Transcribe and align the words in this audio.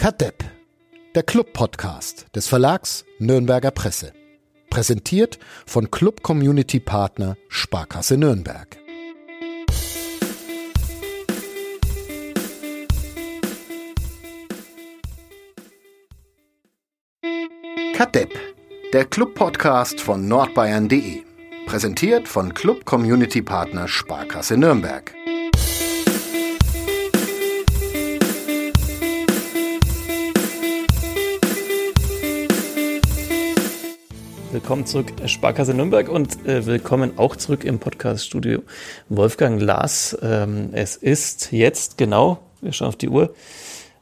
Kadepp, 0.00 0.42
der 1.14 1.22
Club-Podcast 1.22 2.34
des 2.34 2.48
Verlags 2.48 3.04
Nürnberger 3.18 3.70
Presse. 3.70 4.14
Präsentiert 4.70 5.38
von 5.66 5.90
Club 5.90 6.22
Community 6.22 6.80
Partner 6.80 7.36
Sparkasse 7.50 8.16
Nürnberg. 8.16 8.78
Kadepp, 17.94 18.32
der 18.94 19.04
Club-Podcast 19.04 20.00
von 20.00 20.26
nordbayern.de. 20.26 21.24
Präsentiert 21.66 22.26
von 22.26 22.54
Club 22.54 22.86
Community 22.86 23.42
Partner 23.42 23.86
Sparkasse 23.86 24.56
Nürnberg. 24.56 25.14
Willkommen 34.52 34.84
zurück, 34.84 35.12
Sparkasse 35.26 35.74
Nürnberg 35.74 36.08
und 36.08 36.44
äh, 36.44 36.66
willkommen 36.66 37.18
auch 37.18 37.36
zurück 37.36 37.62
im 37.62 37.78
Podcast-Studio 37.78 38.62
Wolfgang 39.08 39.60
Lars. 39.60 40.18
Ähm, 40.22 40.70
es 40.72 40.96
ist 40.96 41.52
jetzt 41.52 41.98
genau, 41.98 42.40
wir 42.60 42.72
schauen 42.72 42.88
auf 42.88 42.96
die 42.96 43.08
Uhr, 43.08 43.32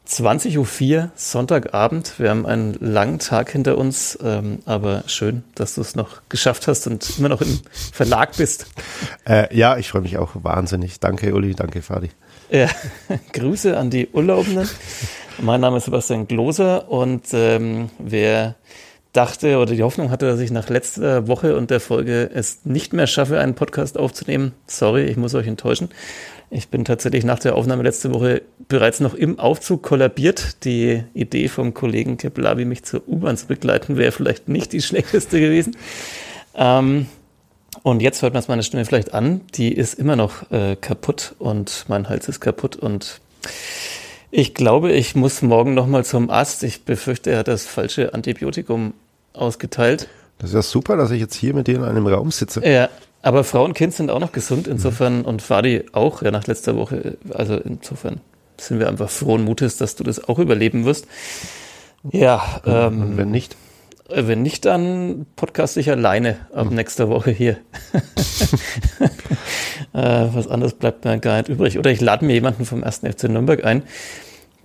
20.04 0.09 0.57
Uhr, 0.97 1.11
Sonntagabend. 1.17 2.19
Wir 2.19 2.31
haben 2.31 2.47
einen 2.47 2.73
langen 2.81 3.19
Tag 3.19 3.51
hinter 3.53 3.77
uns, 3.77 4.19
ähm, 4.25 4.61
aber 4.65 5.05
schön, 5.07 5.45
dass 5.55 5.75
du 5.75 5.83
es 5.83 5.95
noch 5.95 6.23
geschafft 6.31 6.67
hast 6.67 6.87
und 6.87 7.19
immer 7.19 7.29
noch 7.29 7.43
im 7.43 7.61
Verlag 7.93 8.35
bist. 8.39 8.69
Äh, 9.29 9.55
ja, 9.55 9.77
ich 9.77 9.91
freue 9.91 10.01
mich 10.01 10.17
auch 10.17 10.31
wahnsinnig. 10.43 10.99
Danke, 10.99 11.35
Uli, 11.35 11.55
danke, 11.55 11.83
Fadi. 11.83 12.09
Ja, 12.51 12.71
Grüße 13.35 13.77
an 13.77 13.91
die 13.91 14.09
Urlaubenden. 14.09 14.67
mein 15.43 15.61
Name 15.61 15.77
ist 15.77 15.85
Sebastian 15.85 16.27
Gloser 16.27 16.91
und 16.91 17.27
ähm, 17.35 17.91
wer 17.99 18.55
dachte 19.13 19.59
oder 19.59 19.75
die 19.75 19.83
Hoffnung 19.83 20.11
hatte, 20.11 20.27
dass 20.27 20.41
ich 20.41 20.51
nach 20.51 20.69
letzter 20.69 21.27
Woche 21.29 21.57
und 21.57 21.71
der 21.71 21.81
Folge 21.81 22.31
es 22.33 22.65
nicht 22.65 22.93
mehr 22.93 23.07
schaffe, 23.07 23.41
einen 23.41 23.55
Podcast 23.55 23.99
aufzunehmen. 23.99 24.53
Sorry, 24.67 25.05
ich 25.05 25.17
muss 25.17 25.35
euch 25.35 25.47
enttäuschen. 25.47 25.89
Ich 26.51 26.69
bin 26.69 26.85
tatsächlich 26.85 27.25
nach 27.25 27.39
der 27.39 27.57
Aufnahme 27.57 27.83
letzte 27.83 28.13
Woche 28.15 28.43
bereits 28.69 29.01
noch 29.01 29.15
im 29.15 29.39
Aufzug 29.39 29.83
kollabiert. 29.83 30.65
Die 30.65 31.05
Idee 31.13 31.49
vom 31.49 31.75
Kollegen 31.75 32.17
Kepelavi, 32.17 32.65
mich 32.65 32.85
zur 32.85 33.07
U-Bahn 33.07 33.37
zu 33.37 33.47
begleiten, 33.47 33.97
wäre 33.97 34.13
vielleicht 34.13 34.49
nicht 34.49 34.73
die 34.73 34.81
schlechteste 34.83 35.41
gewesen. 35.41 35.77
Ähm, 36.55 37.07
und 37.83 38.01
jetzt 38.01 38.23
hört 38.23 38.33
man 38.33 38.41
es 38.41 38.49
meiner 38.49 38.63
Stimme 38.63 38.85
vielleicht 38.85 39.13
an. 39.13 39.43
Die 39.55 39.73
ist 39.73 39.95
immer 39.95 40.17
noch 40.17 40.51
äh, 40.51 40.77
kaputt 40.77 41.35
und 41.39 41.85
mein 41.89 42.09
Hals 42.09 42.29
ist 42.29 42.41
kaputt 42.41 42.77
und 42.77 43.21
ich 44.31 44.55
glaube, 44.55 44.93
ich 44.93 45.15
muss 45.15 45.43
morgen 45.43 45.75
nochmal 45.75 46.05
zum 46.05 46.31
Arzt. 46.31 46.63
Ich 46.63 46.85
befürchte, 46.85 47.31
er 47.31 47.39
hat 47.39 47.49
das 47.49 47.67
falsche 47.67 48.15
Antibiotikum 48.15 48.95
ausgeteilt. 49.33 50.09
Das 50.39 50.51
ist 50.51 50.55
ja 50.55 50.63
super, 50.63 50.97
dass 50.97 51.11
ich 51.11 51.21
jetzt 51.21 51.35
hier 51.35 51.55
mit 51.55 51.67
dir 51.67 51.77
in 51.77 51.85
einem 51.85 52.07
Raum 52.07 52.31
sitze. 52.31 52.67
Ja, 52.67 52.89
aber 53.23 53.45
Frau 53.45 53.65
und 53.65 53.75
Kind 53.75 53.95
sind 53.95 54.11
auch 54.11 54.21
noch 54.21 54.33
gesund, 54.33 54.69
insofern, 54.69 55.21
mhm. 55.21 55.25
und 55.25 55.43
Fadi 55.43 55.85
auch, 55.93 56.23
ja, 56.23 56.31
nach 56.31 56.47
letzter 56.47 56.77
Woche. 56.77 57.17
Also 57.31 57.57
insofern 57.57 58.21
sind 58.57 58.79
wir 58.79 58.89
einfach 58.89 59.11
frohen 59.11 59.45
Mutes, 59.45 59.77
dass 59.77 59.97
du 59.97 60.05
das 60.05 60.29
auch 60.29 60.39
überleben 60.39 60.85
wirst. 60.85 61.07
Ja, 62.11 62.61
ähm, 62.65 63.03
und 63.03 63.17
wenn 63.17 63.31
nicht? 63.31 63.57
Äh, 64.09 64.27
wenn 64.27 64.43
nicht, 64.43 64.65
dann 64.65 65.27
podcast 65.37 65.77
ich 65.77 65.91
alleine 65.91 66.47
ab 66.53 66.69
hm. 66.69 66.75
nächster 66.75 67.09
Woche 67.09 67.31
hier. 67.31 67.53
äh, 69.93 70.27
was 70.33 70.49
anderes 70.49 70.75
bleibt 70.75 71.05
mir 71.05 71.19
gar 71.19 71.39
nicht 71.39 71.49
übrig. 71.49 71.79
Oder 71.79 71.91
ich 71.91 72.01
lade 72.01 72.25
mir 72.25 72.35
jemanden 72.35 72.65
vom 72.65 72.83
1. 72.83 73.01
FC 73.01 73.25
Nürnberg 73.25 73.65
ein, 73.65 73.83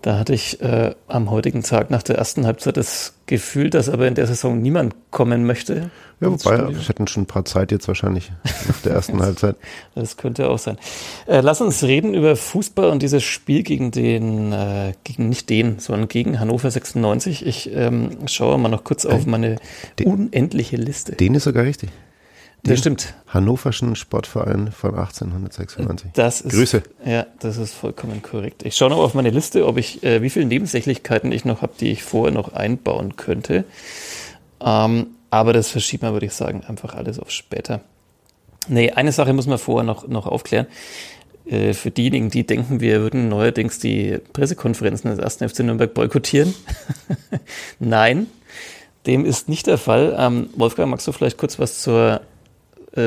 da 0.04 0.20
hatte 0.20 0.34
ich 0.34 0.62
äh, 0.62 0.94
am 1.08 1.32
heutigen 1.32 1.64
Tag 1.64 1.90
nach 1.90 2.04
der 2.04 2.18
ersten 2.18 2.46
Halbzeit 2.46 2.76
das 2.76 3.14
Gefühl, 3.26 3.70
dass 3.70 3.88
aber 3.88 4.06
in 4.06 4.16
der 4.16 4.28
Saison 4.28 4.62
niemand 4.62 4.94
kommen 5.12 5.46
möchte. 5.46 5.92
Ja, 6.20 6.30
wobei, 6.30 6.58
wir 6.70 6.78
hätten 6.82 7.08
schon 7.08 7.24
ein 7.24 7.26
paar 7.26 7.46
Zeit 7.46 7.72
jetzt 7.72 7.88
wahrscheinlich 7.88 8.30
nach 8.68 8.82
der 8.82 8.94
ersten 8.94 9.22
Halbzeit. 9.24 9.56
Das 9.96 10.18
könnte 10.18 10.50
auch 10.50 10.60
sein. 10.60 10.78
Äh, 11.26 11.40
lass 11.40 11.62
uns 11.62 11.84
reden 11.84 12.14
über 12.14 12.36
Fußball 12.36 12.90
und 12.90 13.02
dieses 13.02 13.24
Spiel 13.24 13.64
gegen 13.64 13.92
den, 13.92 14.52
äh, 14.52 14.92
gegen 15.06 15.30
nicht 15.30 15.50
den, 15.50 15.80
sondern 15.80 16.10
gegen 16.10 16.38
Hannover 16.38 16.70
96. 16.70 17.46
Ich 17.46 17.74
ähm, 17.74 18.28
schaue 18.28 18.58
mal 18.58 18.68
noch 18.68 18.84
kurz 18.84 19.06
auf 19.06 19.26
meine 19.26 19.56
den, 20.00 20.08
unendliche 20.08 20.76
Liste. 20.76 21.14
Den 21.14 21.36
ist 21.36 21.46
sogar 21.46 21.64
richtig. 21.64 21.92
Das 22.66 22.80
stimmt. 22.80 23.14
Hannoverschen 23.28 23.96
Sportverein 23.96 24.72
von 24.72 24.92
1896. 24.92 26.12
Das 26.14 26.40
ist, 26.40 26.54
Grüße. 26.54 26.82
Ja, 27.06 27.26
das 27.40 27.58
ist 27.58 27.74
vollkommen 27.74 28.22
korrekt. 28.22 28.64
Ich 28.64 28.78
schaue 28.78 28.90
noch 28.90 29.00
auf 29.00 29.14
meine 29.16 29.32
Liste, 29.32 29.68
ob 29.68 29.78
ich, 29.78 30.02
äh, 30.04 30.22
wie 30.22 30.30
viele 30.30 30.46
Nebensächlichkeiten 30.46 31.34
ich 31.34 31.44
noch 31.44 31.62
habe, 31.62 31.74
die 31.78 31.92
ich 31.92 32.04
vorher 32.04 32.34
noch 32.34 32.54
einbauen 32.54 33.18
könnte. 33.18 33.66
Ähm, 34.62 35.08
aber 35.30 35.52
das 35.52 35.70
verschieben 35.70 36.04
wir, 36.04 36.14
würde 36.14 36.26
ich 36.26 36.34
sagen, 36.34 36.64
einfach 36.66 36.94
alles 36.94 37.20
auf 37.20 37.32
später. 37.32 37.82
Nee, 38.70 38.92
eine 38.92 39.12
Sache 39.12 39.34
muss 39.34 39.48
man 39.48 39.58
vorher 39.58 39.84
noch, 39.84 40.08
noch 40.08 40.26
aufklären. 40.26 40.68
Äh, 41.46 41.74
für 41.74 41.92
diejenigen, 41.92 42.30
die 42.30 42.48
denken, 42.48 42.80
wir 42.80 43.02
würden 43.02 43.28
neuerdings 43.28 43.80
die 43.80 44.20
Pressekonferenzen 44.32 45.10
des 45.12 45.20
1. 45.42 45.52
FC 45.52 45.60
Nürnberg 45.60 45.94
boykottieren. 45.94 46.54
Nein, 47.80 48.28
dem 49.06 49.26
ist 49.26 49.50
nicht 49.50 49.68
der 49.68 49.78
Fall. 49.78 50.16
Ähm, 50.18 50.50
Wolfgang, 50.56 50.90
magst 50.90 51.06
du 51.08 51.12
vielleicht 51.12 51.38
kurz 51.38 51.60
was 51.60 51.82
zur 51.82 52.22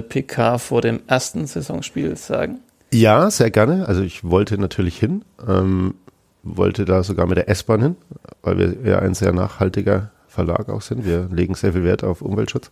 PK 0.02 0.58
vor 0.58 0.82
dem 0.82 1.00
ersten 1.06 1.46
Saisonspiel 1.46 2.16
sagen? 2.16 2.60
Ja, 2.92 3.30
sehr 3.30 3.50
gerne. 3.50 3.86
Also 3.88 4.02
ich 4.02 4.24
wollte 4.24 4.58
natürlich 4.58 4.98
hin, 4.98 5.24
ähm, 5.46 5.94
wollte 6.42 6.84
da 6.84 7.02
sogar 7.02 7.26
mit 7.26 7.36
der 7.36 7.48
S-Bahn 7.48 7.82
hin, 7.82 7.96
weil 8.42 8.58
wir 8.58 8.90
ja 8.90 8.98
ein 9.00 9.14
sehr 9.14 9.32
nachhaltiger 9.32 10.10
Verlag 10.28 10.68
auch 10.68 10.82
sind. 10.82 11.04
Wir 11.04 11.28
legen 11.30 11.54
sehr 11.54 11.72
viel 11.72 11.84
Wert 11.84 12.04
auf 12.04 12.22
Umweltschutz. 12.22 12.70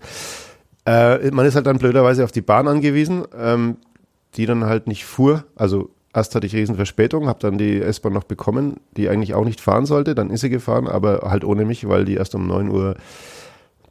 Äh, 0.86 1.30
man 1.30 1.46
ist 1.46 1.56
halt 1.56 1.66
dann 1.66 1.78
blöderweise 1.78 2.24
auf 2.24 2.32
die 2.32 2.42
Bahn 2.42 2.68
angewiesen, 2.68 3.24
ähm, 3.36 3.76
die 4.36 4.46
dann 4.46 4.64
halt 4.64 4.86
nicht 4.86 5.04
fuhr. 5.04 5.44
Also 5.56 5.90
erst 6.12 6.34
hatte 6.34 6.46
ich 6.46 6.54
Riesenverspätung, 6.54 7.26
habe 7.26 7.40
dann 7.40 7.58
die 7.58 7.80
S-Bahn 7.80 8.12
noch 8.12 8.24
bekommen, 8.24 8.80
die 8.96 9.08
eigentlich 9.08 9.34
auch 9.34 9.44
nicht 9.44 9.60
fahren 9.60 9.86
sollte. 9.86 10.14
Dann 10.14 10.30
ist 10.30 10.42
sie 10.42 10.50
gefahren, 10.50 10.86
aber 10.86 11.22
halt 11.30 11.44
ohne 11.44 11.64
mich, 11.64 11.88
weil 11.88 12.04
die 12.04 12.14
erst 12.14 12.34
um 12.34 12.46
9 12.46 12.68
Uhr 12.68 12.96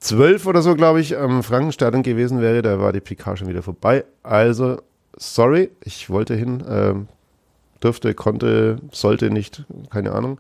zwölf 0.04 0.46
oder 0.46 0.62
so, 0.62 0.76
glaube 0.76 1.02
ich, 1.02 1.18
am 1.18 1.44
Frankenstadion 1.44 2.04
gewesen 2.04 2.42
wäre, 2.42 2.62
da 2.62 2.80
war 2.80 2.94
die 2.94 3.00
PK 3.00 3.38
schon 3.38 3.48
wieder 3.48 3.64
vorbei. 3.64 4.04
Also, 4.22 4.78
sorry, 5.16 5.72
ich 5.84 6.10
wollte 6.10 6.36
hin, 6.36 6.62
äh, 6.62 6.94
durfte, 7.80 8.14
konnte, 8.14 8.78
sollte 8.92 9.30
nicht, 9.30 9.64
keine 9.92 10.12
Ahnung. 10.12 10.40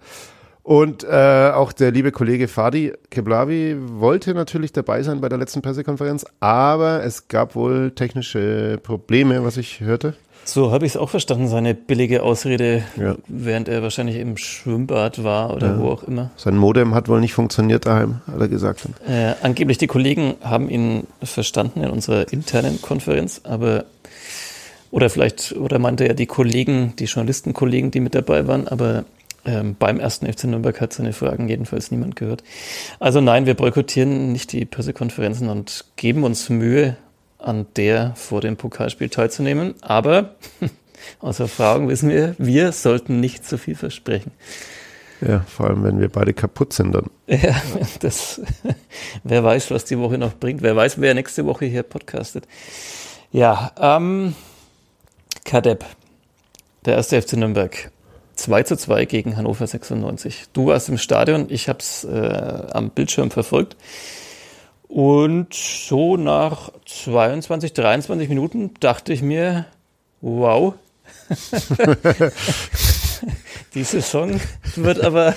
Und 0.63 1.03
äh, 1.03 1.51
auch 1.53 1.73
der 1.73 1.91
liebe 1.91 2.11
Kollege 2.11 2.47
Fadi 2.47 2.93
Keblavi 3.09 3.75
wollte 3.77 4.33
natürlich 4.33 4.71
dabei 4.71 5.03
sein 5.03 5.19
bei 5.19 5.27
der 5.27 5.37
letzten 5.37 5.61
Pressekonferenz, 5.61 6.25
aber 6.39 7.03
es 7.03 7.27
gab 7.27 7.55
wohl 7.55 7.91
technische 7.91 8.79
Probleme, 8.81 9.43
was 9.43 9.57
ich 9.57 9.81
hörte. 9.81 10.13
So 10.45 10.71
habe 10.71 10.85
ich 10.85 10.93
es 10.93 10.97
auch 10.97 11.09
verstanden, 11.09 11.47
seine 11.47 11.73
billige 11.73 12.23
Ausrede, 12.23 12.83
ja. 12.97 13.15
während 13.27 13.69
er 13.69 13.81
wahrscheinlich 13.81 14.17
im 14.17 14.37
Schwimmbad 14.37 15.23
war 15.23 15.53
oder 15.53 15.67
ja. 15.67 15.79
wo 15.79 15.89
auch 15.89 16.03
immer. 16.03 16.31
Sein 16.35 16.57
Modem 16.57 16.93
hat 16.93 17.07
wohl 17.07 17.19
nicht 17.19 17.33
funktioniert 17.33 17.85
daheim, 17.85 18.21
hat 18.27 18.41
er 18.41 18.47
gesagt. 18.47 18.87
Äh, 19.07 19.33
angeblich 19.41 19.77
die 19.77 19.87
Kollegen 19.87 20.35
haben 20.41 20.69
ihn 20.69 21.07
verstanden 21.21 21.81
in 21.81 21.89
unserer 21.89 22.31
internen 22.31 22.81
Konferenz, 22.81 23.41
aber 23.43 23.85
oder 24.91 25.09
vielleicht, 25.09 25.53
oder 25.53 25.79
meinte 25.79 26.07
er 26.07 26.13
die 26.13 26.27
Kollegen, 26.27 26.93
die 26.99 27.05
Journalistenkollegen, 27.05 27.89
die 27.89 27.99
mit 27.99 28.13
dabei 28.13 28.45
waren, 28.47 28.67
aber 28.67 29.05
ähm, 29.45 29.75
beim 29.77 29.99
ersten 29.99 30.31
FC 30.31 30.45
Nürnberg 30.45 30.79
hat 30.79 30.93
seine 30.93 31.13
Fragen 31.13 31.49
jedenfalls 31.49 31.91
niemand 31.91 32.15
gehört. 32.15 32.43
Also 32.99 33.19
nein, 33.19 33.45
wir 33.45 33.55
boykottieren 33.55 34.31
nicht 34.31 34.51
die 34.51 34.65
Pressekonferenzen 34.65 35.49
und 35.49 35.85
geben 35.95 36.23
uns 36.23 36.49
Mühe, 36.49 36.95
an 37.43 37.67
der 37.75 38.15
vor 38.15 38.41
dem 38.41 38.57
Pokalspiel 38.57 39.09
teilzunehmen. 39.09 39.75
Aber 39.81 40.35
aus 41.19 41.39
Erfahrung 41.39 41.87
wissen 41.89 42.09
wir, 42.09 42.35
wir 42.37 42.71
sollten 42.71 43.19
nicht 43.19 43.45
zu 43.45 43.57
viel 43.57 43.75
versprechen. 43.75 44.31
Ja, 45.25 45.39
vor 45.41 45.67
allem, 45.67 45.83
wenn 45.83 45.99
wir 45.99 46.09
beide 46.09 46.33
kaputt 46.33 46.73
sind 46.73 46.93
dann. 46.93 47.09
Ja, 47.27 47.55
das, 47.99 48.41
wer 49.23 49.43
weiß, 49.43 49.71
was 49.71 49.85
die 49.85 49.97
Woche 49.97 50.17
noch 50.17 50.33
bringt. 50.33 50.61
Wer 50.61 50.75
weiß, 50.75 50.99
wer 50.99 51.13
nächste 51.13 51.45
Woche 51.45 51.65
hier 51.65 51.83
podcastet. 51.83 52.47
Ja, 53.31 53.71
ähm, 53.79 54.35
Kadepp, 55.45 55.85
der 56.85 56.95
erste 56.95 57.21
FC 57.21 57.33
Nürnberg. 57.33 57.91
2 58.35 58.63
zu 58.63 58.77
2 58.77 59.05
gegen 59.05 59.37
Hannover 59.37 59.67
96. 59.67 60.45
Du 60.53 60.67
warst 60.67 60.89
im 60.89 60.97
Stadion, 60.97 61.47
ich 61.49 61.69
habe 61.69 61.79
es 61.79 62.03
äh, 62.03 62.67
am 62.71 62.89
Bildschirm 62.89 63.31
verfolgt. 63.31 63.75
Und 64.93 65.55
so 65.55 66.17
nach 66.17 66.71
22, 66.85 67.73
23 67.73 68.29
Minuten 68.29 68.75
dachte 68.79 69.11
ich 69.11 69.23
mir, 69.23 69.65
wow, 70.21 70.75
die 73.73 73.83
Saison 73.85 74.39
wird 74.75 75.03
aber 75.03 75.33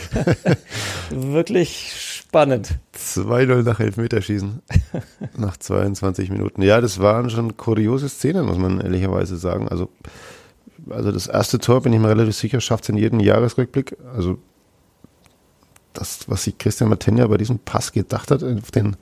wirklich 1.10 1.94
spannend. 1.96 2.74
2-0 2.98 3.62
nach 3.62 3.80
Elfmeterschießen. 3.80 4.60
nach 5.38 5.56
22 5.56 6.28
Minuten. 6.28 6.60
Ja, 6.60 6.82
das 6.82 6.98
waren 6.98 7.30
schon 7.30 7.56
kuriose 7.56 8.10
Szenen, 8.10 8.44
muss 8.44 8.58
man 8.58 8.82
ehrlicherweise 8.82 9.38
sagen. 9.38 9.70
Also, 9.70 9.88
also 10.90 11.12
das 11.12 11.28
erste 11.28 11.60
Tor, 11.60 11.80
bin 11.80 11.94
ich 11.94 11.98
mir 11.98 12.10
relativ 12.10 12.36
sicher, 12.36 12.60
schafft 12.60 12.84
es 12.84 12.90
in 12.90 12.98
jedem 12.98 13.20
Jahresrückblick. 13.20 13.96
Also 14.14 14.36
das, 15.94 16.28
was 16.28 16.44
sich 16.44 16.58
Christian 16.58 16.90
Matenja 16.90 17.26
bei 17.26 17.38
diesem 17.38 17.58
Pass 17.58 17.92
gedacht 17.92 18.30
hat, 18.30 18.42
auf 18.42 18.70
den 18.70 18.98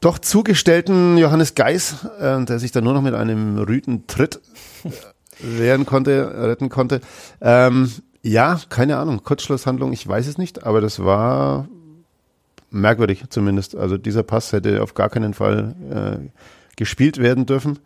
doch 0.00 0.18
zugestellten 0.18 1.18
Johannes 1.18 1.54
Geis, 1.54 2.06
äh, 2.18 2.44
der 2.44 2.58
sich 2.58 2.72
dann 2.72 2.84
nur 2.84 2.94
noch 2.94 3.02
mit 3.02 3.14
einem 3.14 3.58
Rüten 3.58 4.06
Tritt 4.06 4.40
wehren 5.38 5.86
konnte, 5.86 6.48
retten 6.48 6.68
konnte. 6.68 7.00
Ähm, 7.40 7.90
ja, 8.22 8.60
keine 8.68 8.98
Ahnung, 8.98 9.22
Kurzschlusshandlung, 9.22 9.92
ich 9.92 10.06
weiß 10.06 10.26
es 10.26 10.38
nicht, 10.38 10.64
aber 10.64 10.80
das 10.80 11.02
war 11.04 11.68
merkwürdig 12.70 13.24
zumindest. 13.30 13.76
Also 13.76 13.96
dieser 13.96 14.22
Pass 14.22 14.52
hätte 14.52 14.82
auf 14.82 14.94
gar 14.94 15.08
keinen 15.08 15.34
Fall 15.34 15.74
äh, 15.90 16.28
gespielt 16.76 17.18
werden 17.18 17.46
dürfen. 17.46 17.78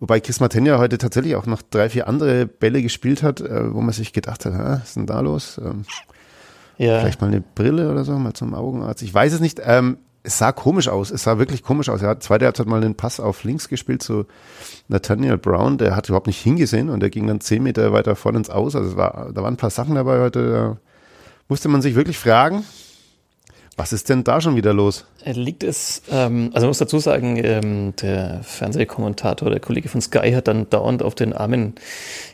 Wobei 0.00 0.20
Chris 0.20 0.38
Matenja 0.38 0.78
heute 0.78 0.98
tatsächlich 0.98 1.34
auch 1.34 1.46
noch 1.46 1.62
drei, 1.62 1.90
vier 1.90 2.06
andere 2.06 2.46
Bälle 2.46 2.82
gespielt 2.82 3.22
hat, 3.22 3.40
äh, 3.40 3.72
wo 3.72 3.80
man 3.80 3.92
sich 3.92 4.12
gedacht 4.12 4.44
hat, 4.44 4.52
was 4.56 4.84
ist 4.84 4.96
denn 4.96 5.06
da 5.06 5.20
los? 5.20 5.60
Ähm, 5.64 5.84
ja. 6.76 7.00
Vielleicht 7.00 7.20
mal 7.20 7.26
eine 7.26 7.40
Brille 7.40 7.90
oder 7.90 8.04
so, 8.04 8.12
mal 8.12 8.34
zum 8.34 8.54
Augenarzt. 8.54 9.02
Ich 9.02 9.12
weiß 9.12 9.32
es 9.32 9.40
nicht. 9.40 9.60
Ähm, 9.64 9.98
es 10.22 10.38
sah 10.38 10.52
komisch 10.52 10.88
aus. 10.88 11.10
Es 11.10 11.22
sah 11.22 11.38
wirklich 11.38 11.62
komisch 11.62 11.88
aus. 11.88 12.02
Er 12.02 12.10
hat 12.10 12.22
zweite 12.22 12.44
Halbzeit 12.44 12.66
mal 12.66 12.82
einen 12.82 12.94
Pass 12.94 13.20
auf 13.20 13.44
links 13.44 13.68
gespielt 13.68 14.02
zu 14.02 14.26
Nathaniel 14.88 15.38
Brown. 15.38 15.78
Der 15.78 15.96
hat 15.96 16.08
überhaupt 16.08 16.26
nicht 16.26 16.40
hingesehen 16.40 16.90
und 16.90 17.00
der 17.00 17.10
ging 17.10 17.26
dann 17.26 17.40
zehn 17.40 17.62
Meter 17.62 17.92
weiter 17.92 18.16
vorne 18.16 18.38
ins 18.38 18.50
Aus. 18.50 18.76
Also 18.76 18.90
es 18.90 18.96
war, 18.96 19.30
da 19.32 19.42
waren 19.42 19.54
ein 19.54 19.58
paar 19.58 19.70
Sachen 19.70 19.94
dabei 19.94 20.20
heute. 20.20 20.50
Da 20.50 20.76
musste 21.48 21.68
man 21.68 21.82
sich 21.82 21.94
wirklich 21.94 22.18
fragen, 22.18 22.64
was 23.78 23.92
ist 23.92 24.08
denn 24.08 24.24
da 24.24 24.40
schon 24.40 24.56
wieder 24.56 24.74
los? 24.74 25.04
Liegt 25.24 25.62
es, 25.62 26.02
ähm, 26.10 26.50
also 26.52 26.66
man 26.66 26.70
muss 26.70 26.78
dazu 26.78 26.98
sagen, 26.98 27.36
ähm, 27.42 27.94
der 28.02 28.40
Fernsehkommentator, 28.42 29.50
der 29.50 29.60
Kollege 29.60 29.88
von 29.88 30.00
Sky 30.00 30.32
hat 30.32 30.48
dann 30.48 30.68
dauernd 30.68 31.02
auf 31.02 31.14
den 31.14 31.32
armen 31.32 31.74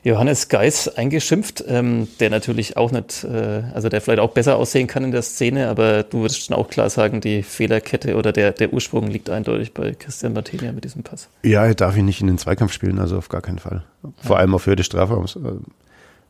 Johannes 0.03 0.49
Geis 0.49 0.89
eingeschimpft, 0.89 1.63
ähm, 1.69 2.09
der 2.19 2.31
natürlich 2.31 2.77
auch 2.79 2.93
nicht, 2.93 3.25
äh, 3.25 3.63
also 3.75 3.91
der 3.91 4.01
vielleicht 4.01 4.21
auch 4.21 4.31
besser 4.31 4.57
aussehen 4.57 4.87
kann 4.87 5.05
in 5.05 5.11
der 5.11 5.23
Szene, 5.23 5.69
aber 5.69 6.03
du 6.03 6.23
würdest 6.23 6.47
schon 6.47 6.57
auch 6.57 6.69
klar 6.69 6.89
sagen, 6.89 7.21
die 7.21 7.43
Fehlerkette 7.43 8.17
oder 8.17 8.33
der, 8.33 8.53
der 8.53 8.73
Ursprung 8.73 9.09
liegt 9.09 9.29
eindeutig 9.29 9.75
bei 9.75 9.93
Christian 9.93 10.33
Martinia 10.33 10.73
mit 10.73 10.85
diesem 10.85 11.03
Pass. 11.03 11.29
Ja, 11.43 11.67
er 11.67 11.75
darf 11.75 11.97
ihn 11.97 12.07
nicht 12.07 12.23
in 12.23 12.27
den 12.27 12.39
Zweikampf 12.39 12.73
spielen, 12.73 12.99
also 12.99 13.19
auf 13.19 13.29
gar 13.29 13.43
keinen 13.43 13.59
Fall. 13.59 13.85
Vor 14.23 14.37
ja. 14.37 14.41
allem 14.41 14.55
auf 14.55 14.67
Höhe 14.67 14.77
des 14.77 14.87
Strafraums 14.87 15.39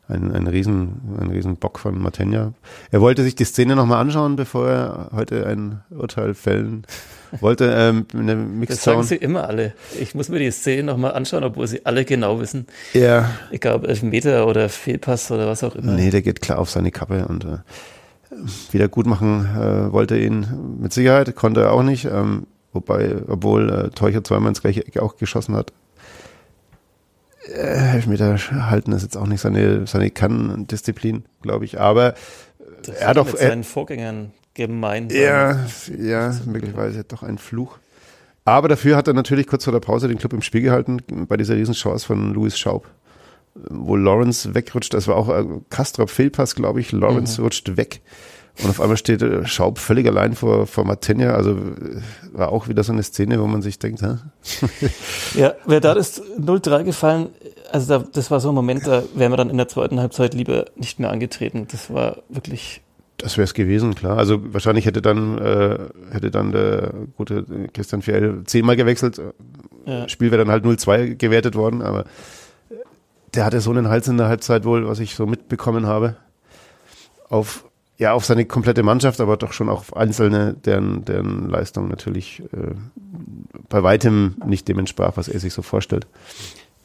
ein, 0.07 0.31
ein, 0.31 0.47
Riesen, 0.47 1.01
ein 1.19 1.31
Riesenbock 1.31 1.79
von 1.79 1.99
Matenja. 1.99 2.53
Er 2.91 3.01
wollte 3.01 3.23
sich 3.23 3.35
die 3.35 3.45
Szene 3.45 3.75
nochmal 3.75 3.99
anschauen, 3.99 4.35
bevor 4.35 4.69
er 4.69 5.09
heute 5.13 5.47
ein 5.47 5.81
Urteil 5.89 6.33
fällen 6.33 6.85
wollte. 7.41 7.73
Ähm, 7.75 8.05
eine 8.13 8.65
das 8.67 8.83
sagen 8.83 9.03
sie 9.03 9.15
immer 9.15 9.47
alle. 9.47 9.73
Ich 9.99 10.13
muss 10.13 10.29
mir 10.29 10.39
die 10.39 10.51
Szene 10.51 10.83
nochmal 10.83 11.13
anschauen, 11.13 11.43
obwohl 11.43 11.67
sie 11.67 11.85
alle 11.85 12.05
genau 12.05 12.39
wissen. 12.39 12.67
Ja. 12.93 13.31
Egal 13.51 13.75
ob 13.75 13.87
Elfmeter 13.87 14.47
oder 14.47 14.69
Fehlpass 14.69 15.31
oder 15.31 15.47
was 15.47 15.63
auch 15.63 15.75
immer. 15.75 15.93
Nee, 15.93 16.11
der 16.11 16.21
geht 16.21 16.41
klar 16.41 16.59
auf 16.59 16.69
seine 16.69 16.91
Kappe 16.91 17.27
und 17.27 17.45
äh, 17.45 17.57
wieder 18.71 18.87
gut 18.87 19.07
machen 19.07 19.47
äh, 19.55 19.91
wollte 19.91 20.17
ihn 20.17 20.45
mit 20.79 20.93
Sicherheit, 20.93 21.35
konnte 21.35 21.61
er 21.61 21.73
auch 21.73 21.83
nicht. 21.83 22.05
Ähm, 22.05 22.47
wobei, 22.73 23.15
obwohl 23.27 23.69
äh, 23.69 23.89
Teucher 23.89 24.23
zweimal 24.23 24.49
ins 24.49 24.61
gleiche 24.61 24.85
Ecke 24.85 25.01
auch 25.01 25.17
geschossen 25.17 25.55
hat, 25.55 25.73
äh, 27.47 27.93
Elfmeter 27.95 28.37
halten 28.37 28.91
ist 28.91 29.03
jetzt 29.03 29.17
auch 29.17 29.27
nicht 29.27 29.41
seine, 29.41 29.87
seine 29.87 30.11
Kann-Disziplin, 30.11 31.25
glaube 31.41 31.65
ich. 31.65 31.79
Aber 31.79 32.15
das 32.83 32.95
er 32.95 33.07
hat 33.07 33.17
auch 33.17 33.25
mit 33.25 33.37
seinen 33.37 33.63
Vorgängern 33.63 34.31
gemeint. 34.53 35.11
Ja, 35.11 35.65
ja, 35.97 36.33
möglicherweise 36.45 37.03
doch 37.03 37.23
ein 37.23 37.37
Fluch. 37.37 37.77
Aber 38.45 38.67
dafür 38.67 38.95
hat 38.95 39.07
er 39.07 39.13
natürlich 39.13 39.47
kurz 39.47 39.63
vor 39.63 39.73
der 39.73 39.79
Pause 39.79 40.07
den 40.07 40.17
Club 40.17 40.33
im 40.33 40.41
Spiel 40.41 40.61
gehalten 40.61 41.01
bei 41.27 41.35
dieser 41.35 41.55
Riesenchance 41.55 42.05
von 42.05 42.33
Louis 42.33 42.57
Schaub, 42.57 42.87
wo 43.55 43.95
Lawrence 43.95 44.53
wegrutscht. 44.53 44.93
Das 44.93 45.07
war 45.07 45.15
auch 45.15 45.43
Kastrop 45.69 46.11
Fehlpass, 46.11 46.55
glaube 46.55 46.79
ich. 46.79 46.91
Lawrence 46.91 47.39
mhm. 47.39 47.45
rutscht 47.45 47.75
weg. 47.75 48.01
Und 48.63 48.69
auf 48.69 48.79
einmal 48.79 48.97
steht 48.97 49.21
äh, 49.21 49.45
Schaub 49.45 49.79
völlig 49.79 50.07
allein 50.07 50.33
vor, 50.33 50.65
vor 50.65 50.85
Matenja. 50.85 51.33
Also 51.33 51.51
äh, 51.51 52.01
war 52.33 52.49
auch 52.49 52.67
wieder 52.67 52.83
so 52.83 52.93
eine 52.93 53.03
Szene, 53.03 53.41
wo 53.41 53.47
man 53.47 53.61
sich 53.61 53.79
denkt, 53.79 54.01
hä? 54.01 54.17
ja, 55.39 55.53
wäre 55.65 55.81
da 55.81 55.93
das 55.93 56.21
0-3 56.21 56.83
gefallen, 56.83 57.29
also 57.71 57.99
da, 57.99 58.05
das 58.13 58.31
war 58.31 58.39
so 58.39 58.49
ein 58.49 58.55
Moment, 58.55 58.87
da 58.87 59.03
wären 59.13 59.31
wir 59.31 59.37
dann 59.37 59.49
in 59.49 59.57
der 59.57 59.67
zweiten 59.67 59.99
Halbzeit 59.99 60.33
lieber 60.33 60.65
nicht 60.75 60.99
mehr 60.99 61.11
angetreten. 61.11 61.67
Das 61.69 61.93
war 61.93 62.23
wirklich. 62.29 62.81
Das 63.17 63.37
wäre 63.37 63.45
es 63.45 63.53
gewesen, 63.53 63.95
klar. 63.95 64.17
Also 64.17 64.53
wahrscheinlich 64.53 64.85
hätte 64.85 65.01
dann, 65.01 65.37
äh, 65.37 65.77
hätte 66.11 66.31
dann 66.31 66.51
der 66.51 66.93
gute 67.17 67.45
Christian 67.73 68.01
Fiel 68.01 68.43
zehnmal 68.45 68.75
gewechselt. 68.75 69.21
Ja. 69.85 70.07
Spiel 70.09 70.31
wäre 70.31 70.43
dann 70.43 70.51
halt 70.51 70.65
0-2 70.65 71.15
gewertet 71.15 71.55
worden, 71.55 71.81
aber 71.81 72.05
der 73.33 73.45
hatte 73.45 73.61
so 73.61 73.71
einen 73.71 73.89
Hals 73.89 74.07
in 74.07 74.17
der 74.17 74.27
Halbzeit 74.27 74.65
wohl, 74.65 74.87
was 74.87 74.99
ich 74.99 75.15
so 75.15 75.25
mitbekommen 75.25 75.85
habe. 75.85 76.15
Auf 77.29 77.64
ja, 77.97 78.13
auf 78.13 78.25
seine 78.25 78.45
komplette 78.45 78.83
Mannschaft, 78.83 79.21
aber 79.21 79.37
doch 79.37 79.53
schon 79.53 79.69
auch 79.69 79.79
auf 79.79 79.95
einzelne, 79.95 80.53
deren, 80.53 81.05
deren 81.05 81.49
Leistung 81.49 81.87
natürlich 81.87 82.43
äh, 82.51 82.75
bei 83.69 83.83
weitem 83.83 84.35
nicht 84.45 84.67
dem 84.67 84.79
entsprach, 84.79 85.13
was 85.15 85.27
er 85.27 85.39
sich 85.39 85.53
so 85.53 85.61
vorstellt. 85.61 86.07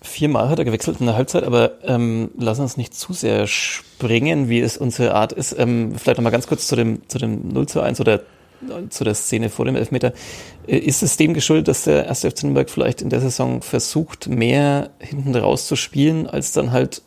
Viermal 0.03 0.49
hat 0.49 0.59
er 0.59 0.65
gewechselt 0.65 1.01
in 1.01 1.07
der 1.07 1.17
Halbzeit, 1.17 1.45
aber 1.45 1.73
ähm, 1.85 2.31
lass 2.39 2.59
uns 2.59 2.77
nicht 2.77 2.95
zu 2.95 3.13
sehr 3.13 3.47
springen, 3.47 4.49
wie 4.49 4.61
es 4.61 4.79
unsere 4.79 5.15
Art 5.15 5.33
ist. 5.33 5.59
Ähm, 5.59 5.95
vielleicht 5.97 6.17
nochmal 6.17 6.33
ganz 6.33 6.47
kurz 6.47 6.67
zu 6.67 6.77
dem, 6.77 7.07
zu 7.09 7.19
dem 7.19 7.49
0 7.49 7.67
zu 7.67 7.81
1 7.81 8.01
oder 8.01 8.23
zu 8.89 9.05
der 9.05 9.15
Szene 9.15 9.51
vor 9.51 9.65
dem 9.65 9.77
Elfmeter. 9.77 10.13
Äh, 10.67 10.79
ist 10.79 11.03
es 11.03 11.17
dem 11.17 11.35
geschuldet, 11.35 11.69
dass 11.69 11.85
der 11.85 12.07
erste 12.07 12.31
FC 12.31 12.45
Nürnberg 12.45 12.71
vielleicht 12.71 13.03
in 13.03 13.11
der 13.11 13.21
Saison 13.21 13.63
versucht, 13.63 14.29
mehr 14.29 14.91
hinten 15.01 15.35
raus 15.35 15.67
zu 15.67 15.77
spielen, 15.77 16.27
als 16.27 16.53
dann 16.53 16.73
halt 16.73 17.03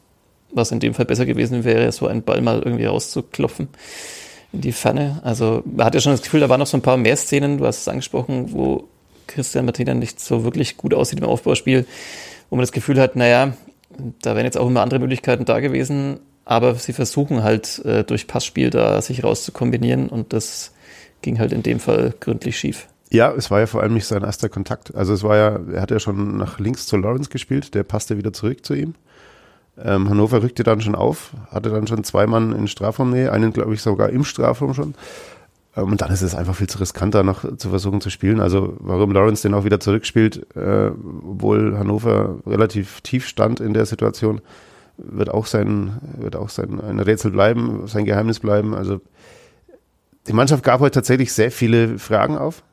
was 0.53 0.71
in 0.71 0.79
dem 0.79 0.93
Fall 0.93 1.05
besser 1.05 1.25
gewesen 1.25 1.63
wäre, 1.63 1.91
so 1.91 2.07
einen 2.07 2.23
Ball 2.23 2.41
mal 2.41 2.61
irgendwie 2.63 2.85
rauszuklopfen 2.85 3.67
in 4.51 4.61
die 4.61 4.71
Ferne. 4.71 5.19
Also 5.23 5.63
man 5.65 5.85
hat 5.85 5.95
ja 5.95 6.01
schon 6.01 6.13
das 6.13 6.21
Gefühl, 6.21 6.39
da 6.39 6.49
waren 6.49 6.59
noch 6.59 6.67
so 6.67 6.77
ein 6.77 6.81
paar 6.81 6.97
mehr 6.97 7.17
Szenen, 7.17 7.57
du 7.57 7.65
hast 7.65 7.81
es 7.81 7.87
angesprochen, 7.87 8.53
wo 8.53 8.87
Christian 9.27 9.65
Martina 9.65 9.93
nicht 9.93 10.19
so 10.19 10.43
wirklich 10.43 10.77
gut 10.77 10.93
aussieht 10.93 11.19
im 11.19 11.25
Aufbauspiel, 11.25 11.85
wo 12.49 12.55
man 12.55 12.63
das 12.63 12.71
Gefühl 12.71 12.99
hat, 12.99 13.15
naja, 13.15 13.53
da 14.21 14.35
wären 14.35 14.45
jetzt 14.45 14.57
auch 14.57 14.67
immer 14.67 14.81
andere 14.81 14.99
Möglichkeiten 14.99 15.45
da 15.45 15.59
gewesen, 15.59 16.19
aber 16.45 16.75
sie 16.75 16.93
versuchen 16.93 17.43
halt 17.43 17.83
äh, 17.85 18.03
durch 18.03 18.27
Passspiel 18.27 18.69
da 18.69 19.01
sich 19.01 19.23
rauszukombinieren 19.23 20.09
und 20.09 20.33
das 20.33 20.73
ging 21.21 21.39
halt 21.39 21.51
in 21.51 21.63
dem 21.63 21.79
Fall 21.79 22.13
gründlich 22.19 22.57
schief. 22.57 22.87
Ja, 23.09 23.31
es 23.31 23.51
war 23.51 23.59
ja 23.59 23.67
vor 23.67 23.81
allem 23.81 23.93
nicht 23.93 24.07
sein 24.07 24.23
erster 24.23 24.49
Kontakt. 24.49 24.95
Also 24.95 25.13
es 25.13 25.23
war 25.23 25.37
ja, 25.37 25.59
er 25.71 25.81
hat 25.81 25.91
ja 25.91 25.99
schon 25.99 26.37
nach 26.37 26.59
links 26.59 26.87
zu 26.87 26.97
Lawrence 26.97 27.29
gespielt, 27.29 27.75
der 27.75 27.83
passte 27.83 28.17
wieder 28.17 28.33
zurück 28.33 28.65
zu 28.65 28.73
ihm. 28.73 28.95
Ähm, 29.77 30.09
Hannover 30.09 30.43
rückte 30.43 30.63
dann 30.63 30.81
schon 30.81 30.95
auf, 30.95 31.31
hatte 31.49 31.69
dann 31.69 31.87
schon 31.87 32.03
zwei 32.03 32.27
Mann 32.27 32.51
in 32.51 32.67
Strafraumnähe, 32.67 33.31
einen 33.31 33.53
glaube 33.53 33.73
ich 33.73 33.81
sogar 33.81 34.09
im 34.09 34.23
Strafraum 34.23 34.73
schon. 34.73 34.93
Ähm, 35.75 35.91
und 35.91 36.01
dann 36.01 36.11
ist 36.11 36.21
es 36.21 36.35
einfach 36.35 36.55
viel 36.55 36.67
zu 36.67 36.79
riskant, 36.79 37.15
noch 37.15 37.57
zu 37.57 37.69
versuchen 37.69 38.01
zu 38.01 38.09
spielen. 38.09 38.39
Also 38.39 38.77
warum 38.79 39.11
Lawrence 39.11 39.41
den 39.41 39.53
auch 39.53 39.63
wieder 39.63 39.79
zurückspielt, 39.79 40.45
äh, 40.55 40.91
obwohl 41.27 41.77
Hannover 41.77 42.39
relativ 42.45 43.01
tief 43.01 43.27
stand 43.27 43.59
in 43.59 43.73
der 43.73 43.85
Situation, 43.85 44.41
wird 44.97 45.29
auch 45.29 45.47
sein, 45.47 45.99
wird 46.17 46.35
auch 46.35 46.49
sein 46.49 46.79
ein 46.79 46.99
Rätsel 46.99 47.31
bleiben, 47.31 47.87
sein 47.87 48.05
Geheimnis 48.05 48.39
bleiben. 48.39 48.75
Also 48.75 49.01
die 50.27 50.33
Mannschaft 50.33 50.63
gab 50.63 50.79
heute 50.81 50.93
tatsächlich 50.93 51.33
sehr 51.33 51.51
viele 51.51 51.97
Fragen 51.97 52.37
auf. 52.37 52.63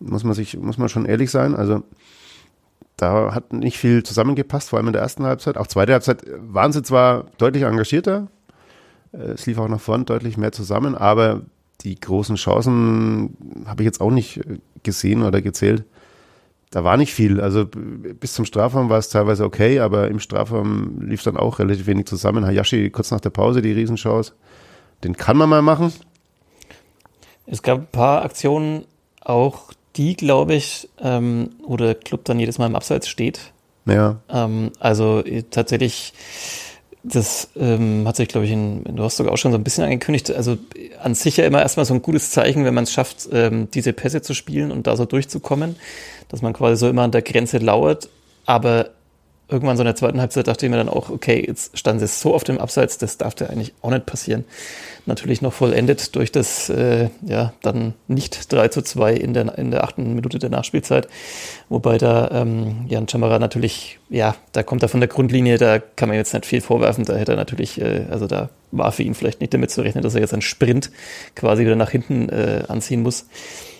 Muss 0.00 0.24
man 0.24 0.34
sich, 0.34 0.56
muss 0.58 0.78
man 0.78 0.88
schon 0.88 1.04
ehrlich 1.04 1.30
sein. 1.30 1.54
Also 1.54 1.82
da 2.96 3.34
hat 3.34 3.52
nicht 3.52 3.78
viel 3.78 4.02
zusammengepasst, 4.02 4.70
vor 4.70 4.78
allem 4.78 4.88
in 4.88 4.92
der 4.92 5.02
ersten 5.02 5.24
Halbzeit. 5.24 5.56
Auch 5.58 5.66
zweite 5.66 5.92
Halbzeit 5.92 6.22
waren 6.38 6.72
sie 6.72 6.82
zwar 6.82 7.26
deutlich 7.38 7.64
engagierter, 7.64 8.28
äh, 9.12 9.32
es 9.32 9.46
lief 9.46 9.58
auch 9.58 9.68
nach 9.68 9.80
vorn 9.80 10.04
deutlich 10.04 10.36
mehr 10.36 10.52
zusammen, 10.52 10.94
aber 10.94 11.42
die 11.82 11.98
großen 11.98 12.36
Chancen 12.36 13.36
habe 13.66 13.82
ich 13.82 13.86
jetzt 13.86 14.00
auch 14.00 14.10
nicht 14.10 14.38
äh, 14.38 14.58
gesehen 14.82 15.22
oder 15.22 15.42
gezählt. 15.42 15.84
Da 16.70 16.84
war 16.84 16.96
nicht 16.96 17.14
viel. 17.14 17.40
Also 17.40 17.64
bis 17.66 18.34
zum 18.34 18.44
Strafraum 18.44 18.88
war 18.88 18.98
es 18.98 19.08
teilweise 19.08 19.44
okay, 19.44 19.78
aber 19.80 20.08
im 20.08 20.18
Strafraum 20.18 21.00
lief 21.00 21.22
dann 21.22 21.36
auch 21.36 21.58
relativ 21.58 21.86
wenig 21.86 22.06
zusammen. 22.06 22.44
Hayashi 22.44 22.90
kurz 22.90 23.10
nach 23.10 23.20
der 23.20 23.30
Pause 23.30 23.62
die 23.62 23.72
Riesenchance. 23.72 24.32
Den 25.04 25.16
kann 25.16 25.36
man 25.36 25.48
mal 25.48 25.62
machen. 25.62 25.92
Es 27.46 27.62
gab 27.62 27.78
ein 27.78 27.86
paar 27.86 28.24
Aktionen 28.24 28.84
auch, 29.20 29.72
die, 29.96 30.16
glaube 30.16 30.54
ich, 30.54 30.88
ähm, 31.00 31.50
wo 31.66 31.76
der 31.76 31.94
Club 31.94 32.24
dann 32.24 32.38
jedes 32.38 32.58
Mal 32.58 32.66
im 32.66 32.76
Abseits 32.76 33.08
steht. 33.08 33.52
Ja. 33.86 34.20
Ähm, 34.28 34.72
also 34.78 35.24
äh, 35.24 35.44
tatsächlich, 35.50 36.12
das 37.02 37.50
ähm, 37.56 38.06
hat 38.06 38.16
sich, 38.16 38.28
glaube 38.28 38.46
ich, 38.46 38.52
in, 38.52 38.82
in 38.82 38.98
Rostock 38.98 39.28
auch 39.28 39.36
schon 39.36 39.52
so 39.52 39.58
ein 39.58 39.64
bisschen 39.64 39.84
angekündigt. 39.84 40.30
Also 40.32 40.58
an 41.02 41.14
sich 41.14 41.36
ja 41.36 41.46
immer 41.46 41.62
erstmal 41.62 41.86
so 41.86 41.94
ein 41.94 42.02
gutes 42.02 42.30
Zeichen, 42.30 42.64
wenn 42.64 42.74
man 42.74 42.84
es 42.84 42.92
schafft, 42.92 43.28
ähm, 43.32 43.68
diese 43.72 43.92
Pässe 43.92 44.22
zu 44.22 44.34
spielen 44.34 44.72
und 44.72 44.86
da 44.86 44.96
so 44.96 45.04
durchzukommen, 45.04 45.76
dass 46.28 46.42
man 46.42 46.52
quasi 46.52 46.76
so 46.76 46.88
immer 46.88 47.02
an 47.02 47.12
der 47.12 47.22
Grenze 47.22 47.58
lauert. 47.58 48.08
Aber 48.44 48.90
irgendwann 49.48 49.76
so 49.76 49.82
in 49.82 49.86
der 49.86 49.94
zweiten 49.94 50.20
Halbzeit 50.20 50.48
dachte 50.48 50.66
ich 50.66 50.70
mir 50.70 50.76
dann 50.76 50.88
auch, 50.88 51.08
okay, 51.08 51.44
jetzt 51.46 51.78
stand 51.78 52.02
es 52.02 52.20
so 52.20 52.34
auf 52.34 52.42
dem 52.42 52.58
Abseits, 52.58 52.98
das 52.98 53.16
darf 53.16 53.34
ja 53.38 53.46
eigentlich 53.46 53.74
auch 53.80 53.90
nicht 53.90 54.06
passieren. 54.06 54.44
Natürlich 55.06 55.40
noch 55.40 55.52
vollendet 55.52 56.16
durch 56.16 56.32
das, 56.32 56.68
äh, 56.68 57.10
ja, 57.22 57.52
dann 57.62 57.94
nicht 58.08 58.52
3 58.52 58.68
zu 58.68 58.82
2 58.82 59.14
in 59.14 59.34
der, 59.34 59.56
in 59.56 59.70
der 59.70 59.84
achten 59.84 60.14
Minute 60.14 60.40
der 60.40 60.50
Nachspielzeit. 60.50 61.06
Wobei 61.68 61.96
da 61.96 62.28
ähm, 62.32 62.86
Jan 62.88 63.08
Chamara 63.08 63.38
natürlich, 63.38 64.00
ja, 64.08 64.34
da 64.50 64.64
kommt 64.64 64.82
er 64.82 64.88
von 64.88 65.00
der 65.00 65.08
Grundlinie, 65.08 65.58
da 65.58 65.78
kann 65.78 66.08
man 66.08 66.18
jetzt 66.18 66.34
nicht 66.34 66.44
viel 66.44 66.60
vorwerfen. 66.60 67.04
Da 67.04 67.14
hätte 67.14 67.32
er 67.34 67.36
natürlich, 67.36 67.80
äh, 67.80 68.06
also 68.10 68.26
da 68.26 68.48
war 68.72 68.90
für 68.90 69.04
ihn 69.04 69.14
vielleicht 69.14 69.40
nicht 69.40 69.54
damit 69.54 69.70
zu 69.70 69.82
rechnen, 69.82 70.02
dass 70.02 70.16
er 70.16 70.22
jetzt 70.22 70.32
einen 70.32 70.42
Sprint 70.42 70.90
quasi 71.36 71.64
wieder 71.64 71.76
nach 71.76 71.90
hinten 71.90 72.28
äh, 72.28 72.64
anziehen 72.66 73.02
muss 73.02 73.26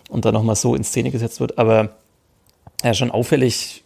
und 0.08 0.24
dann 0.24 0.34
nochmal 0.34 0.54
so 0.56 0.76
in 0.76 0.84
Szene 0.84 1.10
gesetzt 1.10 1.40
wird. 1.40 1.58
Aber 1.58 1.96
ja, 2.84 2.94
schon 2.94 3.10
auffällig, 3.10 3.82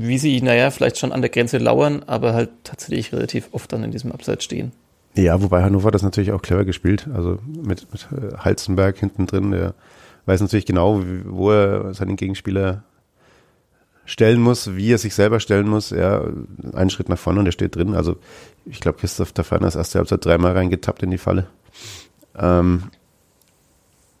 wie 0.00 0.18
sie, 0.18 0.40
naja, 0.42 0.70
vielleicht 0.70 0.98
schon 0.98 1.12
an 1.12 1.20
der 1.20 1.30
Grenze 1.30 1.58
lauern, 1.58 2.02
aber 2.06 2.34
halt 2.34 2.50
tatsächlich 2.64 3.12
relativ 3.12 3.48
oft 3.52 3.72
dann 3.72 3.84
in 3.84 3.90
diesem 3.90 4.12
Abseits 4.12 4.44
stehen. 4.44 4.72
Ja, 5.14 5.42
wobei 5.42 5.62
Hannover 5.62 5.90
das 5.90 6.02
natürlich 6.02 6.32
auch 6.32 6.42
clever 6.42 6.64
gespielt. 6.64 7.08
Also 7.14 7.38
mit, 7.46 7.86
mit 7.92 8.08
äh, 8.12 8.36
Halzenberg 8.38 8.96
hinten 8.98 9.26
drin, 9.26 9.50
der 9.50 9.74
weiß 10.26 10.40
natürlich 10.40 10.66
genau, 10.66 11.02
wo 11.26 11.50
er 11.50 11.92
seinen 11.94 12.16
Gegenspieler 12.16 12.84
stellen 14.04 14.40
muss, 14.40 14.74
wie 14.74 14.92
er 14.92 14.98
sich 14.98 15.14
selber 15.14 15.40
stellen 15.40 15.68
muss. 15.68 15.90
Ja, 15.90 16.24
einen 16.72 16.90
Schritt 16.90 17.08
nach 17.08 17.18
vorne 17.18 17.40
und 17.40 17.44
der 17.44 17.52
steht 17.52 17.76
drin. 17.76 17.94
Also 17.94 18.16
ich 18.64 18.80
glaube, 18.80 18.98
Christoph 18.98 19.32
Taferner 19.32 19.68
ist 19.68 19.74
erste 19.74 19.98
Halbzeit 19.98 20.24
dreimal 20.24 20.52
reingetappt 20.52 21.02
in 21.02 21.10
die 21.10 21.18
Falle. 21.18 21.46
Ähm, 22.36 22.84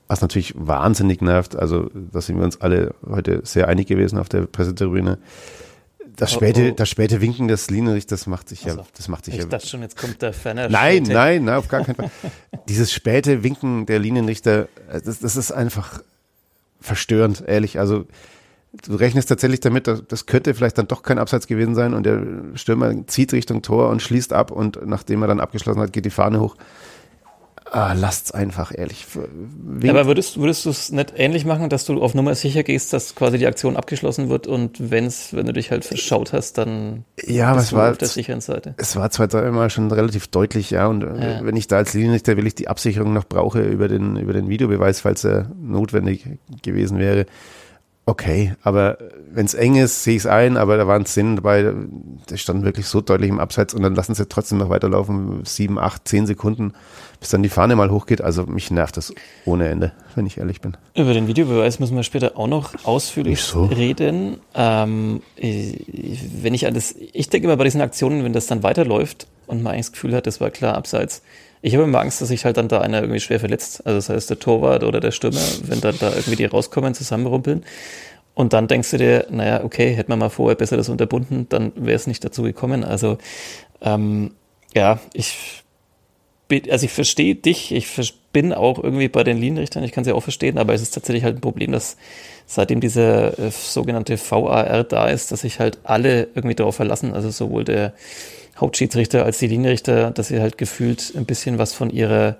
was 0.08 0.20
natürlich 0.20 0.52
wahnsinnig 0.56 1.22
nervt, 1.22 1.56
also 1.56 1.88
da 1.94 2.20
sind 2.20 2.36
wir 2.36 2.44
uns 2.44 2.60
alle 2.60 2.94
heute 3.08 3.40
sehr 3.44 3.68
einig 3.68 3.86
gewesen 3.88 4.18
auf 4.18 4.28
der 4.28 4.42
Pressetribüne. 4.42 5.16
Das 6.16 6.32
späte, 6.32 6.68
oh, 6.68 6.72
oh. 6.72 6.74
das 6.76 6.88
späte 6.88 7.20
Winken 7.20 7.48
des 7.48 7.70
Linienrichters 7.70 8.26
macht 8.26 8.48
sich 8.48 8.64
ja, 8.64 8.76
das 8.96 9.08
macht 9.08 9.24
sich 9.24 9.34
ich 9.34 9.38
ja. 9.38 9.44
Ich 9.44 9.50
dachte 9.50 9.66
schon, 9.66 9.82
jetzt 9.82 9.96
kommt 9.96 10.20
der 10.20 10.32
Ferner. 10.32 10.68
Nein, 10.68 11.04
nein, 11.04 11.44
nein, 11.44 11.56
auf 11.56 11.68
gar 11.68 11.84
keinen 11.84 11.96
Fall. 11.96 12.10
Dieses 12.68 12.92
späte 12.92 13.42
Winken 13.42 13.86
der 13.86 13.98
Linienrichter, 13.98 14.68
das, 15.04 15.20
das 15.20 15.36
ist 15.36 15.52
einfach 15.52 16.02
verstörend, 16.80 17.44
ehrlich. 17.46 17.78
Also, 17.78 18.06
du 18.86 18.94
rechnest 18.94 19.28
tatsächlich 19.28 19.60
damit, 19.60 19.86
dass, 19.86 20.02
das 20.06 20.26
könnte 20.26 20.54
vielleicht 20.54 20.78
dann 20.78 20.88
doch 20.88 21.02
kein 21.02 21.18
Abseits 21.18 21.46
gewesen 21.46 21.74
sein 21.74 21.94
und 21.94 22.04
der 22.04 22.22
Stürmer 22.54 23.06
zieht 23.06 23.32
Richtung 23.32 23.62
Tor 23.62 23.88
und 23.88 24.02
schließt 24.02 24.32
ab 24.32 24.50
und 24.50 24.84
nachdem 24.86 25.22
er 25.22 25.28
dann 25.28 25.40
abgeschlossen 25.40 25.80
hat, 25.80 25.92
geht 25.92 26.04
die 26.04 26.10
Fahne 26.10 26.40
hoch. 26.40 26.56
Ah, 27.74 27.94
lasst's 27.94 28.32
einfach, 28.32 28.70
ehrlich. 28.76 29.06
Ja, 29.82 29.92
aber 29.92 30.06
würdest, 30.06 30.38
würdest 30.38 30.66
du 30.66 30.70
es 30.70 30.92
nicht 30.92 31.14
ähnlich 31.16 31.46
machen, 31.46 31.70
dass 31.70 31.86
du 31.86 32.02
auf 32.02 32.12
Nummer 32.12 32.34
sicher 32.34 32.62
gehst, 32.64 32.92
dass 32.92 33.14
quasi 33.14 33.38
die 33.38 33.46
Aktion 33.46 33.78
abgeschlossen 33.78 34.28
wird 34.28 34.46
und 34.46 34.90
wenn's, 34.90 35.32
wenn 35.32 35.46
du 35.46 35.54
dich 35.54 35.70
halt 35.70 35.86
verschaut 35.86 36.34
hast, 36.34 36.58
dann 36.58 37.06
ja, 37.24 37.54
bist 37.54 37.72
du 37.72 37.76
war, 37.76 37.92
auf 37.92 37.96
der 37.96 38.08
sicheren 38.08 38.42
Seite? 38.42 38.74
Es 38.76 38.94
war 38.94 39.10
zwei, 39.10 39.26
dreimal 39.26 39.70
schon 39.70 39.90
relativ 39.90 40.26
deutlich, 40.26 40.70
ja. 40.70 40.86
Und 40.86 41.02
äh, 41.02 41.36
ja. 41.38 41.46
wenn 41.46 41.56
ich 41.56 41.66
da 41.66 41.78
als 41.78 41.94
Linienrichter 41.94 42.36
will 42.36 42.46
ich 42.46 42.54
die 42.54 42.68
Absicherung 42.68 43.14
noch 43.14 43.24
brauche 43.24 43.62
über 43.62 43.88
den, 43.88 44.16
über 44.16 44.34
den 44.34 44.50
Videobeweis, 44.50 45.00
falls 45.00 45.24
er 45.24 45.50
notwendig 45.58 46.26
gewesen 46.60 46.98
wäre, 46.98 47.24
okay, 48.04 48.54
aber 48.62 48.98
wenn 49.30 49.46
es 49.46 49.54
eng 49.54 49.76
ist, 49.76 50.02
sehe 50.02 50.16
ich 50.16 50.22
es 50.22 50.26
ein, 50.26 50.56
aber 50.56 50.76
da 50.76 50.86
waren 50.86 51.06
Szenen 51.06 51.36
dabei, 51.36 51.72
der 52.28 52.36
stand 52.36 52.64
wirklich 52.64 52.86
so 52.86 53.00
deutlich 53.00 53.30
im 53.30 53.38
Abseits 53.38 53.74
und 53.74 53.82
dann 53.82 53.94
lassen 53.94 54.14
sie 54.14 54.26
trotzdem 54.26 54.58
noch 54.58 54.70
weiterlaufen, 54.70 55.44
sieben, 55.44 55.78
acht, 55.78 56.06
zehn 56.08 56.26
Sekunden, 56.26 56.72
bis 57.22 57.30
dann 57.30 57.44
die 57.44 57.48
Fahne 57.48 57.76
mal 57.76 57.88
hochgeht. 57.88 58.20
Also 58.20 58.46
mich 58.46 58.72
nervt 58.72 58.96
das 58.96 59.14
ohne 59.44 59.68
Ende, 59.68 59.92
wenn 60.16 60.26
ich 60.26 60.38
ehrlich 60.38 60.60
bin. 60.60 60.76
Über 60.96 61.14
den 61.14 61.28
Videobeweis 61.28 61.78
müssen 61.78 61.94
wir 61.94 62.02
später 62.02 62.36
auch 62.36 62.48
noch 62.48 62.84
ausführlich 62.84 63.40
so. 63.40 63.66
reden. 63.66 64.40
Ähm, 64.56 65.22
wenn 65.36 66.52
ich 66.52 66.66
alles, 66.66 66.96
ich 67.12 67.28
denke 67.28 67.46
immer 67.46 67.56
bei 67.56 67.62
diesen 67.62 67.80
Aktionen, 67.80 68.24
wenn 68.24 68.32
das 68.32 68.48
dann 68.48 68.64
weiterläuft 68.64 69.28
und 69.46 69.62
man 69.62 69.72
eigentlich 69.72 69.86
das 69.86 69.92
Gefühl 69.92 70.16
hat, 70.16 70.26
das 70.26 70.40
war 70.40 70.50
klar 70.50 70.74
Abseits, 70.74 71.22
ich 71.62 71.74
habe 71.74 71.84
immer 71.84 72.00
Angst, 72.00 72.20
dass 72.20 72.26
sich 72.26 72.44
halt 72.44 72.56
dann 72.56 72.66
da 72.66 72.80
einer 72.80 73.02
irgendwie 73.02 73.20
schwer 73.20 73.38
verletzt. 73.38 73.86
Also 73.86 73.98
das 73.98 74.08
heißt 74.08 74.28
der 74.28 74.40
Torwart 74.40 74.82
oder 74.82 74.98
der 74.98 75.12
Stürmer, 75.12 75.38
wenn 75.62 75.80
dann 75.80 75.96
da 76.00 76.08
irgendwie 76.10 76.34
die 76.34 76.44
rauskommen, 76.46 76.92
zusammenrumpeln. 76.92 77.62
Und 78.34 78.52
dann 78.52 78.66
denkst 78.66 78.90
du 78.90 78.98
dir, 78.98 79.26
naja, 79.30 79.62
okay, 79.62 79.94
hätte 79.94 80.10
man 80.10 80.18
mal 80.18 80.28
vorher 80.28 80.56
besser 80.56 80.76
das 80.76 80.88
unterbunden, 80.88 81.46
dann 81.50 81.70
wäre 81.76 81.94
es 81.94 82.08
nicht 82.08 82.24
dazu 82.24 82.42
gekommen. 82.42 82.82
Also 82.82 83.18
ähm, 83.80 84.32
ja, 84.74 84.98
ich 85.12 85.61
also 86.70 86.84
ich 86.84 86.92
verstehe 86.92 87.34
dich, 87.34 87.72
ich 87.72 87.86
bin 88.32 88.52
auch 88.52 88.82
irgendwie 88.82 89.08
bei 89.08 89.24
den 89.24 89.38
Linienrichtern, 89.38 89.84
ich 89.84 89.92
kann 89.92 90.04
sie 90.04 90.12
auch 90.12 90.22
verstehen, 90.22 90.58
aber 90.58 90.74
es 90.74 90.82
ist 90.82 90.92
tatsächlich 90.92 91.24
halt 91.24 91.36
ein 91.36 91.40
Problem, 91.40 91.72
dass 91.72 91.96
seitdem 92.46 92.80
dieser 92.80 93.38
äh, 93.38 93.50
sogenannte 93.50 94.18
VAR 94.18 94.84
da 94.84 95.08
ist, 95.08 95.32
dass 95.32 95.42
sich 95.42 95.60
halt 95.60 95.78
alle 95.84 96.28
irgendwie 96.34 96.54
darauf 96.54 96.76
verlassen, 96.76 97.14
also 97.14 97.30
sowohl 97.30 97.64
der 97.64 97.92
Hauptschiedsrichter 98.58 99.24
als 99.24 99.38
die 99.38 99.46
Linienrichter, 99.46 100.10
dass 100.10 100.28
sie 100.28 100.40
halt 100.40 100.58
gefühlt 100.58 101.14
ein 101.16 101.24
bisschen 101.24 101.58
was 101.58 101.72
von 101.72 101.90
ihrer, 101.90 102.36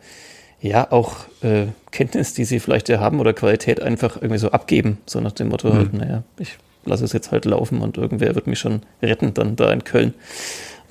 ja, 0.60 0.90
auch 0.90 1.16
äh, 1.42 1.66
Kenntnis, 1.90 2.34
die 2.34 2.44
sie 2.44 2.60
vielleicht 2.60 2.88
ja 2.88 3.00
haben 3.00 3.20
oder 3.20 3.32
Qualität 3.32 3.80
einfach 3.80 4.16
irgendwie 4.16 4.38
so 4.38 4.50
abgeben. 4.50 4.98
So 5.06 5.20
nach 5.20 5.32
dem 5.32 5.48
Motto, 5.48 5.68
mhm. 5.68 5.74
halt, 5.74 5.94
naja, 5.94 6.22
ich 6.38 6.58
lasse 6.84 7.04
es 7.04 7.12
jetzt 7.12 7.32
halt 7.32 7.44
laufen 7.44 7.80
und 7.80 7.96
irgendwer 7.96 8.34
wird 8.34 8.46
mich 8.46 8.58
schon 8.58 8.82
retten 9.02 9.34
dann 9.34 9.56
da 9.56 9.72
in 9.72 9.84
Köln. 9.84 10.14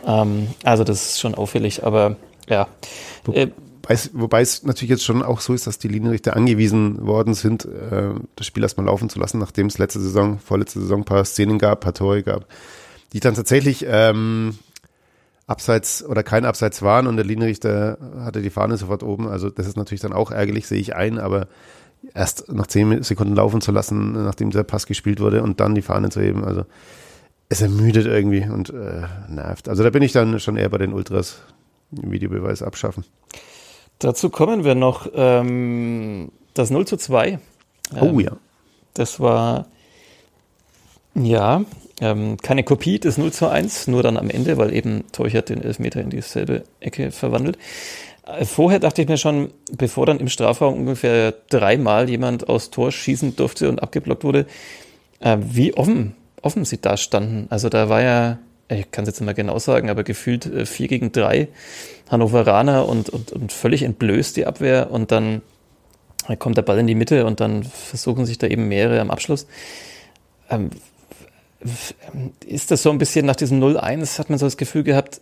Ähm, 0.05 0.47
also 0.63 0.83
das 0.83 1.11
ist 1.11 1.19
schon 1.19 1.35
auffällig, 1.35 1.83
aber 1.83 2.17
ja. 2.51 2.67
Äh, 3.31 3.47
Wobei 4.13 4.41
es 4.41 4.63
natürlich 4.63 4.89
jetzt 4.89 5.03
schon 5.03 5.23
auch 5.23 5.41
so 5.41 5.53
ist, 5.53 5.67
dass 5.67 5.79
die 5.79 5.87
Linienrichter 5.87 6.35
angewiesen 6.35 7.05
worden 7.05 7.33
sind, 7.33 7.65
äh, 7.65 8.11
das 8.35 8.47
Spiel 8.47 8.63
erstmal 8.63 8.85
laufen 8.85 9.09
zu 9.09 9.19
lassen, 9.19 9.39
nachdem 9.39 9.67
es 9.67 9.77
letzte 9.77 9.99
Saison, 9.99 10.39
vorletzte 10.39 10.79
Saison 10.79 11.01
ein 11.01 11.05
paar 11.05 11.25
Szenen 11.25 11.57
gab, 11.57 11.79
ein 11.79 11.81
paar 11.81 11.93
Tore 11.93 12.23
gab, 12.23 12.45
die 13.11 13.19
dann 13.19 13.33
tatsächlich 13.33 13.85
ähm, 13.89 14.57
Abseits 15.47 16.05
oder 16.05 16.23
kein 16.23 16.45
Abseits 16.45 16.81
waren 16.81 17.07
und 17.07 17.17
der 17.17 17.25
Linienrichter 17.25 17.97
hatte 18.19 18.41
die 18.41 18.49
Fahne 18.49 18.77
sofort 18.77 19.03
oben. 19.03 19.27
Also 19.27 19.49
das 19.49 19.67
ist 19.67 19.75
natürlich 19.75 20.01
dann 20.01 20.13
auch 20.13 20.31
ärgerlich, 20.31 20.67
sehe 20.67 20.79
ich 20.79 20.95
ein, 20.95 21.17
aber 21.17 21.47
erst 22.13 22.51
nach 22.51 22.67
zehn 22.67 23.03
Sekunden 23.03 23.35
laufen 23.35 23.61
zu 23.61 23.71
lassen, 23.71 24.13
nachdem 24.13 24.51
der 24.51 24.63
Pass 24.63 24.85
gespielt 24.85 25.19
wurde 25.19 25.43
und 25.43 25.59
dann 25.59 25.75
die 25.75 25.81
Fahne 25.81 26.09
zu 26.09 26.21
heben, 26.21 26.45
also 26.45 26.65
es 27.49 27.61
ermüdet 27.61 28.05
irgendwie 28.05 28.47
und 28.49 28.69
äh, 28.69 29.01
nervt. 29.27 29.67
Also 29.67 29.83
da 29.83 29.89
bin 29.89 30.03
ich 30.03 30.13
dann 30.13 30.39
schon 30.39 30.55
eher 30.55 30.69
bei 30.69 30.77
den 30.77 30.93
Ultras, 30.93 31.41
Videobeweis 31.91 32.61
abschaffen. 32.61 33.05
Dazu 33.99 34.29
kommen 34.29 34.63
wir 34.63 34.75
noch 34.75 35.07
ähm, 35.13 36.31
das 36.53 36.71
0 36.71 36.87
zu 36.87 36.97
2. 36.97 37.27
Ähm, 37.27 37.39
oh 38.01 38.19
ja. 38.19 38.31
Das 38.93 39.19
war 39.19 39.67
ja 41.13 41.63
ähm, 41.99 42.37
keine 42.37 42.63
Kopie 42.63 42.99
des 42.99 43.17
0 43.17 43.31
zu 43.31 43.47
1, 43.47 43.87
nur 43.87 44.03
dann 44.03 44.17
am 44.17 44.29
Ende, 44.29 44.57
weil 44.57 44.73
eben 44.73 45.03
Teuchert 45.11 45.49
den 45.49 45.61
Elfmeter 45.63 46.01
in 46.01 46.09
dieselbe 46.09 46.63
Ecke 46.79 47.11
verwandelt. 47.11 47.57
Äh, 48.25 48.45
vorher 48.45 48.79
dachte 48.79 49.01
ich 49.01 49.07
mir 49.07 49.17
schon, 49.17 49.51
bevor 49.71 50.05
dann 50.05 50.19
im 50.19 50.29
Strafraum 50.29 50.73
ungefähr 50.75 51.33
dreimal 51.49 52.09
jemand 52.09 52.49
aus 52.49 52.71
Tor 52.71 52.91
schießen 52.91 53.35
durfte 53.35 53.69
und 53.69 53.81
abgeblockt 53.81 54.23
wurde, 54.23 54.45
äh, 55.19 55.37
wie 55.39 55.73
offen, 55.75 56.15
offen 56.41 56.65
sie 56.65 56.81
da 56.81 56.97
standen. 56.97 57.47
Also 57.49 57.69
da 57.69 57.89
war 57.89 58.01
ja, 58.01 58.39
ich 58.79 58.91
kann 58.91 59.03
es 59.03 59.09
jetzt 59.09 59.19
nicht 59.19 59.25
mehr 59.25 59.33
genau 59.33 59.59
sagen, 59.59 59.89
aber 59.89 60.03
gefühlt 60.03 60.45
äh, 60.45 60.65
vier 60.65 60.87
gegen 60.87 61.11
drei 61.11 61.47
Hannoveraner 62.09 62.87
und, 62.87 63.09
und, 63.09 63.31
und 63.31 63.51
völlig 63.51 63.83
entblößt 63.83 64.35
die 64.37 64.45
Abwehr 64.45 64.91
und 64.91 65.11
dann 65.11 65.41
kommt 66.39 66.57
der 66.57 66.61
Ball 66.61 66.79
in 66.79 66.87
die 66.87 66.95
Mitte 66.95 67.25
und 67.25 67.39
dann 67.39 67.63
versuchen 67.63 68.25
sich 68.25 68.37
da 68.37 68.47
eben 68.47 68.67
mehrere 68.67 69.01
am 69.01 69.11
Abschluss. 69.11 69.47
Ähm, 70.49 70.69
ist 72.45 72.71
das 72.71 72.83
so 72.83 72.89
ein 72.89 72.97
bisschen 72.97 73.25
nach 73.25 73.35
diesem 73.35 73.61
0-1, 73.61 74.19
hat 74.19 74.29
man 74.29 74.39
so 74.39 74.45
das 74.45 74.57
Gefühl 74.57 74.83
gehabt, 74.83 75.21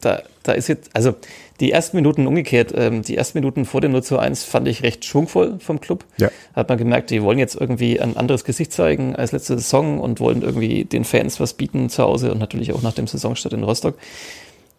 da, 0.00 0.22
da 0.42 0.52
ist 0.52 0.68
jetzt, 0.68 0.90
also 0.94 1.14
die 1.60 1.72
ersten 1.72 1.96
Minuten 1.96 2.26
umgekehrt, 2.26 2.72
ähm, 2.76 3.02
die 3.02 3.16
ersten 3.16 3.38
Minuten 3.38 3.64
vor 3.64 3.80
dem 3.80 3.92
0 3.92 4.02
zu 4.02 4.18
1 4.18 4.44
fand 4.44 4.68
ich 4.68 4.82
recht 4.82 5.04
schwungvoll 5.04 5.58
vom 5.58 5.80
Club. 5.80 6.04
Ja. 6.18 6.30
Hat 6.54 6.68
man 6.68 6.78
gemerkt, 6.78 7.10
die 7.10 7.22
wollen 7.22 7.38
jetzt 7.38 7.54
irgendwie 7.58 8.00
ein 8.00 8.16
anderes 8.16 8.44
Gesicht 8.44 8.72
zeigen 8.72 9.16
als 9.16 9.32
letzte 9.32 9.56
Saison 9.56 9.98
und 10.00 10.20
wollen 10.20 10.42
irgendwie 10.42 10.84
den 10.84 11.04
Fans 11.04 11.40
was 11.40 11.54
bieten 11.54 11.88
zu 11.88 12.02
Hause 12.02 12.32
und 12.32 12.38
natürlich 12.38 12.72
auch 12.72 12.82
nach 12.82 12.92
dem 12.92 13.06
Saisonstart 13.06 13.54
in 13.54 13.64
Rostock. 13.64 13.96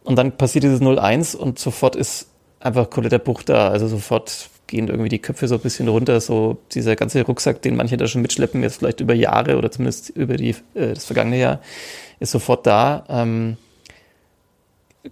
Und 0.04 0.18
dann 0.18 0.38
passiert 0.38 0.64
dieses 0.64 0.82
0-1 0.82 1.36
und 1.36 1.60
sofort 1.60 1.96
ist 1.96 2.28
einfach 2.60 2.90
kompletter 2.90 3.20
Bruch 3.20 3.44
da. 3.44 3.70
Also 3.70 3.88
sofort 3.88 4.50
gehen 4.68 4.88
irgendwie 4.88 5.10
die 5.10 5.20
Köpfe 5.20 5.48
so 5.48 5.56
ein 5.56 5.62
bisschen 5.62 5.88
runter. 5.88 6.22
So 6.22 6.58
dieser 6.74 6.96
ganze 6.96 7.26
Rucksack, 7.26 7.62
den 7.62 7.76
manche 7.76 7.98
da 7.98 8.08
schon 8.08 8.22
mitschleppen, 8.22 8.62
jetzt 8.62 8.78
vielleicht 8.80 9.00
über 9.00 9.14
Jahre 9.14 9.58
oder 9.58 9.72
zumindest 9.72 10.10
über 10.10 10.38
die, 10.38 10.52
äh, 10.76 10.94
das 10.94 11.06
vergangene 11.06 11.40
Jahr, 11.40 11.60
ist 12.20 12.32
sofort 12.32 12.68
da. 12.68 13.04
Ähm, 13.10 13.58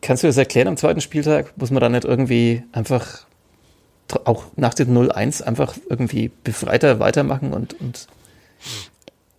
kannst 0.01 0.23
du 0.23 0.27
das 0.27 0.37
erklären 0.37 0.67
am 0.67 0.77
zweiten 0.77 1.01
Spieltag? 1.01 1.53
Muss 1.57 1.71
man 1.71 1.81
da 1.81 1.89
nicht 1.89 2.05
irgendwie 2.05 2.63
einfach 2.71 3.25
auch 4.23 4.45
nach 4.55 4.73
dem 4.73 4.95
0-1 4.95 5.41
einfach 5.43 5.75
irgendwie 5.89 6.31
befreiter 6.43 6.99
weitermachen 6.99 7.53
und, 7.53 7.79
und 7.79 8.07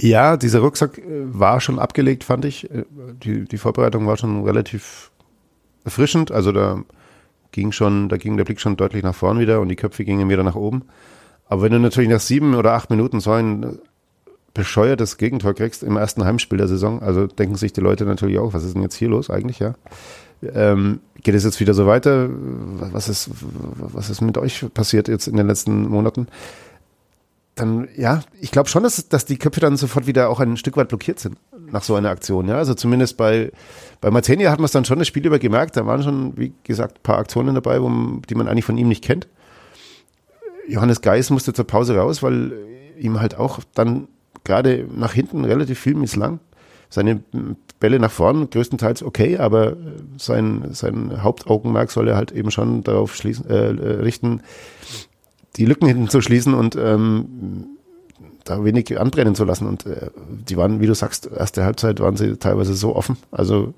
ja, 0.00 0.36
dieser 0.36 0.60
Rucksack 0.60 0.98
äh, 0.98 1.02
war 1.06 1.60
schon 1.60 1.78
abgelegt, 1.78 2.24
fand 2.24 2.44
ich. 2.44 2.70
Äh, 2.70 2.84
die, 3.22 3.44
die 3.44 3.58
Vorbereitung 3.58 4.06
war 4.06 4.16
schon 4.16 4.44
relativ 4.44 5.10
erfrischend. 5.84 6.30
Also 6.30 6.52
da 6.52 6.82
ging 7.52 7.72
schon, 7.72 8.08
da 8.08 8.16
ging 8.16 8.36
der 8.36 8.44
Blick 8.44 8.60
schon 8.60 8.76
deutlich 8.76 9.02
nach 9.02 9.14
vorn 9.14 9.38
wieder 9.38 9.60
und 9.60 9.68
die 9.68 9.76
Köpfe 9.76 10.04
gingen 10.04 10.28
wieder 10.28 10.42
nach 10.42 10.54
oben. 10.54 10.84
Aber 11.46 11.62
wenn 11.62 11.72
du 11.72 11.78
natürlich 11.78 12.10
nach 12.10 12.20
sieben 12.20 12.54
oder 12.54 12.72
acht 12.72 12.90
Minuten 12.90 13.20
so 13.20 13.32
ein 13.32 13.78
bescheuertes 14.52 15.16
Gegentor 15.16 15.54
kriegst 15.54 15.82
im 15.82 15.96
ersten 15.96 16.24
Heimspiel 16.24 16.58
der 16.58 16.68
Saison, 16.68 17.02
also 17.02 17.26
denken 17.26 17.56
sich 17.56 17.72
die 17.72 17.80
Leute 17.80 18.04
natürlich 18.04 18.38
auch, 18.38 18.52
was 18.52 18.64
ist 18.64 18.74
denn 18.74 18.82
jetzt 18.82 18.96
hier 18.96 19.08
los 19.08 19.30
eigentlich, 19.30 19.58
ja? 19.58 19.74
Ähm, 20.42 21.00
geht 21.22 21.34
es 21.34 21.44
jetzt 21.44 21.60
wieder 21.60 21.74
so 21.74 21.86
weiter? 21.86 22.28
Was 22.30 23.08
ist, 23.08 23.30
was 23.30 24.10
ist 24.10 24.20
mit 24.20 24.38
euch 24.38 24.66
passiert 24.74 25.08
jetzt 25.08 25.26
in 25.28 25.36
den 25.36 25.46
letzten 25.46 25.88
Monaten? 25.88 26.28
Dann, 27.54 27.88
ja, 27.96 28.20
ich 28.38 28.50
glaube 28.50 28.68
schon, 28.68 28.82
dass, 28.82 29.08
dass 29.08 29.24
die 29.24 29.38
Köpfe 29.38 29.60
dann 29.60 29.78
sofort 29.78 30.06
wieder 30.06 30.28
auch 30.28 30.40
ein 30.40 30.58
Stück 30.58 30.76
weit 30.76 30.88
blockiert 30.88 31.18
sind 31.18 31.38
nach 31.72 31.82
so 31.82 31.94
einer 31.94 32.10
Aktion. 32.10 32.48
Ja, 32.48 32.56
also 32.56 32.74
zumindest 32.74 33.16
bei, 33.16 33.50
bei 34.00 34.10
Martenia 34.10 34.50
hat 34.50 34.58
man 34.58 34.66
es 34.66 34.72
dann 34.72 34.84
schon 34.84 34.98
das 34.98 35.08
Spiel 35.08 35.26
über 35.26 35.38
gemerkt. 35.38 35.76
Da 35.76 35.86
waren 35.86 36.02
schon, 36.02 36.36
wie 36.36 36.52
gesagt, 36.64 36.98
ein 36.98 37.02
paar 37.02 37.18
Aktionen 37.18 37.54
dabei, 37.54 37.80
wo, 37.82 37.88
die 38.28 38.34
man 38.34 38.46
eigentlich 38.46 38.66
von 38.66 38.76
ihm 38.76 38.88
nicht 38.88 39.02
kennt. 39.02 39.26
Johannes 40.68 41.00
Geis 41.00 41.30
musste 41.30 41.52
zur 41.52 41.66
Pause 41.66 41.96
raus, 41.96 42.22
weil 42.22 42.52
ihm 42.98 43.20
halt 43.20 43.36
auch 43.36 43.60
dann 43.74 44.08
gerade 44.44 44.86
nach 44.94 45.12
hinten 45.12 45.44
relativ 45.44 45.78
viel 45.78 45.94
misslang. 45.94 46.40
Seine 46.88 47.22
Bälle 47.80 47.98
nach 47.98 48.10
vorn 48.10 48.48
größtenteils 48.50 49.02
okay, 49.02 49.38
aber 49.38 49.76
sein, 50.16 50.68
sein 50.72 51.22
Hauptaugenmerk 51.22 51.90
soll 51.90 52.08
er 52.08 52.16
halt 52.16 52.32
eben 52.32 52.50
schon 52.50 52.82
darauf 52.82 53.14
schließen, 53.14 53.48
äh, 53.48 53.56
richten, 53.56 54.40
die 55.56 55.66
Lücken 55.66 55.86
hinten 55.86 56.08
zu 56.08 56.20
schließen 56.20 56.54
und 56.54 56.76
ähm, 56.76 57.66
da 58.44 58.64
wenig 58.64 58.98
anbrennen 58.98 59.34
zu 59.34 59.44
lassen. 59.44 59.66
Und 59.66 59.86
äh, 59.86 60.10
die 60.48 60.56
waren, 60.56 60.80
wie 60.80 60.86
du 60.86 60.94
sagst, 60.94 61.26
erste 61.26 61.64
Halbzeit 61.64 62.00
waren 62.00 62.16
sie 62.16 62.36
teilweise 62.36 62.74
so 62.74 62.94
offen. 62.94 63.16
Also 63.30 63.74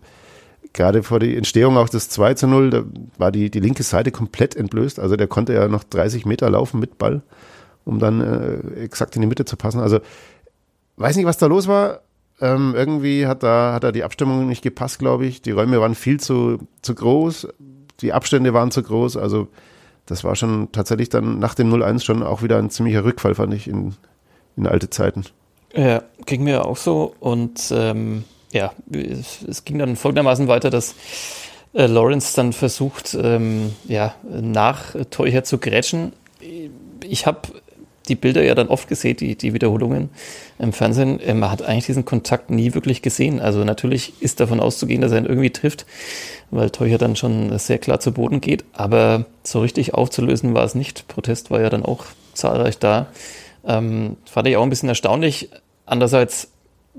gerade 0.73 1.03
vor 1.03 1.19
der 1.19 1.37
Entstehung 1.37 1.77
auch 1.77 1.89
des 1.89 2.09
2 2.11 2.35
zu 2.35 2.47
0, 2.47 2.71
da 2.71 2.85
war 3.17 3.33
die, 3.33 3.51
die 3.51 3.61
linke 3.61 3.83
Seite 3.83 4.11
komplett 4.11 4.55
entblößt. 4.55 5.01
Also 5.01 5.17
der 5.17 5.27
konnte 5.27 5.55
ja 5.55 5.69
noch 5.69 5.85
30 5.85 6.27
Meter 6.27 6.51
laufen 6.51 6.79
mit 6.79 6.99
Ball, 6.99 7.23
um 7.85 7.99
dann 7.99 8.21
äh, 8.21 8.81
exakt 8.83 9.17
in 9.17 9.23
die 9.23 9.29
Mitte 9.29 9.45
zu 9.45 9.57
passen. 9.57 9.81
Also 9.81 10.01
weiß 10.97 11.17
nicht, 11.17 11.27
was 11.27 11.39
da 11.39 11.47
los 11.47 11.67
war. 11.69 12.03
Ähm, 12.41 12.75
irgendwie 12.77 13.27
hat 13.27 13.43
da, 13.43 13.73
hat 13.73 13.85
da 13.85 13.93
die 13.93 14.05
Abstimmung 14.05 14.47
nicht 14.47 14.63
gepasst, 14.63 14.99
glaube 14.99 15.27
ich. 15.27 15.43
Die 15.43 15.51
Räume 15.51 15.81
waren 15.81 15.95
viel 15.95 16.21
zu, 16.21 16.59
zu 16.83 16.95
groß. 16.95 17.49
Die 18.01 18.13
Abstände 18.13 18.55
waren 18.55 18.71
zu 18.71 18.83
groß. 18.83 19.17
Also 19.17 19.49
das 20.07 20.25
war 20.25 20.37
schon 20.37 20.71
tatsächlich 20.73 21.09
dann 21.09 21.39
nach 21.39 21.55
dem 21.55 21.73
0-1 21.73 22.05
schon 22.05 22.23
auch 22.23 22.43
wieder 22.43 22.59
ein 22.59 22.71
ziemlicher 22.71 23.05
Rückfall, 23.05 23.35
fand 23.35 23.55
ich, 23.55 23.69
in, 23.69 23.95
in 24.57 24.67
alte 24.67 24.89
Zeiten. 24.89 25.25
Ja, 25.75 26.03
ging 26.25 26.45
mir 26.45 26.65
auch 26.65 26.77
so. 26.77 27.15
Und 27.21 27.73
ähm, 27.73 28.25
ja, 28.53 28.73
es, 28.91 29.43
es, 29.43 29.65
ging 29.65 29.79
dann 29.79 29.97
folgendermaßen 29.97 30.49
weiter, 30.49 30.71
dass 30.71 30.95
äh, 31.75 31.87
Lawrence 31.87 32.35
dann 32.37 32.53
versucht, 32.53 33.17
ähm, 33.21 33.75
ja, 33.87 34.15
nach 34.29 34.95
Teucher 35.11 35.45
zu 35.45 35.59
grätschen. 35.59 36.13
Ich 37.05 37.27
habe 37.27 37.41
die 38.09 38.15
Bilder 38.15 38.43
ja 38.43 38.55
dann 38.55 38.69
oft 38.69 38.89
gesehen, 38.89 39.17
die, 39.17 39.37
die 39.37 39.55
Wiederholungen 39.55 40.11
im 40.59 40.73
Fernsehen. 40.73 41.21
Äh, 41.21 41.35
man 41.35 41.51
hat 41.51 41.63
eigentlich 41.63 41.87
diesen 41.87 42.05
Kontakt 42.05 42.51
nie 42.51 42.75
wirklich 42.75 43.03
gesehen. 43.03 43.41
Also 43.41 43.65
natürlich 43.65 44.15
ist 44.21 44.41
davon 44.41 44.61
auszugehen, 44.61 45.01
dass 45.01 45.13
er 45.13 45.19
ihn 45.19 45.27
irgendwie 45.27 45.51
trifft, 45.51 45.87
weil 46.51 46.71
Teucher 46.71 46.99
dann 46.99 47.17
schon 47.17 47.57
sehr 47.59 47.79
klar 47.79 48.01
zu 48.01 48.13
Boden 48.13 48.41
geht. 48.41 48.65
Aber 48.73 49.27
so 49.43 49.61
richtig 49.61 49.95
aufzulösen 49.95 50.55
war 50.55 50.65
es 50.65 50.75
nicht. 50.75 51.09
Protest 51.09 51.51
war 51.51 51.61
ja 51.61 51.71
dann 51.71 51.85
auch 51.85 52.07
zahlreich 52.35 52.79
da. 52.79 53.07
Ähm, 53.67 54.17
fand 54.25 54.49
ich 54.49 54.57
auch 54.57 54.63
ein 54.63 54.71
bisschen 54.71 54.89
erstaunlich. 54.89 55.51
Andererseits 55.87 56.49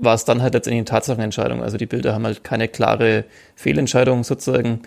war 0.00 0.14
es 0.14 0.24
dann 0.24 0.42
halt 0.42 0.54
letztendlich 0.54 0.80
eine 0.80 0.84
Tatsachenentscheidung. 0.86 1.62
Also 1.62 1.76
die 1.76 1.86
Bilder 1.86 2.14
haben 2.14 2.24
halt 2.24 2.42
keine 2.42 2.68
klare 2.68 3.24
Fehlentscheidung 3.54 4.24
sozusagen 4.24 4.80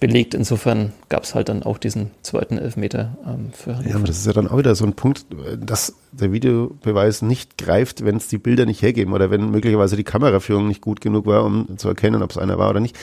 belegt. 0.00 0.34
Insofern 0.34 0.92
gab 1.08 1.24
es 1.24 1.34
halt 1.34 1.48
dann 1.48 1.62
auch 1.62 1.78
diesen 1.78 2.10
zweiten 2.22 2.58
Elfmeter 2.58 3.16
ähm, 3.26 3.52
für 3.52 3.76
Hannover. 3.76 3.88
Ja, 3.88 3.96
aber 3.96 4.06
das 4.06 4.18
ist 4.18 4.26
ja 4.26 4.32
dann 4.32 4.48
auch 4.48 4.58
wieder 4.58 4.74
so 4.74 4.84
ein 4.84 4.94
Punkt, 4.94 5.26
dass 5.58 5.94
der 6.12 6.32
Videobeweis 6.32 7.22
nicht 7.22 7.58
greift, 7.58 8.04
wenn 8.04 8.16
es 8.16 8.28
die 8.28 8.38
Bilder 8.38 8.66
nicht 8.66 8.82
hergeben 8.82 9.12
oder 9.12 9.30
wenn 9.30 9.50
möglicherweise 9.50 9.96
die 9.96 10.04
Kameraführung 10.04 10.66
nicht 10.66 10.80
gut 10.80 11.00
genug 11.00 11.26
war, 11.26 11.44
um 11.44 11.78
zu 11.78 11.88
erkennen, 11.88 12.22
ob 12.22 12.30
es 12.30 12.38
einer 12.38 12.58
war 12.58 12.70
oder 12.70 12.80
nicht. 12.80 12.96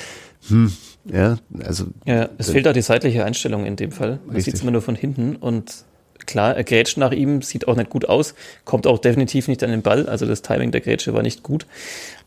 Hm, 0.49 0.73
ja, 1.05 1.37
also. 1.63 1.85
Ja, 2.05 2.29
es 2.37 2.49
fehlt 2.49 2.67
auch 2.67 2.73
die 2.73 2.81
seitliche 2.81 3.23
Einstellung 3.23 3.65
in 3.65 3.75
dem 3.75 3.91
Fall. 3.91 4.19
Man 4.25 4.39
sieht 4.41 4.53
es 4.53 4.61
immer 4.61 4.71
nur 4.71 4.81
von 4.81 4.95
hinten 4.95 5.35
und 5.37 5.85
klar, 6.27 6.55
er 6.55 6.63
grätscht 6.63 6.97
nach 6.97 7.11
ihm, 7.11 7.41
sieht 7.41 7.67
auch 7.67 7.75
nicht 7.75 7.89
gut 7.89 8.07
aus, 8.07 8.35
kommt 8.65 8.87
auch 8.87 8.99
definitiv 8.99 9.47
nicht 9.47 9.63
an 9.63 9.71
den 9.71 9.81
Ball, 9.81 10.07
also 10.07 10.25
das 10.25 10.41
Timing 10.41 10.71
der 10.71 10.81
Grätsche 10.81 11.13
war 11.13 11.21
nicht 11.21 11.43
gut. 11.43 11.65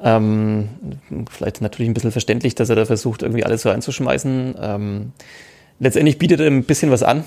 Ähm, 0.00 0.68
vielleicht 1.30 1.60
natürlich 1.60 1.90
ein 1.90 1.94
bisschen 1.94 2.12
verständlich, 2.12 2.54
dass 2.54 2.68
er 2.68 2.76
da 2.76 2.84
versucht, 2.84 3.22
irgendwie 3.22 3.44
alles 3.44 3.62
so 3.62 3.70
einzuschmeißen. 3.70 4.54
Ähm, 4.60 5.12
letztendlich 5.78 6.18
bietet 6.18 6.40
er 6.40 6.46
ein 6.46 6.64
bisschen 6.64 6.90
was 6.90 7.02
an, 7.02 7.24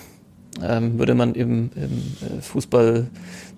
ähm, 0.64 0.98
würde 1.00 1.16
man 1.16 1.36
im, 1.36 1.72
im, 1.76 1.92
äh, 2.22 2.42
Fußball 2.42 3.08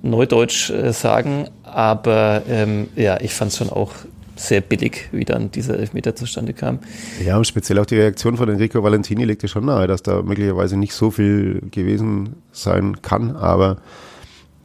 Neudeutsch 0.01 0.69
äh, 0.69 0.93
sagen, 0.93 1.47
aber 1.63 2.43
ähm, 2.49 2.87
ja, 2.95 3.19
ich 3.21 3.33
fand 3.33 3.51
es 3.51 3.57
schon 3.57 3.69
auch 3.69 3.93
sehr 4.41 4.61
billig, 4.61 5.09
wie 5.11 5.25
dann 5.25 5.51
dieser 5.51 5.77
Elfmeter 5.77 6.15
zustande 6.15 6.53
kam. 6.53 6.79
Ja, 7.23 7.37
und 7.37 7.45
speziell 7.45 7.79
auch 7.79 7.85
die 7.85 7.97
Reaktion 7.97 8.37
von 8.37 8.49
Enrico 8.49 8.81
Valentini 8.83 9.23
legte 9.23 9.47
schon 9.47 9.65
nahe, 9.65 9.87
dass 9.87 10.03
da 10.03 10.21
möglicherweise 10.21 10.77
nicht 10.77 10.93
so 10.93 11.11
viel 11.11 11.61
gewesen 11.71 12.35
sein 12.51 13.01
kann, 13.01 13.35
aber 13.35 13.77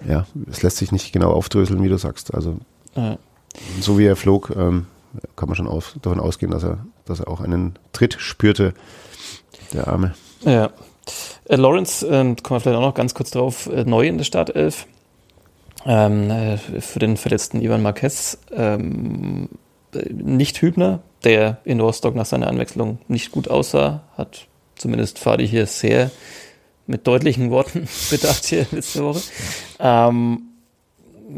ja, 0.07 0.27
es 0.51 0.63
lässt 0.63 0.79
sich 0.79 0.93
nicht 0.93 1.13
genau 1.13 1.31
aufdröseln, 1.33 1.83
wie 1.83 1.89
du 1.89 1.99
sagst. 1.99 2.35
Also 2.35 2.59
ja. 2.95 3.19
so 3.81 3.99
wie 3.99 4.07
er 4.07 4.17
flog, 4.17 4.53
ähm, 4.57 4.87
kann 5.37 5.49
man 5.49 5.57
schon 5.57 5.67
davon 6.03 6.21
ausgehen, 6.21 6.53
dass 6.53 6.65
er, 6.65 6.79
dass 7.05 7.21
er 7.21 7.29
auch 7.29 7.41
einen 7.41 7.79
Tritt 7.93 8.17
spürte, 8.19 8.75
der 9.73 9.89
Arme. 9.89 10.15
Ja. 10.43 10.71
Äh, 11.45 11.57
Lawrence, 11.57 12.07
äh, 12.07 12.11
kommen 12.11 12.37
wir 12.49 12.61
vielleicht 12.61 12.79
auch 12.79 12.81
noch 12.81 12.95
ganz 12.95 13.15
kurz 13.15 13.31
drauf, 13.31 13.69
äh, 13.69 13.85
neu 13.85 14.07
in 14.07 14.19
der 14.19 14.25
Startelf. 14.25 14.87
Ähm, 15.85 16.31
äh, 16.31 16.57
für 16.57 16.99
den 16.99 17.17
verletzten 17.17 17.61
Ivan 17.61 17.81
Marquez 17.81 18.39
ähm, 18.53 19.49
nicht 20.11 20.61
Hübner, 20.63 21.01
der 21.25 21.59
in 21.65 21.81
Rostock 21.81 22.15
nach 22.15 22.27
seiner 22.27 22.49
Anwechslung 22.49 22.99
nicht 23.09 23.33
gut 23.33 23.49
aussah, 23.49 24.03
hat 24.17 24.47
zumindest 24.77 25.19
Fadi 25.19 25.47
hier 25.47 25.67
sehr 25.67 26.11
mit 26.87 27.07
deutlichen 27.07 27.51
Worten 27.51 27.89
bedacht 28.11 28.45
hier 28.45 28.67
letzte 28.71 29.03
Woche. 29.05 29.21
Ähm, 29.81 30.43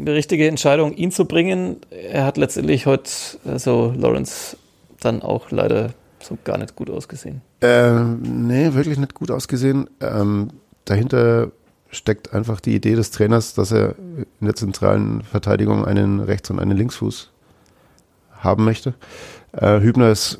richtige 0.05 0.47
Entscheidung, 0.47 0.93
ihn 0.93 1.11
zu 1.11 1.25
bringen. 1.25 1.77
Er 1.89 2.25
hat 2.25 2.37
letztendlich 2.37 2.85
heute, 2.85 3.09
also 3.45 3.93
Lawrence, 3.97 4.57
dann 4.99 5.21
auch 5.21 5.51
leider 5.51 5.93
so 6.21 6.37
gar 6.43 6.57
nicht 6.57 6.75
gut 6.75 6.89
ausgesehen. 6.89 7.41
Ähm, 7.61 8.47
nee, 8.47 8.73
wirklich 8.73 8.97
nicht 8.97 9.13
gut 9.13 9.31
ausgesehen. 9.31 9.89
Ähm, 10.01 10.49
dahinter 10.85 11.51
steckt 11.89 12.33
einfach 12.33 12.59
die 12.59 12.75
Idee 12.75 12.95
des 12.95 13.11
Trainers, 13.11 13.53
dass 13.53 13.71
er 13.71 13.95
in 14.39 14.45
der 14.45 14.55
zentralen 14.55 15.23
Verteidigung 15.23 15.85
einen 15.85 16.19
Rechts- 16.19 16.49
und 16.51 16.59
einen 16.59 16.77
Linksfuß 16.77 17.31
haben 18.39 18.65
möchte. 18.65 18.93
Äh, 19.51 19.79
Hübner 19.79 20.09
ist 20.09 20.39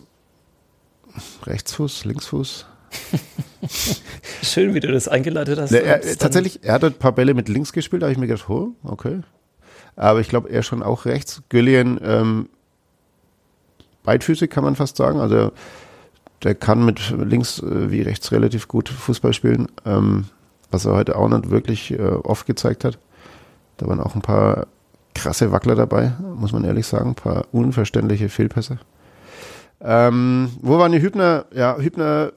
Rechtsfuß, 1.45 2.05
Linksfuß. 2.05 2.65
Schön, 4.43 4.73
wie 4.73 4.79
du 4.79 4.91
das 4.91 5.07
eingeleitet 5.07 5.59
hast. 5.59 5.71
Ne, 5.71 5.79
er, 5.79 6.01
tatsächlich, 6.01 6.63
er 6.63 6.73
hat 6.73 6.83
ein 6.83 6.93
paar 6.93 7.11
Bälle 7.11 7.33
mit 7.33 7.49
links 7.49 7.73
gespielt, 7.73 8.01
da 8.01 8.07
habe 8.07 8.13
ich 8.13 8.17
mir 8.17 8.27
gedacht, 8.27 8.49
oh, 8.49 8.71
okay. 8.83 9.21
Aber 9.95 10.21
ich 10.21 10.29
glaube, 10.29 10.49
er 10.49 10.63
schon 10.63 10.81
auch 10.81 11.05
rechts. 11.05 11.41
Güllian, 11.49 11.99
ähm, 12.01 12.49
beidfüßig 14.03 14.49
kann 14.49 14.63
man 14.63 14.75
fast 14.75 14.97
sagen. 14.97 15.19
Also 15.19 15.51
der 16.43 16.55
kann 16.55 16.85
mit 16.85 17.13
links 17.17 17.59
äh, 17.59 17.91
wie 17.91 18.01
rechts 18.01 18.31
relativ 18.31 18.67
gut 18.67 18.89
Fußball 18.89 19.33
spielen, 19.33 19.67
ähm, 19.85 20.25
was 20.71 20.85
er 20.85 20.93
heute 20.93 21.17
auch 21.17 21.27
nicht 21.27 21.49
wirklich 21.49 21.91
äh, 21.91 21.99
oft 21.99 22.45
gezeigt 22.45 22.85
hat. 22.85 22.97
Da 23.77 23.87
waren 23.87 23.99
auch 23.99 24.15
ein 24.15 24.21
paar 24.21 24.67
krasse 25.19 25.51
Wackler 25.51 25.75
dabei, 25.75 26.13
muss 26.35 26.51
man 26.51 26.63
ehrlich 26.63 26.87
sagen. 26.87 27.09
Ein 27.09 27.15
paar 27.15 27.45
unverständliche 27.51 28.29
Fehlpässe. 28.29 28.79
Ähm, 29.81 30.51
wo 30.61 30.77
waren 30.77 30.91
die 30.91 31.01
Hübner? 31.01 31.45
Ja, 31.53 31.77
Hübner, 31.77 32.33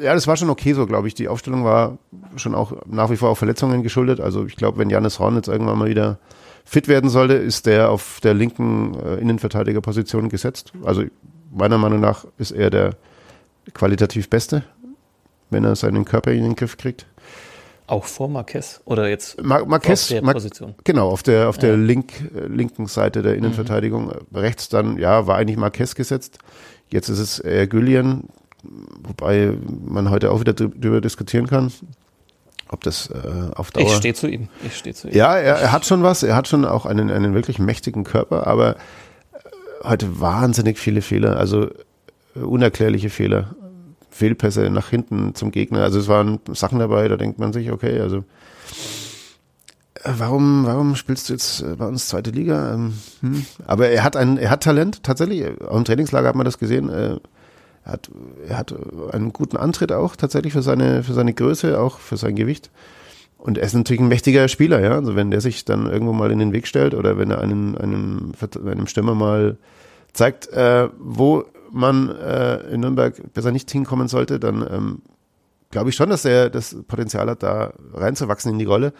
ja, 0.00 0.14
das 0.14 0.26
war 0.26 0.36
schon 0.36 0.50
okay 0.50 0.72
so, 0.72 0.86
glaube 0.86 1.08
ich. 1.08 1.14
Die 1.14 1.28
Aufstellung 1.28 1.64
war 1.64 1.98
schon 2.36 2.54
auch 2.54 2.72
nach 2.86 3.10
wie 3.10 3.16
vor 3.16 3.30
auf 3.30 3.38
Verletzungen 3.38 3.82
geschuldet. 3.82 4.20
Also 4.20 4.46
ich 4.46 4.56
glaube, 4.56 4.78
wenn 4.78 4.90
Janis 4.90 5.18
Horn 5.18 5.36
jetzt 5.36 5.48
irgendwann 5.48 5.78
mal 5.78 5.88
wieder 5.88 6.18
fit 6.64 6.88
werden 6.88 7.10
sollte, 7.10 7.34
ist 7.34 7.66
der 7.66 7.90
auf 7.90 8.20
der 8.22 8.34
linken 8.34 8.94
äh, 8.98 9.16
Innenverteidigerposition 9.16 10.28
gesetzt. 10.28 10.72
Also 10.84 11.04
meiner 11.50 11.78
Meinung 11.78 12.00
nach 12.00 12.26
ist 12.38 12.50
er 12.50 12.70
der 12.70 12.96
qualitativ 13.74 14.28
Beste, 14.28 14.64
wenn 15.50 15.64
er 15.64 15.76
seinen 15.76 16.04
Körper 16.04 16.32
in 16.32 16.42
den 16.42 16.56
Griff 16.56 16.76
kriegt. 16.76 17.06
Auch 17.88 18.04
vor 18.04 18.28
Marquez 18.28 18.80
oder 18.84 19.08
jetzt 19.08 19.40
Mar 19.42 19.64
Marquez, 19.64 20.04
auf 20.04 20.08
der 20.08 20.22
Mar 20.22 20.34
Position? 20.34 20.74
Genau, 20.82 21.08
auf 21.08 21.22
der, 21.22 21.48
auf 21.48 21.56
der 21.56 21.70
ja. 21.70 21.76
link, 21.76 22.12
äh, 22.34 22.46
linken 22.46 22.86
Seite 22.86 23.22
der 23.22 23.36
Innenverteidigung. 23.36 24.06
Mhm. 24.06 24.36
Rechts 24.36 24.68
dann, 24.68 24.98
ja, 24.98 25.26
war 25.28 25.36
eigentlich 25.36 25.56
Marquez 25.56 25.94
gesetzt. 25.94 26.38
Jetzt 26.90 27.08
ist 27.08 27.20
es 27.20 27.38
eher 27.38 27.66
Güllian, 27.68 28.24
wobei 29.02 29.52
man 29.84 30.10
heute 30.10 30.32
auch 30.32 30.40
wieder 30.40 30.52
darüber 30.52 31.00
diskutieren 31.00 31.46
kann, 31.46 31.72
ob 32.68 32.82
das 32.82 33.08
äh, 33.10 33.54
auf 33.54 33.70
Dauer... 33.70 33.84
Ich 33.84 33.94
stehe 33.94 34.14
zu 34.14 34.26
ihm. 34.28 34.48
Ich 34.64 34.76
stehe 34.76 34.94
zu 34.94 35.08
ihm. 35.08 35.14
Ja, 35.14 35.36
er, 35.36 35.56
er 35.56 35.72
hat 35.72 35.86
schon 35.86 36.02
was. 36.02 36.24
Er 36.24 36.34
hat 36.34 36.48
schon 36.48 36.64
auch 36.64 36.86
einen, 36.86 37.10
einen 37.10 37.34
wirklich 37.34 37.60
mächtigen 37.60 38.02
Körper, 38.02 38.48
aber 38.48 38.70
äh, 38.74 38.76
heute 39.84 40.20
wahnsinnig 40.20 40.78
viele 40.78 41.02
Fehler, 41.02 41.36
also 41.36 41.68
äh, 42.34 42.40
unerklärliche 42.40 43.10
Fehler. 43.10 43.54
Fehlpässe 44.10 44.70
nach 44.70 44.88
hinten 44.88 45.34
zum 45.34 45.50
Gegner. 45.50 45.82
Also 45.82 45.98
es 45.98 46.08
waren 46.08 46.40
Sachen 46.52 46.78
dabei, 46.78 47.08
da 47.08 47.16
denkt 47.16 47.38
man 47.38 47.52
sich, 47.52 47.70
okay, 47.70 48.00
also 48.00 48.24
warum, 50.04 50.64
warum 50.66 50.96
spielst 50.96 51.28
du 51.28 51.34
jetzt 51.34 51.62
äh, 51.62 51.76
bei 51.76 51.86
uns 51.86 52.08
zweite 52.08 52.30
Liga? 52.30 52.74
Ähm, 52.74 52.94
hm. 53.20 53.46
Aber 53.66 53.88
er 53.88 54.04
hat 54.04 54.16
ein, 54.16 54.38
er 54.38 54.50
hat 54.50 54.62
Talent, 54.62 55.02
tatsächlich. 55.02 55.44
Auch 55.62 55.76
im 55.76 55.84
Trainingslager 55.84 56.28
hat 56.28 56.36
man 56.36 56.44
das 56.44 56.58
gesehen. 56.58 56.88
Äh, 56.88 57.16
er 57.84 57.92
hat, 57.92 58.10
er 58.48 58.58
hat 58.58 58.74
einen 59.12 59.32
guten 59.32 59.56
Antritt 59.56 59.92
auch 59.92 60.16
tatsächlich 60.16 60.52
für 60.52 60.62
seine, 60.62 61.04
für 61.04 61.12
seine 61.12 61.32
Größe, 61.32 61.78
auch 61.78 61.98
für 61.98 62.16
sein 62.16 62.34
Gewicht. 62.34 62.70
Und 63.38 63.58
er 63.58 63.64
ist 63.64 63.74
natürlich 63.74 64.00
ein 64.00 64.08
mächtiger 64.08 64.48
Spieler, 64.48 64.80
ja. 64.80 64.92
Also 64.92 65.14
wenn 65.14 65.30
der 65.30 65.40
sich 65.40 65.64
dann 65.64 65.86
irgendwo 65.86 66.12
mal 66.12 66.32
in 66.32 66.40
den 66.40 66.52
Weg 66.52 66.66
stellt 66.66 66.94
oder 66.94 67.16
wenn 67.16 67.30
er 67.30 67.40
einen, 67.40 67.76
einen, 67.78 68.32
einem 68.66 68.86
Stürmer 68.88 69.14
mal 69.14 69.56
zeigt, 70.12 70.48
äh, 70.48 70.88
wo 70.98 71.44
man 71.76 72.08
äh, 72.08 72.58
in 72.70 72.80
Nürnberg 72.80 73.32
besser 73.32 73.52
nicht 73.52 73.70
hinkommen 73.70 74.08
sollte, 74.08 74.40
dann 74.40 74.66
ähm, 74.70 75.02
glaube 75.70 75.90
ich 75.90 75.96
schon, 75.96 76.10
dass 76.10 76.24
er 76.24 76.50
das 76.50 76.76
Potenzial 76.86 77.28
hat, 77.28 77.42
da 77.42 77.72
reinzuwachsen 77.92 78.52
in 78.52 78.58
die 78.58 78.64
Rolle. 78.64 78.92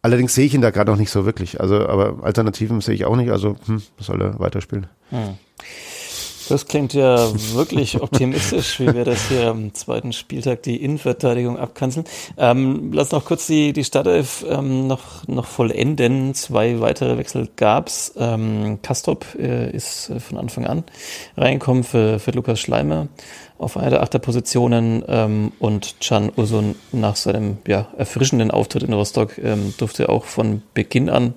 Allerdings 0.00 0.34
sehe 0.34 0.46
ich 0.46 0.54
ihn 0.54 0.60
da 0.60 0.70
gerade 0.70 0.90
noch 0.90 0.98
nicht 0.98 1.10
so 1.10 1.26
wirklich. 1.26 1.60
Also, 1.60 1.86
aber 1.88 2.22
Alternativen 2.22 2.80
sehe 2.80 2.94
ich 2.94 3.04
auch 3.04 3.16
nicht. 3.16 3.32
Also, 3.32 3.56
hm, 3.66 3.82
soll 3.98 4.22
er 4.22 4.38
weiterspielen. 4.38 4.86
Hm. 5.10 5.36
Das 6.48 6.66
klingt 6.66 6.94
ja 6.94 7.30
wirklich 7.54 8.00
optimistisch, 8.00 8.80
wie 8.80 8.94
wir 8.94 9.04
das 9.04 9.28
hier 9.28 9.48
am 9.48 9.74
zweiten 9.74 10.12
Spieltag 10.12 10.62
die 10.62 10.82
Innenverteidigung 10.82 11.58
abkanzeln. 11.58 12.06
Ähm, 12.38 12.90
lass 12.92 13.12
noch 13.12 13.24
kurz 13.26 13.46
die, 13.46 13.72
die 13.74 13.84
Startelf 13.84 14.44
ähm, 14.48 14.86
noch, 14.86 15.26
noch 15.26 15.46
vollenden. 15.46 16.34
Zwei 16.34 16.80
weitere 16.80 17.18
Wechsel 17.18 17.48
gab's. 17.56 18.14
Ähm, 18.16 18.78
Kastrop 18.82 19.26
äh, 19.38 19.70
ist 19.70 20.08
äh, 20.08 20.20
von 20.20 20.38
Anfang 20.38 20.66
an 20.66 20.84
reingekommen 21.36 21.84
für, 21.84 22.18
für 22.18 22.30
Lukas 22.30 22.60
Schleimer 22.60 23.08
auf 23.58 23.76
einer 23.76 23.90
der 23.90 24.02
Achterpositionen 24.02 25.02
ähm, 25.08 25.52
und 25.58 25.96
Can 26.00 26.30
Usun 26.36 26.76
nach 26.92 27.16
seinem 27.16 27.58
ja, 27.66 27.88
erfrischenden 27.96 28.50
Auftritt 28.50 28.84
in 28.84 28.92
Rostock 28.92 29.36
ähm, 29.38 29.74
durfte 29.78 30.08
auch 30.08 30.24
von 30.24 30.62
Beginn 30.74 31.10
an 31.10 31.34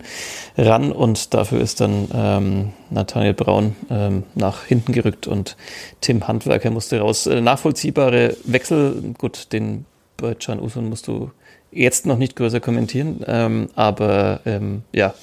ran 0.58 0.92
und 0.92 1.34
dafür 1.34 1.62
ist 1.62 1.82
dann 1.82 2.08
ähm, 2.14 2.74
Nathaniel 2.92 3.34
Braun 3.34 3.76
ähm, 3.90 4.24
nach 4.36 4.66
hinten 4.66 4.94
gerückt 4.94 5.26
und 5.26 5.58
Tim 6.00 6.28
Handwerker 6.28 6.70
musste 6.70 7.00
raus. 7.00 7.26
Äh, 7.26 7.42
nachvollziehbare 7.42 8.38
Wechsel, 8.44 9.14
gut, 9.18 9.52
den 9.52 9.86
bei 10.18 10.36
Can 10.36 10.62
Usun 10.62 10.90
musst 10.90 11.08
du 11.08 11.32
jetzt 11.72 12.06
noch 12.06 12.18
nicht 12.18 12.36
größer 12.36 12.60
kommentieren, 12.60 13.22
ähm, 13.26 13.70
aber 13.76 14.42
ähm, 14.46 14.84
ja, 14.94 15.16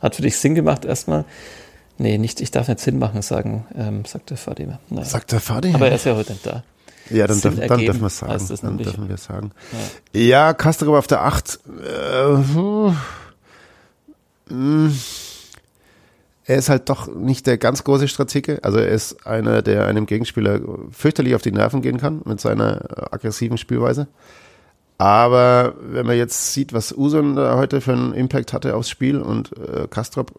hat 0.00 0.16
für 0.16 0.22
dich 0.22 0.38
Sinn 0.38 0.54
gemacht 0.54 0.84
erstmal. 0.84 1.24
Nee, 1.98 2.18
nicht, 2.18 2.40
ich 2.40 2.50
darf 2.50 2.68
nicht 2.68 2.80
Sinn 2.80 2.98
machen 2.98 3.22
sagen, 3.22 3.66
ähm, 3.74 4.04
sagt 4.04 4.30
der 4.30 4.36
Fadime. 4.36 4.78
Naja. 4.90 5.04
Sagt 5.04 5.32
der 5.32 5.40
Fadime? 5.40 5.74
Aber 5.74 5.88
er 5.88 5.96
ist 5.96 6.04
ja 6.04 6.14
heute 6.14 6.32
nicht 6.32 6.46
da. 6.46 6.62
Ja, 7.10 7.26
dann, 7.26 7.40
darf, 7.40 7.54
dann 7.54 7.80
dürfen 7.80 8.00
wir 8.00 8.06
es 8.06 8.18
sagen. 8.18 8.58
Dann 8.62 8.78
dürfen 8.78 9.08
wir 9.08 9.16
sagen. 9.16 9.52
Ja, 10.12 10.20
ja 10.20 10.54
Kastrop 10.54 10.94
auf 10.94 11.06
der 11.06 11.22
8. 11.22 11.60
Äh, 11.84 12.36
hm, 14.48 14.94
er 16.44 16.56
ist 16.56 16.68
halt 16.68 16.88
doch 16.88 17.12
nicht 17.12 17.46
der 17.46 17.58
ganz 17.58 17.82
große 17.82 18.08
Stratege. 18.08 18.60
Also 18.62 18.78
er 18.78 18.88
ist 18.88 19.26
einer, 19.26 19.62
der 19.62 19.86
einem 19.86 20.06
Gegenspieler 20.06 20.60
fürchterlich 20.92 21.34
auf 21.34 21.42
die 21.42 21.52
Nerven 21.52 21.82
gehen 21.82 21.98
kann 21.98 22.22
mit 22.24 22.40
seiner 22.40 23.12
aggressiven 23.12 23.58
Spielweise. 23.58 24.06
Aber 24.98 25.74
wenn 25.80 26.06
man 26.06 26.16
jetzt 26.16 26.52
sieht, 26.54 26.72
was 26.72 26.96
Uson 26.96 27.36
da 27.36 27.56
heute 27.56 27.80
für 27.80 27.92
einen 27.92 28.14
Impact 28.14 28.52
hatte 28.52 28.76
aufs 28.76 28.88
Spiel 28.88 29.20
und 29.20 29.52
äh, 29.58 29.86
Kastrop 29.88 30.32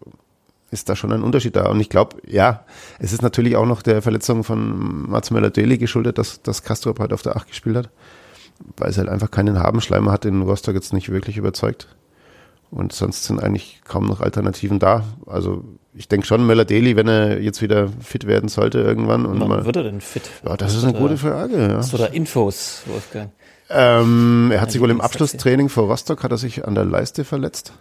ist 0.71 0.89
da 0.89 0.95
schon 0.95 1.13
ein 1.13 1.23
Unterschied 1.23 1.55
da. 1.55 1.67
Und 1.69 1.79
ich 1.79 1.89
glaube, 1.89 2.17
ja, 2.25 2.65
es 2.99 3.13
ist 3.13 3.21
natürlich 3.21 3.55
auch 3.55 3.65
noch 3.65 3.81
der 3.81 4.01
Verletzung 4.01 4.43
von 4.43 5.09
Mats 5.09 5.31
Möller-Deli 5.31 5.77
geschuldet, 5.77 6.17
dass, 6.17 6.41
dass 6.41 6.63
Kastrop 6.63 6.99
halt 6.99 7.13
auf 7.13 7.21
der 7.21 7.35
8 7.35 7.47
gespielt 7.47 7.77
hat. 7.77 7.89
Weil 8.75 8.89
es 8.89 8.97
halt 8.97 9.07
einfach 9.07 9.31
keinen 9.31 9.59
Habenschleimer 9.59 10.11
hat, 10.11 10.23
den 10.23 10.41
Rostock 10.41 10.75
jetzt 10.75 10.91
nicht 10.91 11.09
wirklich 11.09 11.37
überzeugt. 11.37 11.87
Und 12.69 12.91
sonst 12.91 13.23
sind 13.23 13.41
eigentlich 13.41 13.81
kaum 13.85 14.07
noch 14.07 14.19
Alternativen 14.19 14.79
da. 14.79 15.05
Also 15.25 15.63
ich 15.93 16.09
denke 16.09 16.27
schon, 16.27 16.45
Möller-Deli, 16.45 16.95
wenn 16.97 17.07
er 17.07 17.39
jetzt 17.41 17.61
wieder 17.61 17.87
fit 18.01 18.27
werden 18.27 18.49
sollte 18.49 18.79
irgendwann. 18.79 19.25
Und 19.25 19.39
Wann 19.39 19.47
mal, 19.47 19.65
wird 19.65 19.77
er 19.77 19.83
denn 19.83 20.01
fit? 20.01 20.23
Ja, 20.45 20.57
das 20.57 20.75
ist 20.75 20.83
eine 20.83 20.93
gute 20.93 21.17
Frage. 21.17 21.69
Ja. 21.69 21.77
Hast 21.77 21.93
du 21.93 21.97
da 21.97 22.07
Infos, 22.07 22.81
Wolfgang? 22.87 23.31
Ähm, 23.69 24.49
er 24.51 24.61
hat 24.61 24.71
sich 24.71 24.81
wohl 24.81 24.91
im 24.91 25.01
Abschlusstraining 25.01 25.69
vor 25.69 25.87
Rostock, 25.87 26.23
hat 26.23 26.31
er 26.31 26.37
sich 26.37 26.65
an 26.65 26.75
der 26.75 26.85
Leiste 26.85 27.23
verletzt. 27.23 27.73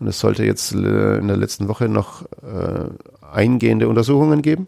Und 0.00 0.06
es 0.06 0.20
sollte 0.20 0.44
jetzt 0.44 0.72
äh, 0.72 1.18
in 1.18 1.28
der 1.28 1.36
letzten 1.36 1.68
Woche 1.68 1.88
noch 1.88 2.22
äh, 2.42 2.88
eingehende 3.32 3.88
Untersuchungen 3.88 4.42
geben, 4.42 4.66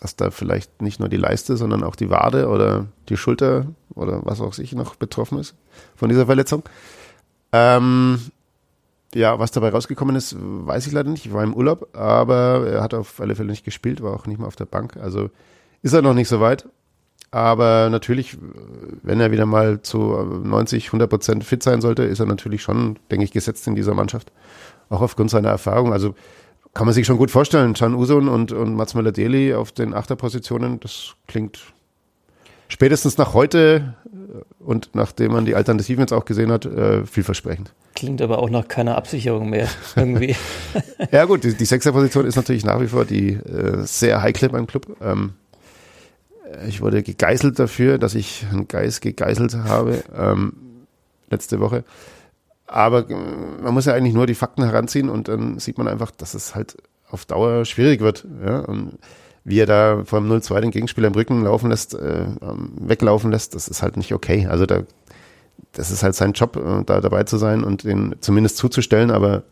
dass 0.00 0.16
da 0.16 0.30
vielleicht 0.30 0.82
nicht 0.82 1.00
nur 1.00 1.08
die 1.08 1.16
Leiste, 1.16 1.56
sondern 1.56 1.82
auch 1.82 1.96
die 1.96 2.10
Wade 2.10 2.48
oder 2.48 2.86
die 3.08 3.16
Schulter 3.16 3.66
oder 3.94 4.20
was 4.24 4.40
auch 4.40 4.52
sich 4.52 4.72
noch 4.74 4.96
betroffen 4.96 5.38
ist 5.38 5.54
von 5.96 6.08
dieser 6.08 6.26
Verletzung. 6.26 6.62
Ähm, 7.52 8.20
ja, 9.14 9.38
was 9.38 9.52
dabei 9.52 9.70
rausgekommen 9.70 10.16
ist, 10.16 10.36
weiß 10.38 10.86
ich 10.86 10.92
leider 10.92 11.10
nicht. 11.10 11.24
Ich 11.24 11.32
war 11.32 11.42
im 11.42 11.54
Urlaub, 11.54 11.96
aber 11.96 12.66
er 12.66 12.82
hat 12.82 12.94
auf 12.94 13.20
alle 13.20 13.34
Fälle 13.34 13.50
nicht 13.50 13.64
gespielt, 13.64 14.02
war 14.02 14.12
auch 14.12 14.26
nicht 14.26 14.38
mehr 14.38 14.48
auf 14.48 14.56
der 14.56 14.66
Bank. 14.66 14.96
Also 14.96 15.30
ist 15.82 15.94
er 15.94 16.02
noch 16.02 16.14
nicht 16.14 16.28
so 16.28 16.40
weit. 16.40 16.68
Aber 17.30 17.88
natürlich, 17.90 18.38
wenn 19.02 19.20
er 19.20 19.30
wieder 19.30 19.44
mal 19.44 19.82
zu 19.82 19.98
90, 19.98 20.86
100 20.86 21.10
Prozent 21.10 21.44
fit 21.44 21.62
sein 21.62 21.80
sollte, 21.80 22.04
ist 22.04 22.20
er 22.20 22.26
natürlich 22.26 22.62
schon, 22.62 22.98
denke 23.10 23.24
ich, 23.24 23.32
gesetzt 23.32 23.66
in 23.66 23.74
dieser 23.74 23.94
Mannschaft. 23.94 24.32
Auch 24.88 25.02
aufgrund 25.02 25.30
seiner 25.30 25.50
Erfahrung. 25.50 25.92
Also 25.92 26.14
kann 26.72 26.86
man 26.86 26.94
sich 26.94 27.06
schon 27.06 27.18
gut 27.18 27.30
vorstellen. 27.30 27.74
Can 27.74 27.94
Usun 27.94 28.28
und, 28.28 28.52
und 28.52 28.74
Mats 28.74 28.94
Möller-Deli 28.94 29.54
auf 29.54 29.72
den 29.72 29.94
Achterpositionen, 29.94 30.80
das 30.80 31.14
klingt 31.26 31.60
spätestens 32.68 33.18
nach 33.18 33.34
heute 33.34 33.94
und 34.58 34.90
nachdem 34.94 35.32
man 35.32 35.44
die 35.44 35.54
Alternativen 35.54 36.02
jetzt 36.02 36.12
auch 36.12 36.24
gesehen 36.24 36.52
hat, 36.52 36.66
äh, 36.66 37.04
vielversprechend. 37.04 37.72
Klingt 37.94 38.22
aber 38.22 38.38
auch 38.38 38.50
nach 38.50 38.68
keiner 38.68 38.96
Absicherung 38.96 39.50
mehr 39.50 39.68
irgendwie. 39.96 40.36
ja 41.10 41.24
gut, 41.24 41.44
die, 41.44 41.54
die 41.54 41.64
Sechserposition 41.64 42.26
ist 42.26 42.36
natürlich 42.36 42.64
nach 42.64 42.80
wie 42.80 42.86
vor 42.86 43.04
die 43.04 43.32
äh, 43.32 43.84
sehr 43.84 44.22
heikle 44.22 44.50
beim 44.50 44.66
Club. 44.66 44.96
Ähm, 45.00 45.32
ich 46.66 46.80
wurde 46.80 47.02
gegeißelt 47.02 47.58
dafür, 47.58 47.98
dass 47.98 48.14
ich 48.14 48.46
einen 48.50 48.68
Geist 48.68 49.00
gegeißelt 49.00 49.54
habe 49.54 50.02
ähm, 50.16 50.52
letzte 51.30 51.60
Woche. 51.60 51.84
Aber 52.66 53.08
äh, 53.08 53.14
man 53.62 53.74
muss 53.74 53.86
ja 53.86 53.94
eigentlich 53.94 54.14
nur 54.14 54.26
die 54.26 54.34
Fakten 54.34 54.62
heranziehen 54.62 55.08
und 55.08 55.28
dann 55.28 55.58
sieht 55.58 55.78
man 55.78 55.88
einfach, 55.88 56.10
dass 56.10 56.34
es 56.34 56.54
halt 56.54 56.76
auf 57.10 57.24
Dauer 57.24 57.64
schwierig 57.64 58.00
wird. 58.00 58.26
Ja? 58.44 58.60
Und 58.60 58.98
wie 59.44 59.60
er 59.60 59.66
da 59.66 60.02
vom 60.04 60.30
0-2 60.30 60.60
den 60.60 60.70
Gegenspieler 60.70 61.08
im 61.08 61.14
Rücken 61.14 61.42
laufen 61.42 61.70
lässt, 61.70 61.94
äh, 61.94 62.26
weglaufen 62.76 63.30
lässt, 63.30 63.54
das 63.54 63.68
ist 63.68 63.82
halt 63.82 63.96
nicht 63.96 64.12
okay. 64.12 64.46
Also 64.46 64.66
da, 64.66 64.82
das 65.72 65.90
ist 65.90 66.02
halt 66.02 66.14
sein 66.14 66.32
Job, 66.32 66.56
äh, 66.56 66.84
da 66.84 67.00
dabei 67.00 67.24
zu 67.24 67.38
sein 67.38 67.64
und 67.64 67.84
den 67.84 68.16
zumindest 68.20 68.58
zuzustellen, 68.58 69.10
aber 69.10 69.44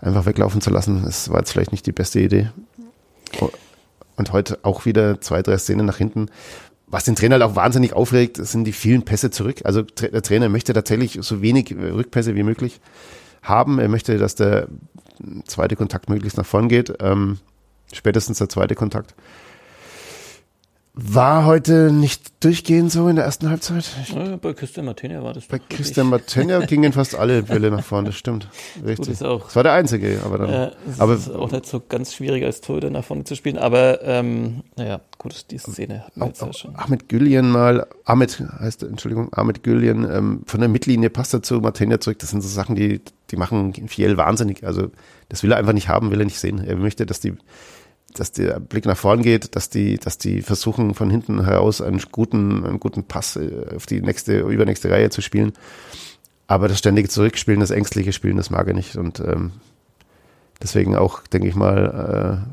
einfach 0.00 0.26
weglaufen 0.26 0.60
zu 0.60 0.70
lassen, 0.70 1.02
das 1.04 1.30
war 1.30 1.40
jetzt 1.40 1.52
vielleicht 1.52 1.72
nicht 1.72 1.86
die 1.86 1.92
beste 1.92 2.20
Idee. 2.20 2.50
Und 4.18 4.32
heute 4.32 4.58
auch 4.62 4.84
wieder 4.84 5.20
zwei, 5.20 5.42
drei 5.42 5.56
Szenen 5.56 5.86
nach 5.86 5.96
hinten. 5.96 6.26
Was 6.88 7.04
den 7.04 7.16
Trainer 7.16 7.34
halt 7.34 7.44
auch 7.44 7.56
wahnsinnig 7.56 7.92
aufregt, 7.92 8.36
sind 8.36 8.64
die 8.64 8.72
vielen 8.72 9.04
Pässe 9.04 9.30
zurück. 9.30 9.60
Also 9.64 9.82
der 9.82 10.22
Trainer 10.22 10.48
möchte 10.48 10.72
tatsächlich 10.72 11.18
so 11.20 11.40
wenig 11.40 11.74
Rückpässe 11.74 12.34
wie 12.34 12.42
möglich 12.42 12.80
haben. 13.42 13.78
Er 13.78 13.88
möchte, 13.88 14.18
dass 14.18 14.34
der 14.34 14.68
zweite 15.46 15.76
Kontakt 15.76 16.10
möglichst 16.10 16.36
nach 16.36 16.46
vorn 16.46 16.68
geht. 16.68 16.92
Ähm, 17.00 17.38
spätestens 17.92 18.38
der 18.38 18.48
zweite 18.48 18.74
Kontakt. 18.74 19.14
War 21.00 21.44
heute 21.44 21.92
nicht 21.92 22.42
durchgehend 22.42 22.90
so 22.90 23.06
in 23.06 23.14
der 23.14 23.24
ersten 23.24 23.48
Halbzeit? 23.48 23.88
Ja, 24.12 24.34
bei 24.34 24.52
Christian 24.52 24.84
Martenia 24.84 25.22
war 25.22 25.32
das 25.32 25.46
Bei 25.46 25.60
Christian 25.60 26.08
Martenia 26.08 26.58
gingen 26.66 26.92
fast 26.92 27.14
alle 27.14 27.44
Bälle 27.44 27.70
nach 27.70 27.84
vorne, 27.84 28.08
das 28.08 28.16
stimmt. 28.16 28.48
Richtig. 28.84 29.20
Gut, 29.20 29.28
auch, 29.28 29.44
das 29.44 29.54
war 29.54 29.62
der 29.62 29.74
einzige, 29.74 30.20
aber 30.24 30.38
dann. 30.38 30.50
Ja, 30.50 30.72
es 30.90 30.98
aber 30.98 31.14
ist 31.14 31.30
auch 31.30 31.52
nicht 31.52 31.66
so 31.66 31.80
ganz 31.88 32.14
schwierig 32.14 32.44
als 32.44 32.62
Torhüter 32.62 32.90
nach 32.90 33.04
vorne 33.04 33.22
zu 33.22 33.36
spielen, 33.36 33.58
aber 33.58 34.02
ähm, 34.02 34.64
naja, 34.74 35.00
gut, 35.18 35.48
die 35.52 35.58
Szene 35.58 36.04
hatten 36.04 36.18
wir 36.18 36.26
jetzt 36.26 36.42
ja 36.42 36.52
schon. 36.52 36.74
Ahmed 36.74 37.08
Güllian 37.08 37.48
mal, 37.48 37.86
Ahmed 38.04 38.42
heißt, 38.58 38.82
Entschuldigung, 38.82 39.32
Ahmed 39.32 39.62
Güllian, 39.62 40.02
ähm, 40.10 40.42
von 40.46 40.58
der 40.58 40.68
Mittellinie 40.68 41.10
passt 41.10 41.32
er 41.32 41.44
zu 41.44 41.60
Martenia 41.60 42.00
zurück. 42.00 42.18
Das 42.18 42.30
sind 42.30 42.40
so 42.40 42.48
Sachen, 42.48 42.74
die, 42.74 43.00
die 43.30 43.36
machen 43.36 43.72
Fiel 43.86 44.16
wahnsinnig. 44.16 44.66
Also 44.66 44.90
das 45.28 45.44
will 45.44 45.52
er 45.52 45.58
einfach 45.58 45.74
nicht 45.74 45.88
haben, 45.88 46.10
will 46.10 46.20
er 46.20 46.24
nicht 46.24 46.40
sehen. 46.40 46.58
Er 46.58 46.74
möchte, 46.74 47.06
dass 47.06 47.20
die 47.20 47.34
dass 48.14 48.32
der 48.32 48.58
Blick 48.60 48.86
nach 48.86 48.96
vorn 48.96 49.22
geht, 49.22 49.54
dass 49.54 49.70
die, 49.70 49.98
dass 49.98 50.18
die 50.18 50.42
versuchen 50.42 50.94
von 50.94 51.10
hinten 51.10 51.44
heraus 51.44 51.80
einen 51.80 52.00
guten, 52.10 52.64
einen 52.64 52.80
guten 52.80 53.04
Pass 53.04 53.36
äh, 53.36 53.76
auf 53.76 53.86
die 53.86 54.00
nächste, 54.00 54.40
übernächste 54.40 54.90
Reihe 54.90 55.10
zu 55.10 55.20
spielen. 55.20 55.52
Aber 56.46 56.68
das 56.68 56.78
ständige 56.78 57.08
Zurückspielen, 57.08 57.60
das 57.60 57.70
ängstliche 57.70 58.12
Spielen, 58.12 58.38
das 58.38 58.50
mag 58.50 58.66
er 58.66 58.74
nicht. 58.74 58.96
Und 58.96 59.20
ähm, 59.20 59.52
deswegen 60.62 60.96
auch, 60.96 61.22
denke 61.26 61.48
ich 61.48 61.54
mal, 61.54 62.46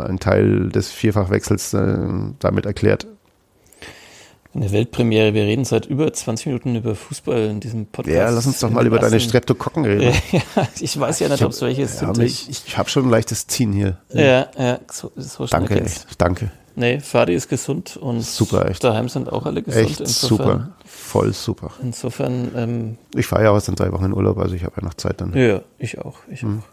äh, 0.00 0.02
ein 0.02 0.18
Teil 0.18 0.70
des 0.70 0.90
Vierfachwechsels 0.90 1.74
äh, 1.74 2.08
damit 2.38 2.64
erklärt, 2.64 3.06
eine 4.54 4.70
Weltpremiere. 4.72 5.34
Wir 5.34 5.44
reden 5.44 5.64
seit 5.64 5.86
über 5.86 6.12
20 6.12 6.46
Minuten 6.46 6.76
über 6.76 6.94
Fußball 6.94 7.44
in 7.50 7.60
diesem 7.60 7.86
Podcast. 7.86 8.16
Ja, 8.16 8.30
lass 8.30 8.46
uns 8.46 8.60
doch 8.60 8.70
mal 8.70 8.86
über 8.86 8.98
deine 8.98 9.18
Streptokokken 9.20 9.84
reden. 9.84 10.12
ja, 10.32 10.40
ich 10.80 10.98
weiß 10.98 11.18
ja 11.20 11.28
nicht, 11.28 11.42
ob 11.42 11.52
es 11.52 11.60
welche 11.62 11.86
sind. 11.86 12.18
Ich 12.18 12.48
ich 12.48 12.78
habe 12.78 12.88
schon 12.88 13.04
ein 13.06 13.10
leichtes 13.10 13.46
Ziehen 13.46 13.72
hier. 13.72 13.98
Ja, 14.12 14.48
ja, 14.58 14.78
so, 14.90 15.10
so 15.16 15.46
Danke, 15.46 15.80
echt, 15.80 16.06
danke. 16.20 16.50
nee, 16.76 17.00
Fadi 17.00 17.34
ist 17.34 17.48
gesund 17.48 17.96
und 17.96 18.22
Super, 18.22 18.68
echt. 18.70 18.82
daheim 18.84 19.08
sind 19.08 19.30
auch 19.32 19.46
alle 19.46 19.62
gesund. 19.62 19.84
Echt 19.86 20.06
super. 20.06 20.70
Voll 20.84 21.32
super. 21.32 21.70
Insofern, 21.82 22.50
ähm, 22.56 22.98
Ich 23.14 23.26
fahre 23.26 23.44
ja 23.44 23.50
auch 23.50 23.68
in 23.68 23.74
drei 23.74 23.92
Wochen 23.92 24.04
in 24.06 24.12
Urlaub, 24.14 24.38
also 24.38 24.54
ich 24.54 24.64
habe 24.64 24.74
ja 24.80 24.84
noch 24.84 24.94
Zeit 24.94 25.20
dann. 25.20 25.34
ja, 25.36 25.60
ich 25.78 25.98
auch, 25.98 26.18
ich 26.30 26.42
Hm. 26.42 26.60
auch. 26.60 26.68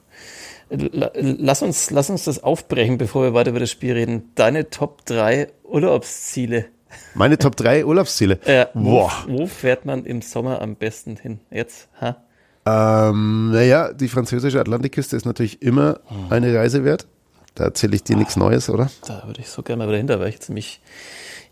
La- 0.93 1.11
Lass 1.15 1.61
uns, 1.63 1.91
lass 1.91 2.09
uns 2.09 2.23
das 2.23 2.43
aufbrechen, 2.43 2.97
bevor 2.97 3.23
wir 3.23 3.33
weiter 3.33 3.49
über 3.49 3.59
das 3.59 3.69
Spiel 3.69 3.91
reden. 3.91 4.31
Deine 4.35 4.69
Top 4.69 5.05
3 5.05 5.49
Urlaubsziele. 5.63 6.65
Meine 7.13 7.37
Top 7.37 7.55
3 7.55 7.85
Urlaubsziele. 7.85 8.39
Äh, 8.45 8.67
wo, 8.73 9.09
wo 9.27 9.47
fährt 9.47 9.85
man 9.85 10.05
im 10.05 10.21
Sommer 10.21 10.61
am 10.61 10.75
besten 10.75 11.17
hin? 11.17 11.39
Jetzt? 11.51 11.87
Ha? 11.99 12.17
Ähm, 12.65 13.51
naja, 13.51 13.91
die 13.93 14.07
französische 14.07 14.59
Atlantikküste 14.59 15.15
ist 15.17 15.25
natürlich 15.25 15.61
immer 15.61 15.99
eine 16.29 16.55
Reise 16.55 16.83
wert. 16.83 17.07
Da 17.55 17.65
erzähle 17.65 17.95
ich 17.95 18.03
dir 18.03 18.15
nichts 18.15 18.37
Neues, 18.37 18.69
oder? 18.69 18.89
Da 19.05 19.23
würde 19.25 19.41
ich 19.41 19.49
so 19.49 19.61
gerne 19.63 19.83
mal 19.83 19.89
wieder 19.89 19.97
hinter, 19.97 20.19
weil 20.19 20.29
ich 20.29 20.35
jetzt 20.35 20.49
nämlich 20.49 20.79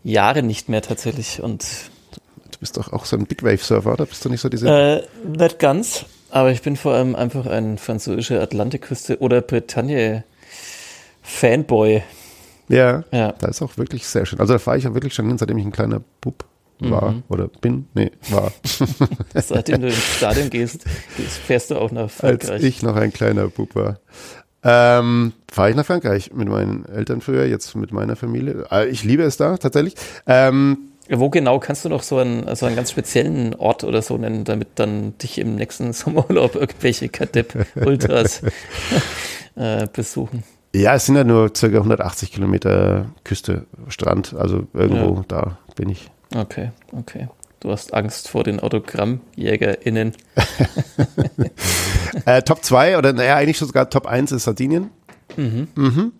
Jahre 0.02 0.42
nicht 0.42 0.68
mehr 0.68 0.82
tatsächlich 0.82 1.42
und 1.42 1.64
Du 2.52 2.58
bist 2.60 2.76
doch 2.76 2.92
auch 2.92 3.04
so 3.06 3.16
ein 3.16 3.26
Big 3.26 3.42
Wave 3.42 3.58
Surfer, 3.58 3.92
oder? 3.94 4.06
Bist 4.06 4.24
du 4.24 4.28
nicht 4.28 4.40
so 4.40 4.48
diese. 4.48 4.68
äh, 4.68 5.02
nicht 5.26 5.58
ganz, 5.58 6.04
aber 6.30 6.50
ich 6.52 6.62
bin 6.62 6.76
vor 6.76 6.92
allem 6.94 7.14
einfach 7.16 7.46
ein 7.46 7.78
französische 7.78 8.40
Atlantikküste 8.40 9.18
oder 9.18 9.40
Bretagne 9.40 10.24
Fanboy. 11.22 12.02
Ja, 12.70 13.04
Ja. 13.12 13.32
da 13.38 13.48
ist 13.48 13.60
auch 13.62 13.76
wirklich 13.76 14.06
sehr 14.06 14.24
schön. 14.26 14.40
Also 14.40 14.54
da 14.54 14.58
fahre 14.58 14.78
ich 14.78 14.84
ja 14.84 14.94
wirklich 14.94 15.14
schon 15.14 15.26
hin, 15.28 15.36
seitdem 15.38 15.58
ich 15.58 15.64
ein 15.66 15.72
kleiner 15.72 16.00
Bub 16.20 16.44
war 16.78 17.10
Mhm. 17.12 17.22
oder 17.28 17.48
bin. 17.48 17.86
Nee, 17.94 18.10
war. 18.30 18.52
Seitdem 19.34 19.82
du 19.82 19.88
ins 19.88 20.16
Stadion 20.16 20.48
gehst, 20.48 20.84
fährst 21.46 21.70
du 21.70 21.76
auch 21.76 21.90
nach 21.92 22.04
Als 22.04 22.14
Frankreich. 22.14 22.62
ich 22.62 22.82
noch 22.82 22.96
ein 22.96 23.12
kleiner 23.12 23.48
Bub 23.48 23.74
war. 23.74 23.98
Ähm, 24.62 25.32
fahre 25.52 25.70
ich 25.70 25.76
nach 25.76 25.84
Frankreich 25.86 26.32
mit 26.34 26.48
meinen 26.48 26.84
Eltern 26.86 27.20
früher, 27.20 27.44
jetzt 27.46 27.74
mit 27.76 27.92
meiner 27.92 28.16
Familie. 28.16 28.64
Äh, 28.70 28.88
Ich 28.88 29.04
liebe 29.04 29.22
es 29.24 29.36
da 29.36 29.56
tatsächlich. 29.58 29.94
Ähm, 30.26 30.78
Wo 31.10 31.28
genau 31.28 31.58
kannst 31.58 31.84
du 31.84 31.88
noch 31.90 32.02
so 32.02 32.16
einen, 32.18 32.54
so 32.56 32.64
einen 32.66 32.76
ganz 32.76 32.90
speziellen 32.90 33.54
Ort 33.54 33.84
oder 33.84 34.00
so 34.00 34.16
nennen, 34.16 34.44
damit 34.44 34.68
dann 34.76 35.18
dich 35.18 35.38
im 35.38 35.56
nächsten 35.56 35.92
Sommerurlaub 35.94 36.54
irgendwelche 36.54 37.08
Kadepp-Ultras 37.10 38.42
äh, 39.56 39.86
besuchen? 39.92 40.44
Ja, 40.74 40.94
es 40.94 41.06
sind 41.06 41.16
ja 41.16 41.24
nur 41.24 41.52
circa 41.54 41.78
180 41.78 42.32
Kilometer 42.32 43.06
Küste, 43.24 43.66
Strand. 43.88 44.34
Also 44.34 44.66
irgendwo 44.72 45.16
Ja. 45.16 45.24
da 45.28 45.58
bin 45.76 45.88
ich. 45.88 46.10
Okay, 46.34 46.70
okay. 46.92 47.28
Du 47.60 47.70
hast 47.70 47.92
Angst 47.92 48.28
vor 48.28 48.42
den 48.44 48.60
AutogrammjägerInnen. 48.60 50.12
Äh, 52.26 52.42
Top 52.42 52.64
2 52.64 52.98
oder 52.98 53.12
naja, 53.12 53.36
eigentlich 53.36 53.58
sogar 53.58 53.88
Top 53.88 54.06
1 54.06 54.32
ist 54.32 54.44
Sardinien. 54.44 54.90
Mhm. 55.36 56.12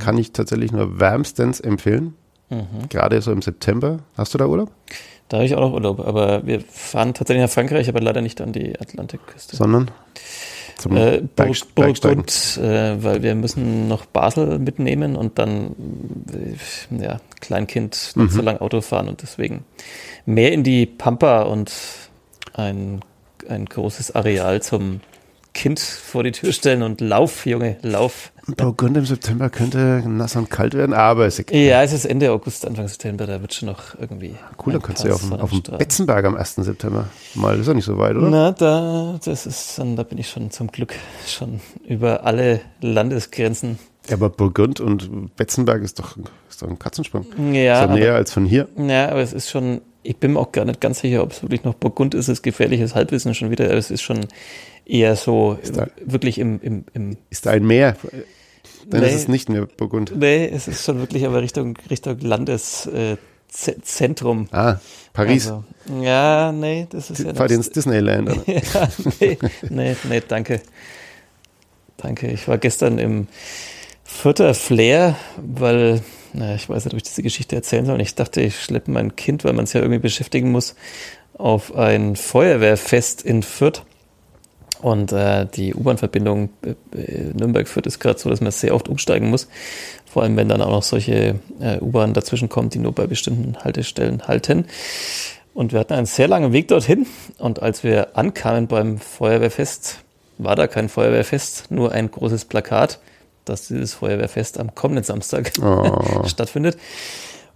Kann 0.00 0.18
ich 0.18 0.32
tatsächlich 0.32 0.72
nur 0.72 0.98
wärmstens 0.98 1.60
empfehlen. 1.60 2.14
Mhm. 2.50 2.88
Gerade 2.88 3.22
so 3.22 3.30
im 3.30 3.40
September. 3.42 4.00
Hast 4.16 4.34
du 4.34 4.38
da 4.38 4.46
Urlaub? 4.46 4.72
Da 5.28 5.36
habe 5.38 5.46
ich 5.46 5.54
auch 5.54 5.60
noch 5.60 5.72
Urlaub, 5.72 6.00
aber 6.00 6.46
wir 6.46 6.60
fahren 6.62 7.14
tatsächlich 7.14 7.42
nach 7.44 7.52
Frankreich, 7.52 7.88
aber 7.88 8.00
leider 8.00 8.22
nicht 8.22 8.40
an 8.40 8.52
die 8.52 8.78
Atlantikküste. 8.80 9.54
Sondern 9.56 9.90
zum 10.78 10.96
Äh, 10.96 11.20
Berg, 11.20 11.28
Burg- 11.36 11.74
Bergsteigen. 11.74 12.24
Burgund, 12.24 12.58
äh, 12.62 13.02
weil 13.04 13.22
wir 13.22 13.34
müssen 13.34 13.86
noch 13.88 14.06
Basel 14.06 14.58
mitnehmen 14.58 15.14
und 15.16 15.38
dann 15.38 15.74
äh, 16.32 17.02
ja, 17.02 17.20
Kleinkind 17.40 18.12
nicht 18.14 18.16
Mhm. 18.16 18.28
so 18.30 18.42
lang 18.42 18.58
Auto 18.58 18.80
fahren 18.80 19.08
und 19.08 19.20
deswegen 19.22 19.64
mehr 20.24 20.52
in 20.52 20.62
die 20.64 20.86
Pampa 20.86 21.42
und 21.42 21.72
ein, 22.54 23.00
ein 23.48 23.66
großes 23.66 24.14
Areal 24.14 24.62
zum 24.62 25.00
Kind 25.58 25.80
vor 25.80 26.22
die 26.22 26.30
Tür 26.30 26.52
stellen 26.52 26.84
und 26.84 27.00
lauf, 27.00 27.44
Junge, 27.44 27.78
lauf. 27.82 28.30
Burgund 28.46 28.96
im 28.96 29.04
September 29.04 29.50
könnte 29.50 30.04
nass 30.06 30.36
und 30.36 30.48
kalt 30.50 30.74
werden, 30.74 30.92
aber 30.94 31.26
ist 31.26 31.40
egal. 31.40 31.58
Ja, 31.60 31.82
es 31.82 31.92
ist 31.92 32.04
Ende 32.04 32.30
August, 32.30 32.64
Anfang 32.64 32.86
September, 32.86 33.26
da 33.26 33.40
wird 33.40 33.52
schon 33.54 33.68
noch 33.68 33.98
irgendwie. 34.00 34.36
Cool, 34.64 34.74
dann 34.74 34.82
kannst 34.82 35.02
du 35.02 35.08
ja 35.08 35.14
auf, 35.14 35.32
auf 35.32 35.50
dem. 35.50 35.76
Betzenberg 35.76 36.24
am 36.26 36.36
1. 36.36 36.54
September 36.54 37.06
mal. 37.34 37.58
Ist 37.58 37.66
ja 37.66 37.74
nicht 37.74 37.86
so 37.86 37.98
weit, 37.98 38.14
oder? 38.14 38.30
Na, 38.30 38.52
da, 38.52 39.18
das 39.24 39.46
ist 39.46 39.80
dann, 39.80 39.96
da 39.96 40.04
bin 40.04 40.18
ich 40.18 40.28
schon 40.28 40.52
zum 40.52 40.68
Glück 40.68 40.94
schon 41.26 41.58
über 41.84 42.24
alle 42.24 42.60
Landesgrenzen. 42.80 43.80
Ja, 44.08 44.14
aber 44.14 44.30
Burgund 44.30 44.78
und 44.78 45.34
Betzenberg 45.34 45.82
ist 45.82 45.98
doch, 45.98 46.16
ist 46.48 46.62
doch 46.62 46.68
ein 46.68 46.78
Katzensprung. 46.78 47.26
Ja, 47.52 47.52
ist 47.52 47.56
ja 47.56 47.80
aber- 47.82 47.94
näher 47.94 48.14
als 48.14 48.32
von 48.32 48.46
hier. 48.46 48.68
Ja, 48.76 49.08
aber 49.08 49.22
es 49.22 49.32
ist 49.32 49.50
schon, 49.50 49.80
ich 50.04 50.18
bin 50.18 50.34
mir 50.34 50.38
auch 50.38 50.52
gar 50.52 50.64
nicht 50.64 50.80
ganz 50.80 51.00
sicher, 51.00 51.24
ob 51.24 51.32
es 51.32 51.42
wirklich 51.42 51.64
noch 51.64 51.74
Burgund 51.74 52.14
ist, 52.14 52.28
es 52.28 52.38
ist 52.38 52.42
gefährliches 52.42 52.94
Halbwissen 52.94 53.34
schon 53.34 53.50
wieder, 53.50 53.64
aber 53.64 53.74
es 53.74 53.90
ist 53.90 54.02
schon 54.02 54.20
eher 54.88 55.14
so 55.16 55.58
da- 55.72 55.84
äh, 55.84 55.88
wirklich 56.04 56.38
im, 56.38 56.60
im, 56.62 56.84
im 56.94 57.16
Ist 57.30 57.46
da 57.46 57.50
ein 57.52 57.66
Meer? 57.66 57.96
Dann 58.86 59.00
Nee. 59.02 59.08
ist 59.08 59.14
es 59.14 59.28
nicht 59.28 59.48
mehr 59.50 59.66
Burgund. 59.66 60.12
nee, 60.16 60.48
es 60.48 60.66
ist 60.66 60.82
schon 60.84 60.98
wirklich 60.98 61.26
aber 61.26 61.42
Richtung, 61.42 61.76
Richtung 61.90 62.18
Landeszentrum. 62.20 64.48
Ah, 64.50 64.76
Paris. 65.12 65.48
Also, 65.48 65.64
ja, 66.02 66.52
nee, 66.52 66.86
das 66.90 67.10
ist 67.10 67.22
ja 67.24 67.34
Fahrt 67.34 67.50
ins 67.50 67.70
Disneyland. 67.70 68.30
Oder? 68.30 68.42
ja, 68.74 68.88
nee, 69.20 69.38
nee, 69.68 69.96
nee, 70.08 70.22
danke. 70.26 70.60
Danke. 71.98 72.28
Ich 72.28 72.48
war 72.48 72.56
gestern 72.58 72.98
im 72.98 73.26
Vierter 74.04 74.54
Flair, 74.54 75.16
weil, 75.36 76.00
na, 76.32 76.54
ich 76.54 76.68
weiß 76.68 76.84
nicht, 76.84 76.94
ob 76.94 76.98
ich 76.98 77.02
diese 77.02 77.22
Geschichte 77.22 77.56
erzählen 77.56 77.84
soll. 77.84 77.96
Und 77.96 78.00
ich 78.00 78.14
dachte, 78.14 78.40
ich 78.40 78.60
schleppe 78.62 78.90
mein 78.90 79.16
Kind, 79.16 79.44
weil 79.44 79.52
man 79.52 79.64
es 79.64 79.72
ja 79.74 79.80
irgendwie 79.80 80.00
beschäftigen 80.00 80.50
muss, 80.50 80.74
auf 81.34 81.74
ein 81.74 82.16
Feuerwehrfest 82.16 83.22
in 83.22 83.42
Fürth. 83.42 83.82
Und 84.80 85.12
äh, 85.12 85.46
die 85.46 85.74
U-Bahn-Verbindung 85.74 86.50
äh, 86.62 87.00
äh, 87.00 87.32
Nürnberg-Fürth 87.34 87.86
ist 87.86 87.98
gerade 87.98 88.18
so, 88.18 88.30
dass 88.30 88.40
man 88.40 88.52
sehr 88.52 88.74
oft 88.74 88.88
umsteigen 88.88 89.30
muss. 89.30 89.48
Vor 90.06 90.22
allem, 90.22 90.36
wenn 90.36 90.48
dann 90.48 90.62
auch 90.62 90.70
noch 90.70 90.82
solche 90.82 91.40
äh, 91.60 91.78
U-Bahnen 91.80 92.14
dazwischen 92.14 92.48
kommen, 92.48 92.70
die 92.70 92.78
nur 92.78 92.92
bei 92.92 93.06
bestimmten 93.06 93.56
Haltestellen 93.62 94.28
halten. 94.28 94.66
Und 95.54 95.72
wir 95.72 95.80
hatten 95.80 95.94
einen 95.94 96.06
sehr 96.06 96.28
langen 96.28 96.52
Weg 96.52 96.68
dorthin. 96.68 97.06
Und 97.38 97.60
als 97.60 97.82
wir 97.82 98.16
ankamen 98.16 98.68
beim 98.68 98.98
Feuerwehrfest, 98.98 99.98
war 100.38 100.54
da 100.54 100.68
kein 100.68 100.88
Feuerwehrfest, 100.88 101.70
nur 101.70 101.90
ein 101.90 102.10
großes 102.10 102.44
Plakat, 102.44 103.00
dass 103.44 103.66
dieses 103.66 103.94
Feuerwehrfest 103.94 104.60
am 104.60 104.74
kommenden 104.74 105.04
Samstag 105.04 105.52
Oh. 105.60 106.24
stattfindet. 106.26 106.78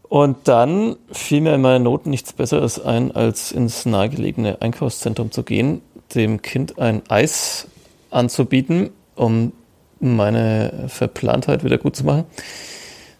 Und 0.08 0.48
dann 0.48 0.96
fiel 1.11 1.40
mir 1.40 1.54
in 1.54 1.62
meinen 1.62 1.85
Noten 1.85 2.11
nichts 2.11 2.35
Besseres 2.35 2.78
ein, 2.85 3.12
als 3.12 3.50
ins 3.52 3.87
nahegelegene 3.87 4.61
Einkaufszentrum 4.61 5.30
zu 5.30 5.42
gehen, 5.42 5.80
dem 6.14 6.42
Kind 6.42 6.79
ein 6.79 7.03
Eis 7.09 7.66
anzubieten, 8.11 8.90
um 9.14 9.53
meine 10.01 10.85
Verplantheit 10.88 11.64
wieder 11.64 11.79
gut 11.79 11.96
zu 11.96 12.05
machen. 12.05 12.25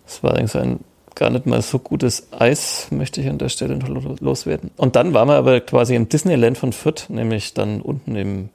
Es 0.07 0.23
war 0.23 0.31
allerdings 0.31 0.57
ein 0.57 0.81
gar 1.15 1.31
nicht 1.31 1.47
mal 1.47 1.61
so 1.63 1.79
gutes 1.79 2.29
Eis, 2.33 2.89
möchte 2.91 3.21
ich 3.21 3.29
an 3.29 3.39
der 3.39 3.51
Stelle 3.51 3.77
noch 3.77 3.89
lo- 3.89 4.17
loswerden. 4.21 4.71
Und 4.77 4.97
dann 4.97 5.13
waren 5.13 5.29
wir 5.29 5.35
aber 5.35 5.61
quasi 5.61 5.95
im 5.95 6.09
Disneyland 6.09 6.57
von 6.57 6.73
Fürth, 6.73 7.11
nämlich 7.11 7.55
dann 7.55 7.83
unten 7.83 8.17
im 8.17 8.49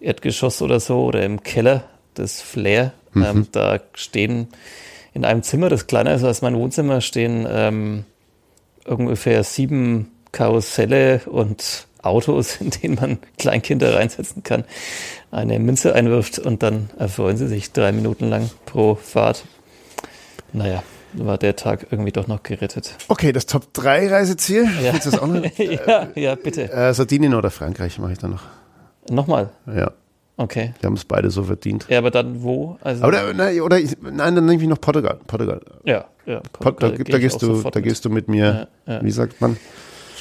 Erdgeschoss 0.00 0.62
oder 0.62 0.78
so 0.78 1.04
oder 1.04 1.24
im 1.24 1.42
Keller 1.42 1.84
des 2.16 2.40
Flair. 2.40 2.92
Ähm, 3.14 3.48
da 3.50 3.80
stehen 3.94 4.48
in 5.12 5.24
einem 5.24 5.42
Zimmer, 5.42 5.68
das 5.68 5.86
kleiner 5.86 6.14
ist 6.14 6.22
als 6.22 6.42
mein 6.42 6.54
Wohnzimmer, 6.56 7.00
stehen 7.00 7.46
ähm, 7.50 8.04
ungefähr 8.86 9.42
sieben 9.42 10.12
Karusselle 10.32 11.22
und 11.26 11.86
Autos, 12.06 12.56
in 12.60 12.70
denen 12.70 12.94
man 12.94 13.18
Kleinkinder 13.38 13.94
reinsetzen 13.94 14.42
kann, 14.42 14.64
eine 15.30 15.58
Münze 15.58 15.94
einwirft 15.94 16.38
und 16.38 16.62
dann 16.62 16.90
erfreuen 16.98 17.36
sie 17.36 17.48
sich 17.48 17.72
drei 17.72 17.92
Minuten 17.92 18.28
lang 18.28 18.50
pro 18.64 18.94
Fahrt. 18.94 19.44
Naja, 20.52 20.82
war 21.12 21.38
der 21.38 21.56
Tag 21.56 21.86
irgendwie 21.90 22.12
doch 22.12 22.26
noch 22.26 22.42
gerettet. 22.42 22.94
Okay, 23.08 23.32
das 23.32 23.46
Top 23.46 23.72
3 23.74 24.08
Reiseziel. 24.08 24.64
Ja. 24.82 24.92
Willst 24.92 25.06
du 25.06 25.10
das 25.10 25.20
auch 25.20 25.26
noch? 25.26 25.44
ja, 25.58 26.08
ja, 26.14 26.34
bitte. 26.34 26.70
Äh, 26.72 26.94
Sardinien 26.94 27.34
oder 27.34 27.50
Frankreich 27.50 27.98
mache 27.98 28.12
ich 28.12 28.18
dann 28.18 28.30
noch. 28.32 28.42
Nochmal. 29.10 29.50
Ja, 29.66 29.92
Okay. 30.38 30.74
die 30.82 30.86
haben 30.86 30.94
es 30.94 31.04
beide 31.06 31.30
so 31.30 31.44
verdient. 31.44 31.86
Ja, 31.88 31.96
aber 31.98 32.10
dann 32.10 32.42
wo? 32.42 32.76
Also, 32.82 33.04
Oder, 33.06 33.32
nein, 33.32 33.58
oder 33.62 33.78
ich, 33.78 33.96
nein, 34.02 34.34
dann 34.34 34.44
nehme 34.44 34.62
ich 34.62 34.68
noch 34.68 34.80
Portugal. 34.80 35.18
Portugal. 35.26 35.60
ja, 35.84 36.04
ja. 36.26 36.40
Port, 36.52 36.82
da, 36.82 36.90
da, 36.90 36.94
ich 36.98 37.04
gehst 37.04 37.40
du, 37.40 37.62
da 37.62 37.70
mit. 37.74 37.82
gehst 37.84 38.04
du 38.04 38.10
mit 38.10 38.28
mir, 38.28 38.68
Ja, 38.86 38.94
ja. 38.96 39.02
wie 39.02 39.10
sagt 39.10 39.40
man? 39.40 39.56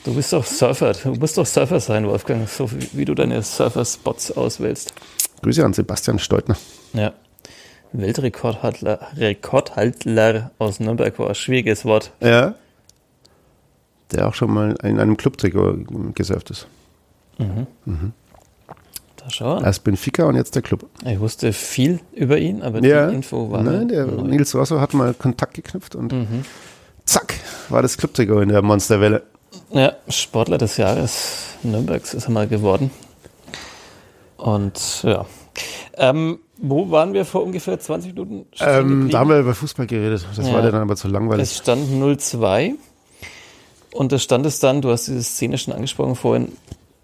Du 0.05 0.13
bist 0.13 0.31
doch 0.33 0.45
Surfer. 0.45 0.91
Du 0.93 1.15
musst 1.15 1.37
doch 1.37 1.45
Surfer 1.45 1.79
sein, 1.79 2.07
Wolfgang, 2.07 2.47
so 2.47 2.69
wie, 2.93 3.05
du 3.05 3.15
deine 3.15 3.41
Surfer-Spots 3.41 4.31
auswählst. 4.37 4.93
Grüße 5.41 5.65
an 5.65 5.73
Sebastian 5.73 6.19
Steutner. 6.19 6.55
Ja. 6.93 7.13
Weltrekordhalter 7.91 8.99
Rekordhalter 9.17 10.51
aus 10.59 10.79
Nürnberg 10.79 11.17
war 11.17 11.29
ein 11.29 11.35
schwieriges 11.35 11.85
Wort. 11.85 12.11
Ja. 12.19 12.55
Der 14.11 14.27
auch 14.27 14.33
schon 14.35 14.51
mal 14.53 14.75
in 14.83 14.99
einem 14.99 15.17
Clubtrikot 15.17 16.11
gesurft 16.13 16.51
ist. 16.51 16.67
Da 17.37 19.29
schau 19.29 19.53
an. 19.55 19.63
Erst 19.63 19.83
Benfica 19.83 20.25
und 20.25 20.35
jetzt 20.35 20.53
der 20.55 20.61
Club. 20.61 20.85
Ich 21.05 21.19
wusste 21.19 21.51
viel 21.51 21.99
über 22.13 22.37
ihn, 22.37 22.61
aber 22.61 22.83
Ja. 22.85 23.07
die 23.09 23.15
Info 23.15 23.49
war 23.49 23.63
Nein, 23.63 23.87
der 23.87 24.05
neu. 24.05 24.21
Nils 24.27 24.53
Rosso 24.53 24.79
hat 24.79 24.93
mal 24.93 25.13
Kontakt 25.15 25.55
geknüpft 25.55 25.95
und 25.95 26.11
Mhm. 26.11 26.45
zack, 27.05 27.33
war 27.69 27.81
das 27.81 27.97
Clubtrikot 27.97 28.41
in 28.41 28.49
der 28.49 28.61
Monsterwelle. 28.61 29.23
Ja, 29.71 29.93
Sportler 30.09 30.57
des 30.57 30.77
Jahres 30.77 31.43
Nürnbergs 31.63 32.13
ist 32.13 32.25
er 32.25 32.31
mal 32.31 32.47
geworden. 32.47 32.91
Und 34.37 35.03
ja. 35.03 35.25
Ähm, 35.97 36.39
Wo 36.57 36.91
waren 36.91 37.13
wir 37.13 37.25
vor 37.25 37.43
ungefähr 37.43 37.79
20 37.79 38.13
Minuten? 38.13 38.45
Ähm, 38.59 39.09
da 39.09 39.19
haben 39.19 39.29
wir 39.29 39.39
über 39.39 39.55
Fußball 39.55 39.87
geredet. 39.87 40.25
Das 40.35 40.47
Ja. 40.47 40.53
war 40.53 40.61
dann 40.61 40.75
aber 40.75 40.95
zu 40.95 41.07
langweilig. 41.07 41.43
Es 41.43 41.57
stand 41.57 41.89
0-2 41.89 42.73
und 43.93 44.11
da 44.11 44.19
stand 44.19 44.45
es 44.45 44.59
dann, 44.59 44.81
du 44.81 44.91
hast 44.91 45.07
diese 45.07 45.23
Szene 45.23 45.57
schon 45.57 45.73
angesprochen 45.73 46.15
vorhin, 46.15 46.51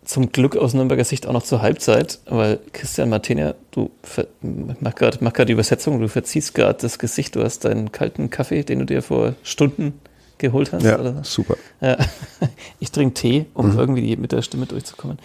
zum 0.04 0.32
Glück 0.32 0.58
aus 0.58 0.74
Nürnberger 0.74 1.04
Sicht 1.06 1.28
auch 1.28 1.32
noch 1.34 1.43
zur 1.43 1.62
Halbzeit, 1.62 2.19
weil 2.26 2.60
Christian 2.74 3.10
Martinia, 3.10 3.56
du 3.71 3.91
mach 4.82 4.95
gerade 4.95 5.17
mach 5.21 5.32
grad 5.32 5.47
die 5.47 5.54
Übersetzung, 5.54 6.02
du 6.02 6.08
verziehst 6.10 6.54
gerade 6.54 6.80
das 6.82 7.00
Gesicht, 7.00 7.36
du 7.36 7.43
hast 7.43 7.63
deinen 7.65 7.91
kalten 7.91 8.30
Kaffee, 8.30 8.63
den 8.63 8.80
du 8.80 8.86
dir 8.86 9.02
vor 9.04 9.36
Stunden 9.43 10.00
geholt 10.41 10.73
hast. 10.73 10.84
ja, 10.84 10.99
oder 10.99 11.23
super. 11.23 11.56
Ja. 11.80 11.97
Ich 12.80 12.91
trinke 12.91 13.13
Tee, 13.13 13.45
um 13.54 13.77
irgendwie 13.77 14.15
mit 14.17 14.32
der 14.32 14.41
Stimme 14.41 14.65
durchzukommen. 14.65 15.19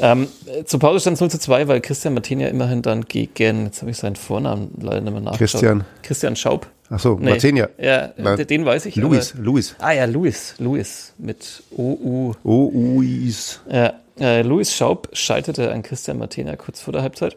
Ähm, 0.00 0.26
äh, 0.46 0.64
zur 0.64 0.80
Pause 0.80 1.00
stand 1.00 1.14
es 1.16 1.20
0 1.20 1.30
zu 1.30 1.38
2, 1.38 1.68
weil 1.68 1.80
Christian 1.82 2.14
Martinia 2.14 2.48
immerhin 2.48 2.80
dann 2.82 3.04
gegen, 3.04 3.66
jetzt 3.66 3.82
habe 3.82 3.90
ich 3.90 3.98
seinen 3.98 4.16
Vornamen 4.16 4.70
leider 4.80 5.02
nicht 5.02 5.12
mehr 5.12 5.20
nachgeschaut. 5.20 5.60
Christian. 5.60 5.84
Christian 6.02 6.36
Schaub. 6.36 6.66
Ach 6.88 6.98
so, 6.98 7.18
Nee. 7.20 7.30
Martinia. 7.30 7.68
Ja, 7.78 8.12
Na, 8.16 8.36
den- 8.36 8.64
weiß 8.64 8.86
ich. 8.86 8.96
Luis, 8.96 9.34
Aber, 9.34 9.42
Luis. 9.44 9.76
ah 9.78 9.92
ja, 9.92 10.06
Luis, 10.06 10.54
Luis 10.58 11.12
mit 11.18 11.62
OU. 11.76 12.34
Luis. 12.44 13.60
Ja, 13.70 13.92
äh, 14.18 14.42
Luis 14.42 14.74
Schaub 14.74 15.08
scheiterte 15.12 15.70
an 15.70 15.82
Christian 15.82 16.18
Martinia 16.18 16.56
kurz 16.56 16.80
vor 16.80 16.92
der 16.92 17.02
Halbzeit. 17.02 17.36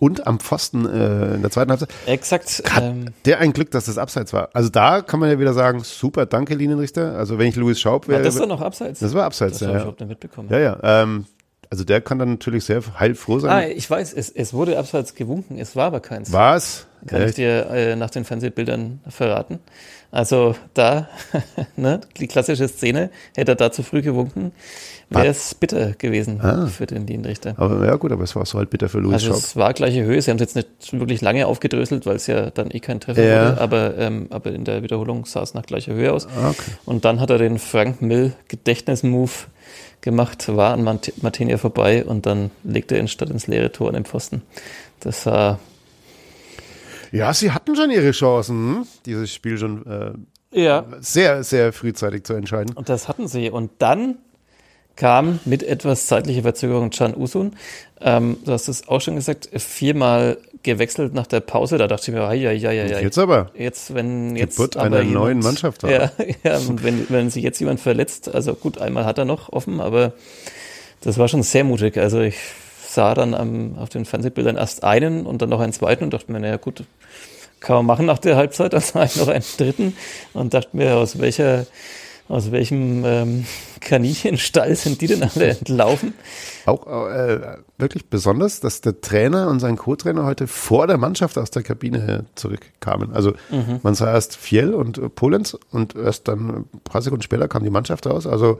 Und 0.00 0.26
am 0.26 0.38
Pfosten 0.38 0.86
äh, 0.86 1.34
in 1.34 1.42
der 1.42 1.50
zweiten 1.50 1.70
Halbzeit. 1.70 1.90
Exakt. 2.06 2.62
Hat 2.70 2.82
Ähm, 2.84 3.06
der 3.24 3.40
ein 3.40 3.52
Glück, 3.52 3.70
dass 3.72 3.86
das 3.86 3.98
abseits 3.98 4.32
war. 4.32 4.48
Also 4.52 4.68
da 4.68 5.00
kann 5.02 5.18
man 5.20 5.28
ja 5.30 5.38
wieder 5.40 5.52
sagen, 5.54 5.80
super, 5.82 6.24
danke 6.26 6.54
Linienrichter. 6.54 7.16
Also 7.16 7.38
wenn 7.38 7.48
ich 7.48 7.56
Louis 7.56 7.80
Schaub 7.80 8.06
wäre. 8.08 8.18
war 8.18 8.24
das 8.24 8.36
dann 8.36 8.48
noch 8.48 8.60
abseits? 8.60 9.00
das 9.00 9.12
war 9.14 9.24
abseits, 9.24 9.58
das 9.58 9.68
habe 9.68 9.72
ja. 9.72 9.78
ich 9.78 9.80
Ja, 9.80 9.82
überhaupt 9.84 10.00
nicht 10.00 10.08
mitbekommen. 10.10 10.48
ja. 10.50 10.58
ja 10.58 11.02
ähm, 11.02 11.26
also 11.70 11.84
der 11.84 12.00
kann 12.00 12.18
dann 12.18 12.30
natürlich 12.30 12.64
sehr 12.64 12.80
heilfroh 12.98 13.36
Ah, 13.36 13.40
sein. 13.40 13.72
ich 13.76 13.90
weiß, 13.90 14.14
es, 14.14 14.30
es 14.30 14.54
wurde 14.54 14.78
abseits 14.78 15.14
gewunken, 15.14 15.58
es 15.58 15.76
war 15.76 15.84
aber 15.88 16.00
keins. 16.00 16.32
War 16.32 16.56
es? 16.56 16.86
Kann 17.06 17.28
ich 17.28 17.34
dir 17.34 17.68
äh, 17.70 17.94
nach 17.94 18.08
den 18.08 18.24
Fernsehbildern 18.24 19.00
verraten. 19.06 19.58
Also 20.10 20.54
da, 20.72 21.08
ne, 21.76 22.00
die 22.16 22.26
klassische 22.26 22.66
Szene, 22.68 23.10
hätte 23.36 23.52
er 23.52 23.56
da 23.56 23.70
zu 23.70 23.82
früh 23.82 24.00
gewunken, 24.00 24.52
wäre 25.10 25.26
es 25.28 25.54
bitter 25.54 25.92
gewesen 25.92 26.40
Ah. 26.40 26.66
für 26.66 26.86
den 26.86 27.06
Linienrichter. 27.06 27.54
Aber 27.56 27.84
ja 27.86 27.96
gut, 27.96 28.12
aber 28.12 28.24
es 28.24 28.36
war 28.36 28.44
so 28.46 28.58
halt 28.58 28.70
bitter 28.70 28.88
für 28.88 28.98
Louis 28.98 29.14
Also 29.14 29.28
Schaub. 29.28 29.36
es 29.38 29.56
war 29.56 29.72
gleiche 29.72 30.04
Höhe, 30.04 30.20
sie 30.20 30.30
haben 30.30 30.36
es 30.38 30.42
jetzt 30.42 30.56
nicht 30.56 30.92
wirklich 30.92 31.20
lange 31.22 31.46
aufgedröselt, 31.46 32.04
weil 32.06 32.16
es 32.16 32.26
ja 32.26 32.50
dann 32.50 32.70
eh 32.70 32.80
kein 32.80 33.00
Treffer 33.00 33.24
Ja. 33.24 33.50
wurde, 33.52 33.60
aber, 33.60 33.98
ähm, 33.98 34.26
aber 34.30 34.52
in 34.52 34.64
der 34.64 34.82
Wiederholung 34.82 35.24
sah 35.24 35.42
es 35.42 35.54
nach 35.54 35.64
gleicher 35.64 35.94
Höhe 35.94 36.12
aus. 36.12 36.26
Ah, 36.26 36.50
okay. 36.50 36.72
Und 36.84 37.04
dann 37.04 37.20
hat 37.20 37.30
er 37.30 37.38
den 37.38 37.58
Frank 37.58 38.02
Mill 38.02 38.32
Gedächtnismove 38.48 39.48
gemacht, 40.00 40.46
war 40.54 40.72
an 40.74 40.82
Mart- 40.84 41.12
Martinia 41.22 41.56
vorbei 41.58 42.04
und 42.04 42.26
dann 42.26 42.50
legte 42.62 42.94
er 42.94 43.00
ihn 43.00 43.08
statt 43.08 43.30
ins 43.30 43.46
leere 43.46 43.72
Tor 43.72 43.88
an 43.88 43.94
den 43.94 44.04
Pfosten. 44.04 44.42
Das 45.00 45.22
sah 45.24 45.58
Ja, 47.12 47.32
sie 47.32 47.50
hatten 47.52 47.74
schon 47.74 47.90
ihre 47.90 48.10
Chancen, 48.10 48.54
hm? 48.76 48.86
dieses 49.06 49.32
Spiel 49.32 49.56
schon 49.58 49.86
äh, 49.86 50.12
ja 50.50 50.84
sehr, 51.00 51.42
sehr 51.42 51.72
frühzeitig 51.72 52.24
zu 52.24 52.34
entscheiden. 52.34 52.74
Und 52.74 52.88
das 52.88 53.08
hatten 53.08 53.28
sie. 53.28 53.50
Und 53.50 53.70
dann 53.78 54.16
kam 54.98 55.38
mit 55.44 55.62
etwas 55.62 56.06
zeitlicher 56.06 56.42
Verzögerung 56.42 56.90
Can 56.90 57.16
Usun. 57.16 57.52
Ähm, 58.00 58.36
du 58.44 58.52
hast 58.52 58.68
es 58.68 58.88
auch 58.88 59.00
schon 59.00 59.14
gesagt, 59.14 59.48
viermal 59.54 60.38
gewechselt 60.64 61.14
nach 61.14 61.28
der 61.28 61.38
Pause. 61.38 61.78
Da 61.78 61.86
dachte 61.86 62.10
ich 62.10 62.14
mir, 62.16 62.34
ja, 62.34 62.50
ja, 62.50 62.72
ja, 62.72 62.84
ja. 62.84 62.98
Jetzt 62.98 63.16
aber. 63.16 63.50
Jetzt, 63.54 63.94
wenn 63.94 64.34
jetzt 64.34 64.56
Geburt 64.56 64.76
einer 64.76 65.04
neuen 65.04 65.38
Mannschaft 65.38 65.84
war. 65.84 65.90
Ja, 65.90 66.10
ja, 66.42 66.58
wenn, 66.82 67.08
wenn 67.10 67.30
sich 67.30 67.44
jetzt 67.44 67.60
jemand 67.60 67.78
verletzt, 67.78 68.34
also 68.34 68.54
gut, 68.54 68.78
einmal 68.78 69.04
hat 69.04 69.18
er 69.18 69.24
noch 69.24 69.52
offen, 69.52 69.80
aber 69.80 70.12
das 71.00 71.16
war 71.16 71.28
schon 71.28 71.44
sehr 71.44 71.62
mutig. 71.62 71.96
Also 71.96 72.20
ich 72.20 72.36
sah 72.84 73.14
dann 73.14 73.34
am, 73.34 73.78
auf 73.78 73.90
den 73.90 74.04
Fernsehbildern 74.04 74.56
erst 74.56 74.82
einen 74.82 75.26
und 75.26 75.40
dann 75.42 75.48
noch 75.48 75.60
einen 75.60 75.72
zweiten 75.72 76.02
und 76.02 76.12
dachte 76.12 76.32
mir, 76.32 76.40
naja 76.40 76.56
gut, 76.56 76.82
kann 77.60 77.76
man 77.76 77.86
machen 77.86 78.06
nach 78.06 78.18
der 78.18 78.34
Halbzeit, 78.34 78.72
dann 78.72 78.80
sah 78.80 79.04
ich 79.04 79.14
noch 79.14 79.28
einen 79.28 79.44
dritten 79.56 79.96
und 80.32 80.54
dachte 80.54 80.76
mir, 80.76 80.96
aus 80.96 81.20
welcher 81.20 81.66
aus 82.28 82.52
welchem 82.52 83.04
ähm, 83.04 83.46
Kaninchenstall 83.80 84.74
sind 84.76 85.00
die 85.00 85.06
denn 85.06 85.22
alle 85.22 85.48
entlaufen? 85.50 86.14
Auch 86.66 86.86
äh, 87.10 87.56
wirklich 87.78 88.08
besonders, 88.10 88.60
dass 88.60 88.80
der 88.80 89.00
Trainer 89.00 89.48
und 89.48 89.60
sein 89.60 89.76
Co-Trainer 89.76 90.24
heute 90.24 90.46
vor 90.46 90.86
der 90.86 90.98
Mannschaft 90.98 91.38
aus 91.38 91.50
der 91.50 91.62
Kabine 91.62 92.26
zurückkamen. 92.34 93.12
Also 93.14 93.32
Mhm. 93.50 93.80
man 93.82 93.94
sah 93.94 94.12
erst 94.12 94.36
Fiel 94.36 94.74
und 94.74 94.98
äh, 94.98 95.08
Polenz 95.08 95.56
und 95.70 95.94
erst 95.96 96.28
dann 96.28 96.48
ein 96.48 96.80
paar 96.84 97.02
Sekunden 97.02 97.22
später 97.22 97.48
kam 97.48 97.64
die 97.64 97.70
Mannschaft 97.70 98.06
raus. 98.06 98.26
Also 98.26 98.58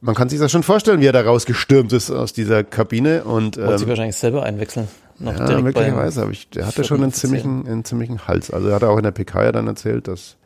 man 0.00 0.14
kann 0.14 0.28
sich 0.28 0.38
das 0.38 0.52
schon 0.52 0.62
vorstellen, 0.62 1.00
wie 1.00 1.06
er 1.06 1.12
da 1.12 1.22
rausgestürmt 1.22 1.92
ist 1.92 2.10
aus 2.10 2.32
dieser 2.32 2.62
Kabine 2.62 3.24
und 3.24 3.56
Wollte 3.56 3.78
sich 3.78 3.82
ähm, 3.82 3.88
wahrscheinlich 3.88 4.16
selber 4.16 4.42
einwechseln. 4.42 4.86
Noch 5.18 5.36
ja, 5.36 5.60
möglicherweise, 5.60 6.22
aber 6.22 6.30
ich, 6.30 6.48
der 6.50 6.66
hatte 6.66 6.84
schon 6.84 7.02
einen 7.02 7.12
ziemlichen, 7.12 7.66
einen 7.66 7.84
ziemlichen 7.84 8.28
Hals. 8.28 8.52
Also 8.52 8.68
er 8.68 8.76
hat 8.76 8.84
auch 8.84 8.96
in 8.98 9.02
der 9.02 9.10
PK 9.10 9.44
ja 9.44 9.52
dann 9.52 9.66
erzählt, 9.66 10.06
dass 10.06 10.36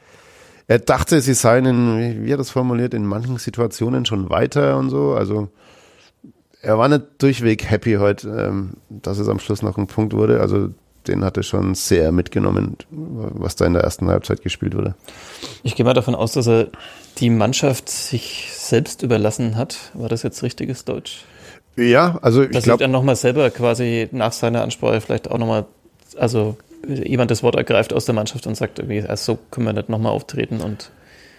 er 0.66 0.78
dachte, 0.78 1.20
sie 1.20 1.34
seien 1.34 1.64
in, 1.66 2.24
wie- 2.24 2.30
er 2.30 2.36
das 2.36 2.50
formuliert, 2.50 2.94
in 2.94 3.04
manchen 3.06 3.38
Situationen 3.38 4.06
schon 4.06 4.30
weiter 4.30 4.76
und 4.78 4.90
so. 4.90 5.12
Also 5.14 5.48
er 6.60 6.78
war 6.78 6.88
nicht 6.88 7.02
durchweg 7.18 7.64
happy 7.70 7.94
heute, 7.94 8.28
ähm, 8.28 8.74
dass 8.88 9.18
es 9.18 9.28
am 9.28 9.38
Schluss 9.40 9.62
noch 9.62 9.76
ein 9.78 9.86
Punkt 9.88 10.12
wurde. 10.14 10.40
Also 10.40 10.68
den 11.08 11.24
hat 11.24 11.36
er 11.36 11.42
schon 11.42 11.74
sehr 11.74 12.12
mitgenommen, 12.12 12.76
was 12.90 13.56
da 13.56 13.66
in 13.66 13.72
der 13.72 13.82
ersten 13.82 14.06
Halbzeit 14.08 14.42
gespielt 14.42 14.76
wurde. 14.76 14.94
Ich 15.64 15.74
gehe 15.74 15.84
mal 15.84 15.94
davon 15.94 16.14
aus, 16.14 16.32
dass 16.32 16.46
er 16.46 16.68
die 17.18 17.28
Mannschaft 17.30 17.88
sich 17.88 18.50
selbst 18.54 19.02
überlassen 19.02 19.56
hat. 19.56 19.90
War 19.94 20.08
das 20.08 20.22
jetzt 20.22 20.44
richtiges 20.44 20.84
Deutsch? 20.84 21.24
Ja, 21.76 22.18
also 22.22 22.42
ich 22.44 22.50
Dass 22.50 22.62
er 22.64 22.66
glaube, 22.68 22.84
dann 22.84 22.92
nochmal 22.92 23.16
selber 23.16 23.50
quasi 23.50 24.08
nach 24.12 24.32
seiner 24.32 24.62
Ansprache 24.62 25.00
vielleicht 25.00 25.28
auch 25.30 25.38
nochmal, 25.38 25.64
also 26.16 26.56
jemand 26.86 27.30
das 27.30 27.42
Wort 27.42 27.54
ergreift 27.56 27.92
aus 27.92 28.04
der 28.04 28.14
Mannschaft 28.14 28.46
und 28.46 28.56
sagt, 28.56 28.78
irgendwie, 28.78 28.98
erst 28.98 29.24
so 29.24 29.38
können 29.50 29.66
wir 29.66 29.72
nicht 29.72 29.88
nochmal 29.88 30.12
auftreten 30.12 30.60
und 30.60 30.90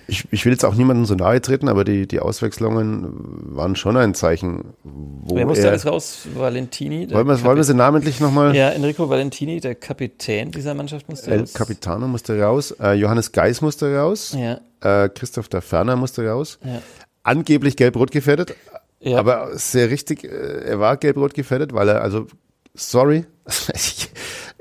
ich, 0.05 0.25
ich 0.31 0.43
will 0.43 0.51
jetzt 0.51 0.65
auch 0.65 0.75
niemandem 0.75 1.05
so 1.05 1.15
nahe 1.15 1.39
treten, 1.39 1.69
aber 1.69 1.85
die, 1.85 2.07
die 2.09 2.19
Auswechslungen 2.19 3.55
waren 3.55 3.77
schon 3.77 3.95
ein 3.95 4.13
Zeichen, 4.13 4.73
wo 4.83 5.35
wer 5.37 5.45
musste 5.45 5.69
alles 5.69 5.85
raus? 5.85 6.27
Valentini? 6.35 7.09
wollen 7.09 7.25
wir, 7.25 7.41
wollen 7.43 7.55
wir 7.55 7.63
sie 7.63 7.73
namentlich 7.73 8.19
nochmal? 8.19 8.53
Ja, 8.53 8.69
Enrico 8.71 9.09
Valentini, 9.09 9.61
der 9.61 9.75
Kapitän 9.75 10.51
dieser 10.51 10.73
Mannschaft, 10.73 11.07
musste 11.07 11.31
El 11.31 11.39
raus. 11.41 11.53
Capitano 11.53 12.07
musste 12.09 12.37
raus, 12.41 12.71
äh, 12.81 12.93
Johannes 12.95 13.31
Geis 13.31 13.61
musste 13.61 13.95
raus, 13.95 14.35
Ja, 14.37 14.59
äh, 14.81 15.07
Christoph 15.07 15.47
der 15.47 15.61
Ferner 15.61 15.95
musste 15.95 16.27
raus. 16.27 16.59
ja. 16.65 16.81
Angeblich 17.25 17.77
gelb-rot 17.77 18.11
gefährdet, 18.11 18.53
Ja. 18.99 19.17
aber 19.19 19.57
sehr 19.57 19.89
richtig, 19.89 20.25
äh, 20.25 20.27
er 20.65 20.79
war 20.81 20.97
gelb-rot 20.97 21.33
gefährdet, 21.33 21.71
weil 21.73 21.87
er, 21.87 22.01
also, 22.01 22.27
sorry, 22.73 23.23
ich, 23.73 24.09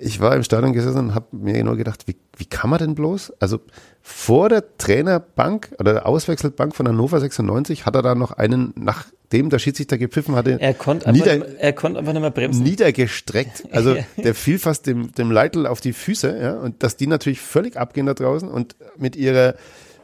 ich 0.03 0.21
war 0.21 0.35
im 0.35 0.43
Stadion 0.43 0.73
gesessen 0.73 0.99
und 0.99 1.15
habe 1.15 1.27
mir 1.33 1.63
nur 1.63 1.77
gedacht, 1.77 2.07
wie, 2.07 2.17
wie 2.37 2.45
kann 2.45 2.71
man 2.71 2.79
denn 2.79 2.95
bloß? 2.95 3.33
Also 3.41 3.61
vor 4.01 4.49
der 4.49 4.77
Trainerbank 4.77 5.71
oder 5.79 5.93
der 5.93 6.07
Auswechselbank 6.07 6.75
von 6.75 6.89
Hannover 6.89 7.21
96 7.21 7.87
hat 7.87 7.95
er 7.95 8.03
da 8.03 8.15
noch 8.15 8.33
einen, 8.33 8.73
nachdem 8.75 9.49
der 9.49 9.61
Schiedsrichter 9.61 9.99
gepfiffen 9.99 10.35
hatte, 10.35 10.59
Er 10.61 10.75
konnte 10.75 11.07
einfach, 11.07 11.25
nieder, 11.25 11.59
er 11.59 11.73
konnte 11.73 12.01
einfach 12.01 12.13
nicht 12.13 12.23
mehr 12.23 12.31
bremsen. 12.31 12.65
niedergestreckt. 12.65 13.65
Also 13.71 13.97
der 14.17 14.35
fiel 14.35 14.59
fast 14.59 14.87
dem, 14.87 15.13
dem 15.13 15.31
Leitl 15.31 15.67
auf 15.67 15.81
die 15.81 15.93
Füße, 15.93 16.37
ja, 16.41 16.55
und 16.59 16.83
dass 16.83 16.97
die 16.97 17.07
natürlich 17.07 17.41
völlig 17.41 17.77
abgehen 17.77 18.07
da 18.07 18.15
draußen 18.15 18.49
und 18.49 18.75
mit 18.99 19.15
ihrer, 19.15 19.55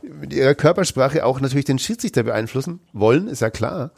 mit 0.02 0.32
ihrer 0.32 0.54
Körpersprache 0.54 1.24
auch 1.26 1.40
natürlich 1.40 1.64
den 1.64 1.80
Schiedsrichter 1.80 2.22
beeinflussen 2.22 2.78
wollen, 2.92 3.26
ist 3.26 3.40
ja 3.40 3.50
klar. 3.50 3.90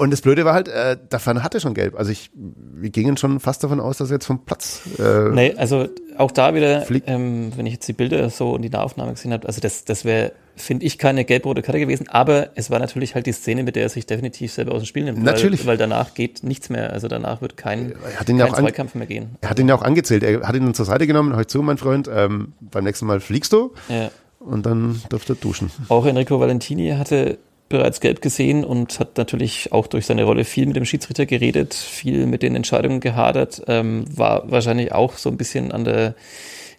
Und 0.00 0.10
das 0.12 0.22
Blöde 0.22 0.44
war 0.46 0.54
halt, 0.54 0.68
äh, 0.68 0.96
davon 1.10 1.42
hatte 1.42 1.60
schon 1.60 1.74
gelb. 1.74 1.94
Also 1.98 2.10
ich, 2.10 2.30
wir 2.34 2.88
gingen 2.88 3.16
schon 3.18 3.38
fast 3.38 3.62
davon 3.62 3.80
aus, 3.80 3.98
dass 3.98 4.08
er 4.10 4.14
jetzt 4.14 4.24
vom 4.26 4.44
Platz. 4.46 4.80
Äh, 4.98 5.28
Nee, 5.30 5.54
also 5.58 5.88
auch 6.16 6.30
da 6.30 6.54
wieder, 6.54 6.86
ähm, 7.06 7.52
wenn 7.56 7.66
ich 7.66 7.74
jetzt 7.74 7.86
die 7.86 7.92
Bilder 7.92 8.30
so 8.30 8.52
und 8.52 8.62
die 8.62 8.70
Nahaufnahme 8.70 9.12
gesehen 9.12 9.32
habe, 9.34 9.46
also 9.46 9.60
das, 9.60 9.84
das 9.84 10.04
wäre, 10.06 10.32
finde 10.56 10.86
ich, 10.86 10.96
keine 10.98 11.24
gelb-rote 11.26 11.60
Karte 11.62 11.78
gewesen, 11.80 12.08
aber 12.08 12.48
es 12.54 12.70
war 12.70 12.78
natürlich 12.78 13.14
halt 13.14 13.26
die 13.26 13.32
Szene, 13.32 13.62
mit 13.62 13.76
der 13.76 13.82
er 13.82 13.88
sich 13.90 14.06
definitiv 14.06 14.52
selber 14.52 14.72
aus 14.72 14.82
dem 14.82 14.86
Spiel 14.86 15.04
nimmt. 15.04 15.22
Natürlich. 15.22 15.60
Weil, 15.60 15.72
weil 15.72 15.76
danach 15.76 16.14
geht 16.14 16.42
nichts 16.44 16.70
mehr, 16.70 16.92
also 16.92 17.06
danach 17.06 17.42
wird 17.42 17.58
kein, 17.58 17.92
Er 18.14 18.20
hat 18.20 18.28
ihn 18.30 18.38
ja 18.38 18.46
kein 18.46 18.54
auch 18.54 18.58
an- 18.58 18.64
Zweikampf 18.64 18.94
mehr 18.94 19.06
gehen. 19.06 19.36
Er 19.42 19.50
hat 19.50 19.58
ihn 19.58 19.68
ja 19.68 19.74
auch 19.74 19.82
angezählt. 19.82 20.22
Er 20.22 20.40
hat 20.48 20.56
ihn 20.56 20.64
dann 20.64 20.74
zur 20.74 20.86
Seite 20.86 21.06
genommen. 21.06 21.36
Hör 21.36 21.46
zu, 21.46 21.60
mein 21.62 21.76
Freund, 21.76 22.08
ähm, 22.12 22.54
beim 22.60 22.84
nächsten 22.84 23.04
Mal 23.04 23.20
fliegst 23.20 23.52
du 23.52 23.74
Ja. 23.90 24.10
und 24.38 24.64
dann 24.64 25.02
dürft 25.12 25.28
ihr 25.28 25.34
duschen. 25.36 25.70
Auch 25.88 26.06
Enrico 26.06 26.40
Valentini 26.40 26.94
hatte 26.98 27.36
bereits 27.70 28.00
gelb 28.00 28.20
gesehen 28.20 28.64
und 28.64 28.98
hat 28.98 29.16
natürlich 29.16 29.72
auch 29.72 29.86
durch 29.86 30.04
seine 30.04 30.24
Rolle 30.24 30.44
viel 30.44 30.66
mit 30.66 30.76
dem 30.76 30.84
Schiedsrichter 30.84 31.24
geredet, 31.24 31.72
viel 31.72 32.26
mit 32.26 32.42
den 32.42 32.56
Entscheidungen 32.56 33.00
gehadert, 33.00 33.62
ähm, 33.68 34.04
war 34.14 34.50
wahrscheinlich 34.50 34.92
auch 34.92 35.16
so 35.16 35.30
ein 35.30 35.38
bisschen 35.38 35.72
an 35.72 35.84
der 35.84 36.14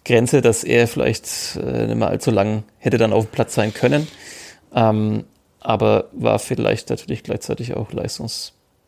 Grenze, 0.03 0.41
dass 0.41 0.63
er 0.63 0.87
vielleicht 0.87 1.55
äh, 1.55 1.87
nicht 1.87 1.95
mehr 1.95 2.09
allzu 2.09 2.29
lang 2.29 2.63
hätte 2.77 2.97
dann 2.97 3.13
auf 3.13 3.25
dem 3.25 3.31
Platz 3.31 3.55
sein 3.55 3.73
können, 3.73 4.05
ähm, 4.75 5.23
aber 5.61 6.09
war 6.11 6.39
vielleicht 6.39 6.89
natürlich 6.89 7.23
gleichzeitig 7.23 7.75
auch 7.75 7.93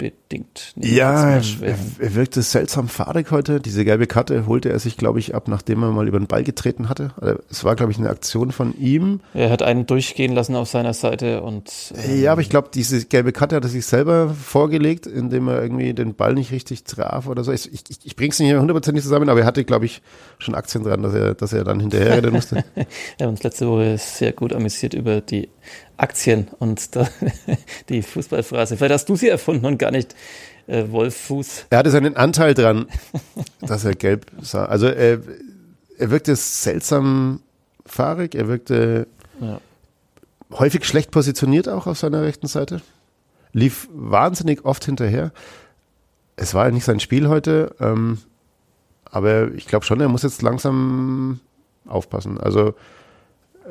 bedingt. 0.04 0.74
Ja, 0.76 1.38
er, 1.38 1.78
wirkte 2.16 2.42
seltsam 2.42 2.90
fahrig 2.90 3.32
heute. 3.32 3.62
Diese 3.62 3.86
gelbe 3.86 4.06
Karte 4.06 4.48
holte 4.48 4.70
er 4.70 4.80
sich, 4.80 4.98
glaube 4.98 5.20
ich, 5.20 5.34
ab, 5.34 5.48
nachdem 5.48 5.82
er 5.82 5.92
mal 5.92 6.08
über 6.10 6.20
den 6.20 6.28
Ball 6.28 6.44
getreten 6.44 6.90
hatte. 6.90 7.12
Also, 7.22 7.40
es 7.50 7.64
war, 7.64 7.78
glaube 7.78 7.94
ich, 7.94 7.98
eine 7.98 8.10
Aktion 8.10 8.52
von 8.52 8.78
ihm. 8.78 9.22
Er 9.34 9.50
hat 9.50 9.62
einen 9.62 9.86
durchgehen 9.86 10.34
lassen 10.34 10.56
auf 10.58 10.68
seiner 10.68 10.94
Seite 10.94 11.42
und. 11.42 11.94
Ähm, 11.96 12.22
ja, 12.22 12.34
aber 12.34 12.42
ich 12.42 12.50
glaube, 12.50 12.70
diese 12.74 13.06
gelbe 13.06 13.32
Karte 13.32 13.56
hat 13.56 13.64
er 13.64 13.70
sich 13.70 13.86
selber 13.86 14.30
vorgelegt, 14.30 15.08
indem 15.08 15.48
er 15.48 15.62
irgendwie 15.62 15.94
den 15.94 16.16
Ball 16.16 16.34
nicht 16.34 16.52
richtig 16.52 16.84
traf 16.84 17.28
oder 17.28 17.46
so. 17.46 17.54
Ich, 17.54 17.72
ich, 17.72 17.84
ich 18.04 18.16
bringe 18.18 18.32
es 18.32 18.40
nicht 18.40 18.54
hundertprozentig 18.54 19.04
zusammen, 19.04 19.30
aber 19.30 19.40
er 19.40 19.46
hatte, 19.46 19.64
glaube 19.64 19.86
ich, 19.86 20.02
schon 20.38 20.54
Aktien 20.54 20.84
dran, 20.84 21.02
dass 21.02 21.14
er, 21.14 21.34
dass 21.34 21.54
er 21.54 21.64
dann 21.64 21.80
hinterher 21.80 22.18
rennen 22.18 22.34
musste. 22.34 22.66
wir 22.76 22.86
haben 23.22 23.30
uns 23.30 23.44
letzte 23.44 23.70
Woche 23.70 23.98
sehr 23.98 24.34
gut 24.34 24.52
amüsiert 24.52 24.94
über 24.94 25.22
die 25.22 25.48
Aktien 25.98 26.48
und 26.60 26.96
da, 26.96 27.08
die 27.90 28.02
Fußballphrase. 28.02 28.78
Vielleicht 28.78 28.94
hast 28.94 29.10
du 29.10 29.16
sie 29.16 29.30
erfunden 29.30 29.66
und 29.66 29.78
gar 29.78 29.92
nicht 29.92 30.16
äh, 30.68 30.86
Wolf 30.90 31.16
Fuß. 31.16 31.66
Er 31.70 31.80
hatte 31.80 31.92
seinen 31.92 32.16
Anteil 32.16 32.54
dran, 32.54 32.88
dass 33.62 33.86
er 33.86 33.96
gelb 33.96 34.32
sah. 34.42 34.66
Also 34.66 34.88
er, 34.88 35.20
er 35.98 36.12
wirkte 36.12 36.36
seltsam 36.36 37.42
fahrig, 37.86 38.36
er 38.36 38.48
wirkte 38.48 39.08
ja. 39.42 39.60
häufig 40.52 40.86
schlecht 40.86 41.12
positioniert 41.12 41.68
auch 41.68 41.88
auf 41.88 41.98
seiner 41.98 42.22
rechten 42.22 42.48
Seite. 42.48 42.82
Lief 43.52 43.88
wahnsinnig 43.94 44.66
oft 44.66 44.86
hinterher. 44.86 45.32
Es 46.36 46.54
war 46.54 46.66
ja 46.66 46.72
nicht 46.72 46.86
sein 46.86 47.00
Spiel 47.00 47.28
heute, 47.28 47.76
ähm, 47.80 48.18
aber 49.06 49.52
ich 49.52 49.68
glaube 49.68 49.86
schon, 49.86 50.02
er 50.02 50.08
muss 50.08 50.24
jetzt 50.24 50.42
langsam 50.42 51.40
aufpassen. 51.86 52.40
Also 52.40 52.74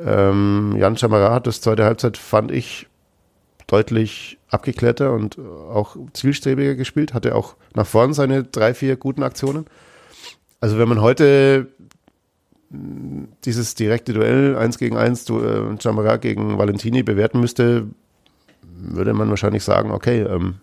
ähm, 0.05 0.75
Jan 0.77 0.95
hat 0.97 1.47
das 1.47 1.61
zweite 1.61 1.85
Halbzeit, 1.85 2.17
fand 2.17 2.51
ich, 2.51 2.87
deutlich 3.67 4.37
abgeklärter 4.49 5.13
und 5.13 5.39
auch 5.39 5.95
zielstrebiger 6.13 6.75
gespielt. 6.75 7.13
Hatte 7.13 7.35
auch 7.35 7.55
nach 7.73 7.87
vorn 7.87 8.13
seine 8.13 8.43
drei, 8.43 8.73
vier 8.73 8.95
guten 8.95 9.23
Aktionen. 9.23 9.65
Also 10.59 10.77
wenn 10.77 10.89
man 10.89 11.01
heute 11.01 11.67
mm, 12.69 13.23
dieses 13.45 13.75
direkte 13.75 14.13
Duell 14.13 14.55
1 14.55 14.77
gegen 14.77 14.97
1, 14.97 15.25
du, 15.25 15.39
äh, 15.41 15.81
Chamara 15.81 16.17
gegen 16.17 16.57
Valentini 16.57 17.03
bewerten 17.03 17.39
müsste, 17.39 17.87
würde 18.61 19.13
man 19.13 19.29
wahrscheinlich 19.29 19.63
sagen, 19.63 19.91
okay, 19.91 20.21
ähm, 20.21 20.55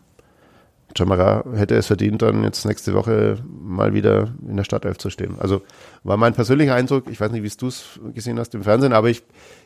Jamara 0.96 1.44
hätte 1.54 1.76
es 1.76 1.86
verdient, 1.86 2.22
dann 2.22 2.42
jetzt 2.44 2.64
nächste 2.64 2.94
Woche 2.94 3.38
mal 3.48 3.94
wieder 3.94 4.34
in 4.46 4.56
der 4.56 4.64
Startelf 4.64 4.98
zu 4.98 5.10
stehen. 5.10 5.36
Also 5.38 5.62
war 6.02 6.16
mein 6.16 6.34
persönlicher 6.34 6.74
Eindruck, 6.74 7.08
ich 7.10 7.20
weiß 7.20 7.30
nicht, 7.30 7.42
wie 7.42 7.56
du 7.56 7.68
es 7.68 8.00
gesehen 8.14 8.38
hast 8.38 8.54
im 8.54 8.62
Fernsehen, 8.62 8.92
aber 8.92 9.08
ich, 9.08 9.22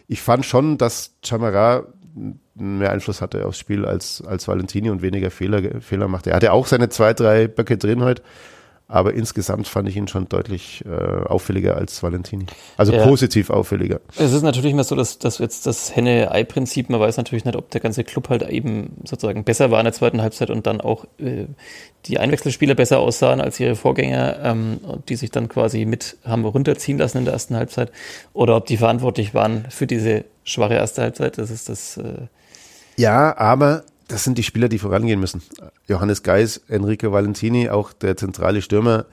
ich 0.07 0.20
fand 0.20 0.45
schon, 0.45 0.79
dass 0.79 1.14
Jamara 1.25 1.85
mehr 2.55 2.93
Einfluss 2.93 3.20
hatte 3.20 3.47
aufs 3.47 3.59
Spiel 3.59 3.85
als, 3.85 4.22
als 4.22 4.47
Valentini 4.47 4.91
und 4.91 5.03
weniger 5.03 5.31
Fehler, 5.31 5.81
Fehler 5.81 6.09
machte. 6.09 6.31
Er 6.31 6.37
hatte 6.37 6.53
auch 6.53 6.66
seine 6.66 6.89
zwei, 6.89 7.12
drei 7.12 7.49
Böcke 7.49 7.77
drin 7.77 8.03
heute. 8.03 8.22
Aber 8.95 9.13
insgesamt 9.13 9.67
fand 9.67 9.89
ich 9.89 9.97
ihn 9.97 10.07
schon 10.07 10.29
deutlich 10.29 10.85
äh, 10.87 11.25
auffälliger 11.27 11.77
als 11.77 12.01
Valentini. 12.05 12.47
Also 12.77 12.93
ja. 12.93 13.05
positiv 13.05 13.51
auffälliger. 13.51 13.99
Es 14.17 14.33
ist 14.33 14.43
natürlich 14.43 14.71
immer 14.71 14.85
so, 14.85 14.95
dass, 14.95 15.19
dass 15.19 15.39
jetzt 15.39 15.67
das 15.67 15.97
Henne-Ei-Prinzip, 15.97 16.91
man 16.91 17.01
weiß 17.01 17.17
natürlich 17.17 17.45
nicht, 17.45 17.57
ob 17.57 17.71
der 17.71 17.81
ganze 17.81 18.05
Club 18.05 18.29
halt 18.29 18.49
eben 18.49 18.93
sozusagen 19.03 19.43
besser 19.43 19.73
war 19.73 19.81
in 19.81 19.87
der 19.87 19.95
zweiten 19.95 20.23
Halbzeit 20.23 20.49
und 20.49 20.69
dann 20.69 20.81
auch 20.81 21.07
äh, 21.19 21.47
die 22.07 22.21
Einwechselspieler 22.21 22.77
besser 22.77 23.01
aussahen 23.01 23.41
als 23.41 23.59
ihre 23.59 23.75
Vorgänger, 23.75 24.37
ähm, 24.45 24.79
die 25.09 25.17
sich 25.17 25.33
dann 25.33 25.49
quasi 25.49 25.87
mit 25.87 26.17
haben 26.25 26.45
runterziehen 26.45 26.97
lassen 26.97 27.19
in 27.19 27.25
der 27.25 27.35
ersten 27.35 27.57
Halbzeit. 27.57 27.91
Oder 28.33 28.55
ob 28.55 28.67
die 28.67 28.77
verantwortlich 28.77 29.35
waren 29.35 29.67
für 29.71 29.89
diese 29.89 30.25
schwache 30.45 30.75
erste 30.75 31.03
Halbzeit. 31.03 31.37
Das 31.37 31.51
ist 31.51 31.69
das. 31.69 31.97
Äh 31.97 32.29
ja, 32.97 33.37
aber 33.37 33.83
das 34.09 34.25
sind 34.25 34.39
die 34.39 34.43
Spieler, 34.43 34.69
die 34.69 34.79
vorangehen 34.79 35.21
müssen. 35.21 35.43
Johannes 35.87 36.23
Geis, 36.23 36.61
Enrico 36.69 37.13
Valentini, 37.13 37.71
auch 37.71 37.93
der 37.93 38.17
zentrale 38.17 38.63
Stürmer, 38.63 39.07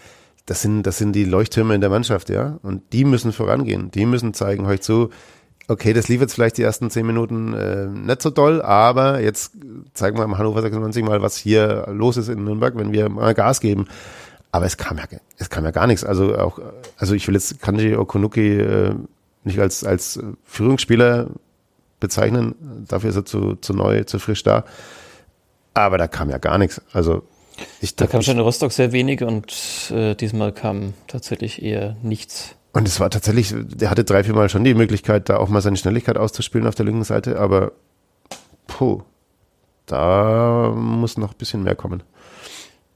das 0.46 0.62
sind, 0.62 0.84
das 0.84 0.98
sind 0.98 1.14
die 1.14 1.26
Leuchttürme 1.26 1.76
in 1.76 1.82
der 1.82 1.90
Mannschaft, 1.90 2.30
ja. 2.30 2.60
Und 2.64 2.94
die 2.94 3.06
müssen 3.06 3.32
vorangehen. 3.32 3.92
Die 3.92 4.06
müssen 4.06 4.34
zeigen, 4.34 4.66
euch 4.66 4.82
zu, 4.82 5.10
okay, 5.68 5.94
das 5.94 6.08
lief 6.08 6.22
jetzt 6.22 6.34
vielleicht 6.34 6.58
die 6.58 6.64
ersten 6.64 6.90
zehn 6.90 7.06
Minuten 7.06 7.54
äh, 7.54 7.86
nicht 7.86 8.22
so 8.22 8.30
doll, 8.30 8.62
aber 8.62 9.22
jetzt 9.22 9.54
zeigen 9.94 10.18
wir 10.18 10.26
im 10.26 10.38
Hannover 10.38 10.62
96 10.62 11.04
mal, 11.04 11.22
was 11.22 11.38
hier 11.38 11.88
los 11.92 12.18
ist 12.18 12.28
in 12.28 12.44
Nürnberg, 12.44 12.76
wenn 12.76 12.92
wir 12.92 13.10
mal 13.10 13.34
Gas 13.34 13.62
geben. 13.62 13.88
Aber 14.52 14.66
es 14.66 14.78
kam 14.78 14.98
ja, 14.98 15.06
es 15.38 15.50
kam 15.50 15.64
ja 15.64 15.72
gar 15.72 15.88
nichts. 15.88 16.04
Also 16.04 16.38
auch, 16.38 16.60
also 16.98 17.14
ich 17.14 17.26
will 17.28 17.36
jetzt 17.36 17.62
Kanji 17.62 17.96
Okunuki 17.96 18.60
äh, 18.60 18.96
nicht 19.44 19.60
als, 19.60 19.84
als 19.84 20.20
Führungsspieler 20.44 21.28
bezeichnen. 22.02 22.86
Dafür 22.88 23.12
ist 23.12 23.16
er 23.16 23.26
zu, 23.26 23.56
zu 23.56 23.74
neu, 23.74 24.04
zu 24.04 24.20
frisch 24.20 24.44
da. 24.44 24.66
Aber 25.74 25.98
da 25.98 26.10
kam 26.10 26.30
ja 26.30 26.38
gar 26.38 26.58
nichts. 26.58 26.82
Also 26.92 27.24
ich, 27.80 27.96
da 27.96 28.08
kam 28.08 28.22
schon 28.22 28.36
in 28.36 28.42
Rostock 28.42 28.74
sehr 28.74 28.92
wenig 28.92 29.24
und 29.24 29.92
äh, 29.92 30.16
diesmal 30.16 30.52
kam 30.52 30.94
tatsächlich 31.08 31.62
eher 31.62 31.96
nichts. 32.02 32.56
Und 32.74 32.88
es 32.88 33.00
war 33.00 33.10
tatsächlich, 33.10 33.54
der 33.56 33.90
hatte 33.90 34.04
drei, 34.04 34.24
vier 34.24 34.34
Mal 34.34 34.50
schon 34.50 34.64
die 34.64 34.74
Möglichkeit, 34.74 35.30
da 35.30 35.38
auch 35.38 35.50
mal 35.50 35.62
seine 35.62 35.78
Schnelligkeit 35.78 36.18
auszuspielen 36.18 36.68
auf 36.68 36.76
der 36.76 36.86
linken 36.86 37.04
Seite, 37.04 37.40
aber 37.40 37.74
puh, 38.68 39.02
da 39.86 40.74
muss 40.76 41.18
noch 41.18 41.34
ein 41.34 41.38
bisschen 41.38 41.64
mehr 41.64 41.76
kommen. 41.76 42.04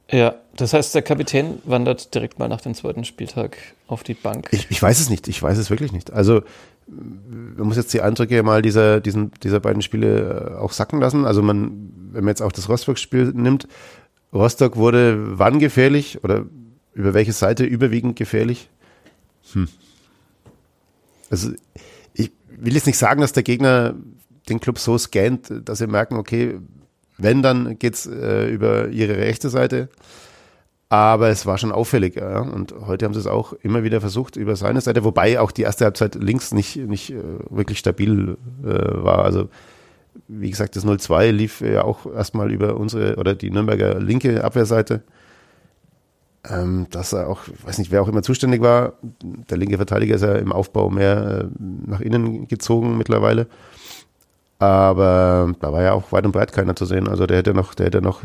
Ja, 0.10 0.36
das 0.56 0.74
heißt, 0.74 0.96
der 0.96 1.02
Kapitän 1.02 1.60
wandert 1.66 2.14
direkt 2.14 2.40
mal 2.40 2.48
nach 2.48 2.62
dem 2.62 2.74
zweiten 2.76 3.04
Spieltag 3.04 3.58
auf 3.88 4.04
die 4.04 4.14
Bank. 4.14 4.50
Ich, 4.52 4.70
ich 4.70 4.82
weiß 4.82 5.00
es 5.00 5.10
nicht, 5.10 5.28
ich 5.28 5.42
weiß 5.42 5.58
es 5.58 5.70
wirklich 5.70 5.92
nicht. 5.92 6.14
Also 6.14 6.44
man 6.88 7.68
muss 7.68 7.78
jetzt 7.78 7.94
die 7.94 8.02
Eindrücke 8.02 8.42
mal 8.44 8.62
dieser, 8.62 9.02
diesen, 9.02 9.32
dieser 9.44 9.60
beiden 9.60 9.82
Spiele 9.82 10.54
äh, 10.54 10.56
auch 10.58 10.72
sacken 10.72 11.00
lassen. 11.00 11.26
Also 11.26 11.42
man, 11.42 11.92
wenn 12.12 12.24
man 12.24 12.32
jetzt 12.32 12.42
auch 12.42 12.52
das 12.52 12.70
Rostock-Spiel 12.70 13.34
nimmt, 13.34 13.68
Rostock 14.34 14.76
wurde 14.76 15.40
wann 15.40 15.60
gefährlich 15.60 16.24
oder 16.24 16.46
über 16.94 17.14
welche 17.14 17.34
Seite 17.34 17.66
überwiegend 17.66 18.16
gefährlich? 18.16 18.70
Hm. 19.54 19.68
Also 21.30 21.52
ich 22.14 22.32
will 22.50 22.74
jetzt 22.74 22.88
nicht 22.88 22.98
sagen, 22.98 23.22
dass 23.22 23.34
der 23.34 23.44
Gegner 23.44 23.96
den 24.50 24.60
Club 24.60 24.78
so 24.78 24.98
scannt, 24.98 25.52
dass 25.66 25.80
sie 25.80 25.88
merken, 25.88 26.16
okay, 26.16 26.60
wenn, 27.18 27.42
dann 27.42 27.80
geht's 27.80 28.06
äh, 28.06 28.48
über 28.50 28.90
ihre 28.90 29.18
rechte 29.18 29.50
Seite. 29.50 29.90
Aber 30.90 31.30
es 31.30 31.46
war 31.46 31.58
schon 31.58 31.72
auffällig, 31.72 32.16
ja. 32.16 32.40
Und 32.42 32.74
heute 32.86 33.06
haben 33.06 33.14
sie 33.14 33.20
es 33.20 33.28
auch 33.28 33.54
immer 33.64 33.84
wieder 33.84 34.02
versucht 34.02 34.36
über 34.36 34.56
seine 34.56 34.82
Seite, 34.82 35.04
wobei 35.04 35.40
auch 35.40 35.52
die 35.52 35.64
erste 35.64 35.86
Halbzeit 35.86 36.16
links 36.16 36.54
nicht, 36.54 36.76
nicht 36.76 37.12
äh, 37.12 37.22
wirklich 37.50 37.80
stabil 37.80 38.38
äh, 38.64 38.68
war. 38.68 39.26
Also, 39.26 39.50
wie 40.28 40.50
gesagt, 40.50 40.76
das 40.76 40.86
0-2 40.86 41.32
lief 41.32 41.62
ja 41.62 41.84
auch 41.84 42.06
erstmal 42.06 42.52
über 42.52 42.78
unsere 42.78 43.16
oder 43.16 43.34
die 43.34 43.50
Nürnberger 43.50 44.00
linke 44.00 44.44
Abwehrseite. 44.44 45.02
Ähm, 46.48 46.86
dass 46.92 47.14
er 47.14 47.28
auch, 47.28 47.48
ich 47.48 47.66
weiß 47.66 47.80
nicht, 47.80 47.92
wer 47.92 48.04
auch 48.04 48.08
immer 48.08 48.22
zuständig 48.22 48.62
war. 48.62 48.94
Der 49.50 49.58
linke 49.58 49.78
Verteidiger 49.78 50.16
ist 50.16 50.22
ja 50.22 50.36
im 50.36 50.52
Aufbau 50.52 50.92
mehr 50.92 51.46
äh, 51.46 51.64
nach 51.88 52.02
innen 52.02 52.48
gezogen 52.48 52.98
mittlerweile. 52.98 53.48
Aber 54.58 55.54
da 55.60 55.74
war 55.74 55.84
ja 55.84 55.94
auch 55.94 56.12
weit 56.12 56.26
und 56.26 56.32
breit 56.32 56.54
keiner 56.54 56.76
zu 56.76 56.86
sehen. 56.86 57.08
Also 57.08 57.26
der 57.26 57.38
hätte 57.38 57.54
noch, 57.54 57.74
der 57.74 57.88
hätte 57.88 58.02
noch, 58.02 58.24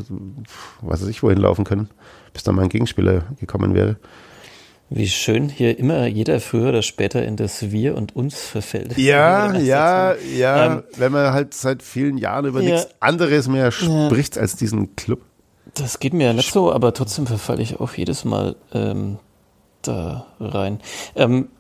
was 0.81 1.03
weiß 1.03 1.09
ich, 1.09 1.23
wohin 1.23 1.39
laufen 1.39 1.65
können 1.65 1.91
bis 2.33 2.43
dann 2.43 2.55
mein 2.55 2.69
Gegenspieler 2.69 3.25
gekommen 3.39 3.75
wäre. 3.75 3.97
Wie 4.93 5.09
schön 5.09 5.49
hier 5.49 5.79
immer 5.79 6.07
jeder 6.07 6.41
früher 6.41 6.71
oder 6.71 6.83
später 6.83 7.25
in 7.25 7.37
das 7.37 7.71
Wir 7.71 7.97
und 7.97 8.17
Uns 8.17 8.41
verfällt. 8.41 8.99
Ja, 8.99 9.55
ja, 9.59 10.15
ja. 10.37 10.67
Ähm, 10.67 10.83
wenn 10.97 11.13
man 11.13 11.33
halt 11.33 11.55
seit 11.55 11.83
vielen 11.83 12.19
Jahren 12.19 12.47
über 12.47 12.61
ja, 12.61 12.73
nichts 12.73 12.89
anderes 12.99 13.47
mehr 13.47 13.71
spricht 13.71 14.35
ja. 14.35 14.43
als 14.43 14.57
diesen 14.57 14.97
Club. 14.97 15.21
Das 15.75 16.01
geht 16.01 16.13
mir 16.13 16.27
ja 16.27 16.33
nicht 16.33 16.53
so, 16.53 16.73
aber 16.73 16.93
trotzdem 16.93 17.29
verfalle 17.29 17.63
ich 17.63 17.79
auch 17.79 17.95
jedes 17.95 18.25
Mal 18.25 18.57
ähm, 18.73 19.19
da 19.83 20.27
rein. 20.41 20.81
Ähm, 21.15 21.51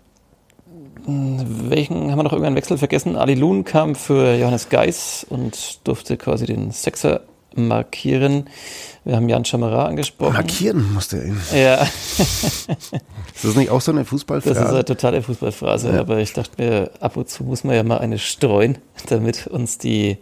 welchen 1.06 2.10
haben 2.10 2.18
wir 2.18 2.22
noch 2.22 2.32
irgendeinen 2.32 2.56
Wechsel 2.56 2.78
vergessen? 2.78 3.16
Ali 3.16 3.34
Loon 3.34 3.64
kam 3.64 3.94
für 3.94 4.34
Johannes 4.34 4.68
Geis 4.68 5.26
und 5.28 5.86
durfte 5.86 6.16
quasi 6.16 6.46
den 6.46 6.70
Sechser 6.70 7.22
markieren. 7.54 8.48
Wir 9.04 9.16
haben 9.16 9.28
Jan 9.28 9.44
Chamara 9.44 9.86
angesprochen. 9.86 10.34
Markieren 10.34 10.92
musste 10.92 11.18
er 11.18 11.24
ihn. 11.24 11.40
Ja. 11.54 11.82
ist 12.18 13.44
das 13.44 13.56
nicht 13.56 13.70
auch 13.70 13.80
so 13.80 13.92
eine 13.92 14.04
Fußballphrase? 14.04 14.54
Das 14.54 14.68
ist 14.68 14.74
eine 14.74 14.84
totale 14.84 15.22
Fußballphrase, 15.22 15.92
ja. 15.92 16.00
aber 16.00 16.18
ich 16.18 16.32
dachte 16.32 16.62
mir, 16.62 16.90
ab 17.00 17.16
und 17.16 17.28
zu 17.28 17.44
muss 17.44 17.64
man 17.64 17.74
ja 17.74 17.82
mal 17.82 17.98
eine 17.98 18.18
streuen, 18.18 18.78
damit 19.08 19.46
uns 19.46 19.78
die 19.78 20.18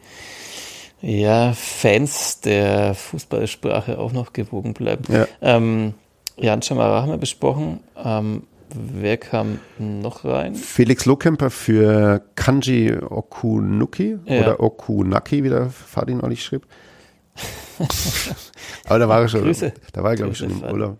ja, 1.00 1.52
Fans 1.52 2.40
der 2.40 2.94
Fußballsprache 2.94 3.98
auch 3.98 4.12
noch 4.12 4.32
gewogen 4.32 4.74
bleiben. 4.74 5.04
Ja. 5.12 5.26
Ähm, 5.42 5.94
Jan 6.36 6.62
Chamara 6.62 7.02
haben 7.02 7.10
wir 7.10 7.18
besprochen. 7.18 7.80
Ähm, 8.02 8.44
wer 8.74 9.16
kam 9.16 9.58
noch 9.78 10.24
rein? 10.24 10.54
Felix 10.54 11.04
Lohkemper 11.06 11.50
für 11.50 12.22
Kanji 12.34 12.96
Okunuki 12.96 14.18
ja. 14.24 14.40
oder 14.40 14.60
Okunaki, 14.60 15.44
wie 15.44 15.48
der 15.48 15.70
Fadi 15.70 16.14
neulich 16.14 16.44
schrieb. 16.44 16.66
Aber 18.86 18.98
da 18.98 19.08
war 19.08 19.20
er 19.22 19.28
schon. 19.28 19.42
Grüße. 19.42 19.72
Da 19.92 20.02
war 20.02 20.10
er, 20.10 20.16
glaube 20.16 20.32
ich, 20.32 20.38
schon 20.38 20.50
im 20.50 20.62
Urlaub. 20.62 20.98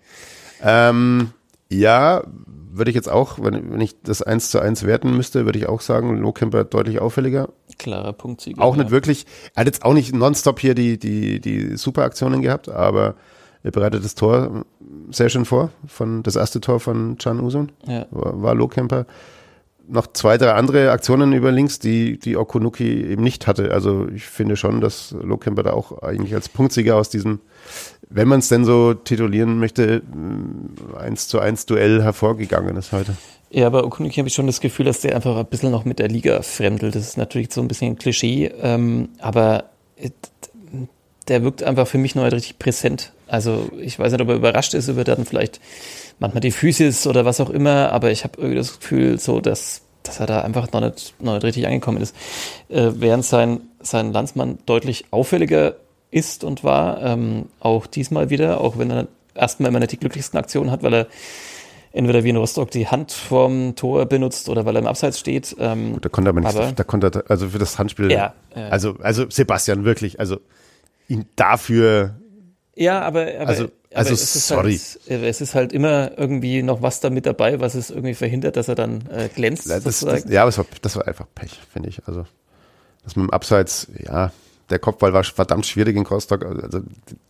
Ähm, 0.63 1.31
ja, 1.69 2.23
würde 2.71 2.91
ich 2.91 2.95
jetzt 2.95 3.09
auch, 3.09 3.39
wenn, 3.43 3.73
wenn 3.73 3.81
ich 3.81 4.01
das 4.03 4.23
eins 4.23 4.51
zu 4.51 4.61
eins 4.61 4.85
werten 4.85 5.17
müsste, 5.17 5.45
würde 5.45 5.59
ich 5.59 5.69
auch 5.69 5.81
sagen, 5.81 6.17
Lohkemper 6.17 6.65
deutlich 6.65 7.01
auffälliger. 7.01 7.49
Klarer 7.79 8.13
Punktsieger. 8.13 8.63
Auch 8.63 8.77
nicht 8.77 8.91
wirklich, 8.91 9.27
er 9.55 9.61
hat 9.61 9.67
jetzt 9.67 9.85
auch 9.85 9.95
nicht 9.95 10.15
nonstop 10.15 10.61
hier 10.61 10.75
die, 10.75 10.99
die, 10.99 11.41
die 11.41 11.77
Superaktionen 11.77 12.43
gehabt, 12.43 12.69
aber 12.69 13.17
er 13.69 13.73
bereitet 13.73 14.03
das 14.03 14.15
Tor 14.15 14.65
sehr 15.11 15.29
schön 15.29 15.45
vor, 15.45 15.71
von, 15.87 16.23
das 16.23 16.37
erste 16.37 16.59
Tor 16.61 16.81
von 16.81 17.19
Can 17.19 17.41
Usun, 17.41 17.71
Ja. 17.87 18.07
war, 18.11 18.43
war 18.43 18.55
Lohkemper. 18.55 19.05
Noch 19.87 20.07
zwei, 20.07 20.39
drei 20.39 20.53
andere 20.53 20.91
Aktionen 20.91 21.33
über 21.35 21.53
links, 21.53 21.79
die, 21.79 22.19
die 22.19 22.37
Okunuki 22.39 23.05
eben 23.05 23.23
nicht 23.23 23.47
hatte. 23.47 23.71
Also 23.73 24.07
ich 24.09 24.25
finde 24.25 24.57
schon, 24.57 24.81
dass 24.81 25.15
Lohkemper 25.23 25.63
da 25.63 25.73
auch 25.75 26.03
eigentlich 26.03 26.35
als 26.35 26.49
Punktsieger 26.49 26.97
aus 26.97 27.11
diesem, 27.11 27.41
wenn 28.09 28.29
man 28.29 28.39
es 28.41 28.49
denn 28.49 28.65
so 28.65 28.95
titulieren 28.95 29.59
möchte, 29.59 30.03
1 30.99 31.29
zu 31.29 31.39
1 31.39 31.67
Duell 31.67 32.03
hervorgegangen 32.03 32.77
ist 32.77 32.93
heute. 32.93 33.17
Ja, 33.51 33.67
aber 33.67 33.85
Okunuki 33.85 34.17
habe 34.17 34.29
ich 34.29 34.35
schon 34.35 34.47
das 34.47 34.61
Gefühl, 34.61 34.87
dass 34.87 35.01
der 35.01 35.15
einfach 35.15 35.37
ein 35.37 35.47
bisschen 35.47 35.71
noch 35.71 35.85
mit 35.85 35.99
der 35.99 36.09
Liga 36.09 36.41
fremdelt. 36.41 36.95
Das 36.95 37.03
ist 37.03 37.17
natürlich 37.19 37.53
so 37.53 37.61
ein 37.61 37.69
bisschen 37.69 37.93
ein 37.93 37.99
Klischee, 37.99 38.51
ähm, 38.63 39.11
aber 39.21 39.65
der 41.29 41.43
wirkt 41.45 41.63
einfach 41.63 41.87
für 41.87 41.99
mich 41.99 42.15
noch 42.15 42.25
nicht 42.25 42.33
richtig 42.35 42.59
präsent. 42.59 43.13
Also 43.27 43.69
ich 43.81 43.99
weiß 43.99 44.13
nicht, 44.13 44.21
ob 44.21 44.29
er 44.29 44.37
überrascht 44.37 44.75
ist 44.75 44.89
über 44.89 45.05
dann 45.05 45.25
vielleicht 45.27 45.61
manchmal 46.19 46.41
die 46.41 46.51
Physis 46.51 47.07
oder 47.07 47.25
was 47.25 47.41
auch 47.41 47.51
immer, 47.51 47.93
aber 47.93 48.11
ich 48.11 48.25
habe 48.25 48.35
irgendwie 48.39 48.57
das 48.57 48.79
Gefühl, 48.81 49.19
so 49.19 49.41
dass, 49.41 49.83
dass 50.03 50.21
er 50.21 50.27
da 50.27 50.41
einfach 50.43 50.73
noch 50.73 50.81
nicht, 50.81 51.15
noch 51.21 51.35
nicht 51.35 51.45
richtig 51.45 51.67
angekommen 51.67 52.01
ist. 52.01 52.15
Äh, 52.69 52.91
während 52.95 53.25
sein, 53.25 53.61
sein 53.81 54.13
Landsmann 54.13 54.59
deutlich 54.67 55.07
auffälliger 55.11 55.77
ist 56.11 56.43
und 56.45 56.65
war, 56.65 57.03
ähm, 57.03 57.47
auch 57.61 57.87
diesmal 57.87 58.31
wieder, 58.31 58.61
auch 58.61 58.79
wenn 58.79 58.91
er 58.91 59.07
erstmal 59.35 59.69
immer 59.71 59.79
nicht 59.79 59.93
die 59.93 59.99
glücklichsten 59.99 60.39
Aktionen 60.39 60.71
hat, 60.71 60.83
weil 60.83 60.95
er 60.95 61.07
entweder 61.93 62.25
wie 62.25 62.31
in 62.31 62.37
Rostock 62.37 62.71
die 62.71 62.87
Hand 62.89 63.13
vorm 63.13 63.75
Tor 63.77 64.07
benutzt 64.07 64.49
oder 64.49 64.65
weil 64.65 64.77
er 64.77 64.81
im 64.81 64.87
Abseits 64.87 65.19
steht. 65.19 65.55
Ähm, 65.59 65.95
Gut, 65.95 66.05
da 66.05 66.09
konnte 66.09 66.29
er 66.29 66.31
aber 66.31 66.41
nicht, 66.41 66.57
Aber- 66.57 66.73
da 66.73 66.85
konnte 66.85 67.11
er, 67.13 67.31
also 67.31 67.49
für 67.49 67.59
das 67.59 67.79
Handspiel, 67.79 68.11
Ja, 68.11 68.35
ja. 68.55 68.69
also, 68.69 68.97
also 69.01 69.27
Sebastian 69.29 69.85
wirklich, 69.85 70.19
also 70.21 70.39
ihn 71.09 71.27
dafür, 71.37 72.15
ja, 72.77 73.01
aber, 73.03 73.23
aber, 73.41 73.49
Also- 73.49 73.69
also 73.95 74.13
es 74.13 74.37
ist 74.37 74.47
sorry. 74.47 74.79
Halt, 75.09 75.23
es 75.25 75.41
ist 75.41 75.55
halt 75.55 75.73
immer 75.73 76.13
irgendwie 76.19 76.63
noch 76.63 76.83
was 76.83 77.01
da 77.01 77.09
mit 77.11 77.25
dabei, 77.27 77.59
was 77.59 77.75
es 77.75 77.89
irgendwie 77.91 78.15
verhindert, 78.15 78.57
dass 78.57 78.69
er 78.69 78.75
dann 78.75 79.03
äh, 79.11 79.29
glänzt. 79.35 79.69
das, 79.69 79.83
das, 79.83 80.25
ja, 80.29 80.43
aber 80.43 80.57
war, 80.57 80.67
das 80.83 80.95
war 80.95 81.09
einfach 81.09 81.27
Pech, 81.35 81.59
finde 81.73 81.89
ich. 81.89 82.03
Also, 82.07 82.25
das 83.03 83.17
mit 83.17 83.27
dem 83.27 83.31
Abseits, 83.31 83.89
ja, 84.07 84.31
der 84.69 84.79
Kopfball 84.79 85.15
war 85.15 85.25
verdammt 85.25 85.65
schwierig 85.65 85.97
in 85.97 86.05
Rostock, 86.05 86.45
also 86.45 86.83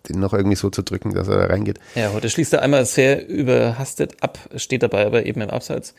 den 0.08 0.18
noch 0.18 0.34
irgendwie 0.34 0.56
so 0.56 0.68
zu 0.70 0.82
drücken, 0.82 1.14
dass 1.14 1.28
er 1.28 1.36
da 1.38 1.44
reingeht. 1.46 1.78
ja, 1.94 2.12
heute 2.12 2.28
schließt 2.28 2.52
er 2.54 2.62
einmal 2.62 2.84
sehr 2.84 3.26
überhastet 3.28 4.16
ab, 4.20 4.38
steht 4.56 4.82
dabei 4.82 5.06
aber 5.06 5.24
eben 5.24 5.40
im 5.40 5.50
Abseits. 5.50 5.94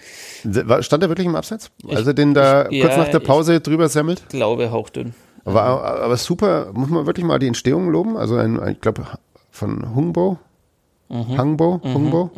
Stand 0.81 1.01
er 1.03 1.09
wirklich 1.09 1.25
im 1.27 1.35
Abseits? 1.37 1.71
Also 1.87 2.11
den 2.11 2.33
da 2.33 2.67
ich- 2.69 2.81
kurz 2.81 2.91
ja, 2.93 2.97
nach 2.99 3.07
der 3.07 3.19
Pause 3.19 3.61
drüber 3.61 3.87
semmelt? 3.87 4.27
Glaube 4.27 4.69
hauchdünn. 4.71 5.15
Aber, 5.45 6.01
aber 6.01 6.17
super, 6.17 6.71
muss 6.73 6.89
man 6.89 7.05
wirklich 7.05 7.25
mal 7.25 7.39
die 7.39 7.47
Entstehung 7.47 7.89
loben. 7.89 8.17
Also 8.17 8.35
ein, 8.35 8.59
ein 8.59 8.73
ich 8.73 8.81
glaube, 8.81 9.03
von 9.51 9.95
Hungbo, 9.95 10.37
Mhm. 11.11 11.37
Hangbo, 11.39 11.81
Hungbo. 11.83 12.29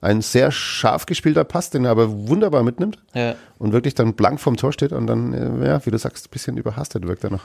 Ein 0.00 0.20
sehr 0.22 0.52
scharf 0.52 1.04
gespielter 1.06 1.42
Pass, 1.44 1.70
den 1.70 1.84
er 1.84 1.90
aber 1.90 2.28
wunderbar 2.28 2.62
mitnimmt 2.62 2.98
Ja. 3.14 3.34
und 3.58 3.72
wirklich 3.72 3.94
dann 3.94 4.14
blank 4.14 4.38
vom 4.38 4.56
Tor 4.56 4.72
steht 4.72 4.92
und 4.92 5.06
dann, 5.08 5.32
äh, 5.32 5.66
ja, 5.66 5.84
wie 5.84 5.90
du 5.90 5.98
sagst, 5.98 6.26
ein 6.26 6.30
bisschen 6.30 6.56
überhastet 6.56 7.08
wirkt 7.08 7.24
er 7.24 7.30
noch. 7.30 7.40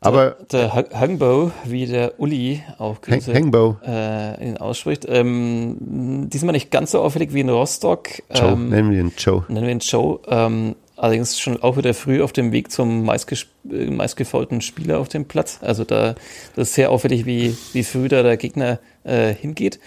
Aber 0.00 0.36
Der 0.52 0.72
Ha- 0.72 0.84
Hangbo, 0.94 1.50
wie 1.64 1.86
der 1.86 2.20
Uli 2.20 2.62
auch 2.78 3.00
Grüße, 3.00 3.34
Hangbo, 3.34 3.78
äh, 3.84 4.46
ihn 4.50 4.56
ausspricht, 4.58 5.04
ähm, 5.08 6.28
diesmal 6.30 6.52
nicht 6.52 6.70
ganz 6.70 6.92
so 6.92 7.00
auffällig 7.00 7.32
wie 7.34 7.40
in 7.40 7.48
Rostock. 7.48 8.08
Joe, 8.32 8.50
Ähm, 8.52 8.68
nennen 8.68 8.90
wir 8.92 9.00
ihn 9.00 9.12
Joe. 9.18 9.44
nennen 9.48 9.66
wir 9.66 9.72
ihn 9.72 9.80
Joe. 9.80 10.20
Ähm, 10.28 10.76
allerdings 10.98 11.38
schon 11.38 11.62
auch 11.62 11.76
wieder 11.76 11.94
früh 11.94 12.22
auf 12.22 12.32
dem 12.32 12.52
Weg 12.52 12.70
zum 12.70 13.04
meistges 13.04 13.46
äh, 13.70 13.86
meistgefaulten 13.86 14.60
Spieler 14.60 14.98
auf 14.98 15.08
dem 15.08 15.26
Platz. 15.26 15.58
Also 15.62 15.84
da 15.84 16.14
das 16.54 16.68
ist 16.68 16.74
sehr 16.74 16.90
auffällig, 16.90 17.26
wie, 17.26 17.56
wie 17.72 17.84
früh 17.84 18.08
da 18.08 18.22
der 18.22 18.36
Gegner 18.36 18.80
äh, 19.04 19.32
hingeht. 19.34 19.80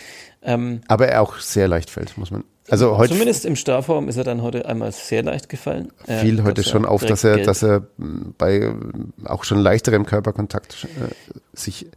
Ähm, 0.44 0.82
Aber 0.88 1.08
er 1.08 1.22
auch 1.22 1.40
sehr 1.40 1.68
leicht 1.68 1.90
fällt, 1.90 2.18
muss 2.18 2.32
man. 2.32 2.44
Also 2.70 2.98
heute 2.98 3.14
zumindest 3.14 3.46
im 3.46 3.56
Strafraum 3.56 4.08
ist 4.08 4.18
er 4.18 4.24
dann 4.24 4.42
heute 4.42 4.66
einmal 4.66 4.92
sehr 4.92 5.24
leicht 5.24 5.50
gefallen. 5.50 5.92
Äh, 6.08 6.20
fiel 6.20 6.44
heute 6.44 6.62
dass 6.62 6.70
schon 6.70 6.86
auf, 6.86 7.04
dass 7.04 7.24
er, 7.24 7.40
dass 7.40 7.64
er 7.64 7.88
mh, 7.98 8.34
bei 8.38 8.58
äh, 8.58 8.74
auch 9.26 9.44
schon 9.44 9.60
leichterem 9.60 10.06
Körperkontakt 10.06 10.86
äh, 10.86 11.14
sich 11.54 11.88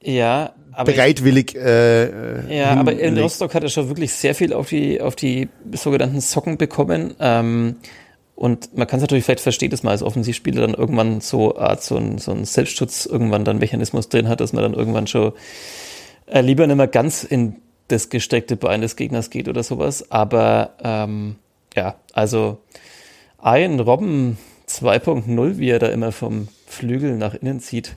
ja, 0.00 0.52
aber 0.72 0.92
bereitwillig 0.92 1.56
äh, 1.56 2.56
Ja, 2.56 2.74
aber 2.74 2.92
in. 2.92 3.18
Rostock 3.18 3.54
hat 3.54 3.64
er 3.64 3.68
schon 3.68 3.88
wirklich 3.88 4.12
sehr 4.12 4.34
viel 4.34 4.52
auf 4.52 4.68
die, 4.68 5.00
auf 5.00 5.16
die 5.16 5.48
sogenannten 5.72 6.20
Socken 6.20 6.56
bekommen. 6.56 7.14
Ähm, 7.18 7.76
und 8.38 8.78
man 8.78 8.86
kann 8.86 8.98
es 8.98 9.00
natürlich 9.00 9.24
vielleicht 9.24 9.40
verstehen, 9.40 9.70
dass 9.70 9.82
man 9.82 9.90
als 9.90 10.04
Offensivspieler 10.04 10.60
dann 10.60 10.74
irgendwann 10.74 11.20
so 11.20 11.58
Art, 11.58 11.82
so 11.82 11.96
ein, 11.96 12.18
so 12.18 12.30
ein 12.30 12.44
Selbstschutz 12.44 13.04
irgendwann 13.04 13.44
dann 13.44 13.58
Mechanismus 13.58 14.08
drin 14.08 14.28
hat, 14.28 14.40
dass 14.40 14.52
man 14.52 14.62
dann 14.62 14.74
irgendwann 14.74 15.08
schon 15.08 15.32
äh, 16.26 16.40
lieber 16.40 16.64
nicht 16.64 16.76
mehr 16.76 16.86
ganz 16.86 17.24
in 17.24 17.56
das 17.88 18.10
gestreckte 18.10 18.54
Bein 18.54 18.80
des 18.80 18.94
Gegners 18.94 19.30
geht 19.30 19.48
oder 19.48 19.64
sowas. 19.64 20.12
Aber 20.12 20.74
ähm, 20.84 21.34
ja, 21.74 21.96
also 22.12 22.58
ein 23.38 23.80
Robben 23.80 24.38
2.0, 24.68 25.58
wie 25.58 25.70
er 25.70 25.80
da 25.80 25.88
immer 25.88 26.12
vom 26.12 26.46
Flügel 26.64 27.16
nach 27.16 27.34
innen 27.34 27.58
zieht. 27.58 27.94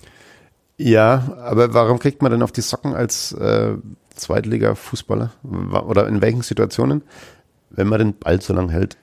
Ja, 0.75 1.37
aber 1.39 1.75
warum 1.75 1.99
kriegt 1.99 2.23
man 2.23 2.31
denn 2.31 2.41
auf 2.41 2.51
die 2.51 2.61
Socken 2.61 2.95
als 2.95 3.31
äh, 3.33 3.75
Zweitliga-Fußballer? 4.15 5.33
Oder 5.85 6.07
in 6.07 6.19
welchen 6.19 6.41
Situationen? 6.41 7.03
Wenn 7.69 7.87
man 7.87 7.99
den 7.99 8.17
Ball 8.17 8.41
so 8.41 8.53
lang 8.53 8.69
hält. 8.69 8.97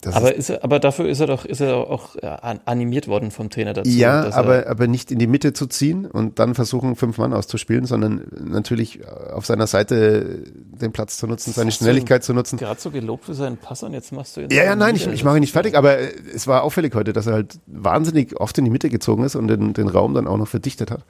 Das 0.00 0.14
Aber, 0.14 0.34
ist, 0.34 0.50
er, 0.50 0.62
aber 0.62 0.78
dafür 0.78 1.08
ist 1.08 1.20
er 1.20 1.26
doch, 1.26 1.44
ist 1.44 1.60
er 1.60 1.76
auch 1.76 2.16
animiert 2.64 3.08
worden 3.08 3.30
vom 3.30 3.50
Trainer 3.50 3.72
dazu. 3.72 3.88
ja, 3.90 4.24
er- 4.24 4.34
aber, 4.36 4.66
aber 4.66 4.86
nicht 4.86 5.10
in 5.10 5.18
die 5.18 5.26
Mitte 5.26 5.52
zu 5.52 5.66
ziehen 5.66 6.06
und 6.06 6.38
dann 6.38 6.54
versuchen, 6.54 6.96
fünf 6.96 7.18
Mann 7.18 7.32
auszuspielen, 7.32 7.86
sondern 7.86 8.22
natürlich 8.44 9.00
auf 9.32 9.46
seiner 9.46 9.66
Seite 9.66 10.44
den 10.54 10.92
Platz 10.92 11.16
zu 11.16 11.26
nutzen, 11.26 11.52
seine 11.52 11.72
Schnelligkeit 11.72 12.24
zu 12.24 12.34
nutzen. 12.34 12.56
gerade 12.58 12.80
so 12.80 12.90
gelobt 12.90 13.24
für 13.24 13.34
seinen 13.34 13.56
Pass 13.56 13.82
und 13.82 13.92
jetzt 13.92 14.12
machst 14.12 14.36
du 14.36 14.42
ihn 14.42 14.50
Ja, 14.50 14.64
ja, 14.64 14.76
nein, 14.76 14.96
ich, 14.96 15.06
ich 15.06 15.24
mache 15.24 15.36
ihn 15.38 15.40
nicht 15.40 15.52
fertig, 15.52 15.76
aber 15.76 15.98
äh, 15.98 16.12
es 16.34 16.46
war 16.46 16.62
auffällig 16.62 16.94
heute, 16.94 17.12
dass 17.12 17.26
er 17.26 17.32
halt 17.34 17.58
wahnsinnig 17.66 18.38
oft 18.40 18.56
in 18.58 18.64
die 18.64 18.70
Mitte 18.70 18.90
gezogen 18.90 19.24
ist 19.24 19.34
und 19.34 19.48
den, 19.48 19.72
den 19.72 19.88
Raum 19.88 20.14
dann 20.14 20.26
auch 20.26 20.36
noch 20.36 20.48
verdichtet 20.48 20.90
hat. 20.90 21.04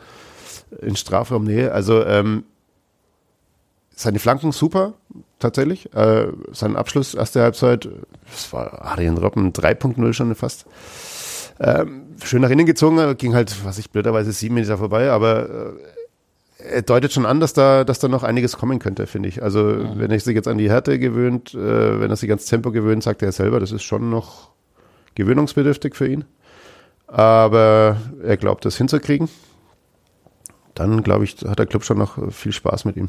In 0.80 0.97
Strafraumnähe. 0.97 1.72
Also 1.72 2.05
ähm, 2.05 2.45
seine 3.97 4.18
Flanken 4.18 4.53
super, 4.53 4.92
tatsächlich. 5.38 5.92
Äh, 5.94 6.28
sein 6.53 6.76
Abschluss, 6.76 7.14
erste 7.14 7.42
Halbzeit, 7.42 7.88
das 8.30 8.53
war 8.53 8.86
Adrian 8.86 9.18
Robben 9.18 9.53
3.0 9.53 10.12
schon 10.12 10.34
fast. 10.34 10.66
Ähm, 11.59 12.03
schön 12.22 12.42
nach 12.42 12.51
innen 12.51 12.66
gezogen, 12.66 13.16
ging 13.16 13.34
halt, 13.34 13.64
was 13.64 13.78
ich 13.78 13.90
blöderweise 13.90 14.30
sieben 14.32 14.55
Meter 14.55 14.76
vorbei, 14.76 15.11
aber 15.11 15.49
äh, 15.49 16.74
er 16.74 16.82
deutet 16.82 17.12
schon 17.12 17.24
an, 17.24 17.40
dass 17.40 17.55
da, 17.55 17.84
dass 17.84 17.99
da 17.99 18.09
noch 18.09 18.22
einiges 18.22 18.59
kommen 18.59 18.78
könnte, 18.78 19.07
finde 19.07 19.30
ich. 19.30 19.42
Also, 19.42 19.64
wenn 19.99 20.11
er 20.11 20.20
sich 20.20 20.34
jetzt 20.34 20.49
an 20.49 20.59
die 20.59 20.70
Härte 20.70 20.99
gewöhnt, 20.99 21.55
äh, 21.55 22.01
wenn 22.01 22.11
er 22.11 22.16
sich 22.16 22.28
ans 22.30 22.44
Tempo 22.44 22.72
gewöhnt, 22.72 23.03
sagt 23.03 23.22
er 23.22 23.32
selber, 23.32 23.61
das 23.61 23.72
ist 23.72 23.82
schon 23.82 24.11
noch 24.11 24.51
gewöhnungsbedürftig 25.14 25.94
für 25.94 26.07
ihn. 26.07 26.24
Aber 27.07 27.97
er 28.22 28.36
glaubt, 28.36 28.64
das 28.64 28.76
hinzukriegen. 28.76 29.28
Dann, 30.74 31.03
glaube 31.03 31.24
ich, 31.24 31.36
hat 31.47 31.59
der 31.59 31.66
Club 31.66 31.84
schon 31.84 31.99
noch 31.99 32.32
viel 32.32 32.53
Spaß 32.53 32.84
mit 32.84 32.97
ihm. 32.97 33.09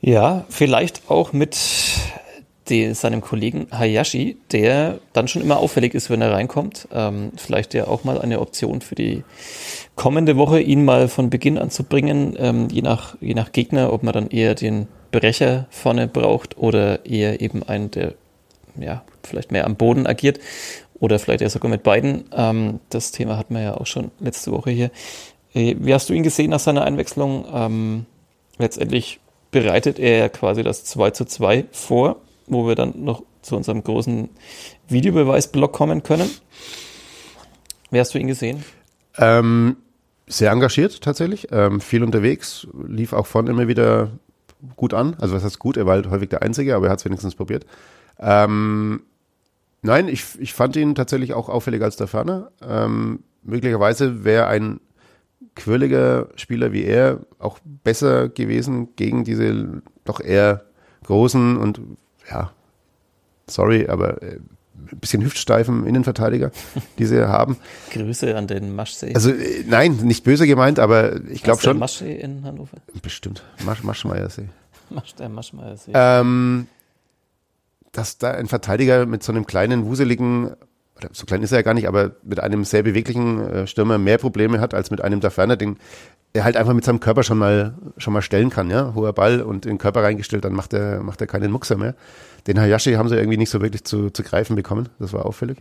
Ja, 0.00 0.44
vielleicht 0.48 1.10
auch 1.10 1.32
mit 1.32 1.56
die, 2.68 2.94
seinem 2.94 3.20
Kollegen 3.20 3.66
Hayashi, 3.70 4.36
der 4.52 4.98
dann 5.12 5.28
schon 5.28 5.42
immer 5.42 5.58
auffällig 5.58 5.94
ist, 5.94 6.10
wenn 6.10 6.20
er 6.20 6.32
reinkommt. 6.32 6.88
Ähm, 6.92 7.32
vielleicht 7.36 7.74
ja 7.74 7.86
auch 7.86 8.04
mal 8.04 8.20
eine 8.20 8.40
Option 8.40 8.80
für 8.80 8.94
die 8.94 9.24
kommende 9.96 10.36
Woche, 10.36 10.60
ihn 10.60 10.84
mal 10.84 11.08
von 11.08 11.30
Beginn 11.30 11.58
an 11.58 11.70
zu 11.70 11.84
bringen, 11.84 12.36
ähm, 12.38 12.68
je, 12.70 12.82
nach, 12.82 13.16
je 13.20 13.34
nach 13.34 13.52
Gegner, 13.52 13.92
ob 13.92 14.02
man 14.02 14.12
dann 14.12 14.28
eher 14.28 14.54
den 14.54 14.86
Brecher 15.10 15.66
vorne 15.70 16.06
braucht 16.06 16.58
oder 16.58 17.06
eher 17.06 17.40
eben 17.40 17.62
einen, 17.62 17.90
der 17.90 18.14
ja, 18.78 19.02
vielleicht 19.22 19.50
mehr 19.50 19.64
am 19.64 19.76
Boden 19.76 20.06
agiert 20.06 20.38
oder 21.00 21.18
vielleicht 21.18 21.40
ja 21.40 21.48
sogar 21.48 21.70
mit 21.70 21.82
beiden. 21.82 22.24
Ähm, 22.32 22.80
das 22.90 23.12
Thema 23.12 23.36
hatten 23.36 23.54
wir 23.54 23.62
ja 23.62 23.76
auch 23.76 23.86
schon 23.86 24.10
letzte 24.20 24.52
Woche 24.52 24.70
hier. 24.70 24.90
Äh, 25.54 25.76
Wie 25.78 25.94
hast 25.94 26.08
du 26.08 26.14
ihn 26.14 26.22
gesehen 26.22 26.50
nach 26.50 26.60
seiner 26.60 26.84
Einwechslung? 26.84 27.44
Ähm, 27.52 28.06
letztendlich 28.58 29.20
bereitet 29.50 29.98
er 29.98 30.28
quasi 30.28 30.62
das 30.62 30.84
2 30.84 31.10
zu 31.10 31.24
2 31.24 31.66
vor, 31.72 32.16
wo 32.46 32.66
wir 32.66 32.74
dann 32.74 32.92
noch 32.96 33.22
zu 33.42 33.56
unserem 33.56 33.82
großen 33.82 34.28
Videobeweisblock 34.88 35.72
kommen 35.72 36.02
können. 36.02 36.30
Wie 37.90 38.00
hast 38.00 38.14
du 38.14 38.18
ihn 38.18 38.26
gesehen? 38.26 38.64
Ähm, 39.16 39.76
sehr 40.26 40.50
engagiert 40.50 41.00
tatsächlich, 41.00 41.48
ähm, 41.50 41.80
viel 41.80 42.02
unterwegs, 42.02 42.66
lief 42.86 43.12
auch 43.12 43.26
vorne 43.26 43.50
immer 43.50 43.68
wieder 43.68 44.10
gut 44.76 44.94
an. 44.94 45.16
Also 45.18 45.34
was 45.34 45.44
heißt 45.44 45.58
gut, 45.58 45.76
er 45.76 45.86
war 45.86 45.94
halt 45.94 46.10
häufig 46.10 46.28
der 46.28 46.42
Einzige, 46.42 46.74
aber 46.74 46.86
er 46.86 46.92
hat 46.92 46.98
es 46.98 47.04
wenigstens 47.04 47.34
probiert. 47.34 47.64
Ähm, 48.18 49.02
nein, 49.82 50.08
ich, 50.08 50.24
ich 50.38 50.52
fand 50.52 50.76
ihn 50.76 50.94
tatsächlich 50.94 51.32
auch 51.34 51.48
auffälliger 51.48 51.86
als 51.86 51.96
der 51.96 52.08
Ferner. 52.08 52.50
Ähm, 52.60 53.20
möglicherweise 53.42 54.24
wäre 54.24 54.46
ein 54.48 54.80
quirliger 55.58 56.28
Spieler 56.36 56.72
wie 56.72 56.84
er 56.84 57.20
auch 57.38 57.58
besser 57.84 58.28
gewesen 58.28 58.94
gegen 58.96 59.24
diese 59.24 59.82
doch 60.04 60.20
eher 60.20 60.64
großen 61.04 61.56
und 61.56 61.80
ja, 62.30 62.52
sorry, 63.46 63.88
aber 63.88 64.22
äh, 64.22 64.38
ein 64.92 64.98
bisschen 65.00 65.22
hüftsteifen 65.22 65.86
Innenverteidiger, 65.86 66.50
die 66.98 67.04
sie 67.04 67.28
haben. 67.28 67.56
Grüße 67.90 68.36
an 68.36 68.46
den 68.46 68.74
Maschsee. 68.74 69.14
Also 69.14 69.30
äh, 69.30 69.64
nein, 69.66 69.96
nicht 69.96 70.24
böse 70.24 70.46
gemeint, 70.46 70.78
aber 70.78 71.20
ich 71.26 71.42
glaube 71.42 71.60
schon. 71.60 71.78
Maschsee 71.78 72.16
in 72.16 72.44
Hannover? 72.44 72.76
Bestimmt. 73.02 73.42
Masch, 73.64 73.82
Maschmeiersee. 73.82 74.48
Masch, 74.90 75.14
der 75.16 75.28
Maschmeiersee. 75.28 75.92
Ähm, 75.94 76.68
dass 77.92 78.18
da 78.18 78.30
ein 78.30 78.46
Verteidiger 78.46 79.06
mit 79.06 79.22
so 79.22 79.32
einem 79.32 79.46
kleinen, 79.46 79.84
wuseligen, 79.86 80.54
oder 80.98 81.08
so 81.12 81.26
klein 81.26 81.42
ist 81.42 81.52
er 81.52 81.58
ja 81.58 81.62
gar 81.62 81.74
nicht, 81.74 81.88
aber 81.88 82.12
mit 82.22 82.40
einem 82.40 82.64
sehr 82.64 82.82
beweglichen 82.82 83.40
äh, 83.40 83.66
Stürmer 83.66 83.98
mehr 83.98 84.18
Probleme 84.18 84.60
hat 84.60 84.74
als 84.74 84.90
mit 84.90 85.00
einem 85.00 85.20
da 85.20 85.30
ferner, 85.30 85.56
den 85.56 85.76
er 86.32 86.44
halt 86.44 86.56
einfach 86.56 86.74
mit 86.74 86.84
seinem 86.84 87.00
Körper 87.00 87.22
schon 87.22 87.38
mal 87.38 87.74
schon 87.96 88.12
mal 88.12 88.22
stellen 88.22 88.50
kann, 88.50 88.70
ja, 88.70 88.92
hoher 88.94 89.12
Ball 89.12 89.40
und 89.40 89.64
in 89.64 89.72
den 89.72 89.78
Körper 89.78 90.02
reingestellt, 90.02 90.44
dann 90.44 90.52
macht 90.52 90.72
er 90.72 91.02
macht 91.02 91.20
er 91.20 91.26
keinen 91.26 91.50
Muxer 91.50 91.76
mehr. 91.76 91.94
Den 92.46 92.60
Hayashi 92.60 92.94
haben 92.94 93.08
sie 93.08 93.16
irgendwie 93.16 93.38
nicht 93.38 93.50
so 93.50 93.60
wirklich 93.60 93.84
zu, 93.84 94.10
zu 94.10 94.22
greifen 94.22 94.56
bekommen, 94.56 94.88
das 94.98 95.12
war 95.12 95.26
auffällig. 95.26 95.58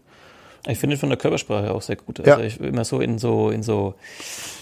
Ich 0.68 0.80
finde 0.80 0.98
von 0.98 1.10
der 1.10 1.18
Körpersprache 1.18 1.74
auch 1.74 1.82
sehr 1.82 1.96
gut. 1.96 2.20
Also 2.20 2.42
ja. 2.42 2.46
ich 2.46 2.60
immer 2.60 2.86
so 2.86 3.00
in 3.00 3.20
so 3.20 3.50
in 3.50 3.64
so 3.64 3.96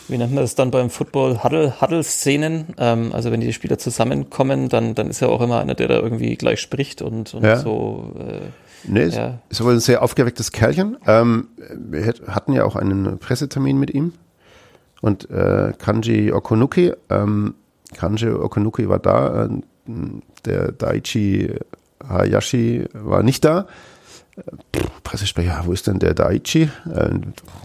wie 0.07 0.17
nennt 0.17 0.33
man 0.33 0.43
das 0.43 0.55
dann 0.55 0.71
beim 0.71 0.89
Football 0.89 1.43
Huddle 1.43 1.81
Huddle 1.81 2.03
Szenen. 2.03 2.67
Ähm, 2.77 3.11
also 3.13 3.31
wenn 3.31 3.41
die 3.41 3.53
Spieler 3.53 3.77
zusammenkommen, 3.77 4.69
dann 4.69 4.95
dann 4.95 5.09
ist 5.09 5.19
ja 5.19 5.27
auch 5.27 5.41
immer 5.41 5.59
einer, 5.59 5.75
der 5.75 5.87
da 5.87 5.99
irgendwie 5.99 6.35
gleich 6.35 6.61
spricht 6.61 7.01
und, 7.01 7.33
und 7.33 7.43
ja. 7.43 7.57
so. 7.57 8.13
Äh, 8.19 8.39
Nee, 8.87 9.07
ja. 9.07 9.39
ist 9.49 9.63
wohl 9.63 9.73
ein 9.73 9.79
sehr 9.79 10.03
aufgewecktes 10.03 10.51
Kerlchen. 10.51 10.97
Ähm, 11.07 11.47
wir 11.75 12.13
hatten 12.27 12.53
ja 12.53 12.65
auch 12.65 12.75
einen 12.75 13.17
Pressetermin 13.17 13.79
mit 13.79 13.91
ihm 13.91 14.13
und 15.01 15.29
äh, 15.29 15.73
Kanji 15.77 16.31
Okunuki, 16.31 16.93
ähm, 17.09 17.55
Kanji 17.95 18.29
Okunuki 18.29 18.87
war 18.87 18.99
da, 18.99 19.45
äh, 19.45 19.49
der 20.45 20.71
Daichi 20.71 21.51
Hayashi 22.07 22.85
war 22.93 23.23
nicht 23.23 23.43
da. 23.45 23.67
Pressesprecher, 25.03 25.61
wo 25.65 25.71
ist 25.71 25.87
denn 25.87 25.99
der 25.99 26.13
Daichi? 26.13 26.69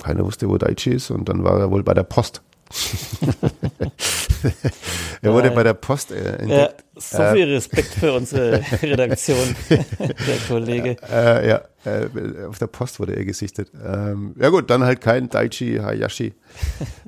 Keiner 0.03 0.25
wusste, 0.25 0.49
wo 0.49 0.57
Daichi 0.57 0.91
ist 0.91 1.11
und 1.11 1.29
dann 1.29 1.43
war 1.43 1.59
er 1.59 1.71
wohl 1.71 1.83
bei 1.83 1.95
der 1.95 2.05
Post. 2.05 2.43
er 5.23 5.33
wurde 5.33 5.51
bei 5.51 5.65
der 5.65 5.75
Post 5.75 6.13
äh, 6.13 6.37
entdeckt. 6.37 6.85
Ja, 6.95 7.01
so 7.01 7.35
viel 7.35 7.49
äh, 7.49 7.55
Respekt 7.55 7.95
für 7.95 8.13
unsere 8.13 8.63
Redaktion, 8.83 9.57
der 9.69 10.37
Kollege. 10.47 10.97
Äh, 11.11 11.49
ja, 11.49 11.63
äh, 11.85 12.47
auf 12.47 12.59
der 12.59 12.69
Post 12.69 13.01
wurde 13.01 13.17
er 13.17 13.25
gesichtet. 13.25 13.73
Ähm, 13.85 14.37
ja 14.39 14.51
gut, 14.51 14.71
dann 14.71 14.85
halt 14.85 15.01
kein 15.01 15.29
Daichi 15.29 15.79
Hayashi. 15.79 16.33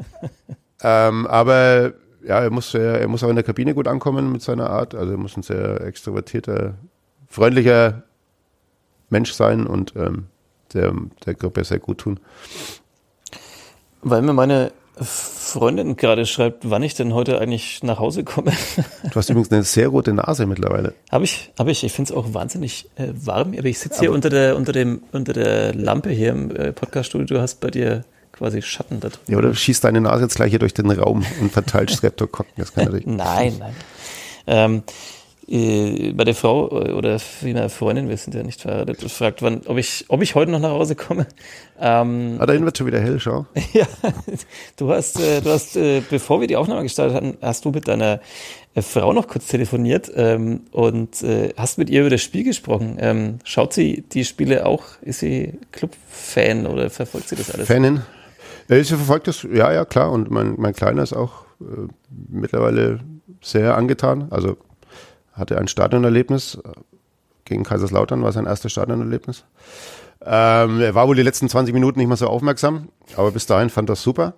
ähm, 0.82 1.28
aber 1.28 1.92
ja, 2.24 2.40
er 2.40 2.50
muss, 2.50 2.74
er 2.74 3.06
muss 3.06 3.22
auch 3.22 3.28
in 3.28 3.36
der 3.36 3.44
Kabine 3.44 3.74
gut 3.74 3.86
ankommen 3.86 4.32
mit 4.32 4.42
seiner 4.42 4.68
Art. 4.68 4.96
Also 4.96 5.12
er 5.12 5.18
muss 5.18 5.36
ein 5.36 5.44
sehr 5.44 5.80
extrovertierter, 5.82 6.74
freundlicher 7.28 8.02
Mensch 9.12 9.32
sein 9.32 9.66
und 9.66 9.94
ähm, 9.96 10.26
der, 10.74 10.92
der 11.24 11.34
Gruppe 11.34 11.62
sehr 11.62 11.78
gut 11.78 11.98
tun. 11.98 12.18
Weil 14.00 14.22
mir 14.22 14.32
meine 14.32 14.72
Freundin 15.00 15.96
gerade 15.96 16.26
schreibt, 16.26 16.68
wann 16.68 16.82
ich 16.82 16.94
denn 16.94 17.14
heute 17.14 17.40
eigentlich 17.40 17.82
nach 17.82 17.98
Hause 17.98 18.24
komme. 18.24 18.52
Du 19.04 19.14
hast 19.14 19.30
übrigens 19.30 19.50
eine 19.50 19.62
sehr 19.62 19.88
rote 19.88 20.12
Nase 20.12 20.46
mittlerweile. 20.46 20.94
Habe 21.10 21.24
ich, 21.24 21.52
habe 21.58 21.70
ich. 21.70 21.82
Ich 21.84 21.92
finde 21.92 22.12
es 22.12 22.16
auch 22.16 22.34
wahnsinnig 22.34 22.90
äh, 22.96 23.08
warm, 23.14 23.54
aber 23.56 23.66
ich 23.66 23.78
sitze 23.78 24.00
hier 24.00 24.12
unter 24.12 24.28
der, 24.28 24.56
unter, 24.56 24.72
dem, 24.72 25.02
unter 25.12 25.32
der 25.32 25.74
Lampe 25.74 26.10
hier 26.10 26.30
im 26.30 26.54
äh, 26.54 26.72
Podcaststudio. 26.72 27.26
Du 27.26 27.40
hast 27.40 27.60
bei 27.60 27.70
dir 27.70 28.04
quasi 28.32 28.60
Schatten 28.60 29.00
da 29.00 29.08
drin. 29.08 29.20
Ja, 29.28 29.38
oder 29.38 29.54
schießt 29.54 29.84
deine 29.84 30.00
Nase 30.00 30.24
jetzt 30.24 30.36
gleich 30.36 30.50
hier 30.50 30.58
durch 30.58 30.74
den 30.74 30.90
Raum 30.90 31.24
und 31.40 31.52
verteilt 31.52 31.90
Streptokokken. 31.92 32.52
Das 32.56 32.74
kann 32.74 32.84
natürlich. 32.84 33.06
nein, 33.06 33.56
nein. 33.58 33.74
Ähm, 34.46 34.82
äh, 34.86 34.92
bei 35.46 36.24
der 36.24 36.34
Frau 36.34 36.68
äh, 36.70 36.92
oder 36.92 37.18
wie 37.40 37.52
meine 37.52 37.68
Freundin, 37.68 38.08
wir 38.08 38.16
sind 38.16 38.34
ja 38.34 38.42
nicht 38.42 38.60
verheiratet, 38.60 39.10
fragt, 39.10 39.42
wann, 39.42 39.62
ob 39.66 39.76
ich, 39.76 40.04
ob 40.08 40.22
ich 40.22 40.34
heute 40.34 40.52
noch 40.52 40.60
nach 40.60 40.70
Hause 40.70 40.94
komme. 40.94 41.26
Ähm, 41.80 42.36
ah, 42.38 42.46
dahin 42.46 42.64
wird 42.64 42.78
schon 42.78 42.86
wieder 42.86 43.00
hell, 43.00 43.18
schau. 43.18 43.46
ja, 43.72 43.86
du 44.76 44.90
hast, 44.90 45.20
äh, 45.20 45.40
du 45.40 45.50
hast, 45.50 45.76
äh, 45.76 46.00
bevor 46.08 46.40
wir 46.40 46.46
die 46.46 46.56
Aufnahme 46.56 46.82
gestartet 46.82 47.16
hatten, 47.16 47.36
hast 47.42 47.64
du 47.64 47.70
mit 47.70 47.88
deiner 47.88 48.20
äh, 48.74 48.82
Frau 48.82 49.12
noch 49.12 49.26
kurz 49.26 49.48
telefoniert 49.48 50.12
ähm, 50.14 50.60
und 50.70 51.22
äh, 51.22 51.52
hast 51.56 51.76
mit 51.76 51.90
ihr 51.90 52.02
über 52.02 52.10
das 52.10 52.22
Spiel 52.22 52.44
gesprochen. 52.44 52.96
Ähm, 53.00 53.38
schaut 53.42 53.72
sie 53.72 54.04
die 54.12 54.24
Spiele 54.24 54.64
auch? 54.64 54.84
Ist 55.02 55.20
sie 55.20 55.58
Club-Fan 55.72 56.66
oder 56.66 56.88
verfolgt 56.88 57.28
sie 57.28 57.36
das 57.36 57.50
alles? 57.50 57.66
Fanin. 57.66 58.02
Ja, 58.68 58.76
sie 58.76 58.94
verfolgt 58.96 59.26
das, 59.26 59.42
ja, 59.42 59.72
ja, 59.72 59.84
klar. 59.84 60.12
Und 60.12 60.30
mein, 60.30 60.54
mein 60.56 60.72
Kleiner 60.72 61.02
ist 61.02 61.12
auch 61.12 61.46
äh, 61.60 61.88
mittlerweile 62.30 63.00
sehr 63.40 63.76
angetan. 63.76 64.28
Also 64.30 64.56
hatte 65.32 65.58
ein 65.58 65.68
Stadionerlebnis 65.68 66.58
gegen 67.44 67.64
Kaiserslautern, 67.64 68.22
war 68.22 68.32
sein 68.32 68.46
erstes 68.46 68.72
Stadionerlebnis. 68.72 69.44
Ähm, 70.24 70.80
er 70.80 70.94
war 70.94 71.08
wohl 71.08 71.16
die 71.16 71.22
letzten 71.22 71.48
20 71.48 71.74
Minuten 71.74 71.98
nicht 71.98 72.08
mehr 72.08 72.16
so 72.16 72.28
aufmerksam, 72.28 72.88
aber 73.16 73.32
bis 73.32 73.46
dahin 73.46 73.70
fand 73.70 73.88
das 73.88 74.02
super. 74.02 74.34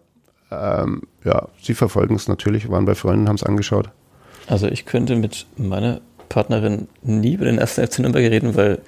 Ähm, 0.50 1.02
ja, 1.24 1.48
sie 1.60 1.74
verfolgen 1.74 2.14
es 2.14 2.28
natürlich, 2.28 2.70
waren 2.70 2.84
bei 2.84 2.94
Freunden, 2.94 3.28
haben 3.28 3.36
es 3.36 3.42
angeschaut. 3.42 3.90
Also 4.46 4.66
ich 4.66 4.86
könnte 4.86 5.16
mit 5.16 5.46
meiner 5.56 6.00
Partnerin 6.28 6.88
nie 7.02 7.34
über 7.34 7.44
den 7.44 7.58
ersten 7.58 7.86
FC 7.86 8.00
Nürnberg 8.00 8.24
reden, 8.30 8.56
weil 8.56 8.80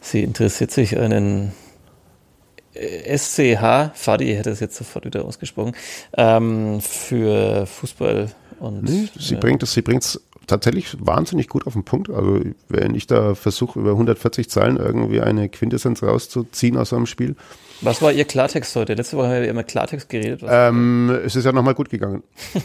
sie 0.00 0.22
interessiert 0.22 0.70
sich 0.70 0.98
einen 0.98 1.52
SCH, 2.74 3.92
Fadi 3.94 4.34
hätte 4.34 4.50
es 4.50 4.60
jetzt 4.60 4.76
sofort 4.76 5.04
wieder 5.04 5.24
ausgesprochen, 5.24 5.74
ähm, 6.16 6.80
für 6.80 7.66
Fußball 7.66 8.30
und. 8.60 8.84
Nee, 8.84 9.08
sie 9.18 9.34
äh, 9.34 9.38
bringt 9.38 9.62
es, 9.62 9.72
sie 9.72 9.82
bringt 9.82 10.04
es 10.04 10.20
tatsächlich 10.50 10.96
wahnsinnig 11.00 11.48
gut 11.48 11.66
auf 11.66 11.72
den 11.72 11.84
Punkt. 11.84 12.10
Also 12.10 12.40
wenn 12.68 12.94
ich 12.94 13.06
da 13.06 13.34
versuche, 13.34 13.78
über 13.78 13.90
140 13.90 14.50
Zeilen 14.50 14.76
irgendwie 14.76 15.20
eine 15.20 15.48
Quintessenz 15.48 16.02
rauszuziehen 16.02 16.76
aus 16.76 16.92
einem 16.92 17.06
Spiel. 17.06 17.36
Was 17.80 18.02
war 18.02 18.12
Ihr 18.12 18.24
Klartext 18.24 18.76
heute? 18.76 18.94
Letzte 18.94 19.16
Woche 19.16 19.28
haben 19.28 19.42
wir 19.42 19.48
immer 19.48 19.64
Klartext 19.64 20.08
geredet. 20.08 20.42
Ähm, 20.46 21.10
es 21.24 21.36
ist 21.36 21.44
ja 21.44 21.52
nochmal 21.52 21.74
gut 21.74 21.88
gegangen. 21.90 22.22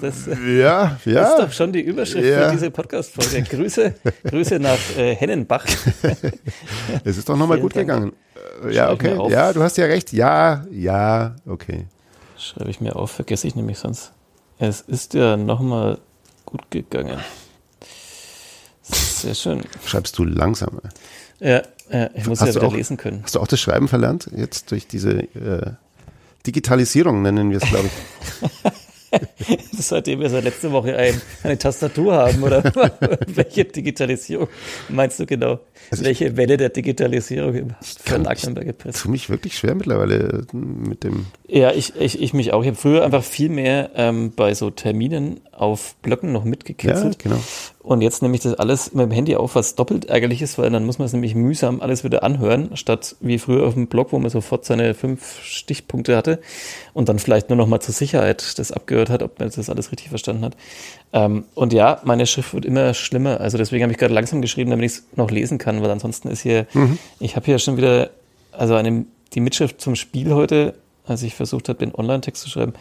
Das 0.00 0.26
ja, 0.26 0.98
ja. 1.04 1.22
ist 1.22 1.38
doch 1.38 1.52
schon 1.52 1.72
die 1.72 1.80
Überschrift 1.80 2.24
ja. 2.26 2.44
für 2.44 2.52
diese 2.52 2.70
Podcast-Folge. 2.70 3.42
Grüße, 3.42 3.94
Grüße 4.24 4.60
nach 4.60 4.78
äh, 4.96 5.16
Hennenbach. 5.16 5.66
es 7.04 7.16
ist 7.16 7.28
doch 7.28 7.36
nochmal 7.36 7.58
gut 7.58 7.74
Dank. 7.74 7.88
gegangen. 7.88 8.12
Äh, 8.64 8.74
ja, 8.74 8.92
okay. 8.92 9.16
Ja, 9.30 9.52
du 9.52 9.62
hast 9.62 9.76
ja 9.76 9.86
recht. 9.86 10.12
Ja, 10.12 10.66
ja, 10.70 11.36
okay. 11.46 11.86
Schreibe 12.36 12.70
ich 12.70 12.80
mir 12.80 12.96
auf, 12.96 13.10
vergesse 13.10 13.48
ich 13.48 13.56
nämlich 13.56 13.78
sonst. 13.78 14.12
Es 14.58 14.80
ist 14.82 15.14
ja 15.14 15.36
nochmal 15.36 15.98
gut 16.48 16.70
gegangen. 16.70 17.20
Sehr 18.82 19.34
schön. 19.34 19.62
Schreibst 19.84 20.16
du 20.18 20.24
langsam. 20.24 20.80
Ja, 21.40 21.62
ja 21.90 22.10
ich 22.14 22.26
muss 22.26 22.40
hast 22.40 22.48
ja 22.48 22.54
wieder 22.54 22.68
auch, 22.68 22.74
lesen 22.74 22.96
können. 22.96 23.22
Hast 23.22 23.34
du 23.34 23.40
auch 23.40 23.46
das 23.46 23.60
Schreiben 23.60 23.88
verlernt? 23.88 24.30
Jetzt 24.34 24.70
durch 24.70 24.86
diese 24.86 25.22
äh, 25.34 25.72
Digitalisierung 26.46 27.22
nennen 27.22 27.50
wir 27.50 27.58
es, 27.62 27.68
glaube 27.68 27.88
ich. 27.88 28.72
Seitdem 29.72 30.20
wir 30.20 30.30
seit 30.30 30.44
letzter 30.44 30.72
Woche 30.72 30.96
ein, 30.96 31.20
eine 31.42 31.58
Tastatur 31.58 32.14
haben, 32.14 32.42
oder 32.42 32.62
welche 33.26 33.64
Digitalisierung 33.64 34.48
meinst 34.88 35.18
du 35.20 35.26
genau? 35.26 35.60
Also 35.90 36.04
welche 36.04 36.26
ich, 36.26 36.36
Welle 36.36 36.56
der 36.56 36.68
Digitalisierung 36.70 37.54
im 37.54 37.74
Verlag 37.80 38.38
gepresst? 38.40 38.98
Für 38.98 39.10
mich 39.10 39.30
wirklich 39.30 39.56
schwer 39.56 39.74
mittlerweile 39.74 40.44
mit 40.52 41.04
dem. 41.04 41.26
Ja, 41.46 41.72
ich, 41.72 41.94
ich, 41.96 42.20
ich 42.20 42.34
mich 42.34 42.52
auch. 42.52 42.62
Ich 42.62 42.68
habe 42.68 42.76
früher 42.76 43.04
einfach 43.04 43.24
viel 43.24 43.48
mehr 43.48 43.90
ähm, 43.94 44.32
bei 44.34 44.54
so 44.54 44.70
Terminen 44.70 45.40
auf 45.52 45.94
Blöcken 46.02 46.32
noch 46.32 46.44
mitgekitzelt. 46.44 47.24
Ja, 47.24 47.30
genau. 47.30 47.42
Und 47.88 48.02
jetzt 48.02 48.20
nehme 48.20 48.34
ich 48.34 48.42
das 48.42 48.52
alles 48.52 48.92
mit 48.92 49.06
dem 49.06 49.12
Handy 49.12 49.34
auf, 49.34 49.54
was 49.54 49.74
doppelt 49.74 50.04
ärgerlich 50.10 50.42
ist, 50.42 50.58
weil 50.58 50.68
dann 50.68 50.84
muss 50.84 50.98
man 50.98 51.06
es 51.06 51.14
nämlich 51.14 51.34
mühsam 51.34 51.80
alles 51.80 52.04
wieder 52.04 52.22
anhören, 52.22 52.76
statt 52.76 53.16
wie 53.20 53.38
früher 53.38 53.66
auf 53.66 53.72
dem 53.72 53.86
Blog, 53.86 54.12
wo 54.12 54.18
man 54.18 54.28
sofort 54.28 54.66
seine 54.66 54.92
fünf 54.92 55.42
Stichpunkte 55.42 56.14
hatte 56.14 56.38
und 56.92 57.08
dann 57.08 57.18
vielleicht 57.18 57.48
nur 57.48 57.56
noch 57.56 57.66
mal 57.66 57.80
zur 57.80 57.94
Sicherheit 57.94 58.58
das 58.58 58.72
abgehört 58.72 59.08
hat, 59.08 59.22
ob 59.22 59.38
man 59.40 59.50
das 59.50 59.70
alles 59.70 59.90
richtig 59.90 60.10
verstanden 60.10 60.44
hat. 60.44 60.54
Ähm, 61.14 61.46
und 61.54 61.72
ja, 61.72 62.02
meine 62.04 62.26
Schrift 62.26 62.52
wird 62.52 62.66
immer 62.66 62.92
schlimmer. 62.92 63.40
Also 63.40 63.56
deswegen 63.56 63.84
habe 63.84 63.92
ich 63.92 63.98
gerade 63.98 64.12
langsam 64.12 64.42
geschrieben, 64.42 64.68
damit 64.68 64.84
ich 64.84 64.98
es 64.98 65.04
noch 65.16 65.30
lesen 65.30 65.56
kann, 65.56 65.80
weil 65.80 65.90
ansonsten 65.90 66.28
ist 66.28 66.42
hier, 66.42 66.66
mhm. 66.74 66.98
ich 67.20 67.36
habe 67.36 67.46
hier 67.46 67.58
schon 67.58 67.78
wieder, 67.78 68.10
also 68.52 68.74
eine, 68.74 69.06
die 69.32 69.40
Mitschrift 69.40 69.80
zum 69.80 69.96
Spiel 69.96 70.34
heute, 70.34 70.74
als 71.06 71.22
ich 71.22 71.34
versucht 71.34 71.70
habe, 71.70 71.78
den 71.78 71.94
Online-Text 71.94 72.42
zu 72.42 72.50
schreiben. 72.50 72.74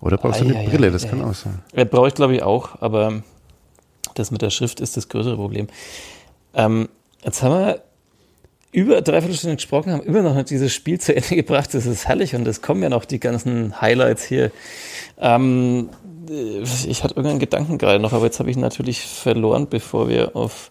Oder 0.00 0.16
brauchst 0.16 0.42
ah, 0.42 0.44
du 0.44 0.50
eine 0.50 0.62
ja, 0.62 0.70
Brille, 0.70 0.86
ja, 0.86 0.92
das 0.92 1.02
ja, 1.02 1.10
kann 1.10 1.24
auch 1.24 1.34
sein. 1.34 1.58
Ja, 1.74 1.82
brauche 1.82 2.06
ich 2.06 2.14
glaube 2.14 2.36
ich 2.36 2.44
auch, 2.44 2.80
aber 2.80 3.24
das 4.14 4.30
mit 4.30 4.42
der 4.42 4.50
Schrift 4.50 4.80
ist 4.80 4.96
das 4.96 5.08
größere 5.08 5.36
Problem. 5.36 5.68
Ähm, 6.54 6.88
jetzt 7.24 7.42
haben 7.42 7.54
wir 7.54 7.82
über 8.72 9.02
dreiviertel 9.02 9.36
Stunden 9.36 9.56
gesprochen, 9.56 9.92
haben 9.92 10.02
immer 10.02 10.22
noch 10.22 10.34
nicht 10.34 10.50
dieses 10.50 10.72
Spiel 10.72 11.00
zu 11.00 11.14
Ende 11.14 11.28
gebracht. 11.36 11.74
Das 11.74 11.86
ist 11.86 12.06
herrlich 12.06 12.34
und 12.34 12.46
es 12.46 12.62
kommen 12.62 12.82
ja 12.82 12.88
noch 12.88 13.04
die 13.04 13.20
ganzen 13.20 13.80
Highlights 13.80 14.24
hier. 14.24 14.52
Ähm, 15.18 15.90
ich 16.28 17.02
hatte 17.02 17.14
irgendeinen 17.14 17.40
Gedanken 17.40 17.78
gerade 17.78 17.98
noch, 17.98 18.12
aber 18.12 18.26
jetzt 18.26 18.38
habe 18.38 18.50
ich 18.50 18.56
ihn 18.56 18.62
natürlich 18.62 19.00
verloren, 19.00 19.66
bevor 19.68 20.08
wir 20.08 20.36
auf 20.36 20.70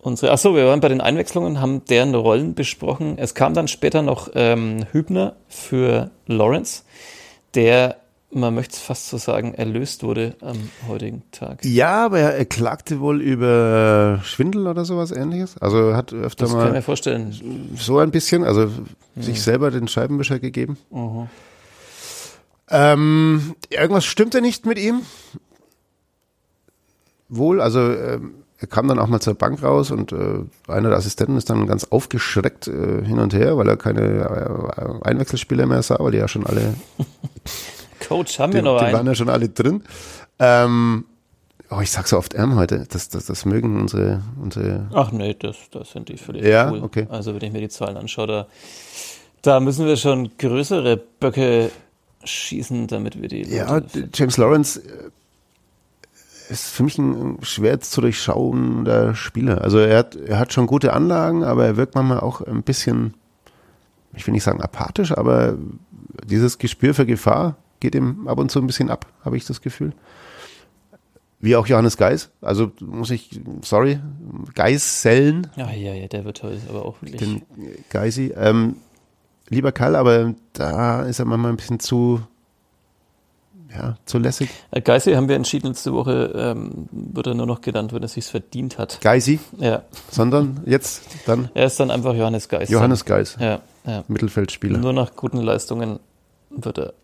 unsere. 0.00 0.32
Achso, 0.32 0.56
wir 0.56 0.66
waren 0.66 0.80
bei 0.80 0.88
den 0.88 1.00
Einwechslungen, 1.00 1.60
haben 1.60 1.84
deren 1.84 2.14
Rollen 2.14 2.54
besprochen. 2.54 3.16
Es 3.16 3.34
kam 3.34 3.54
dann 3.54 3.68
später 3.68 4.02
noch 4.02 4.30
ähm, 4.34 4.84
Hübner 4.90 5.36
für 5.48 6.10
Lawrence, 6.26 6.82
der 7.54 7.96
man 8.34 8.54
möchte 8.54 8.74
es 8.74 8.80
fast 8.80 9.08
so 9.08 9.16
sagen, 9.16 9.54
erlöst 9.54 10.02
wurde 10.02 10.36
am 10.40 10.70
heutigen 10.88 11.22
Tag. 11.30 11.64
Ja, 11.64 12.06
aber 12.06 12.18
er, 12.18 12.44
klagte 12.44 13.00
wohl 13.00 13.20
über 13.20 14.20
Schwindel 14.24 14.66
oder 14.66 14.84
sowas 14.84 15.10
ähnliches. 15.10 15.56
Also 15.58 15.90
er 15.90 15.96
hat 15.96 16.12
öfter 16.12 16.44
Das 16.44 16.52
kann 16.52 16.60
ich 16.60 16.66
mir 16.66 16.72
mal 16.72 16.82
vorstellen. 16.82 17.68
so 17.76 17.98
ein 17.98 18.10
bisschen, 18.10 18.44
also 18.44 18.70
sich 19.16 19.42
selber 19.42 19.70
den 19.70 19.88
Scheibenwischer 19.88 20.38
gegeben. 20.38 20.76
Ähm, 22.68 23.54
irgendwas 23.70 24.04
stimmte 24.04 24.40
nicht 24.40 24.66
mit 24.66 24.78
ihm. 24.78 25.02
Wohl, 27.28 27.60
also 27.60 27.80
ähm, 27.80 28.34
er 28.58 28.68
kam 28.68 28.88
dann 28.88 28.98
auch 28.98 29.08
mal 29.08 29.20
zur 29.20 29.34
Bank 29.34 29.62
raus 29.62 29.90
und 29.90 30.12
äh, 30.12 30.44
einer 30.68 30.88
der 30.88 30.98
Assistenten 30.98 31.36
ist 31.36 31.50
dann 31.50 31.66
ganz 31.66 31.84
aufgeschreckt 31.84 32.68
äh, 32.68 33.04
hin 33.04 33.18
und 33.18 33.34
her, 33.34 33.58
weil 33.58 33.68
er 33.68 33.76
keine 33.76 34.00
äh, 34.02 35.06
Einwechselspieler 35.06 35.66
mehr 35.66 35.82
sah, 35.82 35.98
weil 35.98 36.12
die 36.12 36.18
ja 36.18 36.28
schon 36.28 36.46
alle 36.46 36.74
Coach, 38.08 38.38
haben 38.38 38.52
die, 38.52 38.56
wir 38.56 38.62
noch 38.62 38.78
die 38.78 38.84
waren 38.86 38.94
einen? 38.96 39.06
ja 39.08 39.14
schon 39.14 39.28
alle 39.28 39.48
drin. 39.48 39.82
Ähm, 40.38 41.04
oh, 41.70 41.80
ich 41.80 41.90
sag 41.90 42.06
so 42.08 42.18
oft 42.18 42.34
M 42.34 42.56
heute. 42.56 42.86
Das, 42.90 43.08
das, 43.08 43.26
das 43.26 43.44
mögen 43.44 43.80
unsere, 43.80 44.22
unsere 44.40 44.88
Ach 44.92 45.12
nee, 45.12 45.34
das, 45.38 45.56
das 45.70 45.90
sind 45.92 46.08
die 46.08 46.16
völlig 46.16 46.44
Ja, 46.44 46.70
cool. 46.70 46.82
okay. 46.82 47.06
Also 47.10 47.34
wenn 47.34 47.42
ich 47.42 47.52
mir 47.52 47.60
die 47.60 47.68
Zahlen 47.68 47.96
anschaue, 47.96 48.26
da, 48.26 48.46
da 49.42 49.60
müssen 49.60 49.86
wir 49.86 49.96
schon 49.96 50.30
größere 50.38 50.96
Böcke 50.96 51.70
schießen, 52.24 52.86
damit 52.86 53.20
wir 53.20 53.28
die 53.28 53.42
Ja, 53.42 53.80
James 54.14 54.36
Lawrence 54.38 54.80
äh, 54.80 55.10
ist 56.50 56.68
für 56.68 56.82
mich 56.82 56.98
ein 56.98 57.38
schwer 57.42 57.80
zu 57.80 58.00
durchschauender 58.00 59.14
Spieler. 59.14 59.62
Also 59.62 59.78
er 59.78 59.98
hat, 59.98 60.16
er 60.16 60.38
hat 60.38 60.52
schon 60.52 60.66
gute 60.66 60.92
Anlagen, 60.92 61.44
aber 61.44 61.64
er 61.64 61.76
wirkt 61.76 61.94
manchmal 61.94 62.20
auch 62.20 62.40
ein 62.42 62.62
bisschen, 62.62 63.14
ich 64.14 64.26
will 64.26 64.32
nicht 64.32 64.44
sagen 64.44 64.60
apathisch, 64.60 65.12
aber 65.12 65.56
dieses 66.26 66.58
Gespür 66.58 66.94
für 66.94 67.06
Gefahr 67.06 67.56
geht 67.80 67.94
ihm 67.94 68.26
ab 68.28 68.38
und 68.38 68.50
zu 68.50 68.58
ein 68.60 68.66
bisschen 68.66 68.90
ab, 68.90 69.06
habe 69.24 69.36
ich 69.36 69.44
das 69.44 69.60
Gefühl. 69.60 69.92
Wie 71.40 71.56
auch 71.56 71.66
Johannes 71.66 71.96
Geis. 71.98 72.30
Also 72.40 72.72
muss 72.80 73.10
ich, 73.10 73.40
sorry, 73.62 74.00
Geissellen, 74.54 75.48
Ja, 75.56 75.70
ja, 75.70 75.92
ja, 75.92 76.06
der 76.08 76.24
wird 76.24 76.42
heute 76.42 76.58
aber 76.70 76.86
auch 76.86 76.96
wirklich. 77.02 77.20
den 77.20 77.42
Geisi. 77.90 78.32
Ähm, 78.36 78.76
lieber 79.50 79.70
Karl, 79.72 79.94
aber 79.96 80.34
da 80.54 81.02
ist 81.02 81.18
er 81.18 81.26
manchmal 81.26 81.52
ein 81.52 81.56
bisschen 81.56 81.80
zu, 81.80 82.20
ja, 83.76 83.98
zu 84.06 84.18
lässig. 84.18 84.48
Äh, 84.70 84.80
Geisel 84.80 85.16
haben 85.16 85.28
wir 85.28 85.36
entschieden 85.36 85.66
letzte 85.68 85.92
Woche, 85.92 86.32
ähm, 86.34 86.88
wird 86.92 87.26
er 87.26 87.34
nur 87.34 87.46
noch 87.46 87.60
genannt, 87.60 87.92
wenn 87.92 88.00
er 88.02 88.08
sich 88.08 88.24
verdient 88.24 88.78
hat. 88.78 89.00
Geisi, 89.02 89.38
Ja, 89.58 89.82
sondern 90.10 90.62
jetzt 90.64 91.02
dann 91.26 91.50
er 91.52 91.66
ist 91.66 91.78
dann 91.78 91.90
einfach 91.90 92.14
Johannes 92.14 92.48
Geis. 92.48 92.70
Johannes 92.70 93.04
Geis, 93.04 93.36
Ja, 93.38 93.60
ja. 93.86 94.02
Mittelfeldspieler. 94.08 94.78
Nur 94.78 94.94
nach 94.94 95.14
guten 95.14 95.38
Leistungen 95.42 95.98
wird 96.48 96.78
er. 96.78 96.94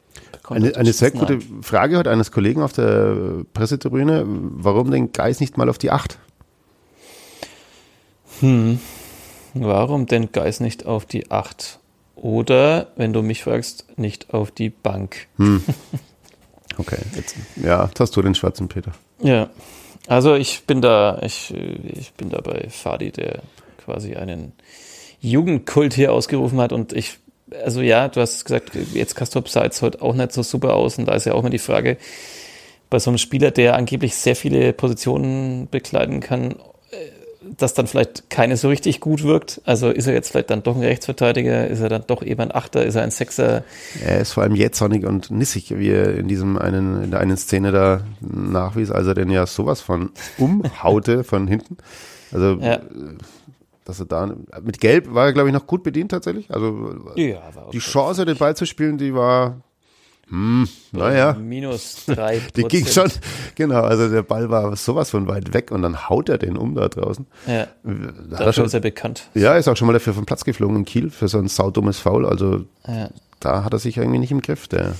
Eine, 0.48 0.74
eine 0.74 0.84
den 0.84 0.92
sehr 0.92 1.10
gute 1.10 1.34
Spitznamen. 1.34 1.62
Frage 1.62 1.98
heute 1.98 2.10
eines 2.10 2.32
Kollegen 2.32 2.62
auf 2.62 2.72
der 2.72 3.44
Pressetribüne. 3.54 4.24
Warum 4.26 4.90
den 4.90 5.12
Geis 5.12 5.40
nicht 5.40 5.56
mal 5.56 5.68
auf 5.68 5.78
die 5.78 5.90
Acht? 5.90 6.18
Hm. 8.40 8.80
Warum 9.54 10.06
denn 10.06 10.32
Geis 10.32 10.60
nicht 10.60 10.86
auf 10.86 11.06
die 11.06 11.30
8? 11.30 11.78
Oder, 12.16 12.88
wenn 12.96 13.12
du 13.12 13.22
mich 13.22 13.42
fragst, 13.42 13.86
nicht 13.96 14.34
auf 14.34 14.50
die 14.50 14.70
Bank? 14.70 15.26
Okay, 16.78 16.98
jetzt, 17.14 17.36
ja, 17.56 17.84
jetzt 17.84 18.00
hast 18.00 18.16
du 18.16 18.22
den 18.22 18.34
schwarzen 18.34 18.68
Peter. 18.68 18.92
Ja, 19.20 19.50
also 20.06 20.34
ich 20.34 20.64
bin 20.66 20.80
da, 20.80 21.20
ich, 21.22 21.52
ich 21.52 22.12
bin 22.14 22.30
da 22.30 22.40
bei 22.40 22.68
Fadi, 22.70 23.10
der 23.10 23.42
quasi 23.84 24.14
einen 24.16 24.52
Jugendkult 25.20 25.92
hier 25.92 26.12
ausgerufen 26.12 26.58
hat 26.60 26.72
und 26.72 26.92
ich, 26.92 27.18
also 27.64 27.80
ja, 27.80 28.08
du 28.08 28.20
hast 28.20 28.44
gesagt, 28.44 28.72
jetzt 28.92 29.14
Kastrop 29.14 29.48
sah 29.48 29.64
jetzt 29.64 29.82
heute 29.82 30.02
auch 30.02 30.14
nicht 30.14 30.32
so 30.32 30.42
super 30.42 30.74
aus 30.74 30.98
und 30.98 31.06
da 31.06 31.14
ist 31.14 31.26
ja 31.26 31.32
auch 31.32 31.40
immer 31.40 31.50
die 31.50 31.58
Frage, 31.58 31.96
bei 32.90 32.98
so 32.98 33.10
einem 33.10 33.18
Spieler, 33.18 33.50
der 33.52 33.76
angeblich 33.76 34.16
sehr 34.16 34.36
viele 34.36 34.72
Positionen 34.72 35.68
bekleiden 35.70 36.20
kann, 36.20 36.50
äh, 36.50 36.56
dass 37.56 37.72
dann 37.72 37.86
vielleicht 37.86 38.28
keine 38.30 38.56
so 38.56 38.68
richtig 38.68 39.00
gut 39.00 39.22
wirkt. 39.22 39.60
Also 39.64 39.90
ist 39.90 40.06
er 40.06 40.12
jetzt 40.12 40.30
vielleicht 40.30 40.50
dann 40.50 40.62
doch 40.62 40.76
ein 40.76 40.82
Rechtsverteidiger, 40.82 41.68
ist 41.68 41.80
er 41.80 41.88
dann 41.88 42.04
doch 42.06 42.22
eben 42.22 42.40
ein 42.40 42.54
Achter, 42.54 42.84
ist 42.84 42.96
er 42.96 43.02
ein 43.02 43.12
Sechser? 43.12 43.62
Er 44.04 44.20
ist 44.20 44.32
vor 44.32 44.42
allem 44.42 44.56
jähzornig 44.56 45.06
und 45.06 45.30
nissig, 45.30 45.78
wie 45.78 45.90
er 45.90 46.16
in 46.16 46.28
diesem 46.28 46.58
einen, 46.58 47.04
in 47.04 47.10
der 47.12 47.20
einen 47.20 47.36
Szene 47.36 47.70
da 47.70 48.02
nachwies, 48.20 48.90
als 48.90 49.06
er 49.06 49.14
den 49.14 49.30
ja 49.30 49.46
sowas 49.46 49.80
von 49.80 50.10
umhaute 50.36 51.24
von 51.24 51.46
hinten. 51.46 51.76
Also, 52.32 52.58
Ja. 52.60 52.80
Äh, 53.90 53.92
dass 53.92 54.00
er 54.00 54.06
da, 54.06 54.34
mit 54.62 54.80
Gelb 54.80 55.12
war 55.14 55.26
er, 55.26 55.32
glaube 55.32 55.48
ich, 55.48 55.54
noch 55.54 55.66
gut 55.66 55.82
bedient 55.82 56.10
tatsächlich. 56.10 56.50
Also, 56.50 56.94
Ja, 57.16 57.40
die 57.72 57.78
Chance, 57.78 58.24
den 58.24 58.36
Ball 58.36 58.56
zu 58.56 58.66
spielen, 58.66 58.98
die 58.98 59.14
war, 59.14 59.60
hm, 60.28 60.68
naja. 60.92 61.32
minus 61.34 62.04
drei. 62.06 62.40
Die 62.56 62.62
ging 62.62 62.86
schon, 62.86 63.10
genau, 63.56 63.82
also 63.82 64.08
der 64.08 64.22
Ball 64.22 64.48
war 64.48 64.76
sowas 64.76 65.10
von 65.10 65.26
weit 65.26 65.52
weg 65.54 65.72
und 65.72 65.82
dann 65.82 66.08
haut 66.08 66.28
er 66.28 66.38
den 66.38 66.56
um 66.56 66.76
da 66.76 66.88
draußen. 66.88 67.26
Ja, 67.48 67.66
Da 67.82 67.90
er 67.90 68.28
dafür 68.28 68.52
schon, 68.52 68.64
ist 68.66 68.74
er 68.74 68.80
bekannt. 68.80 69.28
ja, 69.34 69.56
ist 69.56 69.66
auch 69.66 69.76
schon 69.76 69.86
mal 69.88 69.92
dafür 69.92 70.14
vom 70.14 70.26
Platz 70.26 70.44
geflogen 70.44 70.76
in 70.76 70.84
Kiel 70.84 71.10
für 71.10 71.26
so 71.26 71.38
ein 71.38 71.48
saudummes 71.48 71.98
Foul. 71.98 72.26
Also 72.26 72.64
Ja. 72.86 73.08
da 73.40 73.64
hat 73.64 73.72
er 73.72 73.80
sich 73.80 73.96
irgendwie 73.96 74.20
nicht 74.20 74.30
im 74.30 74.40
Griff, 74.40 74.68
der 74.68 74.94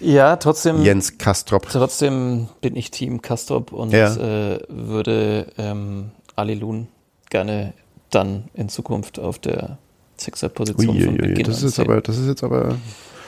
Ja, 0.00 0.36
trotzdem, 0.36 0.82
Jens 0.82 1.16
Kastrop. 1.16 1.66
trotzdem 1.70 2.48
bin 2.60 2.76
ich 2.76 2.90
Team 2.90 3.22
Kastrop 3.22 3.72
und 3.72 3.90
Ja. 3.90 4.14
äh, 4.16 4.58
würde 4.68 5.46
ähm, 5.56 6.10
Ali 6.36 6.54
Lun 6.54 6.88
gerne 7.30 7.72
dann 8.14 8.44
in 8.54 8.68
Zukunft 8.68 9.18
auf 9.18 9.38
der 9.38 9.78
Sechser-Position 10.16 11.00
von 11.00 11.16
Beginn 11.16 11.46
das 11.46 11.62
an 11.62 11.68
ist 11.68 11.78
aber, 11.78 12.00
das 12.00 12.18
ist 12.18 12.28
jetzt 12.28 12.44
aber 12.44 12.76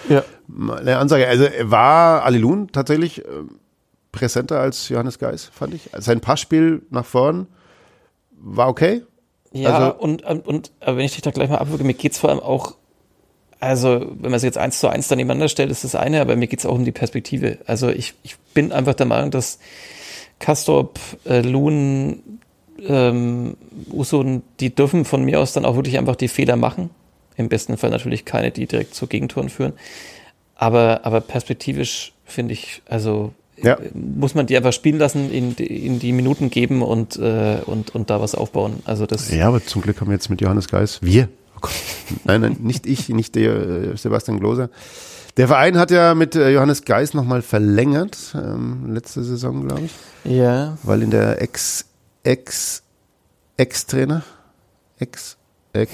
ja. 0.09 0.23
eine 0.77 0.99
Ansage. 0.99 1.27
Also 1.27 1.47
war 1.63 2.25
Alilun 2.25 2.69
tatsächlich 2.73 3.25
äh, 3.25 3.29
präsenter 4.13 4.61
als 4.61 4.89
Johannes 4.89 5.19
Geis, 5.19 5.51
fand 5.53 5.75
ich. 5.75 5.91
Sein 5.99 6.21
Passspiel 6.21 6.83
nach 6.91 7.05
vorn 7.05 7.47
war 8.39 8.69
okay. 8.69 9.03
Ja, 9.53 9.71
Also- 9.71 9.99
und, 9.99 10.23
und, 10.23 10.47
und 10.47 10.73
aber 10.81 10.99
wenn 10.99 11.05
ich 11.05 11.13
dich 11.13 11.23
da 11.23 11.31
gleich 11.31 11.49
mal 11.49 11.59
abwürge, 11.59 11.85
mir 11.85 11.95
geht's 11.95 12.19
vor 12.19 12.31
allem 12.31 12.41
auch, 12.41 12.77
also 13.59 14.01
wenn 14.01 14.31
man 14.31 14.35
es 14.35 14.43
jetzt 14.43 14.59
eins 14.59 14.81
zu 14.81 14.89
eins 14.89 15.09
da 15.09 15.17
nebeneinander 15.17 15.49
stellt, 15.49 15.71
ist 15.71 15.85
das 15.85 15.95
eine, 15.95 16.21
aber 16.21 16.37
mir 16.37 16.47
geht's 16.47 16.67
auch 16.67 16.75
um 16.75 16.85
die 16.85 16.93
Perspektive. 16.93 17.59
Also 17.67 17.89
ich, 17.89 18.15
ich 18.23 18.37
bin 18.55 18.73
einfach 18.73 18.95
der 18.95 19.07
Meinung, 19.07 19.31
dass 19.31 19.59
Kastorp, 20.39 20.99
äh, 21.25 21.41
Lun, 21.41 22.36
ähm, 22.87 23.57
Usun, 23.93 24.43
die 24.61 24.75
dürfen 24.75 25.05
von 25.05 25.25
mir 25.25 25.41
aus 25.41 25.53
dann 25.53 25.65
auch 25.65 25.77
wirklich 25.77 25.99
einfach 25.99 26.17
die 26.17 26.29
Fehler 26.29 26.57
machen. 26.57 26.91
Im 27.37 27.49
besten 27.49 27.77
Fall 27.77 27.91
natürlich 27.91 28.25
keine, 28.25 28.51
die 28.51 28.67
direkt 28.67 28.95
zu 28.95 29.07
Gegentoren 29.07 29.49
führen. 29.49 29.73
Aber, 30.55 31.01
aber 31.05 31.21
perspektivisch 31.21 32.13
finde 32.25 32.55
ich, 32.55 32.83
also 32.89 33.33
Ja. 33.63 33.79
muss 33.95 34.35
man 34.35 34.47
die 34.47 34.57
einfach 34.57 34.73
spielen 34.73 34.99
lassen, 34.99 35.31
in, 35.31 35.55
in 35.57 35.99
die 35.99 36.13
Minuten 36.13 36.49
geben 36.51 36.83
und, 36.83 37.17
äh, 37.17 37.59
und, 37.67 37.95
und 37.95 38.09
da 38.11 38.21
was 38.21 38.35
aufbauen. 38.35 38.81
Also 38.85 39.07
das 39.07 39.31
Ja, 39.31 39.49
aber 39.49 39.65
zum 39.65 39.83
Glück 39.83 40.01
haben 40.01 40.09
wir 40.09 40.15
jetzt 40.15 40.31
mit 40.31 40.41
Johannes 40.41 40.69
Geis, 40.69 40.99
wir, 41.03 41.29
oh 41.57 41.59
Gott, 41.61 41.73
nein, 42.25 42.41
nein, 42.41 42.57
nicht 42.61 42.87
ich, 42.87 43.09
nicht 43.11 43.35
der 43.35 43.55
äh, 43.55 43.97
Sebastian 43.97 44.41
Gloser. 44.41 44.71
Der 45.37 45.49
Verein 45.49 45.77
hat 45.77 45.91
ja 45.91 46.15
mit 46.15 46.35
äh, 46.35 46.51
Johannes 46.51 46.85
Geis 46.87 47.13
nochmal 47.13 47.43
verlängert, 47.43 48.17
ähm, 48.35 48.95
letzte 48.95 49.23
Saison, 49.23 49.67
glaube 49.69 49.83
ich, 49.85 49.93
Ja, 50.33 50.79
weil 50.83 51.03
in 51.03 51.11
der 51.11 51.43
Ex, 51.43 51.85
Ex, 52.27 52.83
Ex-Trainer, 53.57 54.25
Ex, 54.99 55.37
Ex, 55.73 55.93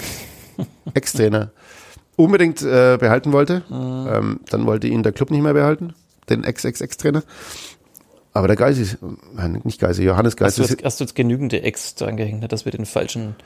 Ex-Trainer 0.94 1.50
unbedingt 2.16 2.62
äh, 2.62 2.96
behalten 2.98 3.32
wollte. 3.32 3.62
Ähm, 3.70 4.40
dann 4.48 4.64
wollte 4.64 4.86
ihn 4.86 5.02
der 5.02 5.12
Club 5.12 5.30
nicht 5.30 5.42
mehr 5.42 5.52
behalten, 5.52 5.94
den 6.30 6.42
Ex-Ex-Ex-Trainer. 6.44 7.22
Aber 8.32 8.46
der 8.46 8.56
Geis 8.56 8.78
ist, 8.78 8.96
nein, 9.34 9.60
nicht 9.64 9.78
Geis, 9.78 9.98
Johannes 9.98 10.36
Geis 10.36 10.58
hast 10.58 10.70
du, 10.70 10.72
jetzt, 10.72 10.84
hast 10.84 11.00
du 11.00 11.04
jetzt 11.04 11.14
genügende 11.14 11.62
Ex 11.62 11.96
dran 11.96 12.16
gehängt, 12.16 12.50
dass 12.50 12.64
wir 12.64 12.72
den 12.72 12.86
falschen 12.86 13.36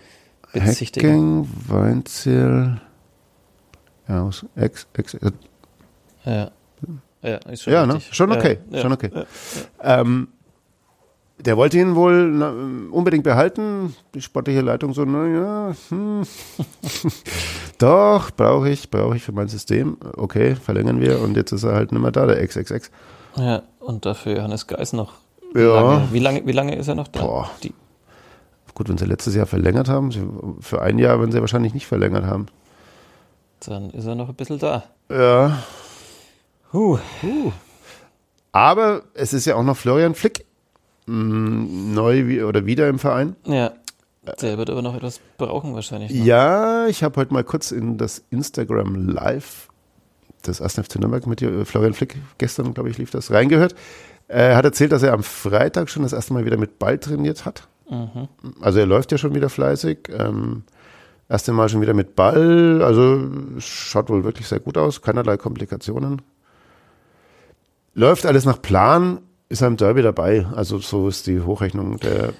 bezichtigen? 0.53 1.09
Hecking, 1.09 1.49
Weinzierl, 1.67 2.81
ja, 4.07 4.23
aus 4.23 4.47
Ex, 4.55 4.87
Ex, 4.93 5.15
äh, 5.15 5.33
Ja. 6.25 6.53
Ja, 7.23 7.37
ist 7.51 7.65
schon 7.65 7.73
ja, 7.73 7.85
ne? 7.85 8.01
schon 8.13 8.31
okay, 8.31 8.59
Ja, 8.71 8.83
schon 8.83 8.93
okay. 8.93 9.11
ja. 9.13 10.01
Ähm, 10.01 10.29
der 11.39 11.57
wollte 11.57 11.79
ihn 11.79 11.95
wohl 11.95 12.31
na, 12.31 12.51
unbedingt 12.91 13.25
behalten. 13.25 13.95
Die 14.15 14.23
sportliche 14.23 14.61
Leitung 14.63 14.95
so, 14.95 15.05
naja, 15.05 15.75
hm. 15.91 16.23
doch, 17.79 18.31
brauche 18.31 18.69
ich, 18.71 18.91
brauche 18.91 19.17
ich 19.17 19.23
für 19.23 19.33
mein 19.33 19.49
System. 19.49 19.97
Okay, 20.17 20.55
verlängern 20.57 21.01
wir 21.01 21.21
und 21.21 21.37
jetzt 21.37 21.53
ist 21.53 21.65
er 21.65 21.75
halt 21.75 21.93
nicht 21.93 22.01
mehr 22.01 22.11
da, 22.13 22.27
der 22.27 22.47
XXX. 22.47 22.91
Ja, 23.37 23.63
und 23.81 24.07
dafür 24.07 24.37
Johannes 24.37 24.67
Geis 24.67 24.93
noch. 24.93 25.13
Ja. 25.55 25.81
Lange. 25.81 26.09
Wie, 26.13 26.19
lange, 26.19 26.47
wie 26.47 26.53
lange 26.53 26.75
ist 26.77 26.89
er 26.89 26.95
noch 26.95 27.09
da? 27.09 27.21
Boah. 27.21 27.51
Die, 27.63 27.73
Gut, 28.75 28.91
wenn 28.91 28.99
sie 28.99 29.07
letztes 29.07 29.35
Jahr 29.35 29.47
verlängert 29.47 29.89
haben, 29.89 30.59
für 30.61 30.83
ein 30.83 30.99
Jahr 30.99 31.19
werden 31.19 31.33
sie 31.33 31.41
wahrscheinlich 31.41 31.73
nicht 31.73 31.87
verlängert 31.87 32.27
haben. 32.27 32.47
dann 33.67 33.89
ist 33.91 34.05
er 34.05 34.15
noch 34.15 34.29
ein 34.29 34.35
bisschen 34.35 34.59
da. 34.59 34.85
Ja, 35.11 35.63
Huh. 36.73 36.99
aber 38.53 39.03
es 39.15 39.33
ist 39.33 39.47
ja 39.47 39.55
auch 39.55 39.63
noch 39.63 39.77
Florian 39.79 40.15
Flick 40.15 40.45
mh, 41.07 41.95
neu 41.95 42.27
wie, 42.27 42.43
oder 42.43 42.67
wieder 42.67 42.89
im 42.89 42.99
Verein. 42.99 43.37
Ja. 43.45 43.73
Der 44.41 44.59
wird 44.59 44.71
aber 44.71 44.83
noch 44.83 44.97
etwas 44.97 45.21
brauchen 45.39 45.75
wahrscheinlich. 45.75 46.13
Noch. 46.13 46.25
Ja, 46.25 46.87
ich 46.89 47.05
habe 47.05 47.21
heute 47.21 47.33
mal 47.33 47.45
kurz 47.45 47.71
in 47.71 47.97
das 47.97 48.25
Instagram 48.31 49.09
Live 49.09 49.69
das 50.47 50.61
1. 50.61 50.75
FC 50.75 50.97
Nürnberg 50.97 51.27
mit 51.27 51.43
äh, 51.43 51.65
Florian 51.65 51.95
Flick, 51.95 52.17
gestern, 52.39 52.75
glaube 52.75 52.91
ich, 52.91 52.99
lief 52.99 53.11
das, 53.11 53.31
reingehört. 53.31 53.75
Er 54.29 54.57
hat 54.57 54.65
erzählt, 54.65 54.93
dass 54.93 55.03
er 55.03 55.13
am 55.13 55.23
Freitag 55.23 55.89
schon 55.89 56.03
das 56.03 56.13
erste 56.13 56.33
Mal 56.33 56.45
wieder 56.45 56.57
mit 56.57 56.79
Ball 56.79 56.99
trainiert 56.99 57.45
hat. 57.45 57.69
Mhm. 57.89 58.29
Also 58.61 58.81
er 58.81 58.87
läuft 58.87 59.13
ja 59.13 59.19
schon 59.19 59.35
wieder 59.35 59.49
fleißig. 59.49 60.09
Ähm, 60.11 60.65
erste 61.29 61.53
Mal 61.53 61.69
schon 61.69 61.81
wieder 61.81 61.95
mit 61.95 62.17
Ball. 62.17 62.83
Also 62.83 63.29
schaut 63.59 64.11
wohl 64.11 64.25
wirklich 64.25 64.49
sehr 64.49 64.61
gut 64.61 64.79
aus. 64.79 65.01
Keinerlei 65.03 65.37
Komplikationen. 65.37 66.23
Läuft 67.95 68.27
alles 68.27 68.45
nach 68.45 68.61
Plan, 68.61 69.21
ist 69.49 69.63
er 69.63 69.69
im 69.69 69.77
Derby 69.77 70.03
dabei. 70.03 70.47
Also 70.55 70.79
so 70.79 71.09
ist 71.09 71.27
die 71.27 71.41
Hochrechnung 71.41 71.99
der 71.99 72.33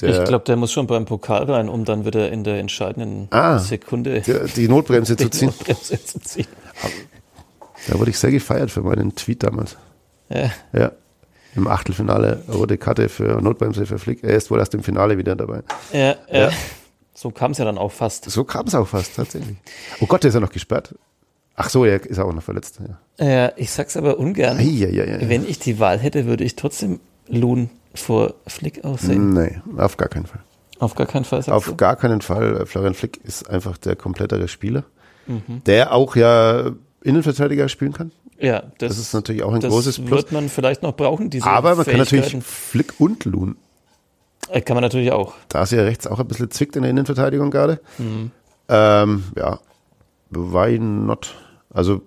der, 0.00 0.22
ich 0.22 0.28
glaube, 0.28 0.44
der 0.44 0.56
muss 0.56 0.72
schon 0.72 0.86
beim 0.86 1.04
Pokal 1.04 1.44
rein, 1.44 1.68
um 1.68 1.84
dann 1.84 2.06
wieder 2.06 2.30
in 2.30 2.42
der 2.42 2.58
entscheidenden 2.58 3.28
ah, 3.30 3.58
Sekunde 3.58 4.22
die, 4.22 4.52
die 4.54 4.68
Notbremse 4.68 5.16
zu 5.18 5.28
ziehen. 5.28 5.48
Notbremse 5.48 6.02
zu 6.02 6.20
ziehen. 6.20 6.46
Da 7.86 7.98
wurde 7.98 8.10
ich 8.10 8.18
sehr 8.18 8.30
gefeiert 8.30 8.70
für 8.70 8.82
meinen 8.82 9.14
Tweet 9.14 9.42
damals. 9.42 9.76
Ja. 10.28 10.50
ja. 10.72 10.92
Im 11.56 11.66
Achtelfinale 11.66 12.44
rote 12.50 12.78
Karte 12.78 13.08
für 13.08 13.40
Notbremse 13.42 13.84
für 13.84 13.98
Flick. 13.98 14.22
Er 14.22 14.36
ist 14.36 14.50
wohl 14.50 14.58
erst 14.58 14.74
im 14.74 14.82
Finale 14.82 15.18
wieder 15.18 15.36
dabei. 15.36 15.62
Ja, 15.92 15.98
ja. 15.98 16.16
ja. 16.28 16.50
So 17.12 17.30
kam 17.30 17.50
es 17.50 17.58
ja 17.58 17.64
dann 17.64 17.76
auch 17.76 17.92
fast. 17.92 18.30
So 18.30 18.44
kam 18.44 18.66
es 18.66 18.74
auch 18.74 18.88
fast, 18.88 19.16
tatsächlich. 19.16 19.56
Oh 20.00 20.06
Gott, 20.06 20.22
der 20.22 20.28
ist 20.28 20.34
ja 20.34 20.40
noch 20.40 20.52
gesperrt. 20.52 20.94
Ach 21.56 21.68
so, 21.68 21.84
er 21.84 22.04
ist 22.04 22.18
auch 22.18 22.32
noch 22.32 22.42
verletzt. 22.42 22.80
Ja, 23.18 23.26
ja 23.26 23.52
ich 23.56 23.70
sag's 23.70 23.96
aber 23.96 24.18
ungern. 24.18 24.58
Ei, 24.58 24.86
ei, 24.86 25.02
ei, 25.02 25.28
Wenn 25.28 25.46
ich 25.46 25.58
die 25.58 25.78
Wahl 25.78 25.98
hätte, 25.98 26.26
würde 26.26 26.44
ich 26.44 26.56
trotzdem 26.56 27.00
Lohn 27.28 27.70
vor 27.94 28.34
Flick 28.46 28.84
aussehen? 28.84 29.32
Nee, 29.34 29.60
auf 29.76 29.96
gar 29.96 30.08
keinen 30.08 30.26
Fall. 30.26 30.40
Auf 30.78 30.94
gar 30.94 31.06
keinen 31.06 31.24
Fall? 31.24 31.42
Auf 31.48 31.66
du? 31.66 31.76
gar 31.76 31.96
keinen 31.96 32.22
Fall. 32.22 32.64
Florian 32.64 32.94
Flick 32.94 33.20
ist 33.22 33.48
einfach 33.50 33.76
der 33.76 33.96
komplettere 33.96 34.48
Spieler, 34.48 34.84
mhm. 35.26 35.62
der 35.66 35.92
auch 35.92 36.16
ja 36.16 36.70
Innenverteidiger 37.02 37.68
spielen 37.68 37.92
kann. 37.92 38.12
Ja, 38.38 38.62
das, 38.78 38.96
das 38.96 38.98
ist 38.98 39.12
natürlich 39.12 39.42
auch 39.42 39.52
ein 39.52 39.60
großes 39.60 39.96
Plus. 39.96 40.08
Das 40.08 40.16
wird 40.16 40.32
man 40.32 40.48
vielleicht 40.48 40.82
noch 40.82 40.96
brauchen, 40.96 41.28
diese 41.28 41.46
Aber 41.46 41.74
man 41.74 41.84
kann 41.84 41.98
natürlich 41.98 42.34
Flick 42.42 42.94
und 42.98 43.26
Loon. 43.26 43.56
Äh, 44.48 44.62
kann 44.62 44.74
man 44.74 44.82
natürlich 44.82 45.12
auch. 45.12 45.34
Da 45.48 45.62
ist 45.62 45.72
ja 45.72 45.82
rechts 45.82 46.06
auch 46.06 46.18
ein 46.18 46.26
bisschen 46.26 46.50
zwickt 46.50 46.74
in 46.76 46.82
der 46.82 46.90
Innenverteidigung 46.90 47.50
gerade. 47.50 47.80
Mhm. 47.98 48.30
Ähm, 48.68 49.24
ja, 49.36 49.58
why 50.30 50.78
not? 50.78 51.34
Also, 51.70 52.02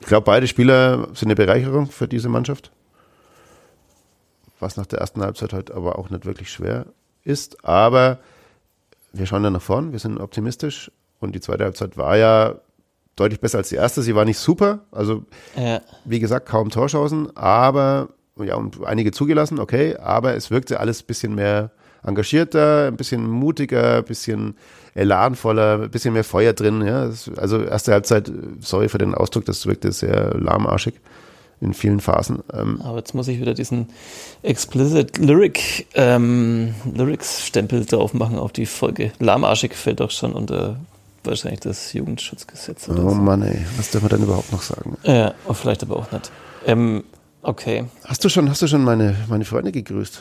ich 0.00 0.06
glaube, 0.06 0.24
beide 0.24 0.46
Spieler 0.46 1.08
sind 1.14 1.28
eine 1.28 1.34
Bereicherung 1.34 1.86
für 1.86 2.06
diese 2.06 2.28
Mannschaft 2.28 2.70
was 4.60 4.76
nach 4.76 4.86
der 4.86 5.00
ersten 5.00 5.22
Halbzeit 5.22 5.52
halt 5.52 5.70
aber 5.70 5.98
auch 5.98 6.10
nicht 6.10 6.26
wirklich 6.26 6.50
schwer 6.50 6.86
ist. 7.24 7.64
Aber 7.64 8.18
wir 9.12 9.26
schauen 9.26 9.44
ja 9.44 9.50
nach 9.50 9.62
vorn, 9.62 9.92
wir 9.92 9.98
sind 9.98 10.18
optimistisch 10.18 10.90
und 11.20 11.34
die 11.34 11.40
zweite 11.40 11.64
Halbzeit 11.64 11.96
war 11.96 12.16
ja 12.16 12.56
deutlich 13.16 13.40
besser 13.40 13.58
als 13.58 13.70
die 13.70 13.76
erste. 13.76 14.02
Sie 14.02 14.14
war 14.14 14.24
nicht 14.24 14.38
super, 14.38 14.80
also 14.92 15.24
ja. 15.56 15.80
wie 16.04 16.20
gesagt, 16.20 16.46
kaum 16.46 16.70
Torchancen, 16.70 17.34
aber 17.36 18.08
ja, 18.38 18.56
und 18.56 18.84
einige 18.84 19.12
zugelassen, 19.12 19.58
okay, 19.58 19.96
aber 19.96 20.34
es 20.34 20.50
wirkte 20.50 20.78
alles 20.78 21.02
ein 21.02 21.06
bisschen 21.06 21.34
mehr 21.34 21.70
engagierter, 22.02 22.88
ein 22.88 22.96
bisschen 22.96 23.26
mutiger, 23.26 23.98
ein 23.98 24.04
bisschen 24.04 24.56
elanvoller, 24.96 25.82
ein 25.82 25.90
bisschen 25.90 26.14
mehr 26.14 26.24
Feuer 26.24 26.52
drin. 26.52 26.84
Ja. 26.84 27.10
Also 27.36 27.62
erste 27.62 27.92
Halbzeit, 27.92 28.30
sorry 28.60 28.88
für 28.88 28.98
den 28.98 29.14
Ausdruck, 29.14 29.44
das 29.44 29.66
wirkte 29.66 29.92
sehr 29.92 30.34
lahmarschig 30.38 30.94
in 31.60 31.74
vielen 31.74 32.00
Phasen. 32.00 32.42
Ähm 32.52 32.80
Aber 32.82 32.98
jetzt 32.98 33.14
muss 33.14 33.28
ich 33.28 33.40
wieder 33.40 33.54
diesen 33.54 33.88
explicit 34.42 35.18
Lyric 35.18 35.86
ähm, 35.94 36.74
Lyrics 36.92 37.46
Stempel 37.46 37.84
drauf 37.84 38.14
machen 38.14 38.38
auf 38.38 38.52
die 38.52 38.66
Folge. 38.66 39.12
Lahmarschig 39.18 39.74
fällt 39.74 40.00
doch 40.00 40.10
schon 40.10 40.32
unter 40.32 40.76
wahrscheinlich 41.24 41.60
das 41.60 41.92
Jugendschutzgesetz. 41.92 42.88
Oder 42.88 43.04
oh 43.04 43.10
so. 43.10 43.14
Mann, 43.16 43.42
ey, 43.42 43.64
was 43.76 43.90
dürfen 43.90 44.06
wir 44.06 44.16
denn 44.16 44.22
überhaupt 44.24 44.52
noch 44.52 44.62
sagen? 44.62 44.96
Ja, 45.02 45.34
vielleicht 45.52 45.82
aber 45.82 45.96
auch 45.96 46.10
nicht. 46.12 46.30
Ähm, 46.66 47.04
okay. 47.42 47.84
Hast 48.04 48.24
du 48.24 48.28
schon, 48.28 48.48
hast 48.48 48.62
du 48.62 48.66
schon 48.66 48.84
meine, 48.84 49.16
meine 49.28 49.44
Freunde 49.44 49.72
gegrüßt? 49.72 50.20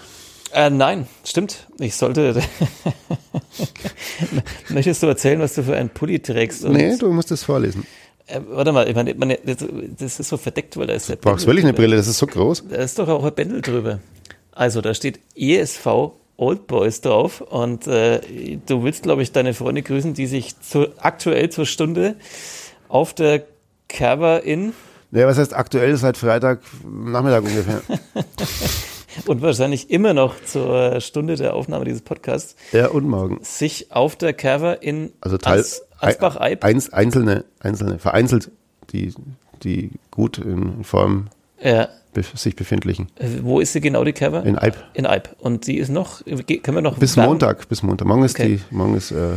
Äh, 0.56 0.70
nein, 0.70 1.06
stimmt. 1.26 1.68
Ich 1.80 1.96
sollte. 1.96 2.42
Möchtest 4.70 5.04
du 5.04 5.08
erzählen, 5.08 5.42
was 5.42 5.54
du 5.54 5.64
für 5.64 5.76
einen 5.76 5.90
Pulli 5.90 6.20
trägst? 6.20 6.64
nee, 6.64 6.96
du 6.96 7.12
musst 7.12 7.30
es 7.32 7.44
vorlesen. 7.44 7.86
Äh, 8.28 8.40
warte 8.48 8.72
mal, 8.72 8.88
ich 8.88 8.96
meine, 8.96 9.14
meine, 9.16 9.38
das 9.44 10.18
ist 10.18 10.30
so 10.30 10.38
verdeckt, 10.38 10.78
weil 10.78 10.88
da 10.88 10.94
ist 10.94 11.10
der 11.10 11.18
Du 11.18 11.24
brauchst 11.24 11.46
wirklich 11.46 11.66
eine 11.66 11.74
Brille, 11.74 11.98
das 11.98 12.08
ist 12.08 12.20
so 12.20 12.26
groß. 12.26 12.70
Da 12.70 12.78
ist 12.78 12.98
doch 12.98 13.10
auch 13.10 13.26
ein 13.26 13.34
Bändel 13.34 13.62
drüber. 13.62 14.00
Also, 14.54 14.80
da 14.80 14.94
steht 14.94 15.20
ESV 15.36 16.14
Old 16.38 16.68
Boys 16.68 17.02
drauf 17.02 17.42
und 17.42 17.86
äh, 17.88 18.22
du 18.66 18.82
willst, 18.82 19.04
glaube 19.04 19.24
ich, 19.24 19.34
deine 19.34 19.54
Freunde 19.54 19.82
grüßen, 19.82 20.14
die 20.14 20.26
sich 20.26 20.58
zu, 20.62 20.88
aktuell 21.00 21.50
zur 21.50 21.66
Stunde 21.66 22.16
auf 22.88 23.14
der 23.14 23.44
Cover 23.90 24.42
in. 24.44 24.72
Ja, 25.12 25.28
was 25.28 25.38
heißt 25.38 25.54
aktuell? 25.54 25.98
Seit 25.98 26.16
Freitag 26.16 26.62
Nachmittag 26.86 27.44
ungefähr. 27.44 27.82
und 29.26 29.42
wahrscheinlich 29.42 29.90
immer 29.90 30.14
noch 30.14 30.36
zur 30.44 31.02
Stunde 31.02 31.36
der 31.36 31.54
Aufnahme 31.54 31.86
dieses 31.86 32.02
Podcasts. 32.02 32.56
Ja, 32.72 32.88
und 32.88 33.08
morgen. 33.08 33.40
Sich 33.42 33.92
auf 33.92 34.16
der 34.16 34.34
Cover 34.34 34.82
in 34.82 35.12
also 35.22 35.38
Teil, 35.38 35.64
Asbach-Eib? 36.00 36.64
Eins, 36.64 36.92
einzelne, 36.92 37.46
einzelne, 37.60 38.00
vereinzelt, 38.00 38.52
die, 38.92 39.14
die 39.64 39.92
gut 40.12 40.38
in 40.38 40.84
Form 40.84 41.28
ja. 41.62 41.88
sich 42.36 42.56
befindlichen. 42.56 43.08
Äh, 43.16 43.28
wo 43.42 43.60
ist 43.60 43.74
sie 43.74 43.82
genau, 43.82 44.04
die 44.04 44.14
Cover? 44.14 44.44
In 44.46 44.58
Eib. 44.58 44.76
In 44.94 45.06
Eib. 45.06 45.36
Und 45.40 45.68
die 45.68 45.78
ist 45.78 45.90
noch, 45.90 46.24
können 46.26 46.76
wir 46.76 46.82
noch. 46.82 46.98
Bis 46.98 47.14
sagen? 47.14 47.30
Montag, 47.30 47.68
bis 47.70 47.84
Montag. 47.84 48.08
Morgen 48.08 48.24
ist 48.24 48.38
okay. 48.38 48.60
die, 48.70 48.76
morgen 48.76 48.96
ist 48.96 49.12
äh, 49.12 49.32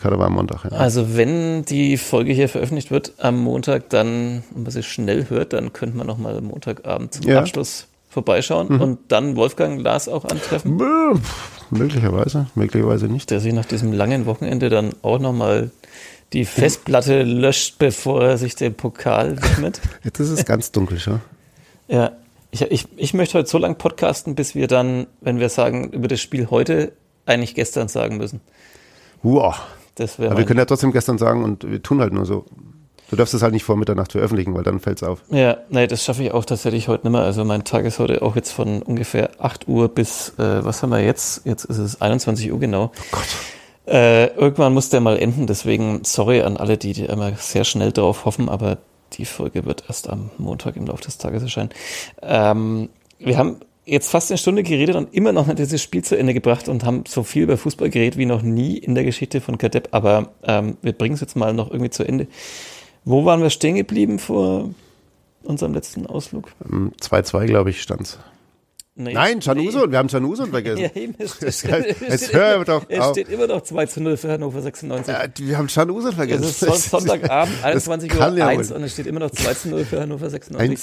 Karawan 0.00 0.32
Montag. 0.32 0.64
Ja. 0.64 0.78
Also 0.78 1.16
wenn 1.16 1.64
die 1.64 1.96
Folge 1.96 2.32
hier 2.32 2.48
veröffentlicht 2.48 2.90
wird 2.90 3.14
am 3.18 3.38
Montag, 3.38 3.90
dann, 3.90 4.44
und 4.54 4.62
man 4.62 4.70
sie 4.70 4.82
schnell 4.82 5.28
hört, 5.28 5.52
dann 5.52 5.72
könnte 5.72 5.96
man 5.96 6.06
noch 6.06 6.18
mal 6.18 6.40
Montagabend 6.40 7.14
zum 7.14 7.26
ja. 7.26 7.40
Abschluss 7.40 7.87
vorbeischauen 8.08 8.68
mhm. 8.68 8.80
und 8.80 8.98
dann 9.08 9.36
Wolfgang 9.36 9.80
Lars 9.80 10.08
auch 10.08 10.24
antreffen? 10.24 10.80
Möglicherweise, 11.70 12.46
möglicherweise 12.54 13.06
nicht. 13.06 13.30
Der 13.30 13.40
sich 13.40 13.52
nach 13.52 13.66
diesem 13.66 13.92
langen 13.92 14.26
Wochenende 14.26 14.68
dann 14.68 14.94
auch 15.02 15.18
nochmal 15.18 15.70
die 16.32 16.44
Festplatte 16.44 17.22
löscht, 17.22 17.78
bevor 17.78 18.22
er 18.22 18.38
sich 18.38 18.54
dem 18.54 18.74
Pokal 18.74 19.42
widmet. 19.42 19.80
Jetzt 20.04 20.20
ist 20.20 20.30
es 20.30 20.44
ganz 20.44 20.72
dunkel 20.72 20.98
schon. 20.98 21.20
Ja, 21.88 22.12
ich, 22.50 22.62
ich, 22.62 22.86
ich 22.96 23.14
möchte 23.14 23.38
heute 23.38 23.48
so 23.48 23.58
lange 23.58 23.74
podcasten, 23.74 24.34
bis 24.34 24.54
wir 24.54 24.66
dann, 24.66 25.06
wenn 25.20 25.38
wir 25.38 25.48
sagen, 25.48 25.90
über 25.90 26.08
das 26.08 26.20
Spiel 26.20 26.48
heute, 26.50 26.92
eigentlich 27.26 27.54
gestern 27.54 27.88
sagen 27.88 28.16
müssen. 28.16 28.40
Wow. 29.22 29.60
Das 29.94 30.18
Aber 30.18 30.38
wir 30.38 30.44
können 30.44 30.58
ja 30.58 30.64
trotzdem 30.64 30.92
gestern 30.92 31.18
sagen 31.18 31.44
und 31.44 31.68
wir 31.68 31.82
tun 31.82 32.00
halt 32.00 32.12
nur 32.12 32.24
so. 32.24 32.46
Du 33.10 33.16
darfst 33.16 33.32
es 33.32 33.42
halt 33.42 33.52
nicht 33.52 33.64
vor 33.64 33.76
Mitternacht 33.76 34.12
veröffentlichen, 34.12 34.54
weil 34.54 34.62
dann 34.62 34.80
fällt 34.80 35.00
es 35.00 35.08
auf. 35.08 35.22
Ja, 35.30 35.58
nee, 35.70 35.86
das 35.86 36.04
schaffe 36.04 36.22
ich 36.22 36.32
auch 36.32 36.44
tatsächlich 36.44 36.88
heute 36.88 37.06
nicht 37.06 37.12
mehr. 37.12 37.22
Also 37.22 37.44
mein 37.44 37.64
Tag 37.64 37.84
ist 37.84 37.98
heute 37.98 38.20
auch 38.22 38.36
jetzt 38.36 38.52
von 38.52 38.82
ungefähr 38.82 39.30
8 39.38 39.66
Uhr 39.66 39.88
bis, 39.88 40.34
äh, 40.38 40.64
was 40.64 40.82
haben 40.82 40.90
wir 40.90 41.00
jetzt? 41.00 41.46
Jetzt 41.46 41.64
ist 41.64 41.78
es 41.78 42.00
21 42.00 42.52
Uhr 42.52 42.60
genau. 42.60 42.92
Oh 42.94 43.02
Gott. 43.12 43.26
Äh, 43.86 44.26
irgendwann 44.34 44.74
muss 44.74 44.90
der 44.90 45.00
mal 45.00 45.18
enden, 45.18 45.46
deswegen 45.46 46.00
sorry 46.04 46.42
an 46.42 46.58
alle, 46.58 46.76
die, 46.76 46.92
die 46.92 47.06
immer 47.06 47.32
sehr 47.36 47.64
schnell 47.64 47.90
darauf 47.90 48.26
hoffen, 48.26 48.50
aber 48.50 48.76
die 49.14 49.24
Folge 49.24 49.64
wird 49.64 49.84
erst 49.88 50.10
am 50.10 50.30
Montag 50.36 50.76
im 50.76 50.86
Laufe 50.86 51.02
des 51.04 51.16
Tages 51.16 51.42
erscheinen. 51.42 51.70
Ähm, 52.20 52.90
wir 53.18 53.38
haben 53.38 53.56
jetzt 53.86 54.10
fast 54.10 54.30
eine 54.30 54.36
Stunde 54.36 54.62
geredet 54.62 54.94
und 54.94 55.14
immer 55.14 55.32
noch 55.32 55.46
nicht 55.46 55.58
dieses 55.58 55.82
Spiel 55.82 56.04
zu 56.04 56.18
Ende 56.18 56.34
gebracht 56.34 56.68
und 56.68 56.84
haben 56.84 57.04
so 57.08 57.22
viel 57.22 57.44
über 57.44 57.56
Fußball 57.56 57.88
geredet 57.88 58.18
wie 58.18 58.26
noch 58.26 58.42
nie 58.42 58.76
in 58.76 58.94
der 58.94 59.04
Geschichte 59.04 59.40
von 59.40 59.56
Kadepp, 59.56 59.88
aber 59.92 60.32
ähm, 60.42 60.76
wir 60.82 60.92
bringen 60.92 61.14
es 61.14 61.22
jetzt 61.22 61.36
mal 61.36 61.54
noch 61.54 61.70
irgendwie 61.70 61.90
zu 61.90 62.04
Ende. 62.04 62.26
Wo 63.08 63.24
waren 63.24 63.40
wir 63.40 63.48
stehen 63.48 63.74
geblieben 63.76 64.18
vor 64.18 64.68
unserem 65.42 65.72
letzten 65.72 66.06
Ausflug? 66.06 66.50
2-2, 66.68 67.46
glaube 67.46 67.70
ich, 67.70 67.80
stand's. 67.80 68.18
Nee, 68.96 69.14
Nein, 69.14 69.40
Chanuson, 69.40 69.86
nee. 69.86 69.92
wir 69.92 69.98
haben 69.98 70.10
Chanuson 70.10 70.50
vergessen. 70.50 70.82
Ja, 70.82 70.90
eben, 70.94 71.14
es, 71.16 71.36
es, 71.42 71.64
es, 71.64 72.32
hör 72.34 72.62
doch 72.66 72.84
es 72.86 73.08
steht 73.10 73.30
immer 73.30 73.46
noch 73.46 73.62
2 73.62 73.86
zu 73.86 74.02
0 74.02 74.18
für 74.18 74.32
Hannover 74.32 74.60
96. 74.60 75.14
Ja, 75.14 75.24
wir 75.38 75.56
haben 75.56 75.68
Chanuson 75.70 76.12
vergessen. 76.12 76.44
Es 76.44 76.60
ist 76.60 76.90
Sonntagabend, 76.90 77.64
21 77.64 78.14
Uhr 78.14 78.22
1 78.22 78.72
und 78.72 78.82
es 78.82 78.92
steht 78.92 79.06
immer 79.06 79.20
noch 79.20 79.30
2 79.30 79.54
zu 79.54 79.68
0 79.70 79.86
für 79.86 80.00
Hannover 80.02 80.28
96. 80.28 80.60
Ein 80.60 80.76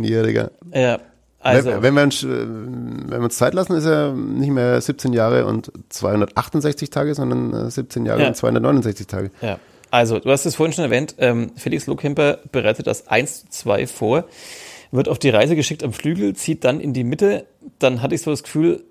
17-Jähriger. 0.00 0.52
Ja, 0.72 1.00
also. 1.40 1.68
Wenn, 1.68 1.82
wenn, 1.82 1.94
wir 1.94 2.02
uns, 2.04 2.22
wenn 2.24 3.10
wir 3.10 3.20
uns 3.20 3.36
Zeit 3.36 3.52
lassen, 3.52 3.74
ist 3.74 3.84
er 3.84 4.14
nicht 4.14 4.52
mehr 4.52 4.80
17 4.80 5.12
Jahre 5.12 5.44
und 5.44 5.70
268 5.90 6.88
Tage, 6.88 7.14
sondern 7.14 7.68
17 7.68 8.06
Jahre 8.06 8.22
ja. 8.22 8.28
und 8.28 8.36
269 8.36 9.06
Tage. 9.06 9.30
Ja. 9.42 9.58
Also, 9.92 10.18
du 10.18 10.30
hast 10.30 10.46
es 10.46 10.54
vorhin 10.54 10.72
schon 10.72 10.84
erwähnt, 10.84 11.16
ähm, 11.18 11.50
Felix 11.54 11.86
Lohkemper 11.86 12.38
bereitet 12.50 12.86
das 12.86 13.08
1 13.08 13.42
zu 13.42 13.50
2 13.50 13.86
vor, 13.86 14.24
wird 14.90 15.06
auf 15.06 15.18
die 15.18 15.28
Reise 15.28 15.54
geschickt 15.54 15.84
am 15.84 15.92
Flügel, 15.92 16.34
zieht 16.34 16.64
dann 16.64 16.80
in 16.80 16.94
die 16.94 17.04
Mitte. 17.04 17.44
Dann 17.78 18.00
hatte 18.00 18.14
ich 18.14 18.22
so 18.22 18.30
das 18.30 18.42
Gefühl, 18.42 18.84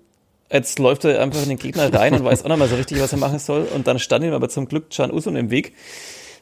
jetzt 0.48 0.78
läuft 0.78 1.04
er 1.04 1.20
einfach 1.20 1.42
in 1.42 1.48
den 1.48 1.58
Gegner 1.58 1.92
rein 1.92 2.14
und 2.14 2.24
weiß 2.24 2.44
auch 2.44 2.48
noch 2.48 2.56
mal 2.56 2.68
so 2.68 2.76
richtig, 2.76 3.00
was 3.00 3.10
er 3.10 3.18
machen 3.18 3.40
soll. 3.40 3.64
Und 3.74 3.88
dann 3.88 3.98
stand 3.98 4.24
ihm 4.24 4.32
aber 4.32 4.48
zum 4.48 4.68
Glück 4.68 4.90
Can 4.90 5.10
Usun 5.10 5.34
im 5.34 5.50
Weg, 5.50 5.74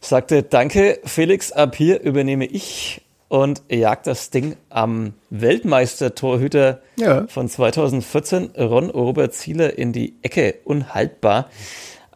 sagte, 0.03 0.43
danke 0.43 1.01
Felix, 1.05 1.53
ab 1.53 1.75
hier 1.75 2.03
übernehme 2.03 2.45
ich 2.45 3.01
und 3.29 3.63
jagt 3.71 4.07
das 4.07 4.29
Ding 4.29 4.57
am 4.69 5.15
Weltmeister-Torhüter 5.31 6.83
ja. 6.97 7.27
von 7.29 7.49
2014, 7.49 8.51
Ron 8.59 8.91
Robert 8.91 9.33
Zieler, 9.33 9.79
in 9.79 9.95
die 9.95 10.17
Ecke. 10.21 10.57
Unhaltbar. 10.65 11.49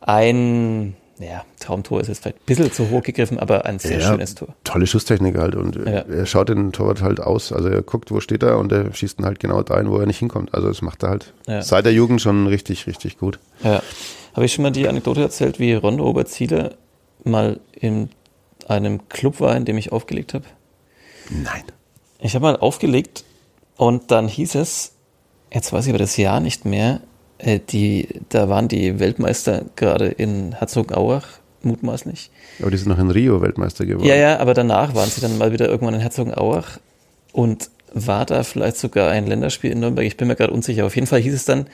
Ein 0.02 0.94
ja, 1.18 1.44
Traumtor 1.60 2.00
ist 2.00 2.08
jetzt 2.08 2.22
vielleicht 2.22 2.38
ein 2.38 2.46
bisschen 2.46 2.72
zu 2.72 2.90
hoch 2.90 3.02
gegriffen, 3.02 3.38
aber 3.38 3.64
ein 3.66 3.78
sehr 3.78 3.98
Ja, 4.00 4.08
schönes 4.08 4.34
Tor. 4.34 4.48
Tolle 4.64 4.86
Schusstechnik 4.86 5.36
halt 5.38 5.54
und 5.54 5.76
äh, 5.76 5.92
Ja. 5.92 5.98
er 6.00 6.26
schaut 6.26 6.48
den 6.48 6.72
Torwart 6.72 7.02
halt 7.02 7.20
aus. 7.20 7.52
Also 7.52 7.68
er 7.68 7.82
guckt, 7.82 8.10
wo 8.10 8.20
steht 8.20 8.42
er 8.42 8.58
und 8.58 8.72
er 8.72 8.92
schießt 8.92 9.20
ihn 9.20 9.24
halt 9.24 9.38
genau 9.40 9.62
dahin, 9.62 9.90
wo 9.90 9.98
er 9.98 10.06
nicht 10.06 10.18
hinkommt. 10.18 10.54
Also 10.54 10.68
das 10.68 10.82
macht 10.82 11.02
er 11.04 11.10
halt 11.10 11.32
Ja. 11.46 11.62
seit 11.62 11.84
der 11.84 11.92
Jugend 11.92 12.20
schon 12.20 12.46
richtig, 12.48 12.86
richtig 12.86 13.18
gut. 13.18 13.38
Ja. 13.62 13.82
Habe 14.34 14.46
ich 14.46 14.52
schon 14.52 14.62
mal 14.64 14.72
die 14.72 14.88
Anekdote 14.88 15.20
erzählt, 15.22 15.60
wie 15.60 15.74
Ron 15.74 16.00
Oberziele 16.00 16.76
mal 17.22 17.60
in 17.72 18.08
einem 18.66 19.08
Club 19.08 19.40
war, 19.40 19.56
in 19.56 19.64
dem 19.64 19.78
ich 19.78 19.92
aufgelegt 19.92 20.34
habe? 20.34 20.44
Nein. 21.30 21.62
Ich 22.18 22.34
habe 22.34 22.42
mal 22.42 22.56
aufgelegt 22.56 23.24
und 23.76 24.10
dann 24.10 24.26
hieß 24.28 24.56
es, 24.56 24.92
jetzt 25.52 25.72
weiß 25.72 25.84
ich 25.86 25.90
aber 25.90 25.98
das 25.98 26.16
Jahr 26.16 26.40
nicht 26.40 26.64
mehr, 26.64 27.00
äh, 27.38 27.58
die, 27.60 28.08
da 28.28 28.48
waren 28.48 28.68
die 28.68 28.98
Weltmeister 29.00 29.62
gerade 29.76 30.06
in 30.06 30.52
Herzogenaurach, 30.52 31.26
mutmaßlich. 31.62 32.30
Aber 32.60 32.70
die 32.70 32.76
sind 32.76 32.88
noch 32.88 32.98
in 32.98 33.10
Rio 33.10 33.40
Weltmeister 33.40 33.86
geworden. 33.86 34.06
Ja, 34.06 34.14
ja, 34.16 34.38
aber 34.38 34.54
danach 34.54 34.94
waren 34.94 35.08
sie 35.10 35.20
dann 35.20 35.38
mal 35.38 35.52
wieder 35.52 35.68
irgendwann 35.68 35.94
in 35.94 36.00
Herzogenaurach 36.00 36.78
und 37.32 37.70
war 37.92 38.26
da 38.26 38.42
vielleicht 38.42 38.76
sogar 38.76 39.10
ein 39.10 39.26
Länderspiel 39.26 39.70
in 39.70 39.80
Nürnberg. 39.80 40.06
Ich 40.06 40.16
bin 40.16 40.28
mir 40.28 40.36
gerade 40.36 40.52
unsicher. 40.52 40.84
Auf 40.84 40.94
jeden 40.96 41.06
Fall 41.06 41.20
hieß 41.20 41.34
es 41.34 41.44
dann 41.44 41.66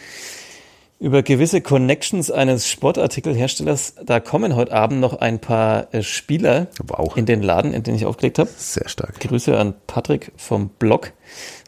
über 0.98 1.22
gewisse 1.22 1.62
Connections 1.62 2.30
eines 2.30 2.68
Sportartikelherstellers, 2.68 3.94
da 4.04 4.20
kommen 4.20 4.54
heute 4.54 4.72
Abend 4.72 5.00
noch 5.00 5.18
ein 5.18 5.38
paar 5.38 5.92
äh, 5.94 6.02
Spieler 6.02 6.66
Wow. 6.86 7.16
in 7.16 7.24
den 7.24 7.42
Laden, 7.42 7.72
in 7.72 7.82
den 7.82 7.94
ich 7.94 8.04
aufgelegt 8.04 8.38
habe. 8.38 8.50
Sehr 8.54 8.86
stark. 8.86 9.18
Grüße 9.18 9.56
an 9.56 9.72
Patrick 9.86 10.30
vom 10.36 10.68
Blog, 10.68 11.12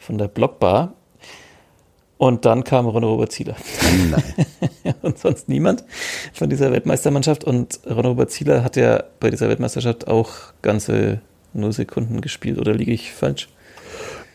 von 0.03 0.19
der 0.19 0.29
Blogbar. 0.29 0.93
Und 2.23 2.45
dann 2.45 2.63
kam 2.63 2.87
Ronno 2.87 3.09
Robert 3.11 3.33
Zieler. 3.33 3.57
Nein. 4.09 4.95
und 5.03 5.19
sonst 5.19 5.49
niemand 5.49 5.83
von 6.33 6.49
dieser 6.49 6.71
Weltmeistermannschaft. 6.71 7.43
Und 7.43 7.81
Ronno 7.85 8.11
Robert 8.11 8.31
Zieler 8.31 8.63
hat 8.63 8.77
ja 8.77 9.03
bei 9.19 9.29
dieser 9.31 9.49
Weltmeisterschaft 9.49 10.07
auch 10.07 10.31
ganze 10.63 11.21
null 11.53 11.73
Sekunden 11.73 12.21
gespielt. 12.21 12.59
Oder 12.61 12.75
liege 12.75 12.93
ich 12.93 13.13
falsch? 13.13 13.49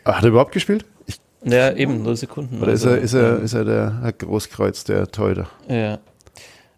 Hat 0.03 0.21
er 0.21 0.27
überhaupt 0.29 0.51
gespielt? 0.51 0.83
Ich, 1.05 1.15
Ja, 1.45 1.71
eben 1.71 2.03
null 2.03 2.17
Sekunden. 2.17 2.61
oder 2.61 2.71
Also, 2.71 2.89
ist, 2.89 2.95
er, 2.95 3.01
ist, 3.03 3.13
er, 3.13 3.39
ist 3.39 3.53
er 3.53 3.63
der 3.63 4.13
Großkreuz, 4.17 4.83
der 4.83 5.07
Torhüter? 5.09 5.47
Ja. 5.69 5.99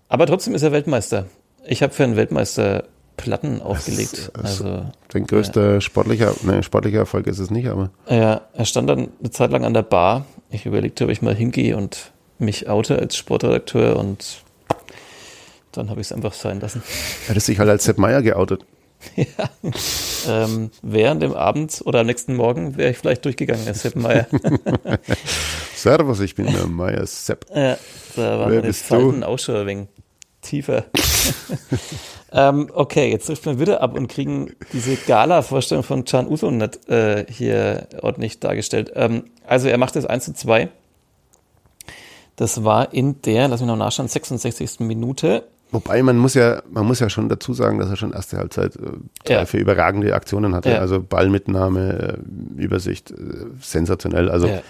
Aber 0.09 0.27
trotzdem 0.27 0.53
ist 0.53 0.61
er 0.61 0.71
Weltmeister. 0.71 1.25
Ich 1.65 1.81
habe 1.81 1.91
für 1.91 2.03
einen 2.03 2.17
Weltmeister 2.17 2.83
Platten 3.17 3.63
aufgelegt. 3.63 4.29
das- 4.35 4.61
also, 4.61 4.85
Sein 5.11 5.25
größter 5.25 5.81
sportlicher, 5.81 6.35
nein, 6.43 6.61
sportlicher 6.61 6.99
Erfolg 6.99 7.25
ist 7.25 7.39
es 7.39 7.49
nicht, 7.49 7.67
aber 7.67 7.89
ja, 8.07 8.41
er 8.53 8.65
stand 8.65 8.87
dann 8.87 9.09
eine 9.19 9.31
Zeit 9.31 9.49
lang 9.49 9.65
an 9.65 9.73
der 9.73 9.81
Bar. 9.81 10.25
Ich 10.51 10.65
überlegte, 10.65 11.03
ob 11.03 11.09
ich 11.11 11.21
mal 11.21 11.35
hingehe 11.35 11.77
und 11.77 12.11
mich 12.39 12.67
oute 12.67 12.97
als 12.97 13.15
Sportredakteur 13.15 13.97
und 13.97 14.43
dann 15.71 15.89
habe 15.89 16.01
ich 16.01 16.07
es 16.07 16.11
einfach 16.11 16.33
sein 16.33 16.59
lassen. 16.59 16.81
er 17.27 17.35
hat 17.35 17.41
sich 17.41 17.59
halt 17.59 17.69
als 17.69 17.83
Sepp 17.83 17.97
Meier 17.97 18.21
geoutet. 18.21 18.65
Ähm, 20.27 20.71
während 20.81 21.23
dem 21.23 21.33
Abend 21.33 21.81
oder 21.85 22.01
am 22.01 22.07
nächsten 22.07 22.35
Morgen 22.35 22.75
wäre 22.75 22.91
ich 22.91 22.97
vielleicht 22.97 23.23
durchgegangen, 23.23 23.63
Herr 23.63 23.73
Seppenmeier. 23.73 24.27
Servus, 25.75 26.19
ich 26.19 26.35
bin 26.35 26.47
der 26.47 26.67
Meier 26.67 27.07
Sepp. 27.07 27.45
ja, 27.55 27.77
da 28.17 28.39
waren 28.39 28.51
Wer 28.51 28.61
bist 28.63 28.83
Falten 28.83 29.23
ein 29.23 29.65
wenig 29.65 29.87
tiefer. 30.41 30.85
ähm, 32.31 32.69
okay, 32.73 33.09
jetzt 33.11 33.27
trifft 33.27 33.45
man 33.45 33.59
wieder 33.59 33.81
ab 33.81 33.95
und 33.95 34.07
kriegen 34.07 34.51
diese 34.73 34.95
Gala-Vorstellung 34.95 35.83
von 35.83 36.05
Can 36.05 36.27
Uso 36.27 36.51
nicht 36.51 36.87
äh, 36.89 37.25
hier 37.29 37.87
ordentlich 38.01 38.39
dargestellt. 38.39 38.91
Ähm, 38.95 39.25
also 39.45 39.67
er 39.67 39.77
macht 39.77 39.95
das 39.95 40.05
1 40.05 40.25
zu 40.25 40.33
2. 40.33 40.69
Das 42.35 42.63
war 42.63 42.93
in 42.93 43.21
der, 43.23 43.47
lass 43.49 43.59
mich 43.59 43.67
noch 43.67 43.75
nachschauen, 43.75 44.07
66. 44.07 44.79
Minute. 44.79 45.43
Wobei 45.71 46.01
man 46.01 46.17
muss 46.17 46.33
ja, 46.33 46.63
man 46.71 46.85
muss 46.85 46.99
ja 46.99 47.09
schon 47.09 47.29
dazu 47.29 47.53
sagen, 47.53 47.77
dass 47.79 47.89
er 47.89 47.95
schon 47.95 48.13
erste 48.13 48.37
Halbzeit 48.37 48.75
äh, 48.75 48.79
drei, 49.23 49.33
Ja. 49.33 49.45
vier 49.45 49.59
überragende 49.59 50.15
Aktionen 50.15 50.55
hatte. 50.55 50.71
Ja. 50.71 50.79
Also 50.79 51.01
Ballmitnahme, 51.01 52.17
äh, 52.57 52.61
Übersicht, 52.61 53.11
äh, 53.11 53.15
sensationell. 53.61 54.29
Also 54.31 54.47
Ja. 54.47 54.61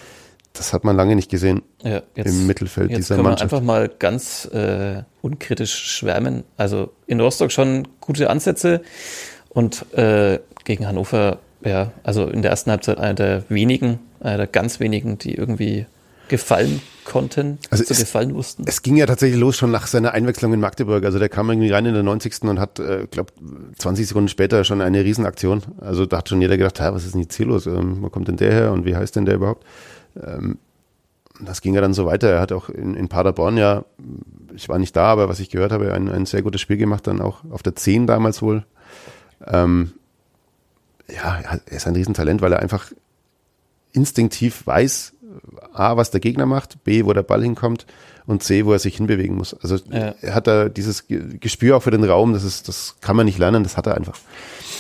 Das 0.54 0.74
hat 0.74 0.84
man 0.84 0.96
lange 0.96 1.16
nicht 1.16 1.30
gesehen 1.30 1.62
Ja, 1.84 2.02
jetzt, 2.16 2.28
im 2.28 2.48
Mittelfeld 2.48 2.90
Jetzt 2.90 2.98
dieser 3.00 3.16
können 3.16 3.26
wir 3.26 3.30
Mannschaft. 3.30 3.54
einfach 3.54 3.66
mal 3.66 3.90
ganz 4.00 4.46
äh, 4.52 5.04
unkritisch 5.22 5.74
schwärmen. 5.74 6.44
Also 6.58 6.92
in 7.08 7.20
Rostock 7.22 7.52
schon 7.52 7.88
gute 8.02 8.30
Ansätze 8.30 8.82
und 9.50 9.86
äh, 9.96 10.40
gegen 10.66 10.88
Hannover, 10.88 11.40
ja, 11.64 11.92
also 12.04 12.28
in 12.28 12.42
der 12.42 12.52
ersten 12.52 12.72
Halbzeit 12.72 12.98
einer 12.98 13.14
der 13.14 13.44
wenigen, 13.50 14.00
einer 14.20 14.38
der 14.38 14.48
ganz 14.48 14.80
wenigen, 14.80 15.18
die 15.18 15.34
irgendwie 15.36 15.86
gefallen 16.28 16.82
konnten, 17.06 17.58
Also 17.72 17.84
zu 17.84 17.94
es- 17.94 18.00
gefallen 18.00 18.36
wussten. 18.36 18.64
Es 18.68 18.84
ging 18.84 18.96
ja 18.98 19.08
tatsächlich 19.08 19.40
los 19.40 19.58
schon 19.58 19.72
nach 19.72 19.88
seiner 19.88 20.14
Einwechslung 20.14 20.54
in 20.54 20.60
Magdeburg. 20.60 21.04
Also 21.04 21.18
der 21.18 21.28
kam 21.30 21.50
irgendwie 21.50 21.72
rein 21.72 21.88
in 21.88 21.94
der 21.96 22.04
90. 22.04 22.44
und 22.44 22.60
hat, 22.60 22.80
äh, 22.80 23.08
glaube 23.10 23.34
20 23.80 24.08
Sekunden 24.08 24.28
später 24.30 24.64
schon 24.64 24.80
eine 24.82 25.04
Riesenaktion. 25.04 25.64
Also 25.80 26.06
da 26.06 26.18
hat 26.20 26.30
schon 26.30 26.40
jeder 26.40 26.58
gedacht, 26.58 26.80
"Hä, 26.80 26.90
was 26.92 27.06
ist 27.06 27.16
denn 27.16 27.22
jetzt 27.22 27.36
hier 27.36 27.48
los? 27.48 27.66
Ähm, 27.66 27.98
wo 28.02 28.10
kommt 28.10 28.28
denn 28.28 28.38
der 28.38 28.52
her 28.54 28.72
und 28.72 28.86
wie 28.86 28.96
heißt 28.96 29.16
denn 29.16 29.26
der 29.26 29.36
überhaupt? 29.36 29.66
Ähm, 30.16 30.58
das 31.42 31.62
ging 31.62 31.74
ja 31.74 31.82
dann 31.82 31.94
so 31.94 32.06
weiter. 32.06 32.30
Er 32.30 32.42
hat 32.42 32.52
auch 32.52 32.70
in, 32.70 32.96
in 32.96 33.08
Paderborn 33.08 33.58
ja, 33.58 33.86
ich 34.56 34.68
war 34.68 34.78
nicht 34.80 34.96
da, 34.96 35.06
aber 35.06 35.30
was 35.30 35.40
ich 35.40 35.50
gehört 35.50 35.72
habe, 35.72 35.94
ein, 35.94 36.10
ein 36.10 36.26
sehr 36.26 36.42
gutes 36.42 36.60
Spiel 36.62 36.78
gemacht, 36.78 37.08
dann 37.08 37.22
auch 37.22 37.44
auf 37.50 37.64
der 37.64 37.76
10 37.76 38.08
damals 38.08 38.42
wohl. 38.42 38.66
Ähm, 39.48 39.94
ja, 41.08 41.40
er 41.40 41.62
ist 41.76 41.88
ein 41.88 41.96
Riesentalent, 41.96 42.42
weil 42.42 42.52
er 42.54 42.60
einfach 42.60 42.92
instinktiv 43.94 44.66
weiß, 44.68 45.14
A, 45.74 45.96
was 45.98 46.12
der 46.12 46.20
Gegner 46.20 46.46
macht, 46.46 46.84
B, 46.84 47.06
wo 47.06 47.14
der 47.14 47.24
Ball 47.24 47.42
hinkommt 47.42 47.86
und 48.26 48.44
C, 48.44 48.66
wo 48.66 48.74
er 48.74 48.80
sich 48.80 48.98
hinbewegen 48.98 49.36
muss. 49.38 49.54
Also 49.54 49.78
Ja. 49.92 50.14
er 50.22 50.36
hat 50.36 50.48
da 50.48 50.70
dieses 50.70 51.08
Ge- 51.08 51.38
Gespür 51.40 51.78
auch 51.78 51.84
für 51.84 51.92
den 51.92 52.04
Raum, 52.04 52.34
das 52.34 52.44
ist, 52.44 52.68
das 52.68 52.98
kann 53.02 53.16
man 53.16 53.26
nicht 53.26 53.38
lernen, 53.38 53.64
das 53.64 53.78
hat 53.78 53.88
er 53.88 53.96
einfach. 53.96 54.18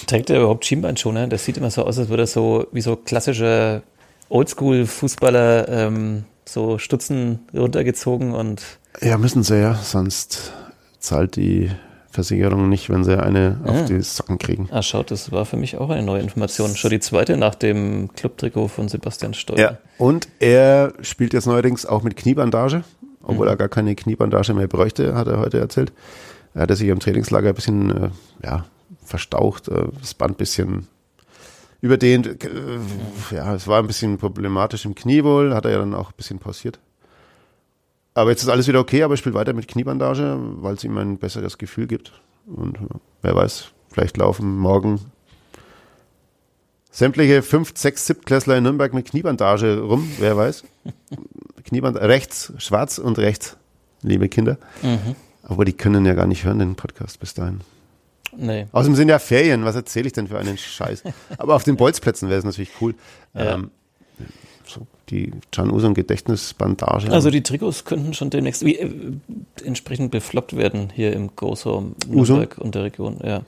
Trägt 0.08 0.30
er 0.30 0.38
überhaupt 0.40 0.66
Schienbeinschoner? 0.66 1.28
Das 1.28 1.46
sieht 1.46 1.58
immer 1.58 1.72
so 1.72 1.86
aus, 1.86 1.98
als 1.98 2.10
würde 2.10 2.24
er 2.24 2.28
so 2.28 2.68
wie 2.72 2.82
so 2.82 2.96
klassischer 2.96 3.82
Oldschool-Fußballer 4.30 5.68
ähm, 5.70 6.26
so 6.46 6.78
Stutzen 6.78 7.40
runtergezogen 7.54 8.34
und 8.34 8.62
Ja, 9.02 9.18
müssen 9.18 9.44
sie 9.44 9.60
ja, 9.60 9.76
sonst 9.76 10.52
zahlt 11.00 11.36
die 11.36 11.70
Versicherung 12.12 12.70
nicht, 12.70 12.90
wenn 12.90 13.04
sie 13.04 13.22
eine 13.22 13.60
Ah. 13.64 13.70
auf 13.70 13.86
die 13.86 14.02
Socken 14.02 14.40
kriegen. 14.40 14.68
Ah, 14.72 14.82
schaut, 14.82 15.12
das 15.12 15.32
war 15.32 15.46
für 15.46 15.58
mich 15.58 15.78
auch 15.78 15.90
eine 15.92 16.02
neue 16.02 16.22
Information. 16.22 16.76
Schon 16.76 16.90
die 16.90 17.00
zweite 17.00 17.38
nach 17.38 17.54
dem 17.56 18.12
Clubtrikot 18.14 18.68
von 18.68 18.90
Sebastian 18.90 19.34
Steuer. 19.36 19.58
Ja, 19.60 19.78
und 20.00 20.28
er 20.40 20.94
spielt 21.02 21.34
jetzt 21.34 21.46
neuerdings 21.46 21.86
auch 21.86 22.02
mit 22.02 22.16
Kniebandage, 22.16 22.84
obwohl 23.22 23.46
Mhm. 23.46 23.52
er 23.52 23.58
gar 23.58 23.70
keine 23.70 23.94
Kniebandage 23.96 24.54
mehr 24.56 24.68
bräuchte, 24.68 25.14
hat 25.14 25.28
er 25.28 25.40
heute 25.40 25.60
erzählt. 25.60 25.94
Er 26.56 26.64
hatte 26.64 26.76
sich 26.76 26.88
im 26.88 27.00
Trainingslager 27.00 27.50
ein 27.50 27.56
bisschen 27.56 27.92
äh, 28.06 28.10
ja, 28.44 28.66
verstaucht, 29.06 29.68
äh, 29.68 29.84
das 30.02 30.16
Band 30.16 30.32
ein 30.34 30.38
bisschen 30.38 30.88
überdehnt. 31.82 32.44
Äh, 32.44 32.80
ja, 33.32 33.54
es 33.56 33.68
war 33.68 33.80
ein 33.80 33.88
bisschen 33.88 34.18
problematisch 34.18 34.86
im 34.86 34.96
Knie 34.96 35.24
wohl, 35.24 35.54
hat 35.54 35.66
er 35.66 35.72
ja 35.72 35.78
dann 35.80 35.94
auch 35.94 36.10
ein 36.10 36.18
bisschen 36.18 36.40
pausiert. 36.40 36.80
Aber 38.14 38.32
jetzt 38.32 38.44
ist 38.44 38.50
alles 38.50 38.68
wieder 38.68 38.80
okay, 38.80 39.04
aber 39.04 39.14
er 39.14 39.18
spielt 39.18 39.36
weiter 39.36 39.54
mit 39.54 39.68
Kniebandage, 39.68 40.38
weil 40.62 40.76
es 40.76 40.84
ihm 40.84 40.98
ein 40.98 41.18
besseres 41.18 41.58
Gefühl 41.58 41.88
gibt. 41.88 42.12
Und 42.48 42.78
äh, 42.78 42.96
wer 43.22 43.36
weiß, 43.36 43.72
vielleicht 43.90 44.18
laufen 44.18 44.58
morgen 44.58 45.00
sämtliche 46.92 47.42
5, 47.42 47.74
6, 47.76 48.08
7 48.08 48.26
Klässler 48.26 48.58
in 48.58 48.64
Nürnberg 48.64 48.94
mit 48.94 49.10
Kniebandage 49.10 49.80
rum, 49.80 50.12
wer 50.20 50.36
weiß. 50.36 50.64
Knieband 51.64 51.98
rechts, 51.98 52.52
schwarz 52.58 52.98
und 52.98 53.20
rechts, 53.20 53.58
liebe 54.02 54.28
Kinder. 54.28 54.58
Mhm. 54.82 55.16
Aber 55.44 55.66
die 55.66 55.74
können 55.74 56.06
ja 56.06 56.14
gar 56.14 56.28
nicht 56.28 56.44
hören, 56.44 56.60
den 56.60 56.76
Podcast 56.76 57.20
bis 57.20 57.34
dahin. 57.34 57.62
Nee. 58.36 58.68
Außerdem 58.72 58.96
sind 58.96 59.10
ja 59.10 59.20
Ferien, 59.20 59.66
was 59.66 59.76
erzähle 59.76 60.08
ich 60.08 60.14
denn 60.14 60.28
für 60.28 60.38
einen 60.38 60.58
Scheiß? 60.58 61.04
Aber 61.38 61.56
auf 61.56 61.64
den 61.64 61.76
Bolzplätzen 61.76 62.30
wäre 62.30 62.40
es 62.40 62.46
natürlich 62.46 62.72
cool. 62.82 62.96
Ja. 63.34 63.56
Ähm, 63.56 63.72
so 64.66 64.86
die 65.10 65.32
Can 65.52 65.72
Usum 65.72 65.94
Gedächtnisbandage. 65.94 67.12
Also 67.12 67.32
die 67.32 67.42
Trikots 67.42 67.86
könnten 67.86 68.14
schon 68.14 68.30
demnächst 68.30 68.64
wie, 68.64 68.78
äh, 68.78 68.90
entsprechend 69.64 70.12
befloppt 70.12 70.56
werden 70.56 70.90
hier 70.94 71.14
im 71.14 71.36
Großraum? 71.36 71.96
Nürnberg 72.08 72.58
und 72.58 72.76
der 72.76 72.84
Region. 72.84 73.20
Ja. 73.24 73.42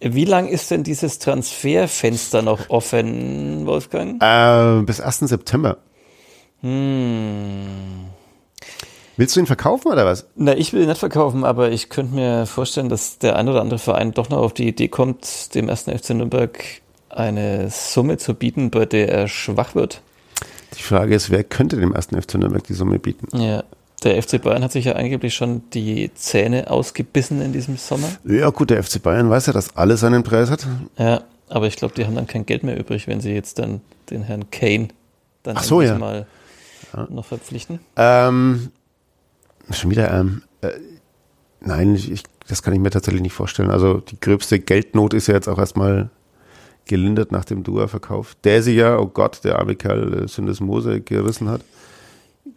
Wie 0.00 0.24
lang 0.24 0.46
ist 0.48 0.70
denn 0.70 0.84
dieses 0.84 1.18
Transferfenster 1.18 2.42
noch 2.42 2.68
offen, 2.70 3.66
Wolfgang? 3.66 4.22
äh, 4.22 4.82
bis 4.82 5.00
1. 5.00 5.20
September. 5.20 5.78
Hm. 6.60 8.06
Willst 9.16 9.34
du 9.34 9.40
ihn 9.40 9.46
verkaufen 9.46 9.90
oder 9.90 10.04
was? 10.04 10.26
Na, 10.36 10.54
ich 10.56 10.72
will 10.72 10.82
ihn 10.82 10.88
nicht 10.88 10.98
verkaufen, 10.98 11.44
aber 11.44 11.70
ich 11.70 11.88
könnte 11.88 12.14
mir 12.14 12.46
vorstellen, 12.46 12.88
dass 12.88 13.18
der 13.18 13.36
ein 13.36 13.48
oder 13.48 13.62
andere 13.62 13.78
Verein 13.78 14.12
doch 14.12 14.28
noch 14.28 14.38
auf 14.38 14.52
die 14.52 14.68
Idee 14.68 14.88
kommt, 14.88 15.54
dem 15.54 15.68
ersten 15.68 15.96
FC 15.96 16.10
Nürnberg 16.10 16.62
eine 17.08 17.70
Summe 17.70 18.18
zu 18.18 18.34
bieten, 18.34 18.70
bei 18.70 18.84
der 18.84 19.08
er 19.08 19.28
schwach 19.28 19.74
wird. 19.74 20.02
Die 20.76 20.82
Frage 20.82 21.14
ist, 21.14 21.30
wer 21.30 21.44
könnte 21.44 21.76
dem 21.76 21.94
ersten 21.94 22.20
FC 22.20 22.34
Nürnberg 22.34 22.64
die 22.64 22.74
Summe 22.74 22.98
bieten? 22.98 23.28
Ja. 23.38 23.64
Der 24.04 24.22
FC 24.22 24.42
Bayern 24.42 24.62
hat 24.62 24.72
sich 24.72 24.84
ja 24.84 24.92
angeblich 24.92 25.34
schon 25.34 25.62
die 25.70 26.10
Zähne 26.14 26.70
ausgebissen 26.70 27.40
in 27.40 27.54
diesem 27.54 27.78
Sommer. 27.78 28.08
Ja 28.24 28.50
gut, 28.50 28.68
der 28.68 28.82
FC 28.82 29.02
Bayern 29.02 29.30
weiß 29.30 29.46
ja, 29.46 29.52
dass 29.54 29.74
alles 29.74 30.00
seinen 30.00 30.22
Preis 30.22 30.50
hat. 30.50 30.66
Ja, 30.98 31.22
aber 31.48 31.66
ich 31.66 31.76
glaube, 31.76 31.94
die 31.94 32.04
haben 32.04 32.14
dann 32.14 32.26
kein 32.26 32.44
Geld 32.44 32.62
mehr 32.62 32.78
übrig, 32.78 33.08
wenn 33.08 33.20
sie 33.20 33.32
jetzt 33.32 33.58
dann 33.58 33.80
den 34.10 34.22
Herrn 34.22 34.50
Kane 34.50 34.88
dann 35.42 35.56
Ach 35.56 35.62
so, 35.64 35.80
ja. 35.80 35.96
mal 35.96 36.26
noch 37.08 37.24
verpflichten. 37.24 37.80
Ähm, 37.96 38.70
schon 39.70 39.90
wieder, 39.90 40.12
ähm, 40.12 40.42
äh, 40.60 40.70
nein, 41.60 41.94
ich, 41.94 42.22
das 42.46 42.62
kann 42.62 42.74
ich 42.74 42.80
mir 42.80 42.90
tatsächlich 42.90 43.22
nicht 43.22 43.32
vorstellen. 43.32 43.70
Also 43.70 43.98
die 43.98 44.20
gröbste 44.20 44.58
Geldnot 44.58 45.14
ist 45.14 45.26
ja 45.26 45.34
jetzt 45.34 45.48
auch 45.48 45.58
erstmal 45.58 46.10
gelindert 46.86 47.32
nach 47.32 47.44
dem 47.44 47.62
Dua-Verkauf. 47.62 48.36
Der 48.44 48.62
sich 48.62 48.76
ja, 48.76 48.98
oh 48.98 49.06
Gott, 49.06 49.40
der 49.44 49.58
arme 49.58 49.74
Kerl 49.74 50.24
äh, 50.24 50.28
Syndesmose 50.28 51.00
gerissen 51.00 51.48
hat 51.48 51.62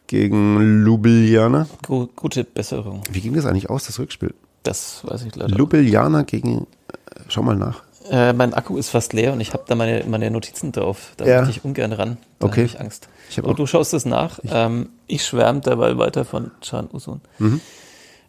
gegen 0.08 0.84
Ljubljana. 0.84 1.68
Gute 1.86 2.44
Besserung. 2.44 3.04
Wie 3.12 3.22
ging 3.22 3.34
das 3.34 3.46
eigentlich 3.46 3.70
aus, 3.70 3.86
das 3.86 4.00
Rückspiel? 4.00 4.34
Das 4.64 5.02
weiß 5.06 5.26
ich 5.26 5.36
leider. 5.36 5.56
Ljubljana 5.56 6.24
gegen, 6.24 6.62
äh, 6.88 7.20
schau 7.28 7.44
mal 7.44 7.56
nach. 7.56 7.84
Äh, 8.10 8.34
mein 8.34 8.54
Akku 8.54 8.78
ist 8.78 8.90
fast 8.90 9.14
leer 9.14 9.34
und 9.34 9.42
ich 9.42 9.54
habe 9.54 9.64
da 9.68 9.76
meine, 9.76 10.04
meine 10.08 10.32
Notizen 10.32 10.72
drauf. 10.72 11.14
Da 11.18 11.26
ja. 11.26 11.38
möchte 11.38 11.52
ich 11.52 11.64
ungern 11.64 11.94
ran. 11.94 12.18
Da 12.40 12.48
okay. 12.48 12.62
habe 12.62 12.66
ich 12.66 12.80
Angst. 12.80 13.08
Ich 13.30 13.38
hab 13.38 13.46
und 13.46 13.60
du 13.60 13.68
schaust 13.68 13.94
es 13.94 14.06
nach. 14.06 14.40
Ich, 14.44 14.52
ähm, 14.54 14.90
ich 15.08 15.26
schwärme 15.26 15.62
dabei 15.62 15.98
weiter 15.98 16.26
von 16.26 16.52
Chan 16.62 16.90
Usun. 16.92 17.22
Mhm. 17.38 17.62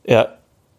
Ja, 0.04 0.28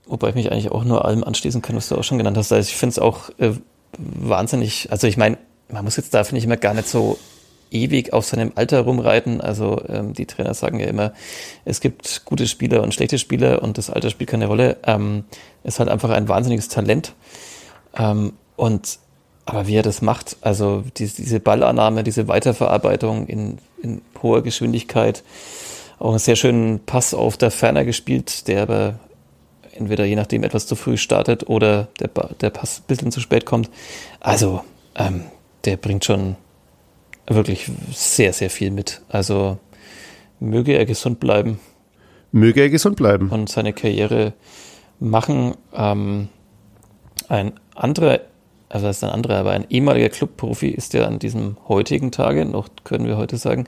wobei 0.06 0.30
ich 0.30 0.36
mich 0.36 0.52
eigentlich 0.52 0.72
auch 0.72 0.84
nur 0.84 1.06
allem 1.06 1.24
anschließen 1.24 1.62
kann, 1.62 1.76
was 1.76 1.89
du 1.89 1.95
auch 1.95 2.04
schon 2.04 2.18
genannt 2.18 2.38
hast. 2.38 2.52
Also 2.52 2.68
ich 2.68 2.76
finde 2.76 2.91
es 2.91 2.99
auch 2.99 3.30
äh, 3.39 3.54
wahnsinnig, 3.97 4.91
also 4.91 5.08
ich 5.08 5.18
meine, 5.18 5.38
man 5.70 5.84
muss 5.84 5.97
jetzt 5.97 6.14
da, 6.14 6.24
finde 6.24 6.39
ich, 6.39 6.45
immer 6.45 6.58
gar 6.58 6.74
nicht 6.74 6.88
so 6.88 7.18
ewig 7.72 8.14
auf 8.14 8.26
seinem 8.26 8.52
Alter 8.56 8.82
rumreiten. 8.82 9.41
Also 9.41 9.82
ähm, 9.88 10.14
die 10.14 10.26
Trainer 10.26 10.54
sagen 10.54 10.80
ja 10.80 10.88
immer, 10.88 11.14
es 11.66 11.80
gibt 11.80 12.24
gute 12.26 12.47
Spieler 12.47 12.84
und 12.84 12.93
schlechte 12.93 13.18
Spieler 13.18 13.64
und 13.64 13.78
das 13.78 13.89
Alter 13.89 14.10
spielt 14.10 14.30
keine 14.30 14.47
Rolle. 14.47 14.78
Ähm, 14.86 15.24
ist 15.64 15.80
halt 15.80 15.89
einfach 15.89 16.10
ein 16.10 16.28
wahnsinniges 16.28 16.68
Talent. 16.68 17.14
Ähm, 17.97 18.34
und 18.62 18.99
aber 19.47 19.66
wie 19.66 19.76
er 19.76 19.82
das 19.82 20.03
macht, 20.03 20.38
also 20.41 20.84
die, 20.95 21.07
diese 21.07 21.39
Ballannahme, 21.39 22.03
diese 22.03 22.28
Weiterverarbeitung 22.28 23.26
in, 23.26 23.57
in 23.82 24.03
hoher 24.22 24.43
Geschwindigkeit, 24.43 25.24
auch 25.97 26.12
einen 26.12 26.20
sehr 26.20 26.36
schönen 26.36 26.80
Pass 26.86 27.16
auf 27.16 27.38
der 27.38 27.49
Ferner 27.49 27.86
gespielt, 27.86 28.47
der 28.47 28.62
aber 28.62 28.99
entweder 29.74 30.05
je 30.05 30.16
nachdem 30.16 30.43
etwas 30.43 30.68
zu 30.68 30.76
früh 30.76 30.95
startet 30.97 31.49
oder 31.49 31.88
der, 31.99 32.09
der 32.39 32.51
Pass 32.51 32.82
ein 32.82 32.84
bisschen 32.86 33.12
zu 33.12 33.20
spät 33.20 33.47
kommt. 33.47 33.72
Also, 34.20 34.62
ähm, 34.95 35.24
der 35.66 35.78
bringt 35.78 36.05
schon 36.05 36.36
wirklich 37.26 37.66
sehr, 37.91 38.32
sehr 38.32 38.51
viel 38.51 38.70
mit. 38.70 39.01
Also, 39.09 39.57
möge 40.39 40.74
er 40.74 40.86
gesund 40.86 41.20
bleiben. 41.20 41.59
Möge 42.32 42.62
er 42.62 42.70
gesund 42.70 42.95
bleiben. 42.95 43.30
Und 43.30 43.49
seine 43.49 43.74
Karriere 43.74 44.34
machen. 44.99 45.55
Ähm, 45.74 46.30
ein 47.28 47.53
anderer, 47.74 48.20
also 48.72 48.88
das 48.88 48.97
ist 48.97 49.03
ein 49.03 49.09
anderer, 49.09 49.38
aber 49.38 49.51
ein 49.51 49.65
ehemaliger 49.69 50.09
Clubprofi 50.09 50.69
ist 50.69 50.93
ja 50.93 51.05
an 51.05 51.19
diesem 51.19 51.57
heutigen 51.67 52.11
Tage, 52.11 52.45
noch 52.45 52.69
können 52.86 53.05
wir 53.05 53.17
heute 53.17 53.36
sagen, 53.38 53.65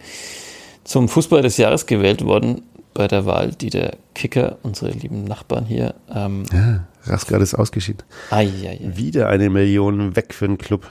zum 0.86 1.10
Fußballer 1.10 1.41
des 1.41 1.58
Jahres 1.58 1.86
gewählt 1.86 2.24
worden 2.24 2.62
bei 2.93 3.08
der 3.08 3.26
Wahl, 3.26 3.51
die 3.51 3.70
der 3.70 3.97
Kicker, 4.16 4.58
unsere 4.64 4.91
lieben 4.91 5.26
Nachbarn 5.26 5.66
hier. 5.66 5.95
Ähm, 6.14 6.45
ja, 6.54 6.86
Raskat 7.04 7.41
ist 7.41 7.54
ausgeschieden. 7.54 8.04
Ai, 8.30 8.47
ai, 8.64 8.70
ai. 8.70 8.80
Wieder 8.95 9.28
eine 9.28 9.49
Million 9.49 10.16
weg 10.16 10.34
für 10.34 10.47
den 10.47 10.58
Club. 10.58 10.89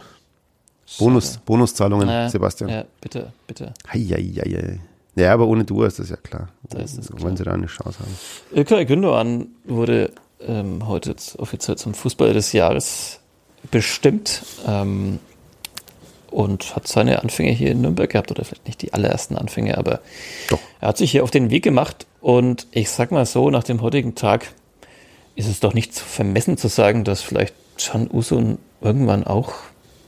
Bonus, 0.99 1.39
Bonuszahlungen, 1.39 2.09
äh, 2.09 2.29
Sebastian. 2.29 2.69
Ja, 2.69 2.85
bitte, 3.01 3.33
bitte. 3.47 3.73
Hei, 3.91 4.01
hei, 4.01 4.33
hei. 4.37 4.81
Ja, 5.15 5.33
aber 5.33 5.47
ohne 5.47 5.65
du 5.65 5.85
ist 5.85 5.99
das 5.99 6.11
ja 6.11 6.17
klar. 6.17 6.49
Da 6.69 6.81
ist 6.81 6.99
es. 6.99 7.11
Wenn 7.13 7.37
sie 7.37 7.45
da 7.45 7.53
eine 7.53 7.67
Chance 7.67 7.99
haben. 8.01 8.15
Ilkay 8.55 8.85
Gündoğan 8.85 9.47
wurde 9.65 10.11
ähm, 10.41 10.87
heute 10.87 11.15
offiziell 11.39 11.79
zum 11.79 11.95
Fußballer 11.95 12.35
des 12.35 12.53
Jahres 12.53 13.22
bestimmt. 13.71 14.43
Ähm, 14.67 15.19
und 16.33 16.75
hat 16.75 16.89
seine 16.89 17.23
Anfänge 17.23 17.51
hier 17.51 17.71
in 17.71 17.83
Nürnberg 17.83 18.11
gehabt, 18.11 18.31
oder 18.31 18.45
vielleicht 18.45 18.67
nicht 18.67 18.83
die 18.83 18.95
allerersten 18.95 19.37
Anfänge, 19.37 19.77
aber 19.77 20.01
Doch. 20.49 20.59
er 20.81 20.89
hat 20.89 20.97
sich 20.97 21.11
hier 21.11 21.25
auf 21.25 21.31
den 21.31 21.51
Weg 21.51 21.63
gemacht 21.63 22.07
und 22.21 22.67
ich 22.71 22.91
sag 22.91 23.13
mal 23.13 23.27
so, 23.27 23.51
nach 23.51 23.65
dem 23.65 23.83
heutigen 23.83 24.15
Tag 24.15 24.53
ist 25.37 25.47
es 25.47 25.61
doch 25.61 25.75
nicht 25.75 25.95
zu 25.95 26.05
vermessen 26.05 26.57
zu 26.57 26.69
sagen, 26.69 27.05
dass 27.05 27.21
vielleicht 27.21 27.55
Can 27.79 28.09
Usun 28.11 28.59
irgendwann 28.81 29.25
auch 29.25 29.53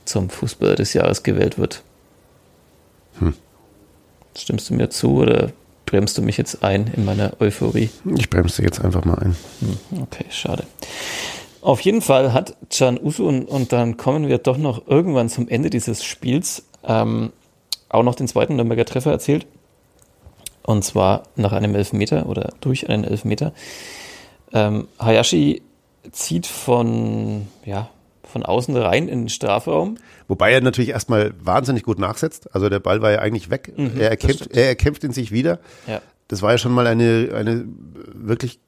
zum 0.05 0.29
Fußballer 0.29 0.75
des 0.75 0.93
Jahres 0.93 1.23
gewählt 1.23 1.57
wird. 1.57 1.83
Hm. 3.19 3.33
Stimmst 4.37 4.69
du 4.69 4.73
mir 4.73 4.89
zu 4.89 5.17
oder 5.17 5.51
bremst 5.85 6.17
du 6.17 6.21
mich 6.21 6.37
jetzt 6.37 6.63
ein 6.63 6.91
in 6.95 7.05
meiner 7.05 7.33
Euphorie? 7.39 7.89
Ich 8.17 8.29
bremse 8.29 8.63
jetzt 8.63 8.83
einfach 8.83 9.05
mal 9.05 9.17
ein. 9.19 9.35
Hm, 9.61 10.01
okay, 10.01 10.25
schade. 10.29 10.65
Auf 11.65 11.81
jeden 11.81 12.01
Fall 12.01 12.31
hat 12.31 12.55
Can 12.69 12.99
Usun, 13.01 13.43
und 13.43 13.73
dann 13.73 13.97
kommen 13.97 14.27
wir 14.27 14.37
doch 14.37 14.59
noch 14.59 14.85
irgendwann 14.87 15.29
zum 15.29 15.47
Ende 15.47 15.71
dieses 15.71 16.03
Spiels, 16.03 16.63
ähm, 16.83 17.33
auch 17.89 18.03
noch 18.03 18.13
den 18.13 18.27
zweiten 18.27 18.55
Nürnberger 18.55 18.85
Treffer 18.85 19.09
erzielt. 19.09 19.47
Und 20.61 20.83
zwar 20.83 21.23
nach 21.35 21.53
einem 21.53 21.73
Elfmeter 21.73 22.29
oder 22.29 22.53
durch 22.61 22.87
einen 22.87 23.03
Elfmeter. 23.03 23.51
Ähm, 24.53 24.87
Hayashi 24.99 25.63
zieht 26.11 26.45
von, 26.45 27.47
ja, 27.65 27.89
von 28.23 28.43
außen 28.43 28.77
rein 28.77 29.07
in 29.07 29.21
den 29.21 29.29
Strafraum. 29.29 29.97
Wobei 30.27 30.51
er 30.51 30.61
natürlich 30.61 30.91
erstmal 30.91 31.33
wahnsinnig 31.43 31.81
gut 31.81 31.97
nachsetzt. 31.97 32.53
Also 32.53 32.69
der 32.69 32.79
Ball 32.79 33.01
war 33.01 33.09
ja 33.09 33.19
eigentlich 33.21 33.49
weg. 33.49 33.73
Mhm, 33.75 33.99
er, 33.99 34.11
erkämpft, 34.11 34.51
er 34.51 34.67
erkämpft 34.67 35.03
ihn 35.03 35.13
sich 35.13 35.31
wieder. 35.31 35.57
Ja. 35.87 35.99
Das 36.27 36.43
war 36.43 36.51
ja 36.51 36.57
schon 36.59 36.73
mal 36.73 36.85
eine, 36.85 37.31
eine 37.33 37.65
wirklich 38.13 38.59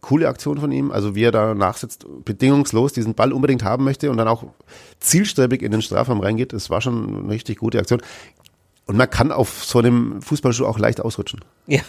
coole 0.00 0.28
Aktion 0.28 0.58
von 0.58 0.72
ihm, 0.72 0.90
also 0.90 1.14
wie 1.14 1.24
er 1.24 1.32
da 1.32 1.54
nachsetzt, 1.54 2.06
bedingungslos 2.24 2.92
diesen 2.92 3.14
Ball 3.14 3.32
unbedingt 3.32 3.64
haben 3.64 3.84
möchte 3.84 4.10
und 4.10 4.16
dann 4.16 4.28
auch 4.28 4.44
zielstrebig 5.00 5.62
in 5.62 5.72
den 5.72 5.82
Strafraum 5.82 6.20
reingeht, 6.20 6.52
das 6.52 6.70
war 6.70 6.80
schon 6.80 7.24
eine 7.24 7.30
richtig 7.30 7.58
gute 7.58 7.78
Aktion. 7.78 8.02
Und 8.88 8.96
man 8.96 9.10
kann 9.10 9.32
auf 9.32 9.64
so 9.64 9.80
einem 9.80 10.22
Fußballschuh 10.22 10.64
auch 10.64 10.78
leicht 10.78 11.00
ausrutschen. 11.00 11.40
Ja, 11.68 11.82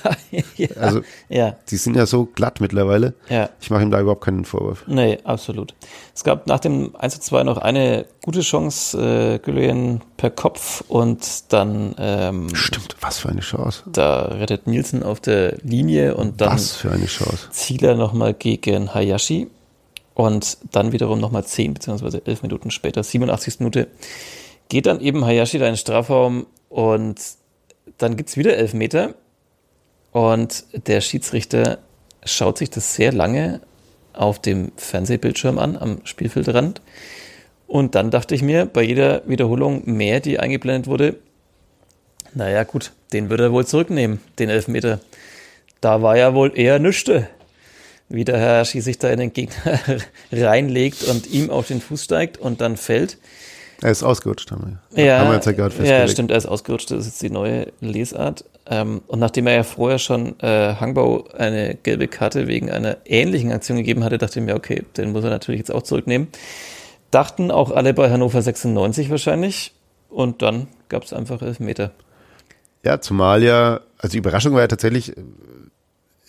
ja. 0.55 0.69
Also, 0.77 1.01
ja. 1.29 1.55
die 1.69 1.77
sind 1.77 1.95
ja 1.95 2.07
so 2.07 2.25
glatt 2.25 2.61
mittlerweile. 2.61 3.13
Ja. 3.29 3.51
Ich 3.61 3.69
mache 3.69 3.83
ihm 3.83 3.91
da 3.91 4.01
überhaupt 4.01 4.23
keinen 4.23 4.43
Vorwurf. 4.43 4.83
Nee, 4.87 5.19
absolut. 5.23 5.75
Es 6.15 6.23
gab 6.23 6.47
nach 6.47 6.59
dem 6.59 6.95
1 6.95 7.13
zu 7.13 7.21
2 7.21 7.43
noch 7.43 7.59
eine 7.59 8.07
gute 8.23 8.41
Chance, 8.41 8.97
äh, 8.97 9.37
Gülen 9.37 10.01
per 10.17 10.31
Kopf 10.31 10.83
und 10.87 11.53
dann. 11.53 11.93
Ähm, 11.99 12.55
Stimmt, 12.55 12.97
was 13.01 13.19
für 13.19 13.29
eine 13.29 13.41
Chance. 13.41 13.83
Da 13.85 14.23
rettet 14.23 14.65
Nielsen 14.65 15.03
auf 15.03 15.19
der 15.19 15.57
Linie 15.61 16.15
und 16.15 16.41
dann. 16.41 16.53
Was 16.53 16.75
für 16.75 16.89
eine 16.89 17.05
Chance. 17.05 17.49
Zieler 17.51 17.93
nochmal 17.93 18.33
gegen 18.33 18.95
Hayashi 18.95 19.47
und 20.15 20.57
dann 20.71 20.91
wiederum 20.91 21.19
nochmal 21.19 21.45
10 21.45 21.75
bzw. 21.75 22.21
11 22.25 22.41
Minuten 22.41 22.71
später, 22.71 23.03
87. 23.03 23.59
Minute, 23.59 23.89
geht 24.69 24.87
dann 24.87 24.99
eben 25.01 25.23
Hayashi 25.23 25.59
da 25.59 25.67
in 25.67 25.73
den 25.73 25.77
Strafraum 25.77 26.47
und 26.77 27.19
dann 27.97 28.17
gibt 28.17 28.29
es 28.29 28.37
wieder 28.37 28.55
Elfmeter 28.55 29.15
und 30.11 30.63
der 30.85 31.01
Schiedsrichter 31.01 31.79
schaut 32.23 32.59
sich 32.59 32.69
das 32.69 32.93
sehr 32.93 33.11
lange 33.11 33.61
auf 34.13 34.39
dem 34.39 34.71
Fernsehbildschirm 34.77 35.57
an, 35.57 35.75
am 35.75 36.05
Spielfeldrand. 36.05 36.83
Und 37.65 37.95
dann 37.95 38.11
dachte 38.11 38.35
ich 38.35 38.43
mir, 38.43 38.67
bei 38.67 38.83
jeder 38.83 39.27
Wiederholung 39.27 39.91
mehr, 39.91 40.19
die 40.19 40.37
eingeblendet 40.37 40.85
wurde, 40.85 41.15
naja 42.35 42.63
gut, 42.63 42.91
den 43.11 43.31
würde 43.31 43.45
er 43.45 43.51
wohl 43.53 43.65
zurücknehmen, 43.65 44.19
den 44.37 44.49
Elfmeter. 44.49 44.99
Da 45.81 46.03
war 46.03 46.15
ja 46.15 46.35
wohl 46.35 46.55
eher 46.55 46.77
nüchte, 46.77 47.27
wie 48.07 48.23
der 48.23 48.37
Herr 48.37 48.65
Schi 48.65 48.81
sich 48.81 48.99
da 48.99 49.09
in 49.09 49.17
den 49.17 49.33
Gegner 49.33 49.79
reinlegt 50.31 51.05
und 51.05 51.25
ihm 51.25 51.49
auf 51.49 51.69
den 51.69 51.81
Fuß 51.81 52.03
steigt 52.03 52.37
und 52.37 52.61
dann 52.61 52.77
fällt. 52.77 53.17
Er 53.81 53.91
ist 53.91 54.03
ausgerutscht, 54.03 54.51
haben 54.51 54.79
wir. 54.93 55.03
Ja, 55.03 55.19
haben 55.19 55.27
wir 55.27 55.35
jetzt 55.35 55.45
ja 55.45 55.51
gerade 55.51 55.83
Ja, 55.83 56.07
stimmt, 56.07 56.31
er 56.31 56.37
ist 56.37 56.47
ausgerutscht. 56.47 56.89
Das 56.89 56.99
ist 56.99 57.05
jetzt 57.05 57.21
die 57.21 57.29
neue 57.29 57.71
Lesart. 57.79 58.43
Ähm, 58.65 59.01
und 59.07 59.19
nachdem 59.19 59.47
er 59.47 59.53
ja 59.53 59.63
vorher 59.63 59.99
schon 59.99 60.39
äh, 60.39 60.75
Hangbau 60.75 61.25
eine 61.37 61.75
gelbe 61.75 62.07
Karte 62.07 62.47
wegen 62.47 62.71
einer 62.71 62.97
ähnlichen 63.05 63.51
Aktion 63.51 63.77
gegeben 63.77 64.03
hatte, 64.03 64.17
dachte 64.17 64.39
ich 64.39 64.45
mir, 64.45 64.55
okay, 64.55 64.83
den 64.97 65.11
muss 65.11 65.23
er 65.23 65.29
natürlich 65.29 65.59
jetzt 65.59 65.71
auch 65.71 65.83
zurücknehmen. 65.83 66.27
Dachten 67.11 67.51
auch 67.51 67.71
alle 67.71 67.93
bei 67.93 68.09
Hannover 68.09 68.41
96 68.41 69.09
wahrscheinlich. 69.09 69.73
Und 70.09 70.41
dann 70.41 70.67
gab 70.89 71.03
es 71.03 71.13
einfach 71.13 71.41
Elfmeter. 71.41 71.91
Ja, 72.83 72.99
zumal 72.99 73.43
ja, 73.43 73.81
also 73.97 74.11
die 74.13 74.17
Überraschung 74.17 74.53
war 74.53 74.61
ja 74.61 74.67
tatsächlich, 74.67 75.15
äh, 75.15 75.21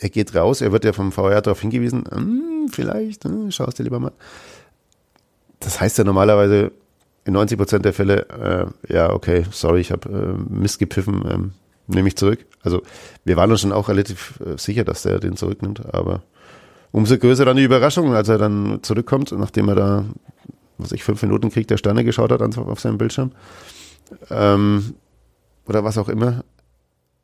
er 0.01 0.11
geht 0.11 0.34
raus, 0.34 0.61
er 0.61 0.72
wird 0.72 0.84
ja 0.84 0.92
vom 0.92 1.12
VR 1.12 1.40
darauf 1.40 1.61
hingewiesen, 1.61 2.05
hm, 2.11 2.68
vielleicht, 2.70 3.24
hm, 3.24 3.51
schau 3.51 3.64
es 3.64 3.74
dir 3.74 3.84
lieber 3.84 4.01
mal. 4.01 4.12
Das 5.61 5.80
heißt 5.80 5.99
ja 5.99 6.05
normalerweise, 6.05 6.72
in 7.28 7.34
90 7.34 7.58
Prozent 7.58 7.84
der 7.84 7.92
Fälle, 7.92 8.72
äh, 8.88 8.92
ja, 8.92 9.12
okay, 9.12 9.44
sorry, 9.50 9.80
ich 9.80 9.92
habe 9.92 10.08
äh, 10.08 10.52
Mist 10.52 10.78
gepfiffen, 10.78 11.24
ähm, 11.30 11.52
nehme 11.86 12.08
ich 12.08 12.16
zurück. 12.16 12.46
Also 12.62 12.82
wir 13.24 13.36
waren 13.36 13.50
uns 13.50 13.60
schon 13.60 13.72
auch 13.72 13.90
relativ 13.90 14.40
äh, 14.40 14.56
sicher, 14.56 14.82
dass 14.82 15.02
der 15.02 15.20
den 15.20 15.36
zurücknimmt, 15.36 15.94
aber 15.94 16.22
umso 16.90 17.18
größer 17.18 17.44
dann 17.44 17.58
die 17.58 17.64
Überraschung, 17.64 18.14
als 18.14 18.30
er 18.30 18.38
dann 18.38 18.78
zurückkommt, 18.82 19.30
nachdem 19.32 19.68
er 19.68 19.74
da, 19.74 20.04
was 20.78 20.92
ich, 20.92 21.04
fünf 21.04 21.20
Minuten 21.22 21.50
Krieg 21.50 21.68
der 21.68 21.76
Sterne 21.76 22.02
geschaut 22.02 22.32
hat 22.32 22.40
auf 22.40 22.80
seinem 22.80 22.96
Bildschirm. 22.96 23.32
Ähm, 24.30 24.94
oder 25.66 25.84
was 25.84 25.98
auch 25.98 26.09
immer. 26.09 26.44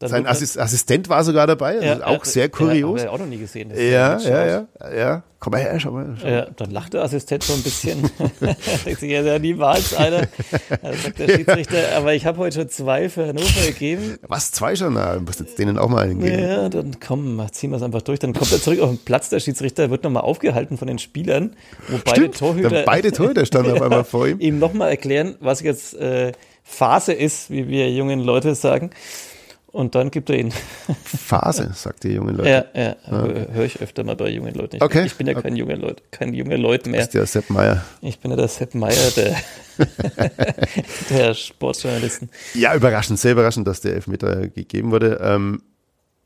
Dann 0.05 0.10
Sein 0.10 0.26
Assist 0.26 0.59
Assistent 0.59 1.09
war 1.09 1.24
sogar 1.24 1.47
dabei, 1.47 1.76
also 1.76 1.86
Ja, 1.86 2.06
auch 2.06 2.24
ja, 2.26 2.31
sehr 2.31 2.48
kurios. 2.51 3.05
Ja, 3.05 3.09
auch 3.09 3.18
noch 3.18 3.24
nie 3.26 3.39
gesehen. 3.39 3.70
Ja, 3.74 4.18
ja, 4.18 4.47
ja, 4.47 4.66
ja. 4.94 5.22
Komm 5.39 5.52
mal 5.52 5.60
her, 5.62 5.81
schau 5.81 5.93
mal. 5.93 6.14
Schau. 6.20 6.28
Ja, 6.28 6.47
dann 6.56 6.70
lacht 6.70 6.93
der 6.93 7.02
Assistent 7.02 7.43
so 7.43 7.55
ein 7.55 7.62
bisschen. 7.62 8.02
Denkt 8.85 9.01
sich, 9.01 9.10
ja, 9.10 9.22
ja, 9.22 9.39
niemals 9.39 9.94
einer. 9.94 10.26
Dann 10.82 10.94
sagt 10.94 11.18
der 11.18 11.28
Schiedsrichter, 11.36 11.78
aber 11.97 12.12
ich 12.12 12.26
habe 12.26 12.36
heute 12.39 12.60
schon 12.60 12.68
zwei 12.68 13.09
für 13.09 13.26
Hannover 13.26 13.66
gegeben. 13.66 14.18
Was, 14.28 14.52
zwei 14.52 14.76
schon? 14.76 14.93
Na, 14.93 15.14
du 15.14 15.20
musst 15.20 15.40
jetzt 15.40 15.59
denen 15.59 15.78
auch 15.78 15.89
mal 15.89 16.05
einen 16.05 16.20
geben. 16.20 16.39
Ja, 16.39 16.68
dann 16.68 16.97
komm, 17.01 17.43
ziehen 17.51 17.70
wir 17.70 17.76
es 17.76 17.82
einfach 17.82 18.02
durch. 18.02 18.18
Dann 18.18 18.35
kommt 18.35 18.52
er 18.52 18.60
zurück 18.60 18.81
auf 18.81 18.90
den 18.90 18.98
Platz, 18.98 19.31
der 19.31 19.40
Schiedsrichter 19.40 19.89
wird 19.89 20.05
nochmal 20.05 20.24
aufgehalten 20.24 20.76
von 20.76 20.86
den 20.89 20.98
Spielern, 20.98 21.56
wo 21.89 21.97
beide 22.05 22.20
Stimmt, 22.20 22.39
Torhüter 22.39 22.68
dann 22.68 22.85
beide 22.85 23.12
Torhüter 23.12 23.47
standen 23.47 23.72
auf 23.72 23.81
einmal 23.82 24.05
vor 24.05 24.26
ihm. 24.28 24.39
ihm 24.40 24.59
nochmal 24.59 24.90
erklären, 24.90 25.36
was 25.40 25.60
jetzt 25.60 25.94
äh, 25.94 26.32
Phase 26.62 27.12
ist, 27.12 27.51
wie 27.51 27.68
wir 27.68 27.90
jungen 27.90 28.20
Leute 28.20 28.55
sagen. 28.55 28.90
Und 29.74 29.96
dann 29.96 30.12
gibt 30.12 30.30
er 30.30 30.38
ihn. 30.38 30.52
Phase, 31.05 31.72
sagt 31.74 32.05
die 32.05 32.10
jungen 32.12 32.36
Leute. 32.36 32.48
Ja, 32.48 32.80
ja, 32.80 32.96
höre 33.10 33.64
ich 33.64 33.80
öfter 33.82 34.05
mal 34.05 34.14
bei 34.14 34.28
jungen 34.30 34.55
Leuten. 34.55 34.76
Ich, 34.76 34.82
Okay. 34.82 35.05
ich 35.05 35.16
bin 35.16 35.26
ja 35.26 35.34
kein 35.34 35.56
junger 35.56 35.76
Leut, 35.76 36.01
kein 36.12 36.32
junger 36.32 36.56
Leut 36.56 36.86
mehr. 36.86 37.01
Ist 37.01 37.12
ja 37.12 37.26
Sepp 37.26 37.51
Meier. 37.51 37.84
Ich 38.01 38.20
bin 38.20 38.30
ja 38.30 38.36
der 38.36 38.46
Sepp 38.46 38.76
Meier 38.76 39.10
der, 39.16 39.34
der 41.10 41.34
Sportjournalisten. 41.34 42.30
Ja, 42.55 42.74
überraschend, 42.74 43.18
sehr 43.18 43.32
überraschend, 43.32 43.66
dass 43.66 43.80
der 43.80 43.94
Elfmeter 43.94 44.46
gegeben 44.48 44.92
wurde. 44.92 45.18
Ähm, 45.20 45.62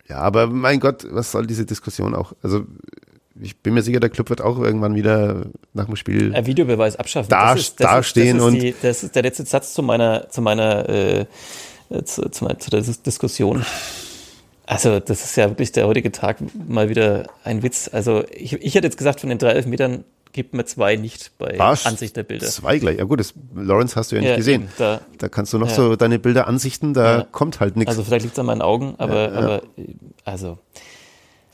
ja, 0.08 0.16
aber 0.18 0.46
mein 0.46 0.78
Gott, 0.80 1.06
was 1.10 1.32
soll 1.32 1.46
diese 1.46 1.64
Diskussion 1.64 2.14
auch? 2.14 2.34
Also 2.42 2.66
ich 3.40 3.56
bin 3.58 3.74
mir 3.74 3.82
sicher, 3.82 4.00
der 4.00 4.10
Club 4.10 4.30
wird 4.30 4.40
auch 4.40 4.58
irgendwann 4.58 4.94
wieder 4.94 5.46
nach 5.72 5.86
dem 5.86 5.96
Spiel. 5.96 6.34
Ein 6.34 6.46
Videobeweis 6.46 6.96
abschaffen. 6.96 7.30
Da- 7.30 7.52
das 7.54 7.60
ist, 7.60 7.80
das 7.80 7.90
dastehen 7.90 8.36
ist, 8.36 8.42
das 8.42 8.48
ist 8.48 8.54
und- 8.54 8.60
die, 8.62 8.74
das 8.82 9.02
ist 9.04 9.14
der 9.14 9.22
letzte 9.22 9.44
Satz 9.46 9.72
zu 9.74 9.82
meiner, 9.82 10.28
zu 10.28 10.42
meiner, 10.42 10.88
äh, 10.88 11.26
zu, 12.04 12.28
zu, 12.30 12.44
meiner- 12.44 12.58
zu 12.58 12.70
der 12.70 12.80
Dis- 12.80 13.02
Diskussion. 13.02 13.64
Also, 14.66 15.00
das 15.00 15.24
ist 15.24 15.36
ja 15.36 15.48
wirklich 15.48 15.72
der 15.72 15.86
heutige 15.86 16.12
Tag 16.12 16.38
mal 16.68 16.88
wieder 16.90 17.26
ein 17.44 17.62
Witz. 17.62 17.88
Also, 17.92 18.24
ich, 18.30 18.52
ich 18.52 18.74
hätte 18.74 18.86
jetzt 18.86 18.98
gesagt, 18.98 19.20
von 19.20 19.30
den 19.30 19.38
drei 19.38 19.50
Elfmetern 19.52 20.04
gibt 20.32 20.52
mir 20.52 20.66
zwei 20.66 20.96
nicht 20.96 21.32
bei 21.38 21.54
Was? 21.56 21.86
Ansicht 21.86 22.14
der 22.16 22.22
Bilder. 22.22 22.46
Zwei 22.46 22.78
gleich. 22.78 22.98
Ja 22.98 23.04
gut, 23.04 23.18
das 23.18 23.32
Lawrence 23.56 23.96
hast 23.96 24.12
du 24.12 24.16
ja 24.16 24.20
nicht 24.20 24.30
Ja, 24.30 24.36
gesehen. 24.36 24.68
da- 24.76 25.00
Da 25.16 25.28
kannst 25.30 25.54
du 25.54 25.58
noch 25.58 25.68
Ja. 25.70 25.74
so 25.74 25.96
deine 25.96 26.18
Bilder 26.18 26.46
ansichten, 26.46 26.92
da 26.92 27.18
Ja. 27.18 27.26
kommt 27.32 27.60
halt 27.60 27.76
nichts. 27.76 27.88
Also, 27.90 28.04
vielleicht 28.04 28.24
liegt 28.24 28.34
es 28.34 28.38
an 28.38 28.44
meinen 28.46 28.60
Augen, 28.62 28.94
aber, 28.98 29.32
aber 29.32 29.62
äh, 29.78 29.86
also, 30.26 30.58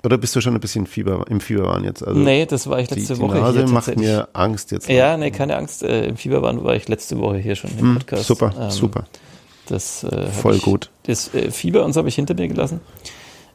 Oder 0.05 0.19
bist 0.19 0.35
du 0.37 0.41
schon 0.43 0.53
ein 0.55 0.61
bisschen 0.61 0.87
Fieber, 0.87 1.25
im 1.31 1.41
Fieberwahn 1.41 1.83
jetzt? 1.85 2.07
Also 2.07 2.19
nee, 2.21 2.45
das 2.45 2.69
war 2.69 2.79
ich 2.81 2.89
die, 2.89 2.97
letzte 2.97 3.15
die 3.15 3.21
Woche 3.21 3.39
Nase 3.39 3.61
hier 3.65 3.69
macht 3.73 3.97
mir 3.97 4.29
Angst 4.35 4.71
jetzt. 4.73 4.87
Ja, 4.89 5.17
nee, 5.17 5.31
keine 5.31 5.57
Angst. 5.57 5.83
Äh, 5.83 6.05
Im 6.09 6.17
Fieberwahn 6.19 6.63
war 6.63 6.75
ich 6.75 6.89
letzte 6.89 7.17
Woche 7.21 7.39
hier 7.39 7.55
schon 7.57 7.71
im 7.71 7.79
Hm, 7.81 7.95
Podcast. 7.95 8.25
super, 8.27 8.53
Ähm, 8.61 8.71
super. 8.71 9.05
Das 9.67 10.05
äh, 10.05 10.27
Voll 10.29 10.57
ich, 10.57 10.63
gut. 10.63 10.91
Das 11.05 11.33
äh, 11.35 11.51
Fieber 11.51 11.85
und 11.85 11.93
so 11.93 11.99
habe 11.99 12.09
ich 12.09 12.15
hinter 12.15 12.35
mir 12.35 12.49
gelassen. 12.49 12.81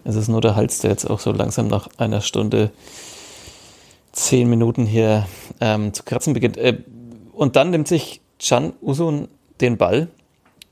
Es 0.04 0.16
ist 0.16 0.28
nur 0.28 0.42
der 0.42 0.56
Hals, 0.56 0.80
der 0.80 0.92
jetzt 0.92 1.06
auch 1.06 1.20
so 1.20 1.32
langsam 1.32 1.68
nach 1.68 1.90
einer 1.98 2.22
Stunde 2.22 2.72
zehn 4.12 4.50
Minuten 4.50 4.86
hier 4.86 5.28
ähm, 5.60 5.94
zu 5.94 6.04
kratzen 6.04 6.34
beginnt. 6.34 6.58
Äh, 6.58 6.78
und 7.34 7.56
dann 7.56 7.70
nimmt 7.70 7.88
sich 7.88 8.22
Can 8.40 8.74
Usun 8.82 9.28
den 9.62 9.78
Ball 9.78 10.08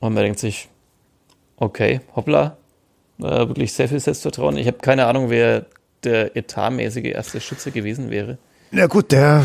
und 0.00 0.14
man 0.14 0.22
denkt 0.22 0.38
sich, 0.38 0.68
okay, 1.56 2.00
hoppla, 2.16 2.56
äh, 3.18 3.22
wirklich 3.22 3.72
sehr 3.72 3.88
viel 3.88 4.00
Selbstvertrauen. 4.00 4.56
Ich 4.56 4.66
habe 4.66 4.78
keine 4.78 5.06
Ahnung, 5.06 5.30
wer 5.30 5.66
der 6.04 6.36
etatmäßige 6.36 7.06
erste 7.06 7.40
Schütze 7.40 7.70
gewesen 7.70 8.10
wäre. 8.10 8.38
Ja 8.70 8.86
gut, 8.86 9.12
der 9.12 9.44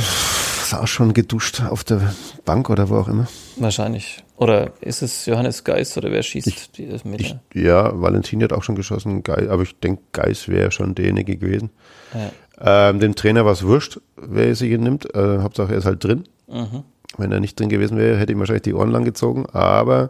sah 0.63 0.87
schon 0.87 1.13
geduscht 1.13 1.61
auf 1.61 1.83
der 1.83 2.13
Bank 2.45 2.69
oder 2.69 2.89
wo 2.89 2.97
auch 2.97 3.07
immer. 3.07 3.27
Wahrscheinlich. 3.57 4.23
Oder 4.37 4.71
ist 4.81 5.01
es 5.01 5.25
Johannes 5.25 5.63
Geis 5.63 5.97
oder 5.97 6.11
wer 6.11 6.23
schießt 6.23 6.77
die 6.77 6.87
Elfmeter? 6.87 7.39
Ich, 7.53 7.61
ja, 7.61 7.99
Valentin 8.01 8.43
hat 8.43 8.53
auch 8.53 8.63
schon 8.63 8.75
geschossen, 8.75 9.23
Geis, 9.23 9.47
aber 9.47 9.63
ich 9.63 9.79
denke, 9.79 10.01
Geis 10.11 10.47
wäre 10.47 10.71
schon 10.71 10.95
derjenige 10.95 11.37
gewesen. 11.37 11.69
Ja. 12.13 12.89
Ähm, 12.89 12.99
dem 12.99 13.15
Trainer 13.15 13.45
war 13.45 13.53
es 13.53 13.63
wurscht, 13.63 13.99
wer 14.15 14.53
sie 14.55 14.67
hier 14.67 14.77
nimmt. 14.77 15.13
Äh, 15.15 15.39
Hauptsache 15.39 15.71
er 15.71 15.77
ist 15.77 15.85
halt 15.85 16.03
drin. 16.03 16.23
Mhm. 16.47 16.83
Wenn 17.17 17.31
er 17.31 17.39
nicht 17.39 17.59
drin 17.59 17.69
gewesen 17.69 17.97
wäre, 17.97 18.17
hätte 18.17 18.31
ihm 18.31 18.39
wahrscheinlich 18.39 18.63
die 18.63 18.73
Ohren 18.73 18.91
lang 18.91 19.05
gezogen. 19.05 19.45
Aber 19.47 20.09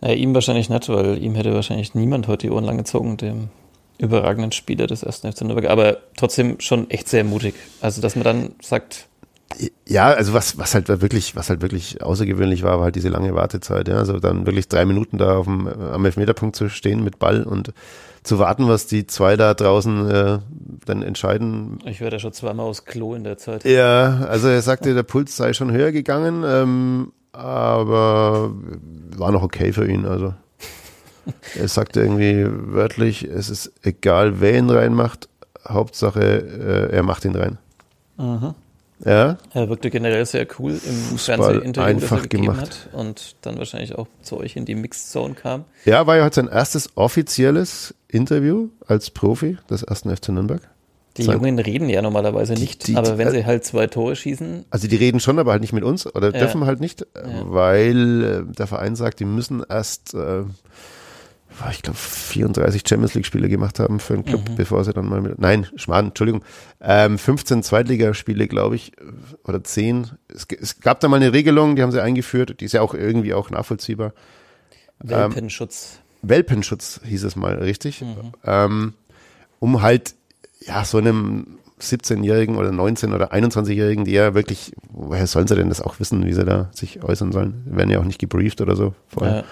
Naja, 0.00 0.14
ihm 0.14 0.34
wahrscheinlich 0.34 0.70
nicht, 0.70 0.88
weil 0.88 1.22
ihm 1.22 1.34
hätte 1.34 1.54
wahrscheinlich 1.54 1.94
niemand 1.94 2.28
heute 2.28 2.46
die 2.46 2.50
Ohren 2.50 2.64
lang 2.64 2.78
gezogen, 2.78 3.16
dem 3.16 3.48
überragenden 3.98 4.52
Spieler 4.52 4.86
des 4.86 5.02
ersten 5.02 5.30
FC 5.30 5.42
Nürnberg. 5.42 5.70
Aber 5.70 5.98
trotzdem 6.16 6.58
schon 6.60 6.88
echt 6.90 7.08
sehr 7.08 7.24
mutig. 7.24 7.54
Also, 7.80 8.00
dass 8.00 8.16
man 8.16 8.24
dann 8.24 8.52
sagt, 8.62 9.08
ja, 9.86 10.08
also 10.08 10.32
was, 10.32 10.58
was 10.58 10.74
halt 10.74 10.88
wirklich, 10.88 11.36
was 11.36 11.50
halt 11.50 11.62
wirklich 11.62 12.02
außergewöhnlich 12.02 12.62
war, 12.62 12.78
war 12.78 12.84
halt 12.84 12.96
diese 12.96 13.08
lange 13.08 13.34
Wartezeit. 13.34 13.88
Ja, 13.88 13.96
also 13.96 14.18
dann 14.18 14.46
wirklich 14.46 14.68
drei 14.68 14.84
Minuten 14.84 15.18
da 15.18 15.38
auf 15.38 15.46
dem, 15.46 15.66
am 15.66 16.04
Elfmeterpunkt 16.04 16.56
zu 16.56 16.68
stehen 16.68 17.02
mit 17.02 17.18
Ball 17.18 17.42
und 17.42 17.72
zu 18.22 18.38
warten, 18.38 18.68
was 18.68 18.86
die 18.86 19.06
zwei 19.06 19.36
da 19.36 19.54
draußen 19.54 20.10
äh, 20.10 20.38
dann 20.84 21.02
entscheiden. 21.02 21.78
ich 21.86 22.00
werde 22.00 22.16
ja 22.16 22.20
schon 22.20 22.32
zweimal 22.32 22.66
aus 22.66 22.84
Klo 22.84 23.14
in 23.14 23.24
der 23.24 23.38
Zeit. 23.38 23.64
Ja, 23.64 24.26
also 24.28 24.48
er 24.48 24.62
sagte, 24.62 24.94
der 24.94 25.02
Puls 25.02 25.36
sei 25.36 25.52
schon 25.52 25.72
höher 25.72 25.90
gegangen, 25.90 26.44
ähm, 26.46 27.12
aber 27.32 28.52
war 29.16 29.32
noch 29.32 29.42
okay 29.42 29.72
für 29.72 29.90
ihn. 29.90 30.04
Also 30.04 30.34
er 31.58 31.68
sagte 31.68 32.00
irgendwie 32.00 32.46
wörtlich, 32.46 33.24
es 33.24 33.48
ist 33.48 33.72
egal, 33.82 34.40
wer 34.40 34.56
ihn 34.58 34.70
reinmacht, 34.70 35.28
Hauptsache 35.66 36.20
äh, 36.90 36.94
er 36.94 37.02
macht 37.02 37.24
ihn 37.24 37.36
rein. 37.36 37.58
Mhm. 38.18 38.54
Ja, 39.04 39.38
Er 39.54 39.68
wirkte 39.70 39.88
generell 39.90 40.26
sehr 40.26 40.46
cool 40.58 40.72
im 40.72 40.78
Fußball 40.78 41.36
Fernsehinterview, 41.38 41.72
das 42.00 42.02
er 42.10 42.12
einfach 42.16 42.22
gegeben 42.22 42.42
gemacht. 42.44 42.60
hat 42.92 42.94
und 42.94 43.36
dann 43.42 43.56
wahrscheinlich 43.58 43.94
auch 43.96 44.06
zu 44.22 44.36
euch 44.38 44.56
in 44.56 44.64
die 44.66 44.74
Mixed 44.74 45.10
Zone 45.10 45.34
kam. 45.34 45.64
ja, 45.86 46.06
war 46.06 46.16
ja 46.18 46.24
heute 46.24 46.34
sein 46.36 46.48
erstes 46.48 46.90
offizielles 46.96 47.94
Interview 48.08 48.68
als 48.86 49.10
Profi 49.10 49.56
des 49.70 49.82
ersten 49.82 50.14
FC 50.14 50.28
Nürnberg. 50.30 50.60
Die 51.16 51.22
Sein- 51.24 51.36
Jungen 51.36 51.58
reden 51.58 51.88
ja 51.88 52.02
normalerweise 52.02 52.52
nicht, 52.54 52.86
die- 52.86 52.96
aber 52.96 53.18
wenn 53.18 53.28
äh, 53.28 53.30
sie 53.32 53.44
halt 53.46 53.64
zwei 53.64 53.86
Tore 53.86 54.14
schießen, 54.16 54.66
Also 54.70 54.86
die 54.86 54.96
reden 54.96 55.18
schon, 55.18 55.38
aber 55.38 55.52
halt 55.52 55.60
nicht 55.62 55.72
mit 55.72 55.82
uns 55.82 56.06
oder 56.14 56.26
Ja. 56.32 56.38
dürfen 56.38 56.66
halt 56.66 56.80
nicht, 56.80 57.02
äh, 57.02 57.06
weil 57.44 58.44
äh, 58.48 58.54
der 58.54 58.66
Verein 58.66 58.96
sagt, 58.96 59.18
die 59.20 59.24
müssen 59.24 59.62
erst, 59.68 60.14
äh, 60.14 60.42
ich 61.70 61.82
glaube, 61.82 61.98
34 61.98 62.82
Champions 62.86 63.14
League 63.14 63.26
Spiele 63.26 63.48
gemacht 63.48 63.78
haben 63.80 64.00
für 64.00 64.14
einen 64.14 64.24
Club, 64.24 64.42
bevor 64.56 64.84
sie 64.84 64.92
dann 64.92 65.08
mal 65.08 65.20
mit, 65.20 65.38
nein, 65.38 65.66
Schmarrn, 65.76 66.08
Entschuldigung, 66.08 66.44
ähm, 66.80 67.18
15 67.18 67.62
Zweitligaspiele, 67.62 68.48
glaube 68.48 68.76
ich, 68.76 68.92
oder 69.44 69.62
10. 69.62 70.10
Es, 70.28 70.46
es 70.58 70.80
gab 70.80 71.00
da 71.00 71.08
mal 71.08 71.16
eine 71.16 71.32
Regelung, 71.32 71.76
die 71.76 71.82
haben 71.82 71.92
sie 71.92 72.02
eingeführt, 72.02 72.60
die 72.60 72.64
ist 72.64 72.72
ja 72.72 72.82
auch 72.82 72.94
irgendwie 72.94 73.34
auch 73.34 73.50
nachvollziehbar. 73.50 74.12
Welpenschutz. 75.00 76.00
Welpenschutz 76.22 77.00
hieß 77.04 77.24
es 77.24 77.36
mal, 77.36 77.54
richtig? 77.56 78.04
Ähm, 78.44 78.94
um 79.58 79.82
halt, 79.82 80.14
ja, 80.60 80.84
so 80.84 80.98
einem 80.98 81.58
17-Jährigen 81.80 82.56
oder 82.56 82.70
19- 82.70 83.14
oder 83.14 83.32
21-Jährigen, 83.32 84.04
die 84.04 84.12
ja 84.12 84.34
wirklich, 84.34 84.72
woher 84.90 85.26
sollen 85.26 85.46
sie 85.46 85.56
denn 85.56 85.68
das 85.68 85.80
auch 85.80 85.98
wissen, 85.98 86.26
wie 86.26 86.32
sie 86.32 86.44
da 86.44 86.70
sich 86.74 87.02
äußern 87.02 87.32
sollen? 87.32 87.64
Die 87.66 87.76
werden 87.76 87.90
ja 87.90 88.00
auch 88.00 88.04
nicht 88.04 88.20
gebrieft 88.20 88.60
oder 88.60 88.76
so 88.76 88.94
vorher. 89.08 89.44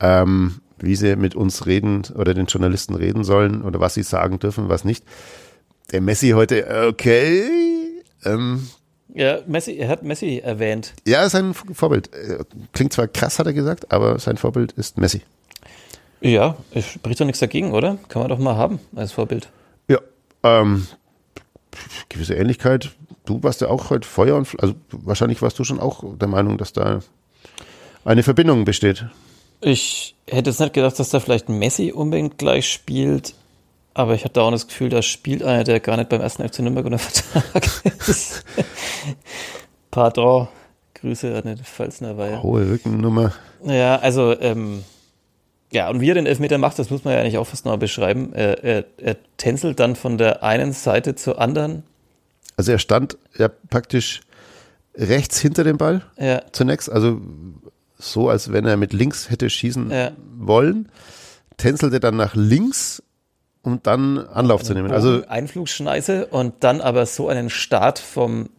Ja. 0.00 0.22
Ähm, 0.22 0.60
wie 0.80 0.96
sie 0.96 1.16
mit 1.16 1.34
uns 1.34 1.66
reden 1.66 2.02
oder 2.14 2.34
den 2.34 2.46
Journalisten 2.46 2.94
reden 2.94 3.24
sollen 3.24 3.62
oder 3.62 3.80
was 3.80 3.94
sie 3.94 4.02
sagen 4.02 4.38
dürfen, 4.38 4.68
was 4.68 4.84
nicht. 4.84 5.04
Der 5.92 6.00
Messi 6.00 6.30
heute, 6.30 6.86
okay, 6.88 7.42
ähm, 8.24 8.68
ja, 9.14 9.38
Messi, 9.46 9.76
er 9.76 9.88
hat 9.88 10.02
Messi 10.02 10.38
erwähnt. 10.44 10.92
ja, 11.06 11.24
ist 11.24 11.34
ein 11.34 11.54
Vorbild. 11.54 12.10
Klingt 12.72 12.92
zwar 12.92 13.08
krass, 13.08 13.38
hat 13.38 13.46
er 13.46 13.54
gesagt, 13.54 13.90
aber 13.90 14.18
sein 14.18 14.36
Vorbild 14.36 14.72
ist 14.72 14.98
Messi. 14.98 15.22
Ja, 16.20 16.56
spricht 16.80 17.20
doch 17.20 17.26
nichts 17.26 17.40
dagegen, 17.40 17.72
oder? 17.72 17.96
Kann 18.08 18.20
man 18.22 18.28
doch 18.28 18.38
mal 18.38 18.56
haben 18.56 18.80
als 18.94 19.12
Vorbild. 19.12 19.48
Ja, 19.88 19.98
ähm, 20.42 20.86
gewisse 22.08 22.34
Ähnlichkeit. 22.34 22.90
Du 23.24 23.42
warst 23.42 23.60
ja 23.60 23.68
auch 23.68 23.90
heute 23.90 24.06
Feuer 24.06 24.36
und 24.36 24.48
also 24.60 24.74
wahrscheinlich 24.90 25.42
warst 25.42 25.58
du 25.58 25.64
schon 25.64 25.80
auch 25.80 26.04
der 26.16 26.28
Meinung, 26.28 26.58
dass 26.58 26.72
da 26.72 27.00
eine 28.04 28.22
Verbindung 28.22 28.64
besteht. 28.64 29.06
Ich 29.60 30.14
hätte 30.26 30.50
jetzt 30.50 30.60
nicht 30.60 30.72
gedacht, 30.72 30.98
dass 30.98 31.10
da 31.10 31.20
vielleicht 31.20 31.48
Messi 31.48 31.92
unbedingt 31.92 32.38
gleich 32.38 32.70
spielt, 32.70 33.34
aber 33.94 34.14
ich 34.14 34.24
hatte 34.24 34.40
auch 34.42 34.50
das 34.50 34.68
Gefühl, 34.68 34.90
da 34.90 35.02
spielt 35.02 35.42
einer, 35.42 35.64
der 35.64 35.80
gar 35.80 35.96
nicht 35.96 36.08
beim 36.08 36.20
ersten 36.20 36.48
FC 36.48 36.60
Nürnberg 36.60 36.86
unter 36.86 36.98
Vertrag 36.98 37.64
ist. 38.08 38.44
Pardon, 39.90 40.48
Grüße 40.94 41.34
an 41.34 41.42
den 41.42 41.58
Pfalzner 41.58 42.16
Weiher. 42.16 42.42
Hohe 42.42 42.68
Rückennummer. 42.70 43.32
Ja, 43.64 43.96
also, 43.96 44.38
ähm, 44.40 44.84
ja, 45.72 45.90
und 45.90 46.00
wie 46.00 46.10
er 46.10 46.14
den 46.14 46.26
Elfmeter 46.26 46.58
macht, 46.58 46.78
das 46.78 46.90
muss 46.90 47.04
man 47.04 47.14
ja 47.14 47.20
eigentlich 47.20 47.38
auch 47.38 47.46
fast 47.46 47.66
noch 47.66 47.76
beschreiben. 47.76 48.32
Er, 48.32 48.62
er, 48.64 48.84
er 48.98 49.16
tänzelt 49.36 49.80
dann 49.80 49.96
von 49.96 50.16
der 50.16 50.42
einen 50.42 50.72
Seite 50.72 51.14
zur 51.14 51.40
anderen. 51.40 51.82
Also 52.56 52.72
er 52.72 52.78
stand 52.78 53.18
ja 53.36 53.48
praktisch 53.48 54.20
rechts 54.96 55.38
hinter 55.38 55.64
dem 55.64 55.78
Ball 55.78 56.02
Ja, 56.18 56.42
zunächst, 56.52 56.90
also 56.90 57.20
so, 57.98 58.28
als 58.28 58.52
wenn 58.52 58.64
er 58.64 58.76
mit 58.76 58.92
links 58.92 59.28
hätte 59.30 59.50
schießen 59.50 59.90
Ja. 59.90 60.12
wollen, 60.36 60.88
tänzelte 61.56 62.00
dann 62.00 62.16
nach 62.16 62.34
links, 62.34 63.02
um 63.62 63.80
dann 63.82 64.18
Anlauf 64.18 64.62
zu 64.62 64.72
nehmen. 64.74 64.92
Also 64.92 65.22
Einflugschneise 65.28 66.26
und 66.26 66.54
dann 66.60 66.80
aber 66.80 67.06
so 67.06 67.28
einen 67.28 67.50
Start 67.50 67.98
vom 67.98 68.50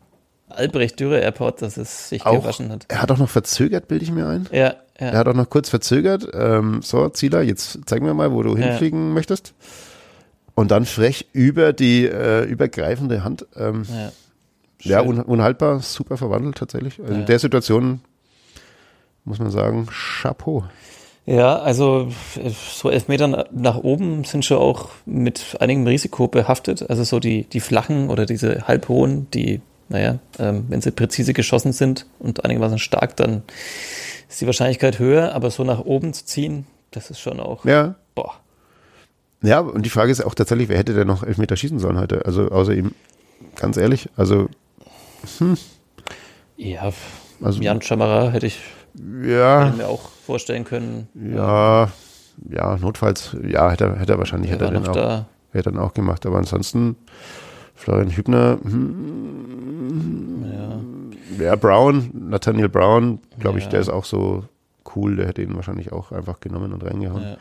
Albrecht 0.49 0.99
Dürer 0.99 1.19
Airport, 1.21 1.61
dass 1.61 1.77
es 1.77 2.09
sich 2.09 2.25
auch, 2.25 2.41
gewaschen 2.41 2.71
hat. 2.71 2.85
er 2.89 3.01
hat 3.01 3.11
auch 3.11 3.17
noch 3.17 3.29
verzögert, 3.29 3.87
bilde 3.87 4.03
ich 4.03 4.11
mir 4.11 4.27
ein. 4.27 4.47
Ja, 4.51 4.75
Ja. 4.99 5.07
Er 5.11 5.17
hat 5.19 5.27
auch 5.29 5.33
noch 5.33 5.49
kurz 5.49 5.69
verzögert. 5.69 6.27
Ähm, 6.33 6.81
so, 6.81 7.07
Zieler, 7.09 7.41
jetzt 7.41 7.79
zeig 7.85 8.01
mir 8.01 8.13
mal, 8.13 8.33
wo 8.33 8.43
du 8.43 8.57
Ja. 8.57 8.65
hinfliegen 8.65 9.13
möchtest. 9.13 9.53
Und 10.55 10.71
dann 10.71 10.85
frech 10.85 11.27
über 11.31 11.71
die 11.71 12.05
äh, 12.05 12.43
übergreifende 12.43 13.23
Hand. 13.23 13.45
Ähm, 13.55 13.83
Ja. 13.89 14.11
ja, 14.81 15.01
un 15.07 15.21
unhaltbar, 15.21 15.79
super 15.79 16.17
verwandelt 16.17 16.57
tatsächlich. 16.57 16.99
Also 16.99 17.13
Ja. 17.13 17.19
In 17.19 17.25
der 17.27 17.39
Situation 17.39 18.01
muss 19.29 19.39
man 19.39 19.51
sagen, 19.51 19.87
Chapeau. 19.91 20.63
Ja, 21.25 21.59
also 21.59 22.09
äh, 22.43 22.49
so 22.49 22.89
Elfmeter 22.89 23.47
nach 23.51 23.77
oben 23.77 24.23
sind 24.23 24.43
schon 24.43 24.57
auch 24.57 24.89
mit 25.05 25.55
einigem 25.59 25.85
Risiko 25.85 26.27
behaftet. 26.27 26.89
Also 26.89 27.03
so 27.03 27.19
die, 27.19 27.43
die 27.43 27.59
flachen 27.59 28.09
oder 28.09 28.25
diese 28.25 28.67
halbhohen, 28.67 29.29
die, 29.31 29.61
naja, 29.89 30.17
ähm, 30.39 30.65
wenn 30.69 30.81
sie 30.81 30.91
präzise 30.91 31.33
geschossen 31.33 31.71
sind 31.71 32.07
und 32.17 32.43
einigermaßen 32.43 32.79
stark, 32.79 33.15
dann 33.15 33.43
ist 34.27 34.41
die 34.41 34.47
Wahrscheinlichkeit 34.47 34.97
höher. 34.97 35.33
Aber 35.35 35.51
so 35.51 35.63
nach 35.63 35.79
oben 35.81 36.13
zu 36.13 36.25
ziehen, 36.25 36.65
das 36.91 37.11
ist 37.11 37.19
schon 37.19 37.39
auch, 37.39 37.63
Ja. 37.63 37.95
boah. 38.15 38.33
Ja, 39.43 39.59
und 39.59 39.85
die 39.85 39.89
Frage 39.91 40.11
ist 40.11 40.25
auch 40.25 40.33
tatsächlich, 40.33 40.67
wer 40.67 40.77
hätte 40.79 40.93
denn 40.93 41.07
noch 41.07 41.23
Elfmeter 41.23 41.55
schießen 41.55 41.79
sollen 41.79 41.97
heute? 41.99 42.25
Also 42.25 42.49
außer 42.49 42.73
ihm, 42.73 42.93
ganz 43.55 43.77
ehrlich. 43.77 44.09
Also, 44.17 44.49
Ja, 46.57 46.91
also 47.41 47.61
Jan 47.61 47.81
Chamara 47.81 48.31
hätte 48.31 48.47
ich 48.47 48.59
ja, 49.23 49.73
mir 49.75 49.87
auch 49.87 50.09
vorstellen 50.25 50.63
können. 50.65 51.07
ja, 51.13 51.89
ja, 52.49 52.77
notfalls, 52.77 53.35
ja, 53.47 53.69
hätte, 53.71 53.85
er- 53.85 53.95
hätte 53.99 54.13
er 54.13 54.17
wahrscheinlich, 54.19 54.49
hätte 54.51 54.65
er 54.65 54.71
dann 54.71 54.87
auch, 54.87 54.93
da. 54.93 55.25
hätte 55.51 55.71
dann 55.71 55.79
auch 55.81 55.93
gemacht. 55.93 56.25
Aber 56.25 56.37
ansonsten, 56.37 56.95
Florian 57.75 58.09
Hübner, 58.11 58.57
hm, 58.63 60.45
Ja. 61.39 61.45
ja, 61.45 61.55
Brown, 61.55 62.09
Nathaniel 62.13 62.69
Brown, 62.69 63.19
glaube 63.39 63.57
ich, 63.59 63.65
Ja. 63.65 63.71
der 63.71 63.79
ist 63.81 63.89
auch 63.89 64.05
so 64.05 64.45
cool, 64.95 65.17
der 65.17 65.27
hätte 65.27 65.41
ihn 65.41 65.55
wahrscheinlich 65.55 65.91
auch 65.91 66.11
einfach 66.11 66.39
genommen 66.39 66.73
und 66.73 66.83
reingehauen. 66.83 67.21
Ja. 67.23 67.37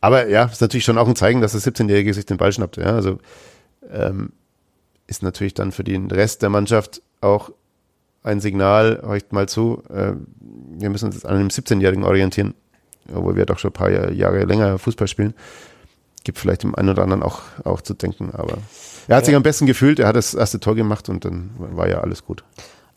Aber 0.00 0.28
ja, 0.28 0.44
ist 0.44 0.60
natürlich 0.60 0.84
schon 0.84 0.98
auch 0.98 1.08
ein 1.08 1.16
Zeichen, 1.16 1.40
dass 1.40 1.52
der 1.52 1.60
17-Jährige 1.60 2.12
sich 2.12 2.26
den 2.26 2.36
Ball 2.36 2.52
schnappt. 2.52 2.76
Ja, 2.76 2.86
also 2.94 3.18
ähm, 3.90 4.32
ist 5.06 5.22
natürlich 5.22 5.54
dann 5.54 5.72
für 5.72 5.84
den 5.84 6.10
Rest 6.10 6.42
der 6.42 6.50
Mannschaft 6.50 7.02
auch 7.20 7.50
ein 8.22 8.40
Signal, 8.40 9.02
horcht 9.06 9.32
mal 9.32 9.48
zu, 9.48 9.82
äh, 9.88 10.12
wir 10.78 10.90
müssen 10.90 11.06
uns 11.06 11.14
jetzt 11.16 11.26
an 11.26 11.36
einem 11.36 11.48
17-Jährigen 11.48 12.04
orientieren, 12.04 12.54
obwohl 13.14 13.36
wir 13.36 13.46
doch 13.46 13.58
schon 13.58 13.70
ein 13.70 13.74
paar 13.74 13.90
Jahr- 13.90 14.12
Jahre 14.12 14.44
länger 14.44 14.78
Fußball 14.78 15.08
spielen. 15.08 15.34
Gibt 16.22 16.38
vielleicht 16.38 16.62
dem 16.62 16.74
einen 16.74 16.90
oder 16.90 17.02
anderen 17.02 17.22
auch, 17.22 17.40
auch 17.64 17.80
zu 17.80 17.94
denken, 17.94 18.30
aber 18.34 18.58
er 19.08 19.16
hat 19.16 19.24
sich 19.24 19.32
Ja. 19.32 19.36
am 19.38 19.42
besten 19.42 19.64
gefühlt, 19.66 19.98
er 19.98 20.08
hat 20.08 20.16
das 20.16 20.34
erste 20.34 20.60
Tor 20.60 20.74
gemacht 20.74 21.08
und 21.08 21.24
dann 21.24 21.50
war 21.56 21.88
ja 21.88 22.00
alles 22.00 22.24
gut. 22.24 22.44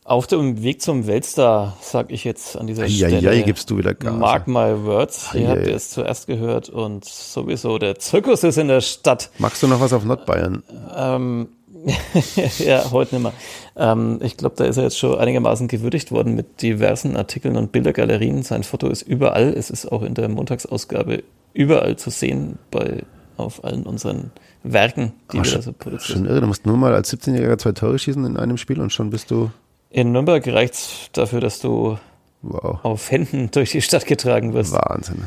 Auf 0.06 0.26
dem 0.26 0.62
Weg 0.62 0.82
zum 0.82 1.06
Weltstar, 1.06 1.78
sag 1.80 2.12
ich 2.12 2.24
jetzt 2.24 2.58
an 2.58 2.66
dieser 2.66 2.82
Eieiei, 2.82 3.08
Stelle. 3.20 3.42
gibst 3.44 3.70
du 3.70 3.78
wieder 3.78 3.94
Gas. 3.94 4.12
Mark 4.14 4.46
my 4.46 4.84
words. 4.84 5.30
Ihr 5.32 5.48
habt 5.48 5.60
Eieiei. 5.60 5.72
es 5.72 5.88
zuerst 5.88 6.26
gehört 6.26 6.68
und 6.68 7.06
sowieso 7.06 7.78
der 7.78 7.98
Zirkus 7.98 8.44
ist 8.44 8.58
in 8.58 8.68
der 8.68 8.82
Stadt. 8.82 9.30
Machst 9.38 9.62
du 9.62 9.66
noch 9.66 9.80
was 9.80 9.94
auf 9.94 10.04
Nordbayern? 10.04 10.62
Ähm, 10.94 11.48
ja, 12.58 12.90
heute 12.90 13.16
nicht 13.16 13.22
mehr. 13.24 13.32
Ähm, 13.76 14.18
ich 14.22 14.36
glaube, 14.36 14.56
da 14.56 14.64
ist 14.64 14.76
er 14.76 14.84
jetzt 14.84 14.98
schon 14.98 15.18
einigermaßen 15.18 15.68
gewürdigt 15.68 16.12
worden 16.12 16.34
mit 16.34 16.62
diversen 16.62 17.16
Artikeln 17.16 17.56
und 17.56 17.72
Bildergalerien. 17.72 18.42
Sein 18.42 18.62
Foto 18.62 18.88
ist 18.88 19.02
überall. 19.02 19.48
Es 19.52 19.70
ist 19.70 19.90
auch 19.90 20.02
in 20.02 20.14
der 20.14 20.28
Montagsausgabe 20.28 21.22
überall 21.52 21.96
zu 21.96 22.10
sehen 22.10 22.58
bei 22.70 23.02
auf 23.36 23.64
allen 23.64 23.82
unseren 23.84 24.30
Werken, 24.62 25.12
die 25.32 25.38
Ach, 25.38 25.44
wir 25.44 25.50
schon- 25.50 25.58
da 25.60 25.62
so 25.62 25.72
produzieren. 25.72 26.18
Schon 26.20 26.26
irre, 26.26 26.40
du 26.40 26.46
musst 26.46 26.64
nur 26.66 26.76
mal 26.76 26.94
als 26.94 27.12
17-Jähriger 27.12 27.58
zwei 27.58 27.72
Tore 27.72 27.98
schießen 27.98 28.24
in 28.24 28.36
einem 28.36 28.56
Spiel 28.56 28.80
und 28.80 28.92
schon 28.92 29.10
bist 29.10 29.30
du, 29.30 29.50
In 29.90 30.12
Nürnberg 30.12 30.46
reicht's 30.46 31.08
dafür, 31.12 31.40
dass 31.40 31.58
du 31.58 31.98
wow, 32.42 32.78
auf 32.84 33.10
Händen 33.10 33.50
durch 33.52 33.72
die 33.72 33.82
Stadt 33.82 34.06
getragen 34.06 34.54
wirst. 34.54 34.72
Wahnsinn. 34.72 35.24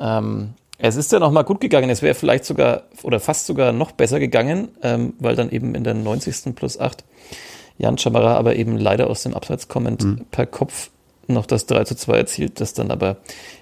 Ähm, 0.00 0.50
es 0.82 0.96
ist 0.96 1.12
ja 1.12 1.18
noch 1.18 1.30
mal 1.30 1.42
gut 1.42 1.60
gegangen. 1.60 1.90
Es 1.90 2.02
wäre 2.02 2.14
vielleicht 2.14 2.44
sogar 2.44 2.82
oder 3.02 3.20
fast 3.20 3.46
sogar 3.46 3.72
noch 3.72 3.92
besser 3.92 4.18
gegangen, 4.20 4.68
ähm, 4.82 5.14
weil 5.18 5.36
dann 5.36 5.50
eben 5.50 5.74
in 5.74 5.84
der 5.84 5.94
90. 5.94 6.54
plus 6.54 6.78
8 6.78 7.04
Jan 7.78 7.96
Chamara 7.98 8.34
aber 8.36 8.56
eben 8.56 8.76
leider 8.76 9.08
aus 9.08 9.22
dem 9.22 9.34
Abseits 9.34 9.68
kommend 9.68 10.30
per 10.30 10.46
Kopf 10.46 10.90
noch 11.28 11.46
das 11.46 11.66
3 11.66 11.84
zu 11.84 11.94
2 11.96 12.16
erzielt, 12.18 12.60
das 12.60 12.74
dann 12.74 12.90
aber 12.90 13.16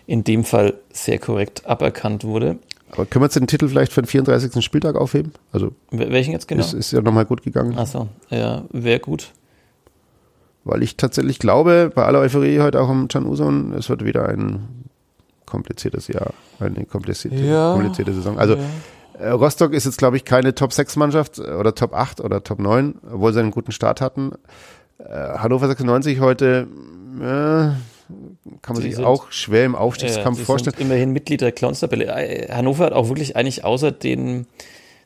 in 0.06 0.24
dem 0.24 0.42
Fall 0.44 0.74
sehr 0.92 1.18
korrekt 1.18 1.66
aberkannt 1.66 2.24
wurde. 2.24 2.58
Aber 2.90 3.04
können 3.04 3.22
wir 3.22 3.26
jetzt 3.26 3.36
den 3.36 3.46
Titel 3.46 3.68
vielleicht 3.68 3.92
für 3.92 4.00
den 4.00 4.06
34. 4.08 4.64
Spieltag 4.64 4.96
aufheben? 4.96 5.32
Also 5.52 5.72
Wel- 5.92 6.10
Welchen 6.10 6.32
jetzt 6.32 6.48
genau? 6.48 6.62
ist, 6.62 6.72
ist 6.72 6.92
ja 6.92 7.02
nochmal 7.02 7.26
gut 7.26 7.42
gegangen, 7.42 7.76
Achso, 7.78 8.08
ja, 8.30 8.64
wäre 8.72 8.98
gut. 9.00 9.32
weil 10.64 10.82
ich 10.82 10.96
tatsächlich 10.96 11.38
glaube, 11.38 11.92
bei 11.94 12.04
aller 12.04 12.20
Euphorie 12.20 12.60
heute 12.60 12.80
auch 12.80 12.88
um 12.88 13.08
Can 13.08 13.26
Uson, 13.26 13.72
es 13.74 13.88
wird 13.90 14.04
wieder 14.04 14.26
ein 14.28 14.66
kompliziertes 15.48 16.08
Jahr, 16.08 16.32
eine 16.60 16.84
komplizierte, 16.84 17.36
Ja. 17.36 17.72
komplizierte 17.72 18.12
Saison. 18.14 18.38
Also 18.38 18.54
ja. 18.56 18.62
äh, 19.20 19.30
Rostock 19.30 19.72
ist 19.72 19.84
jetzt, 19.86 19.98
glaube 19.98 20.16
ich, 20.16 20.24
keine 20.24 20.54
Top-6-Mannschaft 20.54 21.38
oder 21.38 21.74
Top 21.74 21.94
8 21.94 22.20
oder 22.20 22.42
Top 22.44 22.58
9, 22.58 22.94
obwohl 23.12 23.32
sie 23.32 23.40
einen 23.40 23.50
guten 23.50 23.72
Start 23.72 24.00
hatten. 24.00 24.32
Äh, 24.98 25.04
Hannover 25.38 25.66
96 25.68 26.20
heute 26.20 26.66
äh, 27.18 27.20
kann 27.20 27.76
man 28.68 28.76
Sie 28.76 28.82
sich 28.82 28.96
sind- 28.96 29.04
auch 29.04 29.30
schwer 29.30 29.64
im 29.66 29.74
Aufstiegskampf 29.74 30.38
sie 30.38 30.44
vorstellen. 30.44 30.74
Sind 30.76 30.86
immerhin 30.86 31.12
Mitglied 31.12 31.40
der 31.40 31.52
Clowns-Tabelle. 31.52 32.06
Äh, 32.06 32.52
Hannover 32.52 32.86
hat 32.86 32.92
auch 32.92 33.08
wirklich 33.08 33.36
eigentlich 33.36 33.64
außer 33.64 33.92
den 33.92 34.46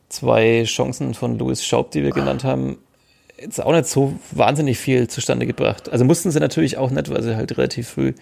zwei 0.09 0.63
Chancen 0.65 1.13
von 1.13 1.37
Louis 1.39 1.63
Schaub, 1.65 1.91
die 1.91 2.03
wir 2.03 2.11
genannt 2.11 2.43
haben, 2.43 2.77
jetzt 3.39 3.61
auch 3.61 3.71
nicht 3.71 3.87
so 3.87 4.17
wahnsinnig 4.31 4.77
viel 4.77 5.07
zustande 5.07 5.45
gebracht. 5.45 5.89
Also 5.91 6.05
mussten 6.05 6.31
sie 6.31 6.39
natürlich 6.39 6.77
auch 6.77 6.91
nicht, 6.91 7.09
weil 7.09 7.21
sie 7.23 7.35
halt 7.35 7.57
relativ 7.57 7.89
früh 7.89 8.13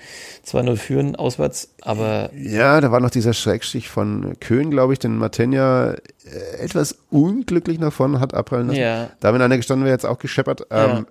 2-0 0.48 0.76
führen 0.78 1.16
auswärts, 1.16 1.70
aber 1.82 2.30
Ja, 2.36 2.82
da 2.82 2.92
war 2.92 3.00
noch 3.00 3.10
dieser 3.10 3.34
Schrägstich 3.34 3.90
von 3.90 4.36
Köhn, 4.40 4.72
glaube 4.72 4.94
ich, 4.94 5.00
den 5.00 5.18
Martenja 5.18 5.94
äh, 5.94 5.98
etwas 6.60 6.98
unglücklich 7.10 7.80
nach 7.80 7.94
vorne 7.94 8.20
hat 8.20 8.34
abprallen 8.34 8.68
lassen. 8.68 8.80
ja, 8.80 9.10
Da, 9.20 9.34
wenn 9.34 9.42
einer 9.42 9.58
gestanden 9.58 9.86
wäre, 9.86 9.94
jetzt 9.94 10.06
auch 10.06 10.20
gescheppert. 10.20 10.66
Ähm, 10.72 11.06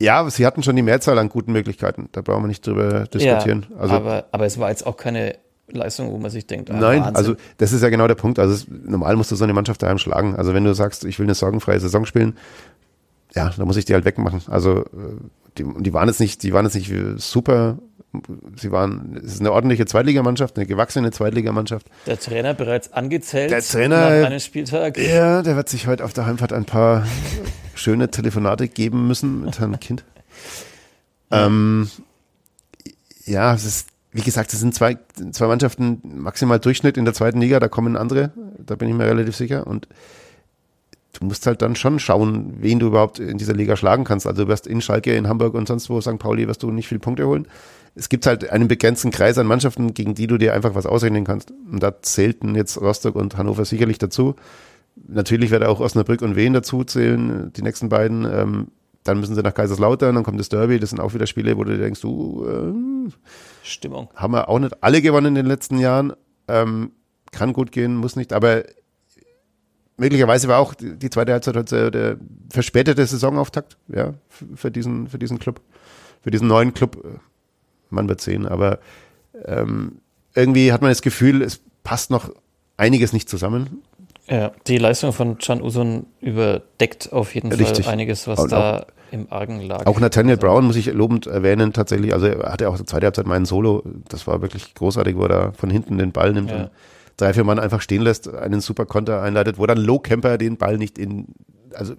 ja, 0.00 0.18
aber 0.20 0.30
sie 0.30 0.46
hatten 0.46 0.62
schon 0.62 0.76
die 0.76 0.82
Mehrzahl 0.82 1.18
an 1.18 1.28
guten 1.28 1.52
Möglichkeiten. 1.52 2.08
Da 2.12 2.22
brauchen 2.22 2.44
wir 2.44 2.48
nicht 2.48 2.66
drüber 2.66 3.04
diskutieren. 3.06 3.66
ja 3.70 3.76
also 3.76 3.94
aber, 3.94 4.24
aber 4.32 4.46
es 4.46 4.58
war 4.58 4.70
jetzt 4.70 4.86
auch 4.86 4.96
keine 4.96 5.36
Leistung, 5.68 6.10
wo 6.10 6.18
man 6.18 6.30
sich 6.30 6.46
denkt, 6.46 6.70
ah, 6.70 6.74
nein, 6.74 7.00
Wahnsinn. 7.00 7.16
also 7.16 7.34
das 7.58 7.72
ist 7.72 7.82
ja 7.82 7.90
genau 7.90 8.08
der 8.08 8.14
Punkt. 8.14 8.38
Also 8.38 8.54
es, 8.54 8.66
normal 8.68 9.16
musst 9.16 9.30
du 9.30 9.36
so 9.36 9.44
eine 9.44 9.52
Mannschaft 9.52 9.82
daheim 9.82 9.98
schlagen. 9.98 10.36
Also 10.36 10.54
wenn 10.54 10.64
du 10.64 10.74
sagst, 10.74 11.04
ich 11.04 11.18
will 11.18 11.26
eine 11.26 11.34
sorgenfreie 11.34 11.78
Saison 11.80 12.06
spielen, 12.06 12.36
ja, 13.34 13.50
dann 13.56 13.66
muss 13.66 13.76
ich 13.76 13.84
die 13.84 13.94
halt 13.94 14.04
wegmachen. 14.04 14.42
Also 14.48 14.80
äh, 14.80 15.16
die, 15.58 15.64
die 15.78 15.92
waren 15.92 16.08
jetzt 16.08 16.20
nicht, 16.20 16.42
die 16.42 16.52
waren 16.52 16.64
jetzt 16.64 16.74
nicht 16.74 16.92
super. 17.16 17.78
Sie 18.56 18.72
waren, 18.72 19.16
es 19.24 19.34
ist 19.34 19.40
eine 19.40 19.52
ordentliche 19.52 19.86
Zweitligamannschaft, 19.86 20.56
eine 20.56 20.66
gewachsene 20.66 21.12
Zweitligamannschaft. 21.12 21.86
der 22.06 22.18
Trainer 22.18 22.54
bereits 22.54 22.92
angezählt 22.92 23.52
Der 23.52 23.60
Trainer- 23.62 24.18
nach 24.20 24.26
einem 24.26 24.40
Spieltag. 24.40 24.98
Ja, 24.98 25.42
der 25.42 25.54
wird 25.54 25.68
sich 25.68 25.86
heute 25.86 26.04
auf 26.04 26.12
der 26.12 26.26
Heimfahrt 26.26 26.52
ein 26.52 26.64
paar 26.64 27.06
schöne 27.74 28.10
Telefonate 28.10 28.66
geben 28.66 29.06
müssen 29.06 29.44
mit 29.44 29.60
Herrn 29.60 29.78
Kind. 29.78 30.04
Ähm, 31.30 31.88
ja, 33.24 33.54
es 33.54 33.64
ist, 33.64 33.88
wie 34.10 34.22
gesagt, 34.22 34.52
es 34.52 34.58
sind 34.58 34.74
zwei, 34.74 34.98
zwei 35.30 35.46
Mannschaften, 35.46 36.00
maximal 36.02 36.58
Durchschnitt 36.58 36.96
in 36.96 37.04
der 37.04 37.14
zweiten 37.14 37.40
Liga, 37.40 37.60
da 37.60 37.68
kommen 37.68 37.96
andere, 37.96 38.32
da 38.58 38.74
bin 38.74 38.88
ich 38.88 38.94
mir 38.94 39.04
relativ 39.06 39.36
sicher. 39.36 39.68
Und 39.68 39.86
du 41.20 41.26
musst 41.26 41.46
halt 41.46 41.62
dann 41.62 41.76
schon 41.76 41.98
schauen, 41.98 42.54
wen 42.60 42.78
du 42.78 42.88
überhaupt 42.88 43.18
in 43.18 43.38
dieser 43.38 43.52
Liga 43.54 43.76
schlagen 43.76 44.04
kannst. 44.04 44.26
Also 44.26 44.44
du 44.44 44.48
wirst 44.48 44.66
in 44.66 44.80
Schalke, 44.80 45.14
in 45.14 45.28
Hamburg 45.28 45.54
und 45.54 45.68
sonst 45.68 45.90
wo, 45.90 46.00
St. 46.00 46.18
Pauli, 46.18 46.48
wirst 46.48 46.62
du 46.62 46.70
nicht 46.70 46.88
viele 46.88 47.00
Punkte 47.00 47.26
holen. 47.26 47.46
Es 47.94 48.08
gibt 48.08 48.26
halt 48.26 48.48
einen 48.50 48.68
begrenzten 48.68 49.10
Kreis 49.10 49.36
an 49.36 49.46
Mannschaften, 49.46 49.94
gegen 49.94 50.14
die 50.14 50.26
du 50.26 50.38
dir 50.38 50.54
einfach 50.54 50.74
was 50.74 50.86
ausrechnen 50.86 51.24
kannst. 51.24 51.52
Und 51.70 51.82
da 51.82 52.00
zählten 52.02 52.54
jetzt 52.54 52.80
Rostock 52.80 53.16
und 53.16 53.36
Hannover 53.36 53.64
sicherlich 53.64 53.98
dazu. 53.98 54.34
Natürlich 54.96 55.50
werde 55.50 55.68
auch 55.68 55.80
Osnabrück 55.80 56.22
und 56.22 56.36
Wien 56.36 56.52
dazu 56.52 56.84
zählen, 56.84 57.52
die 57.54 57.62
nächsten 57.62 57.88
beiden. 57.88 58.24
Ähm, 58.24 58.68
dann 59.04 59.18
müssen 59.18 59.34
sie 59.34 59.42
nach 59.42 59.54
Kaiserslautern, 59.54 60.14
dann 60.14 60.24
kommt 60.24 60.38
das 60.38 60.50
Derby. 60.50 60.78
Das 60.78 60.90
sind 60.90 61.00
auch 61.00 61.14
wieder 61.14 61.26
Spiele, 61.26 61.56
wo 61.56 61.64
du 61.64 61.76
denkst, 61.76 62.00
du, 62.00 62.46
äh, 62.46 63.10
Stimmung. 63.62 64.08
haben 64.14 64.34
wir 64.34 64.48
auch 64.48 64.58
nicht 64.58 64.82
alle 64.82 65.00
gewonnen 65.02 65.28
in 65.28 65.34
den 65.36 65.46
letzten 65.46 65.78
Jahren. 65.78 66.12
Ähm, 66.48 66.92
kann 67.32 67.52
gut 67.52 67.72
gehen, 67.72 67.96
muss 67.96 68.16
nicht. 68.16 68.32
Aber 68.32 68.64
möglicherweise 70.00 70.48
war 70.48 70.58
auch 70.58 70.74
die, 70.74 70.96
die 70.96 71.10
zweite 71.10 71.32
Halbzeit 71.32 71.56
heute 71.56 71.90
der 71.90 72.16
verspätete 72.50 73.06
Saisonauftakt, 73.06 73.76
ja, 73.88 74.14
für, 74.56 74.70
diesen, 74.70 75.08
für 75.08 75.18
diesen 75.18 75.38
Club, 75.38 75.60
für 76.22 76.30
diesen 76.30 76.48
neuen 76.48 76.74
Club. 76.74 77.20
Man 77.90 78.08
wird 78.08 78.20
sehen, 78.20 78.46
aber 78.46 78.78
ähm, 79.44 79.98
irgendwie 80.34 80.72
hat 80.72 80.80
man 80.80 80.90
das 80.90 81.02
Gefühl, 81.02 81.42
es 81.42 81.60
passt 81.82 82.10
noch 82.10 82.30
einiges 82.76 83.12
nicht 83.12 83.28
zusammen. 83.28 83.82
Ja, 84.28 84.52
die 84.66 84.78
Leistung 84.78 85.12
von 85.12 85.38
Can 85.38 85.60
Usun 85.60 86.06
überdeckt 86.20 87.12
auf 87.12 87.34
jeden 87.34 87.52
Richtig. 87.52 87.84
Fall 87.84 87.94
einiges, 87.94 88.26
was 88.28 88.38
Und 88.38 88.52
da 88.52 88.86
im 89.10 89.26
Argen 89.30 89.60
lag. 89.60 89.86
Auch 89.86 89.98
Nathaniel 89.98 90.36
Brown 90.36 90.64
muss 90.66 90.76
ich 90.76 90.86
lobend 90.86 91.26
erwähnen, 91.26 91.72
tatsächlich. 91.72 92.14
Also 92.14 92.26
er 92.26 92.52
hatte 92.52 92.68
auch 92.68 92.76
zur 92.76 92.86
zweite 92.86 93.06
Halbzeit 93.06 93.26
meinen 93.26 93.44
Solo. 93.44 93.82
Das 94.08 94.28
war 94.28 94.40
wirklich 94.40 94.72
großartig, 94.74 95.16
wo 95.16 95.22
er 95.22 95.28
da 95.28 95.52
von 95.52 95.68
hinten 95.68 95.98
den 95.98 96.12
Ball 96.12 96.32
nimmt 96.32 96.50
Ja. 96.50 96.70
Drei, 97.20 97.34
vier 97.34 97.44
Mann 97.44 97.58
einfach 97.58 97.80
stehen 97.80 98.02
lässt, 98.02 98.28
einen 98.28 98.60
super 98.60 98.86
Konter 98.86 99.22
einleitet, 99.22 99.58
wo 99.58 99.66
dann 99.66 99.78
Low 99.78 99.98
Camper 99.98 100.38
den 100.38 100.56
Ball 100.56 100.78
nicht 100.78 100.98
in, 100.98 101.26
also 101.74 101.94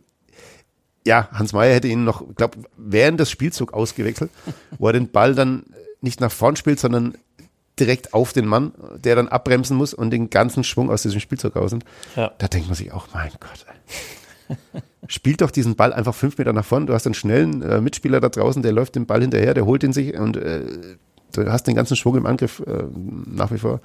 ja, 1.06 1.30
Hans 1.32 1.54
Meyer 1.54 1.74
hätte 1.74 1.88
ihn 1.88 2.04
noch, 2.04 2.24
glaube 2.36 2.60
während 2.78 3.20
des 3.20 3.32
Spielzug 3.32 3.74
ausgewechselt, 3.74 4.32
wo 4.78 4.88
er 4.88 4.94
den 4.94 5.12
Ball 5.12 5.36
dann 5.36 5.64
nicht 6.02 6.20
nach 6.22 6.32
vorn 6.32 6.56
spielt, 6.56 6.80
sondern 6.80 7.16
direkt 7.80 8.14
auf 8.14 8.34
den 8.34 8.46
Mann, 8.46 8.74
der 8.98 9.16
dann 9.16 9.28
abbremsen 9.28 9.78
muss 9.78 9.94
und 9.94 10.12
den 10.12 10.30
ganzen 10.30 10.64
Schwung 10.64 10.90
aus 10.92 11.02
diesem 11.02 11.20
Spielzeug 11.20 11.56
raus 11.56 11.72
sind. 11.72 11.86
Ja. 12.16 12.32
Da 12.38 12.48
denkt 12.48 12.68
man 12.68 12.76
sich 12.76 12.92
auch, 12.92 13.08
mein 13.14 13.32
Gott. 13.40 13.66
Spielt 15.08 15.42
doch 15.42 15.52
diesen 15.52 15.76
Ball 15.76 15.94
einfach 15.94 16.14
fünf 16.14 16.38
Meter 16.38 16.54
nach 16.54 16.66
vorne. 16.66 16.86
Du 16.86 16.94
hast 16.94 17.08
einen 17.08 17.16
schnellen 17.16 17.62
äh, 17.62 17.82
Mitspieler 17.82 18.20
da 18.20 18.30
draußen, 18.30 18.62
der 18.62 18.72
läuft 18.72 18.96
den 18.96 19.06
Ball 19.06 19.22
hinterher, 19.22 19.54
der 19.54 19.66
holt 19.66 19.84
ihn 19.84 19.94
sich 19.94 20.16
und 20.16 20.38
äh, 20.38 20.62
du 21.34 21.52
hast 21.52 21.64
den 21.68 21.76
ganzen 21.76 21.96
Schwung 21.96 22.18
im 22.18 22.26
Angriff 22.26 22.62
äh, 22.68 22.84
nach 23.26 23.52
wie 23.52 23.58
vor 23.58 23.80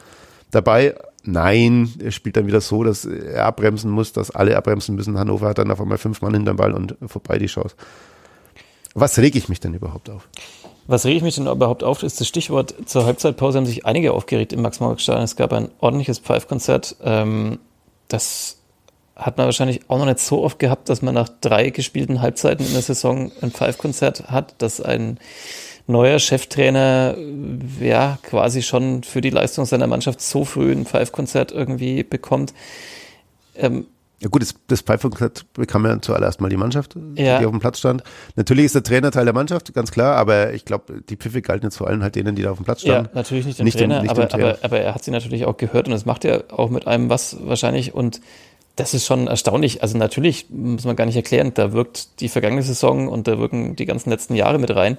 dabei. 0.51 0.94
Nein, 1.24 1.93
er 2.02 2.12
spielt 2.12 2.36
dann 2.36 2.47
wieder 2.47 2.60
so, 2.60 2.85
dass 2.85 3.05
er 3.05 3.47
abbremsen 3.47 3.90
muss, 3.90 4.12
dass 4.12 4.31
alle 4.31 4.56
abbremsen 4.56 4.94
müssen. 4.94 5.18
Hannover 5.18 5.48
hat 5.48 5.59
dann 5.59 5.70
auf 5.70 5.81
einmal 5.81 5.98
fünf 5.98 6.23
Mann 6.23 6.35
hinterm 6.35 6.56
Ball 6.56 6.73
und 6.73 6.97
vorbei 7.06 7.39
die 7.39 7.47
Chance. 7.47 7.74
Was 8.94 9.18
reg 9.18 9.35
ich 9.35 9.48
mich 9.48 9.60
denn 9.60 9.74
überhaupt 9.74 10.09
auf? 10.09 10.28
Was 10.86 11.05
rege 11.05 11.16
ich 11.16 11.23
mich 11.23 11.35
denn 11.35 11.48
überhaupt 11.48 11.82
auf, 11.82 12.02
ist 12.02 12.20
das 12.20 12.28
Stichwort. 12.28 12.74
Zur 12.86 13.05
Halbzeitpause 13.06 13.59
haben 13.59 13.66
sich 13.66 13.85
einige 13.85 14.12
aufgeregt 14.12 14.52
im 14.52 14.62
Max-Morlock-Stadion. 14.62 15.24
Es 15.24 15.35
gab 15.35 15.52
ein 15.52 15.68
ordentliches 15.81 16.20
Pfeifkonzert. 16.20 16.97
Ähm, 17.02 17.59
das 18.06 18.59
hat 19.16 19.36
man 19.36 19.47
wahrscheinlich 19.47 19.81
auch 19.89 19.98
noch 19.98 20.06
nicht 20.06 20.20
so 20.20 20.44
oft 20.44 20.59
gehabt, 20.59 20.89
dass 20.89 21.02
man 21.02 21.14
nach 21.14 21.28
drei 21.40 21.70
gespielten 21.70 22.20
Halbzeiten 22.23 22.64
in 22.64 22.73
der 22.73 22.82
Saison 22.82 23.32
ein 23.40 23.51
Pfeifkonzert 23.51 24.31
hat, 24.31 24.55
dass 24.59 24.81
ein 24.81 25.18
neuer 25.86 26.18
Cheftrainer 26.18 27.16
ja 27.80 28.18
quasi 28.22 28.62
schon 28.62 29.02
für 29.04 29.20
die 29.20 29.30
Leistung 29.30 29.64
seiner 29.66 29.86
Mannschaft 29.86 30.20
so 30.20 30.44
früh 30.44 30.72
ein 30.72 30.84
Pfeifkonzert 30.86 31.52
irgendwie 31.52 32.02
bekommt. 32.02 32.52
Ähm, 33.56 33.86
ja 34.20 34.28
gut, 34.28 34.40
das, 34.42 34.54
das 34.66 34.80
Pfeifkonzert 34.80 35.44
bekam 35.52 35.84
ja 35.84 36.00
zuallererst 36.00 36.40
mal 36.40 36.48
die 36.48 36.56
Mannschaft, 36.56 36.96
Ja. 37.16 37.38
die 37.38 37.44
auf 37.44 37.50
dem 37.50 37.60
Platz 37.60 37.78
stand. 37.78 38.02
Natürlich 38.34 38.64
ist 38.64 38.74
der 38.74 38.82
Trainer 38.82 39.10
Teil 39.10 39.26
der 39.26 39.34
Mannschaft, 39.34 39.74
ganz 39.74 39.92
klar, 39.92 40.16
aber 40.16 40.54
ich 40.54 40.64
glaube, 40.64 41.02
die 41.08 41.16
Pfiffe 41.16 41.42
galten 41.42 41.66
jetzt 41.66 41.76
vor 41.76 41.86
allem 41.86 42.02
halt 42.02 42.14
denen, 42.16 42.34
die 42.34 42.42
da 42.42 42.50
auf 42.52 42.56
dem 42.58 42.64
Platz 42.64 42.82
Ja, 42.82 42.94
standen. 42.94 43.10
natürlich 43.14 43.44
nicht 43.44 43.58
dem 43.58 43.64
Nicht 43.64 43.78
dem- 43.78 43.90
Trainer, 43.90 44.02
nicht 44.02 44.10
aber, 44.10 44.24
dem 44.24 44.28
Trainer. 44.30 44.44
aber, 44.54 44.58
aber 44.64 44.80
er 44.80 44.94
hat 44.94 45.04
sie 45.04 45.10
natürlich 45.10 45.44
auch 45.44 45.56
gehört 45.58 45.86
und 45.86 45.92
das 45.92 46.06
macht 46.06 46.24
er 46.24 46.44
auch 46.50 46.70
mit 46.70 46.86
einem 46.86 47.10
was 47.10 47.36
wahrscheinlich 47.42 47.94
und 47.94 48.20
das 48.74 48.92
ist 48.94 49.06
schon 49.06 49.26
erstaunlich. 49.26 49.82
Also 49.82 49.96
natürlich 49.98 50.46
muss 50.50 50.84
man 50.84 50.96
gar 50.96 51.06
nicht 51.06 51.16
erklären, 51.16 51.52
da 51.54 51.72
wirkt 51.72 52.20
die 52.20 52.28
vergangene 52.28 52.62
Saison 52.62 53.08
und 53.08 53.26
da 53.28 53.38
wirken 53.38 53.76
die 53.76 53.84
ganzen 53.86 54.10
letzten 54.10 54.34
Jahre 54.34 54.58
mit 54.58 54.74
rein. 54.74 54.96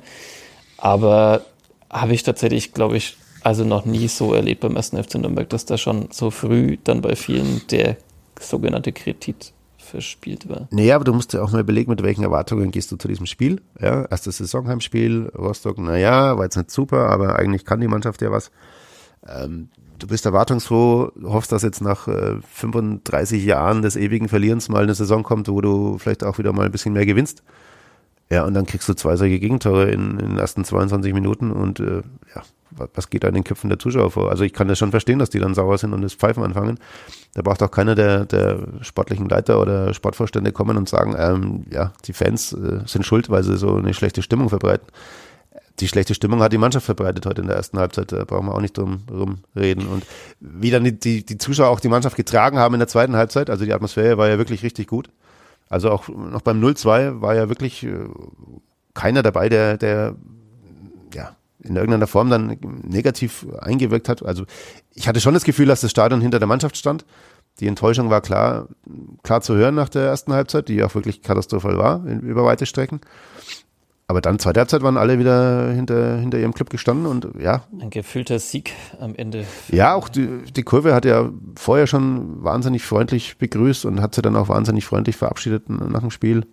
Aber 0.78 1.42
habe 1.90 2.14
ich 2.14 2.24
tatsächlich, 2.24 2.74
glaube 2.74 2.98
ich, 2.98 3.18
also 3.42 3.64
noch 3.64 3.86
nie 3.86 4.08
so 4.08 4.34
erlebt 4.34 4.62
beim 4.62 4.76
ersten 4.76 5.02
FC 5.02 5.16
Nürnberg, 5.16 5.50
dass 5.50 5.66
da 5.66 5.78
schon 5.78 6.10
so 6.12 6.32
früh 6.32 6.78
dann 6.84 7.02
bei 7.02 7.16
vielen 7.16 7.62
der 7.72 7.98
sogenannte 8.40 8.92
Kredit 8.92 9.54
verspielt 9.78 10.50
war. 10.50 10.68
Naja, 10.72 10.96
aber 10.96 11.06
du 11.06 11.14
musst 11.14 11.34
ja 11.34 11.42
auch 11.42 11.52
mal 11.52 11.62
überlegen, 11.62 11.90
mit 11.90 12.04
welchen 12.04 12.24
Erwartungen 12.24 12.72
gehst 12.72 12.92
du 12.92 12.98
zu 12.98 13.08
diesem 13.08 13.26
Spiel. 13.26 13.62
Ja, 13.80 14.04
erstes 14.04 14.38
Saisonheimspiel, 14.38 15.32
Rostock, 15.38 15.78
naja, 15.78 16.38
war 16.38 16.44
jetzt 16.44 16.58
nicht 16.58 16.72
super, 16.72 17.10
aber 17.10 17.38
eigentlich 17.38 17.66
kann 17.66 17.80
die 17.80 17.88
Mannschaft 17.88 18.22
ja 18.22 18.32
was. 18.32 18.52
Ähm, 19.28 19.70
du 19.98 20.08
bist 20.08 20.26
erwartungsfroh, 20.26 21.12
hoffst, 21.24 21.52
dass 21.52 21.64
jetzt 21.64 21.82
nach 21.82 22.08
äh, 22.08 22.36
35 22.54 23.44
Jahren 23.44 23.82
des 23.82 23.96
ewigen 23.96 24.28
Verlierens 24.28 24.70
mal 24.70 24.84
eine 24.84 24.94
Saison 24.94 25.24
kommt, 25.24 25.48
wo 25.48 25.62
du 25.62 25.98
vielleicht 25.98 26.24
auch 26.24 26.38
wieder 26.38 26.54
mal 26.54 26.66
ein 26.66 26.72
bisschen 26.72 26.94
mehr 26.94 27.06
gewinnst. 27.06 27.44
Ja, 28.30 28.44
und 28.46 28.54
dann 28.54 28.66
kriegst 28.66 28.90
du 28.90 28.94
zwei 28.94 29.16
solche 29.16 29.40
Gegentore 29.40 29.90
in, 29.90 30.12
in 30.20 30.30
den 30.30 30.38
ersten 30.38 30.66
22 30.66 31.14
Minuten 31.14 31.52
und 31.52 31.80
äh, 31.80 32.02
ja, 32.36 32.44
wa- 32.72 32.90
was 32.94 33.10
geht 33.10 33.24
da 33.24 33.30
in 33.30 33.36
den 33.36 33.46
Köpfen 33.46 33.70
der 33.70 33.80
Zuschauer 33.80 34.12
vor? 34.12 34.30
Also 34.30 34.44
ich 34.44 34.52
kann 34.52 34.68
das 34.68 34.78
schon 34.78 34.92
verstehen, 34.92 35.20
dass 35.20 35.30
die 35.30 35.40
dann 35.40 35.54
sauer 35.56 35.78
sind 35.78 35.94
und 35.94 36.02
das 36.02 36.14
Pfeifen 36.14 36.44
anfangen. 36.44 36.78
Da 37.36 37.42
braucht 37.42 37.64
auch 37.64 37.72
keiner 37.72 37.96
der, 37.96 38.26
der 38.26 38.60
sportlichen 38.82 39.30
Leiter 39.30 39.62
oder 39.62 39.94
Sportvorstände 39.94 40.52
kommen 40.52 40.76
und 40.76 40.90
sagen, 40.90 41.16
ähm, 41.18 41.66
ja, 41.72 41.94
die 42.06 42.12
Fans 42.14 42.52
äh, 42.52 42.82
sind 42.86 43.06
schuld, 43.06 43.30
weil 43.30 43.44
sie 43.44 43.56
so 43.56 43.76
eine 43.78 43.94
schlechte 43.94 44.22
Stimmung 44.22 44.50
verbreiten. 44.50 44.88
Die 45.80 45.88
schlechte 45.88 46.14
Stimmung 46.16 46.42
hat 46.42 46.52
die 46.52 46.58
Mannschaft 46.58 46.86
verbreitet 46.88 47.26
heute 47.28 47.42
in 47.42 47.48
der 47.48 47.56
ersten 47.56 47.78
Halbzeit, 47.78 48.12
da 48.12 48.26
brauchen 48.26 48.48
wir 48.48 48.56
auch 48.56 48.62
nicht 48.62 48.76
drum, 48.78 49.04
drum 49.06 49.38
reden. 49.56 49.86
Und 49.88 50.06
wie 50.40 50.72
dann 50.72 50.84
die, 50.84 51.00
die, 51.00 51.24
die 51.26 51.38
Zuschauer 51.38 51.70
auch 51.70 51.80
die 51.80 51.88
Mannschaft 51.88 52.18
getragen 52.18 52.58
haben 52.58 52.74
in 52.74 52.80
der 52.80 52.88
zweiten 52.88 53.16
Halbzeit, 53.16 53.50
also 53.50 53.64
die 53.64 53.74
Atmosphäre 53.74 54.18
war 54.18 54.28
ja 54.28 54.38
wirklich 54.40 54.64
richtig 54.64 54.88
gut. 54.88 55.10
Also 55.70 55.92
auch 55.92 56.08
noch 56.08 56.42
beim 56.42 56.64
0-2 56.64 57.22
war 57.22 57.36
ja 57.36 57.50
wirklich 57.50 57.84
äh, 57.84 58.08
keiner 58.94 59.22
dabei, 59.24 59.50
der, 59.50 59.78
der 59.78 60.16
ja, 61.14 61.36
in 61.60 61.76
irgendeiner 61.76 62.08
Form 62.08 62.30
dann 62.30 62.58
negativ 62.84 63.46
eingewirkt 63.60 64.10
hat. 64.10 64.24
Also 64.24 64.46
ich 64.94 65.08
hatte 65.08 65.22
schon 65.22 65.34
das 65.34 65.44
Gefühl, 65.44 65.68
dass 65.68 65.82
das 65.82 65.92
Stadion 65.92 66.22
hinter 66.22 66.40
der 66.40 66.48
Mannschaft 66.48 66.78
stand. 66.78 67.06
Die 67.60 67.68
Enttäuschung 67.68 68.10
war 68.10 68.22
klar, 68.22 68.68
klar 69.24 69.42
zu 69.42 69.56
hören 69.56 69.76
nach 69.76 69.90
der 69.90 70.04
ersten 70.04 70.34
Halbzeit, 70.34 70.68
die 70.68 70.84
auch 70.84 70.94
wirklich 70.94 71.22
katastrophal 71.22 71.78
war, 71.78 72.04
über 72.06 72.46
weite 72.46 72.66
Strecken. 72.66 73.02
Aber 74.10 74.22
dann, 74.22 74.40
zweite 74.40 74.62
Halbzeit, 74.62 74.84
waren 74.84 74.96
alle 74.96 75.20
wieder 75.20 75.70
hinter, 75.74 76.18
hinter 76.18 76.40
ihrem 76.40 76.54
Club 76.54 76.70
gestanden 76.70 77.08
und 77.08 77.28
ja, 77.42 77.64
Ein 77.78 77.90
gefühlter 77.90 78.40
Sieg 78.40 78.72
am 79.02 79.14
Ende. 79.16 79.46
ja, 79.68 79.96
auch 79.96 80.08
die, 80.08 80.44
die 80.56 80.64
Kurve 80.64 80.96
hat 80.96 81.04
ja 81.04 81.30
vorher 81.58 81.88
schon 81.88 82.42
wahnsinnig 82.42 82.84
freundlich 82.86 83.38
begrüßt 83.38 83.84
und 83.84 84.02
hat 84.02 84.16
sie 84.16 84.22
dann 84.22 84.38
auch 84.38 84.48
wahnsinnig 84.48 84.86
freundlich 84.86 85.18
verabschiedet 85.18 85.70
nach 85.70 86.00
dem 86.00 86.12
Spiel. 86.12 86.46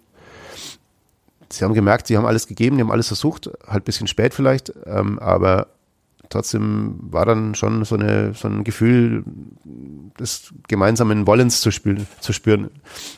Sie 1.48 1.64
haben 1.64 1.74
gemerkt, 1.74 2.09
sie 2.09 2.16
haben 2.16 2.26
alles 2.26 2.48
gegeben, 2.48 2.76
die 2.76 2.82
haben 2.82 2.90
alles 2.90 3.06
versucht, 3.06 3.48
halt 3.68 3.82
ein 3.82 3.85
bisschen 3.85 4.09
spät 4.09 4.35
vielleicht, 4.35 4.72
ähm, 4.86 5.20
aber 5.20 5.68
trotzdem 6.31 6.97
war 7.02 7.24
dann 7.24 7.55
schon 7.55 7.85
so, 7.85 7.94
eine, 7.94 8.35
so 8.35 8.48
ein 8.48 8.64
Gefühl 8.64 9.22
des 10.18 10.52
gemeinsamen 10.66 11.28
Wollens 11.28 11.60
zu, 11.60 11.70
spüren, 11.70 12.09
zu 12.18 12.32
spüren 12.32 12.70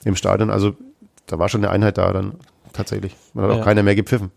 im 0.04 0.14
Stadion. 0.14 0.50
Also 0.50 0.76
da 1.24 1.38
war 1.38 1.48
schon 1.48 1.64
eine 1.64 1.72
Einheit 1.72 1.96
da 1.96 2.12
dann 2.12 2.34
tatsächlich. 2.76 3.12
Man 3.34 3.44
hat 3.46 3.52
auch 3.52 3.56
Ja. 3.58 3.64
keiner 3.64 3.82
mehr 3.82 3.94
gepfiffen. 3.96 4.30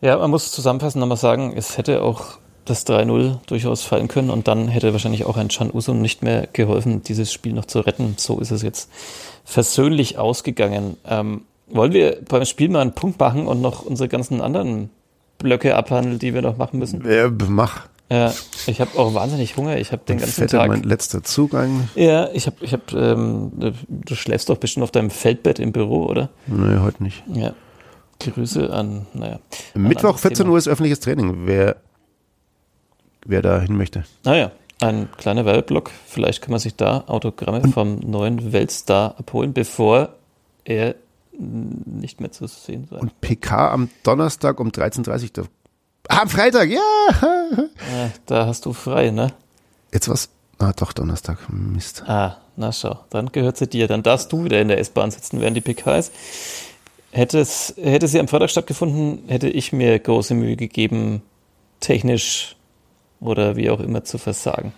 Ja, 0.00 0.16
man 0.18 0.30
muss 0.30 0.50
zusammenfassend 0.52 1.00
nochmal 1.00 1.16
sagen, 1.18 1.52
es 1.56 1.76
hätte 1.76 2.02
auch 2.02 2.38
das 2.64 2.86
3-0 2.86 3.38
durchaus 3.46 3.82
fallen 3.82 4.08
können 4.08 4.30
und 4.30 4.46
dann 4.48 4.68
hätte 4.68 4.92
wahrscheinlich 4.92 5.24
auch 5.24 5.36
ein 5.36 5.48
Can 5.48 5.70
Uso 5.72 5.92
nicht 5.92 6.22
mehr 6.22 6.48
geholfen, 6.52 7.02
dieses 7.02 7.32
Spiel 7.32 7.52
noch 7.52 7.64
zu 7.64 7.80
retten. 7.80 8.14
So 8.16 8.38
ist 8.38 8.50
es 8.50 8.62
jetzt 8.62 8.90
versöhnlich 9.44 10.18
ausgegangen. 10.18 10.96
Ähm, 11.06 11.42
wollen 11.68 11.92
wir 11.92 12.18
beim 12.28 12.44
Spiel 12.44 12.68
mal 12.68 12.80
einen 12.80 12.92
Punkt 12.94 13.18
machen 13.18 13.46
und 13.46 13.60
noch 13.60 13.84
unsere 13.84 14.08
ganzen 14.08 14.40
anderen 14.40 14.90
Blöcke 15.38 15.74
abhandeln, 15.76 16.18
die 16.18 16.34
wir 16.34 16.42
noch 16.42 16.56
machen 16.56 16.78
müssen? 16.78 17.04
Äh, 17.06 17.28
mach. 17.48 17.88
Ja, 18.10 18.34
ich 18.66 18.80
habe 18.80 18.98
auch 18.98 19.14
wahnsinnig 19.14 19.56
Hunger. 19.56 19.76
Ich 19.76 19.92
habe 19.92 20.02
den 20.04 20.18
ganzen 20.18 20.42
Fette 20.42 20.56
Tag. 20.56 20.68
mein 20.68 20.82
letzter 20.82 21.22
Zug 21.22 21.54
eigentlich. 21.54 21.94
Ja, 21.94 22.28
ich 22.32 22.46
habe, 22.46 22.56
ich 22.60 22.72
habe, 22.72 22.82
ähm, 22.98 23.52
du 23.88 24.14
schläfst 24.16 24.48
doch 24.48 24.56
bestimmt 24.56 24.82
auf 24.82 24.90
deinem 24.90 25.10
Feldbett 25.10 25.60
im 25.60 25.70
Büro, 25.70 26.06
oder? 26.06 26.28
Nee, 26.48 26.80
heute 26.80 27.04
nicht. 27.04 27.22
Ja. 27.32 27.54
Grüße 28.18 28.70
an, 28.72 29.06
naja. 29.14 29.38
ein 29.74 29.82
Mittwoch 29.82 30.10
anderes 30.10 30.22
14 30.22 30.36
Thema. 30.38 30.52
Uhr 30.52 30.58
ist 30.58 30.68
öffentliches 30.68 31.00
Training. 31.00 31.46
Wer, 31.46 31.76
wer 33.24 33.42
da 33.42 33.60
hin 33.60 33.76
möchte. 33.76 34.04
Naja, 34.24 34.50
ein 34.80 35.08
kleiner 35.16 35.44
Werbeblock. 35.44 35.90
Vielleicht 36.06 36.42
kann 36.42 36.50
man 36.50 36.60
sich 36.60 36.74
da 36.74 37.04
Autogramme 37.06 37.62
vom 37.72 38.00
neuen 38.00 38.52
Weltstar 38.52 39.14
abholen, 39.18 39.52
bevor 39.52 40.10
er 40.64 40.96
nicht 41.38 42.20
mehr 42.20 42.32
zu 42.32 42.46
sehen 42.46 42.88
sein. 42.90 43.00
Und 43.00 43.20
PK 43.20 43.72
am 43.72 43.88
Donnerstag 44.02 44.60
um 44.60 44.68
13.30 44.68 45.38
Uhr. 45.38 45.46
Ah, 46.08 46.22
am 46.22 46.28
Freitag, 46.28 46.68
ja. 46.70 46.80
Ja, 47.22 48.10
da 48.26 48.46
hast 48.46 48.66
du 48.66 48.72
frei, 48.72 49.10
ne? 49.10 49.32
Jetzt 49.92 50.08
was? 50.08 50.28
Ah, 50.58 50.72
doch, 50.74 50.92
Donnerstag. 50.92 51.38
Mist. 51.50 52.02
Ah, 52.06 52.36
na 52.56 52.72
schau, 52.72 52.98
dann 53.10 53.30
gehört 53.32 53.56
sie 53.56 53.66
dir. 53.66 53.86
Dann 53.88 54.02
darfst 54.02 54.32
du 54.32 54.44
wieder 54.44 54.60
in 54.60 54.68
der 54.68 54.78
S-Bahn 54.78 55.10
sitzen, 55.10 55.40
während 55.40 55.56
die 55.56 55.60
PK 55.62 55.96
ist. 55.96 56.12
Hätte, 57.12 57.38
es, 57.40 57.74
hätte 57.80 58.06
sie 58.08 58.20
am 58.20 58.28
Freitag 58.28 58.50
stattgefunden, 58.50 59.24
hätte 59.28 59.48
ich 59.48 59.72
mir 59.72 59.98
große 59.98 60.34
Mühe 60.34 60.56
gegeben, 60.56 61.22
technisch 61.80 62.56
oder 63.20 63.56
wie 63.56 63.70
auch 63.70 63.80
immer 63.80 64.04
zu 64.04 64.18
versagen. 64.18 64.72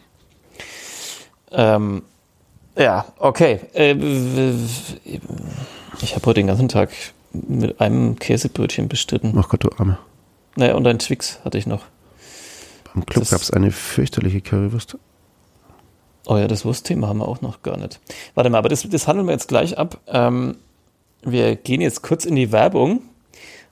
Ähm, 1.51 2.03
ja, 2.77 3.05
okay. 3.19 3.61
Äh, 3.75 3.95
w- 3.99 4.55
ich 6.01 6.15
habe 6.15 6.27
heute 6.27 6.41
den 6.41 6.47
ganzen 6.47 6.69
Tag 6.69 6.91
mit 7.33 7.81
einem 7.81 8.19
Käsebrötchen 8.19 8.89
bestritten. 8.89 9.35
Ach 9.39 9.49
Gott, 9.49 9.65
du 9.65 9.71
Arme. 9.77 9.99
Naja, 10.57 10.75
und 10.75 10.87
ein 10.87 10.99
Twix 10.99 11.41
hatte 11.45 11.59
ich 11.59 11.67
noch. 11.67 11.85
Beim 12.95 13.07
Club 13.07 13.29
gab 13.29 13.41
es 13.41 13.51
eine 13.51 13.71
fürchterliche 13.71 14.41
Currywurst. 14.41 14.99
Oh 16.27 16.37
ja, 16.37 16.47
das 16.47 16.65
Wurstthema 16.65 17.09
haben 17.09 17.19
wir 17.19 17.29
auch 17.29 17.41
noch 17.41 17.63
gar 17.63 17.77
nicht. 17.77 18.01
Warte 18.35 18.51
mal, 18.51 18.59
aber 18.59 18.69
das, 18.69 18.89
das 18.89 19.09
handeln 19.09 19.27
wir 19.27 19.33
jetzt 19.33 19.49
gleich 19.49 19.77
ab. 19.79 19.99
Ähm, 20.07 20.57
wir 21.25 21.57
gehen 21.57 21.81
jetzt 21.81 22.03
kurz 22.03 22.25
in 22.25 22.37
die 22.37 22.53
Werbung 22.53 23.03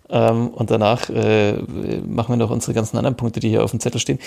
ähm, 0.09 0.49
und 0.49 0.71
danach 0.71 1.11
äh, 1.11 1.53
machen 2.07 2.33
wir 2.33 2.37
noch 2.37 2.51
unsere 2.51 2.75
ganzen 2.75 2.97
anderen 2.97 3.17
Punkte, 3.17 3.41
die 3.41 3.51
hier 3.51 3.63
auf 3.63 3.71
dem 3.71 3.79
Zettel 3.79 4.01
stehen. 4.01 4.19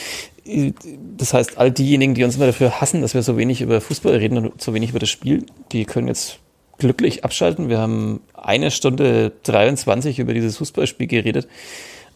Das 1.17 1.33
heißt, 1.33 1.57
all 1.57 1.71
diejenigen, 1.71 2.13
die 2.13 2.23
uns 2.23 2.35
immer 2.35 2.45
dafür 2.45 2.79
hassen, 2.79 3.01
dass 3.01 3.13
wir 3.13 3.23
so 3.23 3.35
wenig 3.35 3.61
über 3.61 3.81
Fußball 3.81 4.15
reden 4.15 4.37
und 4.37 4.61
so 4.61 4.73
wenig 4.73 4.91
über 4.91 4.99
das 4.99 5.09
Spiel, 5.09 5.45
die 5.71 5.85
können 5.85 6.07
jetzt 6.07 6.39
glücklich 6.77 7.25
abschalten. 7.25 7.67
Wir 7.67 7.79
haben 7.79 8.21
eine 8.33 8.71
Stunde 8.71 9.33
23 9.43 10.19
über 10.19 10.33
dieses 10.33 10.57
Fußballspiel 10.57 11.07
geredet 11.07 11.47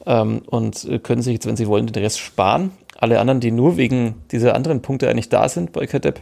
ähm, 0.05 0.41
und 0.45 0.85
äh, 0.85 0.99
können 0.99 1.21
sich 1.21 1.33
jetzt, 1.33 1.45
wenn 1.45 1.57
sie 1.57 1.67
wollen, 1.67 1.87
den 1.87 2.03
Rest 2.03 2.19
sparen. 2.19 2.71
Alle 2.97 3.19
anderen, 3.19 3.39
die 3.39 3.51
nur 3.51 3.77
wegen 3.77 4.15
dieser 4.31 4.55
anderen 4.55 4.81
Punkte 4.81 5.09
eigentlich 5.09 5.29
da 5.29 5.49
sind 5.49 5.71
bei 5.71 5.85
Kadepp, 5.85 6.21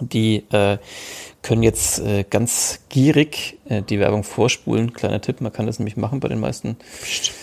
die 0.00 0.44
äh, 0.50 0.78
können 1.42 1.62
jetzt 1.62 2.00
äh, 2.00 2.24
ganz 2.28 2.80
gierig 2.88 3.58
äh, 3.68 3.82
die 3.82 3.98
Werbung 3.98 4.24
vorspulen. 4.24 4.92
Kleiner 4.92 5.20
Tipp, 5.20 5.40
man 5.40 5.52
kann 5.52 5.66
das 5.66 5.78
nämlich 5.78 5.96
machen 5.96 6.20
bei 6.20 6.28
den 6.28 6.40
meisten 6.40 6.76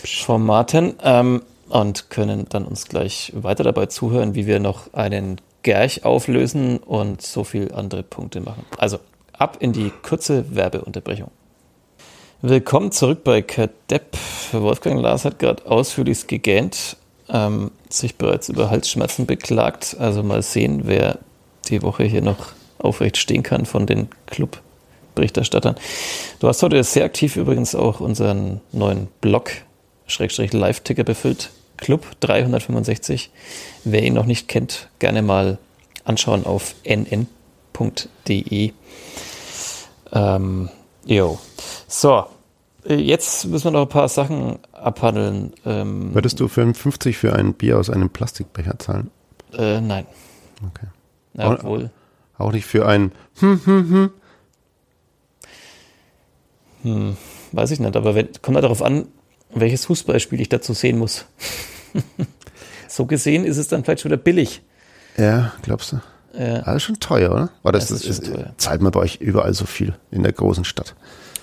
Formaten. 0.04 0.94
Ähm, 1.02 1.42
und 1.68 2.10
können 2.10 2.46
dann 2.48 2.64
uns 2.64 2.86
gleich 2.86 3.32
weiter 3.34 3.64
dabei 3.64 3.86
zuhören, 3.86 4.34
wie 4.34 4.46
wir 4.46 4.60
noch 4.60 4.92
einen 4.94 5.40
Gerch 5.62 6.04
auflösen 6.04 6.78
und 6.78 7.22
so 7.22 7.44
viel 7.44 7.72
andere 7.72 8.02
Punkte 8.02 8.40
machen. 8.40 8.64
Also 8.78 8.98
ab 9.32 9.58
in 9.60 9.72
die 9.72 9.92
kurze 10.02 10.54
Werbeunterbrechung. 10.54 11.30
Willkommen 12.40 12.92
zurück 12.92 13.24
bei 13.24 13.42
Kadepp. 13.42 14.16
Wolfgang 14.52 15.00
Lars 15.00 15.24
hat 15.24 15.40
gerade 15.40 15.66
ausführlich 15.66 16.28
gegähnt, 16.28 16.96
ähm, 17.28 17.72
sich 17.88 18.14
bereits 18.14 18.48
über 18.48 18.70
Halsschmerzen 18.70 19.26
beklagt. 19.26 19.96
Also 19.98 20.22
mal 20.22 20.40
sehen, 20.42 20.82
wer 20.84 21.18
die 21.68 21.82
Woche 21.82 22.04
hier 22.04 22.22
noch 22.22 22.52
aufrecht 22.78 23.16
stehen 23.16 23.42
kann 23.42 23.66
von 23.66 23.86
den 23.86 24.06
Clubberichterstattern. 24.26 25.74
Du 26.38 26.46
hast 26.46 26.62
heute 26.62 26.84
sehr 26.84 27.04
aktiv 27.04 27.34
übrigens 27.34 27.74
auch 27.74 27.98
unseren 27.98 28.60
neuen 28.70 29.08
Blog, 29.20 29.50
Schrägstrich 30.06 30.52
Live-Ticker 30.52 31.02
befüllt. 31.02 31.50
Club 31.76 32.06
365. 32.20 33.30
Wer 33.82 34.04
ihn 34.04 34.14
noch 34.14 34.26
nicht 34.26 34.46
kennt, 34.46 34.90
gerne 35.00 35.22
mal 35.22 35.58
anschauen 36.04 36.46
auf 36.46 36.76
nn.de. 36.84 37.24
Ähm, 40.12 40.68
jo. 41.04 41.38
So, 41.90 42.26
jetzt 42.86 43.46
müssen 43.46 43.64
wir 43.64 43.70
noch 43.70 43.82
ein 43.82 43.88
paar 43.88 44.08
Sachen 44.08 44.58
abhandeln. 44.72 45.54
Ähm, 45.64 46.14
Würdest 46.14 46.38
du 46.38 46.46
55 46.48 47.16
für 47.16 47.32
ein 47.32 47.54
Bier 47.54 47.78
aus 47.78 47.88
einem 47.88 48.10
Plastikbecher 48.10 48.78
zahlen? 48.78 49.10
Äh, 49.54 49.80
nein. 49.80 50.06
Okay. 50.66 50.86
Ja, 51.32 51.52
obwohl. 51.52 51.90
Auch 52.36 52.52
nicht 52.52 52.66
für 52.66 52.86
ein 52.86 53.12
hm, 53.40 53.60
hm, 53.64 53.90
hm. 53.90 54.10
Hm, 56.82 57.16
weiß 57.52 57.70
ich 57.72 57.80
nicht, 57.80 57.96
aber 57.96 58.14
wenn, 58.14 58.28
kommt 58.42 58.54
halt 58.56 58.64
darauf 58.64 58.82
an, 58.82 59.08
welches 59.52 59.86
Fußballspiel 59.86 60.40
ich 60.40 60.48
dazu 60.50 60.74
sehen 60.74 60.98
muss. 60.98 61.24
so 62.88 63.06
gesehen 63.06 63.44
ist 63.44 63.56
es 63.56 63.68
dann 63.68 63.82
vielleicht 63.82 64.02
schon 64.02 64.10
wieder 64.12 64.22
billig. 64.22 64.62
Ja, 65.16 65.52
glaubst 65.62 65.92
du? 65.92 66.00
Ja. 66.38 66.60
Alles 66.60 66.82
schon 66.82 67.00
teuer, 67.00 67.32
oder? 67.32 67.50
Oder 67.64 67.72
Das 67.72 67.88
das 67.88 68.02
ist 68.02 68.06
ist, 68.20 68.26
schon 68.26 68.34
teuer. 68.34 68.54
zahlt 68.58 68.82
man 68.82 68.92
bei 68.92 69.00
euch 69.00 69.16
überall 69.16 69.54
so 69.54 69.64
viel 69.64 69.94
in 70.10 70.22
der 70.22 70.32
großen 70.32 70.64
Stadt? 70.64 70.94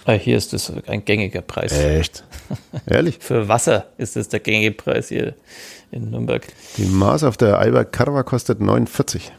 Ah, 0.07 0.13
hier 0.13 0.37
ist 0.37 0.53
das 0.53 0.71
ein 0.87 1.03
gängiger 1.03 1.41
Preis. 1.41 1.71
Echt? 1.71 2.23
Ehrlich? 2.85 3.17
Für 3.19 3.47
Wasser 3.47 3.87
ist 3.97 4.15
es 4.17 4.29
der 4.29 4.39
gängige 4.39 4.71
Preis 4.71 5.09
hier 5.09 5.33
in 5.91 6.11
Nürnberg. 6.11 6.45
Die 6.77 6.85
Maß 6.85 7.23
auf 7.23 7.37
der 7.37 7.57
Alba 7.57 7.83
Carva 7.85 8.21
kostet 8.23 8.61
49. 8.61 9.31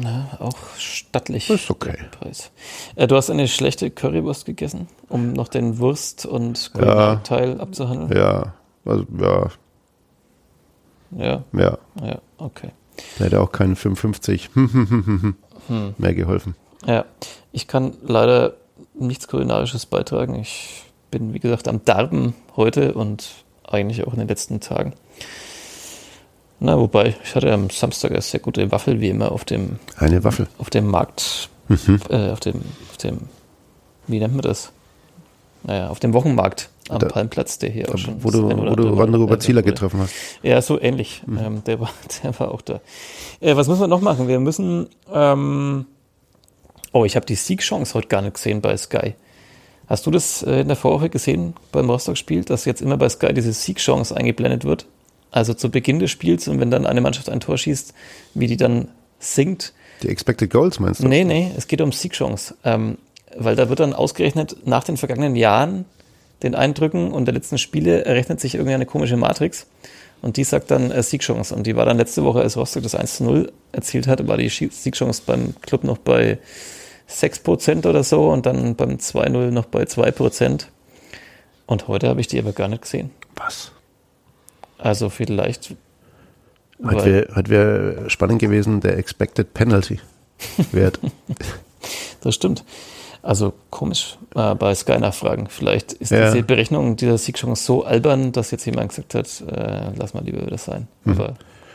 Na, 0.00 0.36
auch 0.40 0.56
stattlich. 0.78 1.50
Ist 1.50 1.70
okay. 1.70 1.96
Preis. 2.12 2.50
Äh, 2.96 3.06
du 3.08 3.16
hast 3.16 3.30
eine 3.30 3.48
schlechte 3.48 3.90
Currywurst 3.90 4.44
gegessen, 4.44 4.88
um 5.08 5.32
noch 5.32 5.48
den 5.48 5.78
Wurst- 5.78 6.26
und 6.26 6.70
Kulinarteil 6.72 7.60
abzuhandeln? 7.60 8.16
Ja, 8.16 8.54
also, 8.84 9.04
ja, 9.20 9.50
Ja. 11.16 11.44
ja. 11.52 11.78
ja, 12.02 12.18
okay. 12.38 12.70
Da 13.18 13.24
hätte 13.24 13.40
auch 13.40 13.50
kein 13.52 13.74
55 13.76 14.50
Hm. 14.54 15.94
mehr 15.96 16.14
geholfen. 16.14 16.54
Ja, 16.86 17.04
ich 17.52 17.66
kann 17.66 17.94
leider 18.02 18.54
nichts 18.94 19.28
Kulinarisches 19.28 19.86
beitragen. 19.86 20.34
Ich 20.40 20.84
bin, 21.10 21.34
wie 21.34 21.40
gesagt, 21.40 21.68
am 21.68 21.84
Darben 21.84 22.34
heute 22.56 22.94
und 22.94 23.28
eigentlich 23.66 24.06
auch 24.06 24.12
in 24.12 24.18
den 24.20 24.28
letzten 24.28 24.60
Tagen. 24.60 24.92
Na, 26.60 26.78
wobei, 26.78 27.14
ich 27.24 27.34
hatte 27.34 27.52
am 27.52 27.68
Samstag 27.70 28.12
eine 28.12 28.20
sehr 28.22 28.40
gute 28.40 28.70
Waffel, 28.70 29.00
wie 29.00 29.08
immer, 29.08 29.32
auf 29.32 29.44
dem, 29.44 29.78
Eine 29.96 30.22
Waffel. 30.24 30.46
auf 30.58 30.70
dem 30.70 30.86
Markt, 30.86 31.48
Mhm. 31.68 32.00
äh, 32.10 32.30
auf 32.30 32.40
dem, 32.40 32.62
auf 32.90 32.96
dem, 32.98 33.18
wie 34.06 34.18
nennt 34.18 34.34
man 34.34 34.42
das? 34.42 34.70
Naja, 35.64 35.88
auf 35.88 35.98
dem 35.98 36.12
Wochenmarkt 36.12 36.68
am 36.90 36.98
Da- 36.98 37.08
Palmplatz, 37.08 37.58
der 37.58 37.70
hier 37.70 37.88
auch 37.92 37.96
schon. 37.98 38.22
Wo 38.22 38.30
das 38.30 38.40
du, 38.40 38.48
ein 38.48 38.58
oder 38.58 38.72
wo 38.72 38.76
du 38.76 38.82
andere 38.82 38.96
Mal 38.96 39.04
Ron 39.04 39.14
Robert 39.14 39.28
erwähnt 39.30 39.42
Zieler 39.42 39.62
wurde. 39.62 39.72
getroffen 39.72 40.00
hast. 40.00 40.14
Ja, 40.42 40.60
so 40.62 40.78
ähnlich. 40.80 41.22
Ähm, 41.26 41.64
der, 41.64 41.80
war, 41.80 41.90
der 42.22 42.38
war 42.38 42.50
auch 42.52 42.60
da. 42.60 42.80
Äh, 43.40 43.56
was 43.56 43.66
müssen 43.68 43.80
wir 43.80 43.88
noch 43.88 44.02
machen? 44.02 44.28
Wir 44.28 44.40
müssen. 44.40 44.88
Ähm, 45.12 45.86
oh, 46.94 47.04
ich 47.04 47.16
habe 47.16 47.26
die 47.26 47.34
Siegchance 47.34 47.92
heute 47.92 48.08
gar 48.08 48.22
nicht 48.22 48.34
gesehen 48.34 48.62
bei 48.62 48.74
Sky. 48.76 49.14
Hast 49.86 50.06
du 50.06 50.10
das 50.10 50.42
äh, 50.42 50.60
in 50.60 50.68
der 50.68 50.76
Vorwoche 50.76 51.10
gesehen 51.10 51.54
beim 51.72 51.90
Rostock-Spiel, 51.90 52.44
dass 52.44 52.64
jetzt 52.64 52.80
immer 52.80 52.96
bei 52.96 53.08
Sky 53.08 53.34
diese 53.34 53.52
Siegchance 53.52 54.16
eingeblendet 54.16 54.64
wird? 54.64 54.86
Also 55.30 55.52
zu 55.52 55.70
Beginn 55.70 55.98
des 55.98 56.12
Spiels 56.12 56.48
und 56.48 56.60
wenn 56.60 56.70
dann 56.70 56.86
eine 56.86 57.00
Mannschaft 57.00 57.28
ein 57.28 57.40
Tor 57.40 57.58
schießt, 57.58 57.92
wie 58.34 58.46
die 58.46 58.56
dann 58.56 58.88
singt. 59.18 59.74
Die 60.02 60.08
Expected 60.08 60.50
Goals 60.50 60.78
meinst 60.78 61.02
du? 61.02 61.08
Nee, 61.08 61.24
nee, 61.24 61.50
es 61.56 61.66
geht 61.66 61.80
um 61.80 61.90
Siegchance. 61.90 62.54
Ähm, 62.64 62.96
weil 63.36 63.56
da 63.56 63.68
wird 63.68 63.80
dann 63.80 63.92
ausgerechnet 63.92 64.56
nach 64.64 64.84
den 64.84 64.96
vergangenen 64.96 65.34
Jahren, 65.34 65.86
den 66.44 66.54
Eindrücken 66.54 67.10
und 67.10 67.24
der 67.24 67.34
letzten 67.34 67.58
Spiele 67.58 68.04
errechnet 68.04 68.40
sich 68.40 68.54
irgendwie 68.54 68.74
eine 68.74 68.86
komische 68.86 69.16
Matrix. 69.16 69.66
Und 70.22 70.36
die 70.36 70.44
sagt 70.44 70.70
dann 70.70 70.92
äh, 70.92 71.02
Siegchance. 71.02 71.54
Und 71.54 71.66
die 71.66 71.74
war 71.74 71.84
dann 71.84 71.98
letzte 71.98 72.24
Woche, 72.24 72.40
als 72.40 72.56
Rostock 72.56 72.84
das 72.84 72.94
1 72.94 73.16
zu 73.16 73.24
0 73.24 73.52
erzielt 73.72 74.06
hat, 74.06 74.26
war 74.28 74.36
die 74.36 74.48
Siegchance 74.48 75.22
beim 75.26 75.54
Club 75.62 75.82
noch 75.82 75.98
bei 75.98 76.38
6% 77.08 77.86
oder 77.88 78.02
so 78.04 78.30
und 78.30 78.46
dann 78.46 78.74
beim 78.76 78.96
2-0 78.96 79.50
noch 79.50 79.66
bei 79.66 79.82
2%. 79.84 80.66
Und 81.66 81.88
heute 81.88 82.08
habe 82.08 82.20
ich 82.20 82.26
die 82.28 82.38
aber 82.38 82.52
gar 82.52 82.68
nicht 82.68 82.82
gesehen. 82.82 83.10
Was? 83.36 83.72
Also 84.78 85.08
vielleicht. 85.10 85.74
Heute 86.84 87.28
wäre 87.36 87.96
wär 87.96 88.10
spannend 88.10 88.40
gewesen, 88.40 88.80
der 88.80 88.98
Expected 88.98 89.54
Penalty 89.54 90.00
Wert. 90.72 90.98
Das 92.22 92.34
stimmt. 92.34 92.64
Also 93.20 93.52
komisch 93.68 94.16
äh, 94.34 94.54
bei 94.54 94.74
Sky 94.74 94.98
nachfragen. 94.98 95.46
Vielleicht 95.50 95.92
ist 95.92 96.10
Ja. 96.10 96.30
diese 96.30 96.42
Berechnung 96.42 96.96
dieser 96.96 97.18
Siegchance 97.18 97.62
so 97.62 97.84
albern, 97.84 98.32
dass 98.32 98.50
jetzt 98.50 98.64
jemand 98.64 98.88
gesagt 98.88 99.14
hat, 99.14 99.42
äh, 99.50 99.90
lass 99.96 100.14
mal 100.14 100.24
lieber 100.24 100.38
das 100.50 100.64
sein. 100.64 100.88
Hm. 101.04 101.12
Aber 101.12 101.34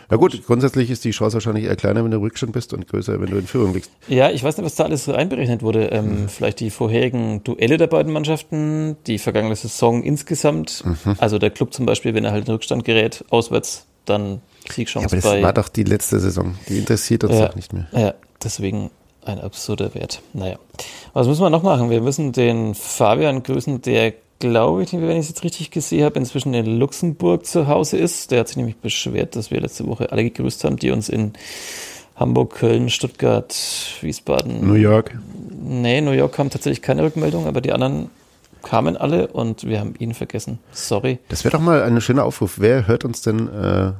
Na 0.09 0.17
gut, 0.17 0.41
grundsätzlich 0.45 0.89
ist 0.89 1.03
die 1.05 1.11
Chance 1.11 1.35
wahrscheinlich 1.35 1.65
eher 1.65 1.75
kleiner, 1.75 2.03
wenn 2.03 2.11
du 2.11 2.17
Rückstand 2.17 2.51
bist 2.51 2.73
und 2.73 2.87
größer, 2.87 3.21
wenn 3.21 3.29
du 3.29 3.37
in 3.37 3.45
Führung 3.47 3.73
liegst. 3.73 3.91
ja, 4.07 4.29
ich 4.31 4.43
weiß 4.43 4.57
nicht, 4.57 4.65
was 4.65 4.75
da 4.75 4.85
alles 4.85 5.07
einberechnet 5.07 5.61
wurde. 5.61 5.85
Ähm, 5.87 6.05
Hm. 6.09 6.29
Vielleicht 6.29 6.59
die 6.61 6.69
vorherigen 6.71 7.43
Duelle 7.43 7.77
der 7.77 7.87
beiden 7.87 8.11
Mannschaften, 8.11 8.97
die 9.07 9.19
vergangene 9.19 9.55
Saison 9.55 10.01
insgesamt. 10.03 10.83
Mhm. 10.85 11.15
Also 11.19 11.37
der 11.37 11.51
Club 11.51 11.73
zum 11.73 11.85
Beispiel, 11.85 12.13
wenn 12.15 12.25
er 12.25 12.31
halt 12.31 12.47
in 12.47 12.53
Rückstand 12.53 12.85
gerät, 12.85 13.23
auswärts, 13.29 13.85
dann 14.05 14.41
Ja, 14.67 14.73
Siegchance 14.73 15.05
aber 15.07 15.15
das 15.17 15.25
bei. 15.25 15.41
war 15.43 15.53
doch 15.53 15.69
die 15.69 15.83
letzte 15.83 16.19
Saison. 16.19 16.55
Die 16.67 16.79
interessiert 16.79 17.23
uns 17.23 17.35
Ja. 17.35 17.47
doch 17.47 17.55
nicht 17.55 17.73
mehr. 17.73 17.87
Ja, 17.91 18.13
deswegen 18.43 18.89
ein 19.25 19.39
absurder 19.39 19.93
Wert. 19.93 20.21
Naja. 20.33 20.57
Was 21.13 21.27
müssen 21.27 21.41
wir 21.41 21.49
noch 21.51 21.61
machen? 21.63 21.89
Wir 21.91 22.01
müssen 22.01 22.31
den 22.31 22.73
Fabian 22.73 23.43
grüßen, 23.43 23.81
der, 23.83 24.13
glaube 24.39 24.83
ich, 24.83 24.93
wenn 24.93 25.11
ich 25.11 25.19
es 25.19 25.29
jetzt 25.29 25.43
richtig 25.43 25.71
gesehen 25.71 26.05
habe, 26.05 26.17
inzwischen 26.17 26.53
in 26.53 26.79
Luxemburg 26.79 27.45
zu 27.45 27.67
Hause 27.67 27.97
ist. 27.97 28.31
Der 28.31 28.39
hat 28.39 28.47
sich 28.47 28.57
nämlich 28.57 28.77
beschwert, 28.77 29.35
dass 29.35 29.51
wir 29.51 29.61
letzte 29.61 29.85
Woche 29.87 30.11
alle 30.11 30.23
gegrüßt 30.23 30.63
haben, 30.63 30.77
die 30.77 30.91
uns 30.91 31.09
in 31.09 31.33
Hamburg, 32.15 32.55
Köln, 32.55 32.89
Stuttgart, 32.89 33.55
Wiesbaden. 34.01 34.65
New 34.67 34.73
York. 34.73 35.17
Nee, 35.61 36.01
New 36.01 36.11
York 36.11 36.33
kam 36.33 36.49
tatsächlich 36.49 36.81
keine 36.81 37.03
Rückmeldung, 37.03 37.47
aber 37.47 37.61
die 37.61 37.71
anderen 37.71 38.09
kamen 38.63 38.97
alle 38.97 39.27
und 39.27 39.65
wir 39.65 39.79
haben 39.79 39.93
ihn 39.99 40.13
vergessen. 40.13 40.59
Sorry. 40.71 41.19
Das 41.29 41.43
wäre 41.43 41.53
doch 41.53 41.61
mal 41.63 41.81
ein 41.81 42.01
schöner 42.01 42.25
Aufruf. 42.25 42.55
Wer 42.57 42.87
hört 42.87 43.05
uns 43.05 43.21
denn 43.21 43.47
äh, 43.47 43.91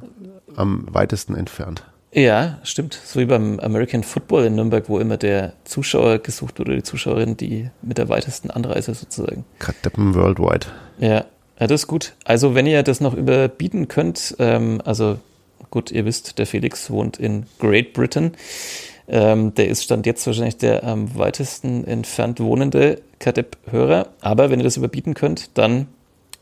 am 0.56 0.86
weitesten 0.92 1.36
entfernt? 1.36 1.84
Ja, 2.12 2.58
stimmt. 2.64 3.00
So 3.06 3.20
wie 3.20 3.26
beim 3.26 3.60
American 3.60 4.04
Football 4.04 4.46
in 4.46 4.56
Nürnberg, 4.56 4.90
wo 4.90 5.00
immer 5.00 5.18
der 5.18 5.54
Zuschauer 5.64 6.18
gesucht 6.20 6.58
wird 6.58 6.70
oder 6.70 6.78
die 6.78 6.84
Zuschauerin, 6.84 7.38
die 7.38 7.70
mit 7.82 7.98
der 7.98 8.10
weitesten 8.10 8.50
Anreise 8.50 8.94
sozusagen. 8.96 9.46
Kadeppen 9.60 10.16
Worldwide. 10.16 10.68
Ja, 11.00 11.26
ja, 11.60 11.68
das 11.68 11.82
ist 11.82 11.88
gut. 11.88 12.14
Also 12.24 12.56
wenn 12.56 12.66
ihr 12.66 12.82
das 12.84 13.02
noch 13.02 13.14
überbieten 13.14 13.88
könnt, 13.88 14.36
ähm, 14.40 14.82
also 14.86 15.20
gut, 15.70 15.92
ihr 15.92 16.06
wisst, 16.06 16.40
der 16.40 16.48
Felix 16.48 16.90
wohnt 16.90 17.18
in 17.18 17.46
Great 17.60 17.94
Britain. 17.94 18.32
Ähm, 19.08 19.54
der 19.56 19.68
ist 19.68 19.84
Stand 19.84 20.06
jetzt 20.06 20.26
wahrscheinlich 20.26 20.58
der 20.58 20.84
am 20.84 21.16
weitesten 21.18 21.84
entfernt 21.86 22.40
wohnende 22.40 23.02
Kadepp-Hörer. 23.20 24.08
Aber 24.22 24.50
wenn 24.50 24.60
ihr 24.60 24.64
das 24.64 24.78
überbieten 24.78 25.16
könnt, 25.16 25.58
dann 25.58 25.88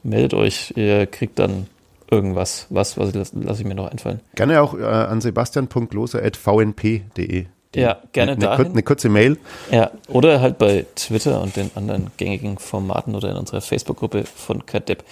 meldet 0.04 0.34
euch. 0.34 0.74
Ihr 0.76 1.08
kriegt 1.08 1.40
dann 1.40 1.68
irgendwas. 2.12 2.68
Was, 2.70 2.98
was 2.98 3.14
lasse 3.14 3.38
lass 3.40 3.60
ich 3.60 3.66
mir 3.66 3.76
noch 3.76 3.92
einfallen. 3.92 4.22
Gerne 4.36 4.62
auch 4.62 4.74
äh, 4.78 4.84
an 4.84 5.22
sebastian.loser.vnp.de. 5.22 7.46
Ja, 7.76 7.98
gerne 8.14 8.32
eine, 8.32 8.42
dahin. 8.42 8.72
eine 8.72 8.82
kurze 8.82 9.10
Mail. 9.10 9.38
Ja, 9.72 9.92
oder 10.08 10.42
halt 10.42 10.58
bei 10.58 10.88
Twitter 10.96 11.42
und 11.42 11.56
den 11.56 11.70
anderen 11.76 12.08
gängigen 12.18 12.58
Formaten 12.58 13.14
oder 13.14 13.30
in 13.30 13.38
unserer 13.38 13.62
Facebook-Gruppe 13.62 14.24
von 14.24 14.66
Kadepp. 14.66 15.04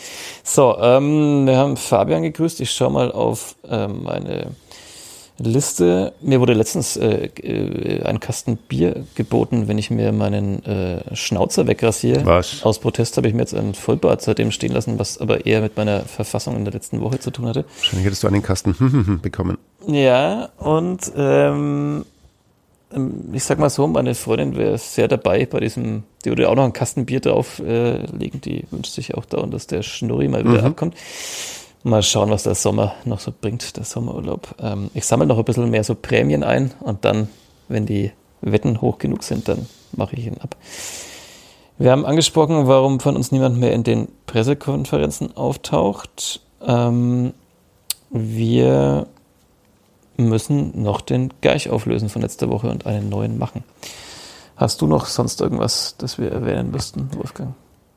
So, 0.43 0.75
ähm, 0.79 1.45
wir 1.45 1.57
haben 1.57 1.77
Fabian 1.77 2.23
gegrüßt. 2.23 2.61
Ich 2.61 2.71
schaue 2.71 2.91
mal 2.91 3.11
auf 3.11 3.55
ähm, 3.69 4.01
meine 4.03 4.47
Liste. 5.37 6.13
Mir 6.21 6.39
wurde 6.39 6.53
letztens 6.53 6.95
äh, 6.97 7.25
äh, 7.41 8.03
ein 8.03 8.19
Kasten 8.19 8.57
Bier 8.57 9.05
geboten, 9.15 9.67
wenn 9.67 9.77
ich 9.77 9.91
mir 9.91 10.11
meinen 10.11 10.63
äh, 10.65 11.15
Schnauzer 11.15 11.67
wegrasiere. 11.67 12.25
Was? 12.25 12.63
Aus 12.63 12.79
Protest 12.79 13.17
habe 13.17 13.27
ich 13.27 13.33
mir 13.33 13.41
jetzt 13.41 13.53
ein 13.53 13.73
Vollbart 13.73 14.21
seitdem 14.21 14.51
stehen 14.51 14.71
lassen, 14.71 14.97
was 14.97 15.17
aber 15.17 15.45
eher 15.45 15.61
mit 15.61 15.75
meiner 15.75 16.01
Verfassung 16.01 16.55
in 16.55 16.63
der 16.63 16.73
letzten 16.73 17.01
Woche 17.01 17.19
zu 17.19 17.31
tun 17.31 17.47
hatte. 17.47 17.65
Wahrscheinlich 17.77 18.05
hättest 18.05 18.23
du 18.23 18.27
einen 18.27 18.41
Kasten 18.41 19.19
bekommen. 19.21 19.57
Ja, 19.87 20.49
und 20.57 21.11
ähm, 21.15 22.05
ähm, 22.93 23.29
ich 23.33 23.43
sag 23.43 23.59
mal 23.59 23.69
so, 23.69 23.87
meine 23.87 24.15
Freundin 24.15 24.55
wäre 24.55 24.77
sehr 24.77 25.07
dabei 25.07 25.45
bei 25.45 25.59
diesem, 25.59 26.03
die 26.23 26.29
würde 26.29 26.49
auch 26.49 26.55
noch 26.55 26.63
einen 26.63 26.73
Kasten 26.73 27.05
Bier 27.05 27.19
drauflegen, 27.19 28.19
legen. 28.19 28.41
die 28.41 28.65
wünscht 28.71 28.93
sich 28.93 29.15
auch 29.15 29.25
dauernd, 29.25 29.53
dass 29.53 29.67
der 29.67 29.83
Schnurri 29.83 30.27
mal 30.27 30.47
wieder 30.47 30.63
abkommt. 30.63 30.95
Mal 31.85 32.01
schauen, 32.01 32.31
was 32.31 32.41
der 32.41 32.55
Sommer 32.55 32.95
noch 33.05 33.19
so 33.19 33.31
bringt, 33.31 33.77
der 33.77 33.83
Sommerurlaub. 33.83 34.55
Ähm, 34.59 34.89
ich 34.95 35.05
sammle 35.05 35.27
noch 35.27 35.37
ein 35.37 35.45
bisschen 35.45 35.69
mehr 35.69 35.83
so 35.83 35.93
Prämien 35.93 36.43
ein 36.43 36.73
und 36.79 37.05
dann, 37.05 37.27
wenn 37.67 37.85
die 37.85 38.11
Wetten 38.41 38.81
hoch 38.81 38.97
genug 38.97 39.21
sind, 39.21 39.47
dann 39.47 39.67
mache 39.91 40.15
ich 40.15 40.25
ihn 40.25 40.39
ab. 40.39 40.55
Wir 41.77 41.91
haben 41.91 42.03
angesprochen, 42.03 42.65
warum 42.65 42.99
von 42.99 43.15
uns 43.15 43.31
niemand 43.31 43.59
mehr 43.59 43.71
in 43.71 43.83
den 43.83 44.07
Pressekonferenzen 44.25 45.37
auftaucht. 45.37 46.41
Ähm, 46.65 47.33
wir 48.09 49.05
müssen 50.17 50.81
noch 50.81 51.01
den 51.01 51.35
Geich 51.41 51.69
auflösen 51.69 52.09
von 52.09 52.23
letzter 52.23 52.49
Woche 52.49 52.67
und 52.67 52.87
einen 52.87 53.09
neuen 53.09 53.37
machen. 53.37 53.63
Hast 54.55 54.81
du 54.81 54.87
noch 54.87 55.05
sonst 55.05 55.39
irgendwas, 55.39 55.93
das 55.99 56.17
wir 56.17 56.31
erwähnen 56.31 56.71
müssten, 56.71 57.09
Wolfgang? 57.15 57.53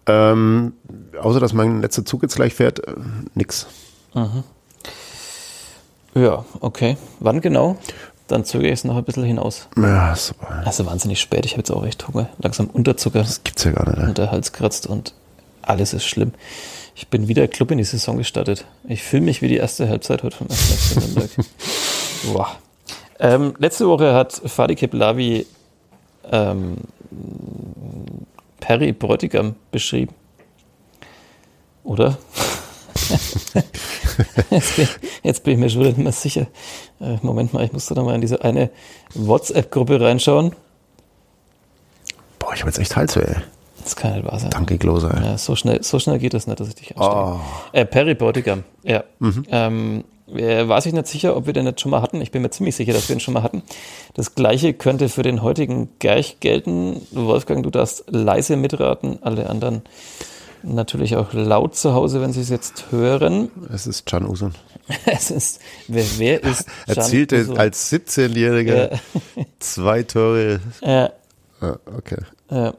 Ähm, 0.09 0.73
außer 1.21 1.39
dass 1.39 1.53
mein 1.53 1.83
letzter 1.83 2.05
Zug 2.05 2.23
jetzt 2.23 2.37
gleich 2.37 2.55
fährt, 2.55 2.87
äh, 2.87 2.95
nix. 3.35 3.67
Mhm. 4.15 4.43
Ja, 6.15 6.45
okay. 6.61 6.97
Wann 7.21 7.41
genau? 7.41 7.77
Dann 8.27 8.45
zögere 8.45 8.69
ich 8.69 8.81
es 8.81 8.85
noch 8.85 8.97
ein 8.97 9.05
bisschen 9.05 9.25
hinaus. 9.25 9.69
Ja, 9.77 10.17
super. 10.17 10.63
Also 10.65 10.85
wahnsinnig 10.87 11.21
spät. 11.21 11.47
Ich 11.47 11.53
habe 11.53 11.61
jetzt 11.61 11.71
auch 11.71 11.85
echt 11.85 12.09
Hunger. 12.09 12.29
Langsam 12.39 12.67
Unterzucker. 12.67 13.21
Das 13.21 13.45
gibt's 13.45 13.65
ja 13.65 13.71
gar 13.71 13.87
nicht. 13.89 13.99
Ne? 13.99 14.09
Und 14.09 14.19
der 14.19 14.31
Hals 14.31 14.53
kratzt 14.53 14.87
und 14.87 15.15
alles 15.63 15.93
ist 15.93 16.07
schlimm. 16.07 16.33
Ich 16.95 17.09
bin 17.09 17.29
wieder 17.29 17.47
Club 17.47 17.71
in 17.71 17.79
die 17.79 17.85
Saison 17.85 18.17
gestartet. 18.17 18.65
Ich 18.87 19.03
fühle 19.03 19.23
mich 19.23 19.41
wie 19.41 19.49
die 19.49 19.57
erste 19.57 19.89
Halbzeit 19.89 20.23
heute 20.23 20.37
vom 20.37 20.49
1. 20.51 20.97
Nürnberg. 20.97 21.31
Boah. 22.33 22.49
Ähm, 23.21 23.55
letzte 23.59 23.87
Woche 23.89 24.15
hat 24.15 24.33
Fadi 24.33 24.75
Keplavi 24.75 25.47
ähm, 26.31 26.77
Perry 28.61 28.93
Bräutigam 28.93 29.57
beschrieben. 29.71 30.15
Oder? 31.85 32.19
jetzt, 35.23 35.45
bin, 35.45 35.55
ich 35.55 35.59
mir 35.59 35.71
schon 35.71 35.81
wieder 35.81 35.91
nicht 35.91 35.99
mehr 35.99 36.13
sicher. 36.13 36.47
Äh, 37.01 37.17
Moment 37.23 37.53
mal, 37.53 37.65
ich 37.65 37.73
musste 37.73 37.95
da 37.95 38.03
mal 38.03 38.15
in 38.15 38.21
diese 38.21 38.45
eine 38.45 38.71
WhatsApp-Gruppe 39.15 40.01
reinschauen. 40.01 40.55
Boah, 42.39 42.53
ich 42.55 42.61
habe 42.61 42.71
jetzt 42.71 42.79
echt 42.79 42.97
Halsweh, 42.97 43.23
ey. 43.23 43.37
Das 43.83 43.97
kann 43.97 44.15
nicht 44.15 44.27
wahr 44.27 44.39
sein. 44.39 44.51
Danke, 44.51 44.79
Gloser. 44.79 45.21
Ja, 45.23 45.39
so, 45.39 45.57
schnell, 45.57 45.83
so 45.83 45.99
schnell 45.99 46.19
geht 46.19 46.35
das 46.35 46.47
nicht, 46.47 46.61
dass 46.61 46.69
ich 46.69 46.75
dich 46.75 46.97
anstecke. 46.97 47.17
Oh. 47.17 47.41
Äh, 47.73 47.85
Perry 47.85 48.15
Bräutigam, 48.15 48.65
ja. 48.83 49.05
Mhm. 49.19 49.45
Ähm, 49.51 50.05
war 50.29 50.81
sich 50.83 50.93
nicht 50.93 51.07
sicher, 51.07 51.37
ob 51.37 51.47
wir 51.47 51.55
den 51.55 51.65
jetzt 51.65 51.81
schon 51.81 51.91
mal 51.91 52.03
hatten. 52.03 52.21
Ich 52.21 52.31
bin 52.31 52.43
mir 52.43 52.51
ziemlich 52.51 52.77
sicher, 52.77 52.93
dass 52.93 53.09
wir 53.09 53.17
ihn 53.17 53.21
schon 53.21 53.35
mal 53.35 53.43
hatten. 53.43 53.63
Das 54.13 54.35
gleiche 54.35 54.75
könnte 54.75 55.09
für 55.09 55.23
den 55.23 55.43
heutigen 55.43 55.89
Gerch 56.01 56.41
gelten. 56.41 57.01
Wolfgang, 57.13 57.63
du 57.63 57.71
darfst 57.71 58.05
leise 58.09 58.57
mitraten, 58.57 59.19
alle 59.23 59.49
anderen 59.49 59.83
natürlich 60.63 61.17
auch 61.17 61.33
laut 61.33 61.77
zu 61.77 61.95
Hause, 61.95 62.21
wenn 62.21 62.33
sie 62.33 62.41
es 62.41 62.49
jetzt 62.49 62.91
hören. 62.91 63.51
Es 63.73 63.87
ist 63.87 64.07
Can 64.07 64.27
Usun. 64.27 64.55
es 65.07 65.31
ist, 65.31 65.61
wer, 65.87 66.05
wer 66.19 66.43
ist 66.43 66.67
Can 66.67 66.97
Erzielte 66.97 67.41
Usun? 67.41 67.59
als 67.59 67.93
17-Jähriger 67.93 68.93
ja. 68.93 69.45
zwei 69.59 70.03
Tore. 70.03 70.61
Ja. 70.83 71.11
Ah, 71.61 71.77
okay. 71.97 72.19
Ja. 72.51 72.75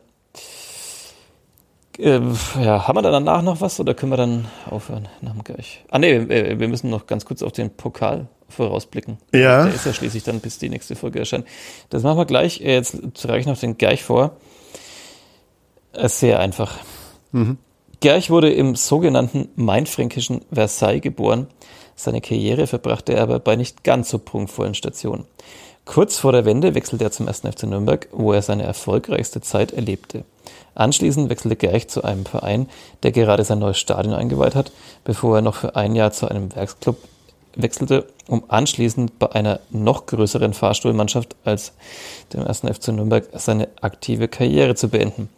Äh, 2.00 2.22
ja, 2.62 2.88
haben 2.88 2.98
wir 2.98 3.02
dann 3.02 3.12
danach 3.12 3.42
noch 3.42 3.60
was 3.60 3.80
oder 3.80 3.94
können 3.94 4.12
wir 4.12 4.18
dann 4.18 4.46
aufhören 4.70 5.10
nach 5.22 5.34
dem 5.34 5.44
Gleich? 5.44 5.84
Ah 5.90 6.00
nee, 6.00 6.30
wir, 6.30 6.60
wir 6.60 6.68
müssen 6.70 6.90
noch 6.90 7.08
ganz 7.08 7.26
kurz 7.26 7.44
auf 7.44 7.52
den 7.52 7.70
Pokal 7.70 8.28
vorausblicken. 8.48 9.18
Ja. 9.34 9.66
Der 9.66 9.74
ist 9.74 9.86
ja 9.86 9.94
schließlich 9.94 10.24
dann, 10.24 10.40
bis 10.40 10.58
die 10.58 10.70
nächste 10.70 10.96
Folge 10.96 11.20
erscheint. 11.20 11.46
Das 11.90 12.04
machen 12.04 12.18
wir 12.18 12.26
gleich. 12.26 12.60
Jetzt 12.60 12.98
trage 13.16 13.40
ich 13.40 13.46
noch 13.46 13.58
den 13.58 13.78
Gerch 13.78 14.04
vor. 14.04 14.38
Äh, 15.94 16.08
sehr 16.08 16.40
einfach. 16.40 16.78
Mhm. 17.34 17.58
Gerch 18.00 18.30
wurde 18.30 18.52
im 18.52 18.76
sogenannten 18.76 19.50
mainfränkischen 19.56 20.46
Versailles 20.52 21.02
geboren. 21.02 21.48
Seine 21.96 22.22
Karriere 22.22 22.66
verbrachte 22.66 23.14
er 23.14 23.24
aber 23.24 23.40
bei 23.40 23.58
nicht 23.58 23.84
ganz 23.84 24.10
so 24.10 24.20
prunkvollen 24.20 24.74
Stationen. 24.74 25.26
Kurz 25.84 26.18
vor 26.18 26.32
der 26.32 26.46
Wende 26.46 26.76
wechselte 26.76 27.04
er 27.04 27.12
zum 27.12 27.28
1. 27.28 27.40
FC 27.40 27.64
Nürnberg, 27.64 28.08
wo 28.14 28.32
er 28.32 28.42
seine 28.42 28.64
erfolgreichste 28.64 29.42
Zeit 29.42 29.74
erlebte. 29.74 30.24
Anschließend 30.76 31.30
wechselte 31.30 31.56
Gerch 31.56 31.90
zu 31.90 32.04
einem 32.04 32.26
Verein, 32.26 32.70
der 33.04 33.12
gerade 33.12 33.44
sein 33.44 33.60
neues 33.60 33.78
Stadion 33.78 34.14
eingeweiht 34.14 34.56
hat, 34.56 34.72
bevor 35.04 35.38
er 35.38 35.42
noch 35.42 35.56
für 35.56 35.76
ein 35.76 35.96
Jahr 35.96 36.12
zu 36.12 36.28
einem 36.28 36.56
Werksclub 36.56 36.98
wechselte, 37.56 38.08
um 38.28 38.44
anschließend 38.48 39.20
bei 39.20 39.32
einer 39.32 39.60
noch 39.70 40.06
größeren 40.06 40.54
Fahrstuhlmannschaft 40.54 41.36
als 41.44 41.74
dem 42.34 42.46
1. 42.46 42.60
FC 42.60 42.90
Nürnberg 42.90 43.28
seine 43.34 43.68
aktive 43.82 44.28
Karriere 44.28 44.76
zu 44.76 44.90
beenden. 44.90 45.30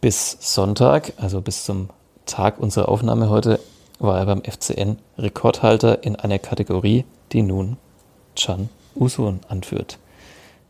Bis 0.00 0.36
Sonntag, 0.40 1.14
also 1.16 1.40
bis 1.40 1.64
zum 1.64 1.88
Tag 2.26 2.60
unserer 2.60 2.88
Aufnahme 2.88 3.30
heute, 3.30 3.58
war 3.98 4.18
er 4.18 4.26
beim 4.26 4.42
FCN 4.44 4.98
Rekordhalter 5.18 6.04
in 6.04 6.16
einer 6.16 6.38
Kategorie, 6.38 7.04
die 7.32 7.42
nun 7.42 7.76
Chan 8.36 8.68
Usun 8.94 9.40
anführt. 9.48 9.98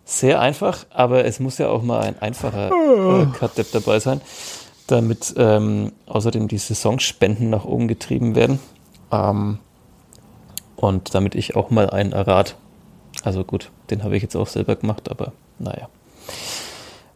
Sehr 0.04 0.40
einfach, 0.40 0.86
aber 0.90 1.24
es 1.24 1.40
muss 1.40 1.58
ja 1.58 1.68
auch 1.68 1.82
mal 1.82 2.00
ein 2.00 2.18
einfacher 2.20 2.70
äh, 2.70 3.26
Cut-Dep 3.38 3.72
dabei 3.72 4.00
sein, 4.00 4.20
damit 4.86 5.34
ähm, 5.38 5.92
außerdem 6.06 6.46
die 6.48 6.58
Saisonspenden 6.58 7.48
nach 7.48 7.64
oben 7.64 7.88
getrieben 7.88 8.34
werden. 8.34 8.58
Ähm, 9.10 9.58
und 10.76 11.14
damit 11.14 11.34
ich 11.34 11.56
auch 11.56 11.70
mal 11.70 11.88
einen 11.88 12.12
errat. 12.12 12.56
Also 13.22 13.44
gut, 13.44 13.70
den 13.90 14.04
habe 14.04 14.16
ich 14.16 14.22
jetzt 14.22 14.36
auch 14.36 14.48
selber 14.48 14.76
gemacht, 14.76 15.10
aber 15.10 15.32
naja. 15.58 15.88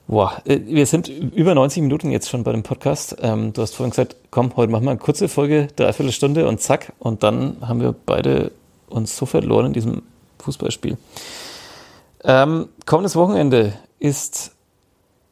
Boah, 0.06 0.40
äh, 0.46 0.60
wir 0.64 0.86
sind 0.86 1.08
über 1.08 1.54
90 1.54 1.82
Minuten 1.82 2.10
jetzt 2.10 2.30
schon 2.30 2.42
bei 2.42 2.52
dem 2.52 2.62
Podcast. 2.62 3.16
Ähm, 3.20 3.52
du 3.52 3.60
hast 3.60 3.74
vorhin 3.74 3.90
gesagt, 3.90 4.16
komm, 4.30 4.56
heute 4.56 4.72
machen 4.72 4.84
wir 4.84 4.92
eine 4.92 4.98
kurze 4.98 5.28
Folge, 5.28 5.68
dreiviertel 5.76 6.12
Stunde 6.12 6.48
und 6.48 6.62
zack. 6.62 6.94
Und 6.98 7.22
dann 7.22 7.58
haben 7.60 7.82
wir 7.82 7.94
beide 8.06 8.50
uns 8.88 9.14
so 9.16 9.26
verloren 9.26 9.66
in 9.66 9.72
diesem 9.74 10.02
Fußballspiel. 10.38 10.96
Ähm, 12.24 12.68
kommendes 12.86 13.16
Wochenende 13.16 13.74
ist 13.98 14.52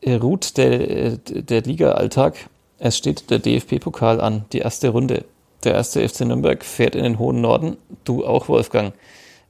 äh, 0.01 0.15
ruht 0.15 0.57
der, 0.57 1.17
der 1.17 1.63
Liga-Alltag. 1.63 2.49
Es 2.79 2.97
steht 2.97 3.31
der 3.31 3.39
DFB-Pokal 3.39 4.21
an, 4.21 4.45
die 4.53 4.59
erste 4.59 4.91
Runde. 4.91 5.25
Der 5.65 5.75
erste 5.75 6.07
FC 6.07 6.21
Nürnberg 6.21 6.65
fährt 6.65 6.95
in 6.95 7.03
den 7.03 7.19
hohen 7.19 7.41
Norden. 7.41 7.77
Du 8.05 8.25
auch, 8.25 8.49
Wolfgang. 8.49 8.95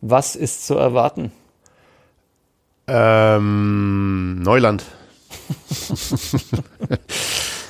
Was 0.01 0.37
ist 0.37 0.67
zu 0.67 0.75
erwarten? 0.77 1.33
Ähm, 2.87 4.41
Neuland. 4.43 4.85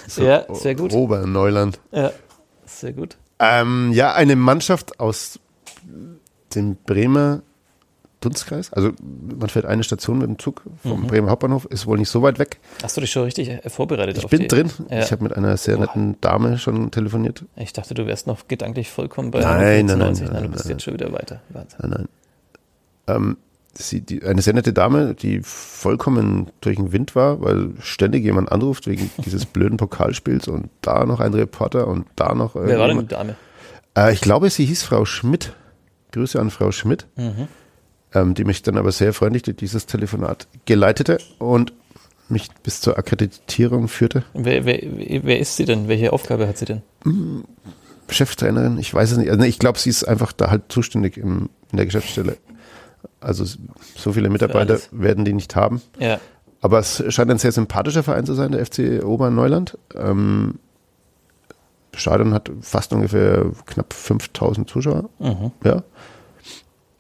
so, 0.06 0.22
ja, 0.22 0.44
sehr 0.54 0.74
gut. 0.74 0.92
Oberneuland. 0.92 1.80
Ja, 1.90 2.12
sehr 2.66 2.92
gut. 2.92 3.16
Ähm, 3.38 3.92
ja, 3.92 4.12
eine 4.12 4.36
Mannschaft 4.36 5.00
aus 5.00 5.40
dem 6.54 6.76
Bremer 6.76 7.42
Dunstkreis. 8.26 8.72
Also 8.72 8.90
man 9.38 9.48
fährt 9.48 9.66
eine 9.66 9.84
Station 9.84 10.18
mit 10.18 10.26
dem 10.26 10.38
Zug 10.38 10.62
vom 10.82 11.02
mhm. 11.02 11.06
Bremer 11.06 11.30
Hauptbahnhof, 11.30 11.64
ist 11.66 11.86
wohl 11.86 11.96
nicht 11.96 12.08
so 12.08 12.22
weit 12.22 12.38
weg. 12.38 12.58
Hast 12.82 12.96
du 12.96 13.00
dich 13.00 13.10
schon 13.10 13.22
richtig 13.22 13.48
äh, 13.48 13.70
vorbereitet? 13.70 14.18
Ich 14.18 14.26
bin 14.26 14.40
die, 14.40 14.48
drin. 14.48 14.70
Ja. 14.90 15.00
Ich 15.00 15.12
habe 15.12 15.22
mit 15.22 15.36
einer 15.36 15.56
sehr 15.56 15.78
netten. 15.78 16.16
Dame 16.20 16.58
schon 16.58 16.90
telefoniert. 16.90 17.44
Ich 17.56 17.72
dachte, 17.72 17.94
du 17.94 18.06
wärst 18.06 18.26
noch 18.26 18.48
gedanklich 18.48 18.90
vollkommen 18.90 19.30
bei 19.30 19.40
nein, 19.40 19.86
nein, 19.86 19.98
nein, 19.98 20.12
nein, 20.12 20.28
nein, 20.32 20.42
du 20.42 20.48
bist 20.48 20.64
nein, 20.64 20.72
jetzt 20.72 20.82
schon 20.82 20.94
wieder 20.94 21.12
weiter. 21.12 21.40
Wahnsinn. 21.50 21.78
Nein, 21.82 21.90
nein. 21.90 22.08
Ähm, 23.06 23.36
sie, 23.74 24.00
die, 24.00 24.24
eine 24.24 24.42
sehr 24.42 24.54
nette 24.54 24.72
Dame, 24.72 25.14
die 25.14 25.40
vollkommen 25.42 26.50
durch 26.60 26.76
den 26.76 26.92
Wind 26.92 27.14
war, 27.14 27.40
weil 27.40 27.70
ständig 27.80 28.24
jemand 28.24 28.50
anruft 28.50 28.88
wegen 28.88 29.10
dieses 29.24 29.46
blöden 29.46 29.76
Pokalspiels 29.76 30.48
und 30.48 30.68
da 30.82 31.04
noch 31.04 31.20
ein 31.20 31.32
Reporter 31.34 31.86
und 31.86 32.06
da 32.16 32.34
noch. 32.34 32.56
Wer 32.56 32.78
war 32.78 32.88
denn 32.88 32.98
die 32.98 33.06
Dame? 33.06 33.36
Äh, 33.96 34.12
ich 34.12 34.20
glaube, 34.20 34.50
sie 34.50 34.64
hieß 34.64 34.82
Frau 34.82 35.04
Schmidt. 35.04 35.54
Grüße 36.12 36.40
an 36.40 36.50
Frau 36.50 36.72
Schmidt. 36.72 37.06
Mhm 37.16 37.48
ähm, 38.16 38.34
die 38.34 38.44
mich 38.44 38.62
dann 38.62 38.78
aber 38.78 38.92
sehr 38.92 39.12
freundlich 39.12 39.42
durch 39.42 39.56
dieses 39.56 39.86
Telefonat 39.86 40.48
geleitete 40.64 41.18
und 41.38 41.72
mich 42.28 42.48
bis 42.62 42.80
zur 42.80 42.98
Akkreditierung 42.98 43.88
führte. 43.88 44.24
Wer, 44.32 44.64
wer, 44.64 44.80
wer 44.82 45.38
ist 45.38 45.56
sie 45.56 45.64
denn? 45.64 45.86
Welche 45.86 46.12
Aufgabe 46.12 46.48
hat 46.48 46.58
sie 46.58 46.64
denn? 46.64 46.82
Hm, 47.04 47.44
Cheftrainerin, 48.08 48.78
ich 48.78 48.92
weiß 48.92 49.12
es 49.12 49.18
nicht. 49.18 49.30
Also 49.30 49.44
ich 49.44 49.58
glaube, 49.58 49.78
sie 49.78 49.90
ist 49.90 50.04
einfach 50.04 50.32
da 50.32 50.50
halt 50.50 50.64
zuständig 50.68 51.18
im, 51.18 51.50
in 51.70 51.76
der 51.76 51.86
Geschäftsstelle. 51.86 52.36
Also 53.20 53.44
so 53.96 54.12
viele 54.12 54.30
Mitarbeiter 54.30 54.78
werden 54.90 55.24
die 55.24 55.32
nicht 55.32 55.54
haben. 55.54 55.82
Ja. 55.98 56.18
Aber 56.60 56.78
es 56.78 57.04
scheint 57.08 57.30
ein 57.30 57.38
sehr 57.38 57.52
sympathischer 57.52 58.02
Verein 58.02 58.26
zu 58.26 58.34
sein, 58.34 58.52
der 58.52 58.64
FC 58.64 59.04
Oberneuland. 59.04 59.78
Ähm, 59.94 60.58
Stadion 61.94 62.34
hat 62.34 62.50
fast 62.60 62.92
ungefähr 62.92 63.46
knapp 63.66 63.92
5000 63.92 64.68
Zuschauer. 64.68 65.08
Mhm. 65.18 65.52
Ja. 65.64 65.82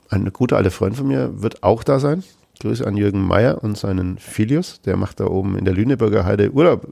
Ein 0.08 0.32
guter 0.32 0.56
alter 0.56 0.70
Freund 0.70 0.96
von 0.96 1.08
mir 1.08 1.42
wird 1.42 1.62
auch 1.62 1.82
da 1.82 1.98
sein. 1.98 2.22
Grüße 2.60 2.86
an 2.86 2.96
Jürgen 2.96 3.20
Meyer 3.20 3.62
und 3.62 3.76
seinen 3.76 4.18
Filius. 4.18 4.80
Der 4.82 4.96
macht 4.96 5.20
da 5.20 5.26
oben 5.26 5.58
in 5.58 5.64
der 5.64 5.74
Lüneburger 5.74 6.24
Heide 6.24 6.52
Urlaub. 6.52 6.86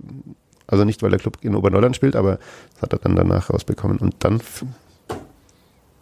Also 0.66 0.84
nicht, 0.84 1.02
weil 1.02 1.10
der 1.10 1.18
Club 1.18 1.38
in 1.42 1.54
Oberneuland 1.54 1.94
spielt, 1.96 2.16
aber 2.16 2.38
das 2.74 2.82
hat 2.82 2.92
er 2.92 2.98
dann 2.98 3.16
danach 3.16 3.50
rausbekommen 3.50 3.98
und 3.98 4.16
dann 4.20 4.40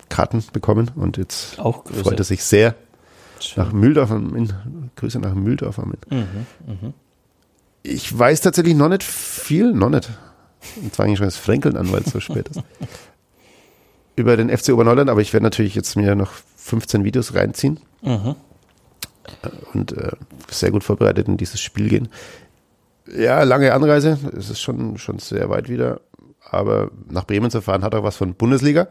Karten 0.08 0.44
bekommen. 0.52 0.90
Und 0.94 1.16
jetzt 1.16 1.56
freut 1.56 2.18
er 2.18 2.24
sich 2.24 2.44
sehr 2.44 2.74
Schön. 3.40 3.64
nach 3.64 3.72
Mühldorf 3.72 4.10
am 4.10 4.34
Inn. 4.34 4.52
Grüße 4.96 5.18
nach 5.18 5.34
Mühldorf 5.34 5.78
am 5.78 5.92
Inn. 6.10 6.18
Mhm, 6.66 6.74
mh. 6.86 6.92
Ich 7.82 8.16
weiß 8.16 8.40
tatsächlich 8.42 8.76
noch 8.76 8.88
nicht 8.88 9.02
viel, 9.02 9.72
noch 9.72 9.90
nicht. 9.90 10.08
Jetzt 10.82 10.96
fange 10.96 11.12
ich 11.12 11.18
schon 11.18 11.26
das 11.26 11.36
Fränkeln 11.36 11.76
an, 11.76 11.90
weil 11.90 12.02
es 12.02 12.12
so 12.12 12.20
spät 12.20 12.48
ist. 12.48 12.62
über 14.16 14.36
den 14.36 14.56
FC 14.56 14.70
Oberneuland, 14.70 15.10
aber 15.10 15.20
ich 15.20 15.32
werde 15.32 15.44
natürlich 15.44 15.74
jetzt 15.74 15.96
mir 15.96 16.14
noch 16.14 16.32
15 16.62 17.04
Videos 17.04 17.34
reinziehen 17.34 17.80
Mhm. 18.02 18.34
und 19.72 19.92
äh, 19.96 20.10
sehr 20.50 20.70
gut 20.72 20.82
vorbereitet 20.84 21.28
in 21.28 21.36
dieses 21.36 21.60
Spiel 21.60 21.88
gehen. 21.88 22.08
Ja, 23.16 23.42
lange 23.42 23.72
Anreise, 23.72 24.18
es 24.36 24.50
ist 24.50 24.60
schon, 24.60 24.98
schon 24.98 25.18
sehr 25.18 25.48
weit 25.50 25.68
wieder, 25.68 26.00
aber 26.50 26.90
nach 27.08 27.24
Bremen 27.26 27.50
zu 27.50 27.60
fahren 27.60 27.82
hat 27.84 27.94
auch 27.94 28.02
was 28.04 28.16
von 28.16 28.34
Bundesliga. 28.34 28.88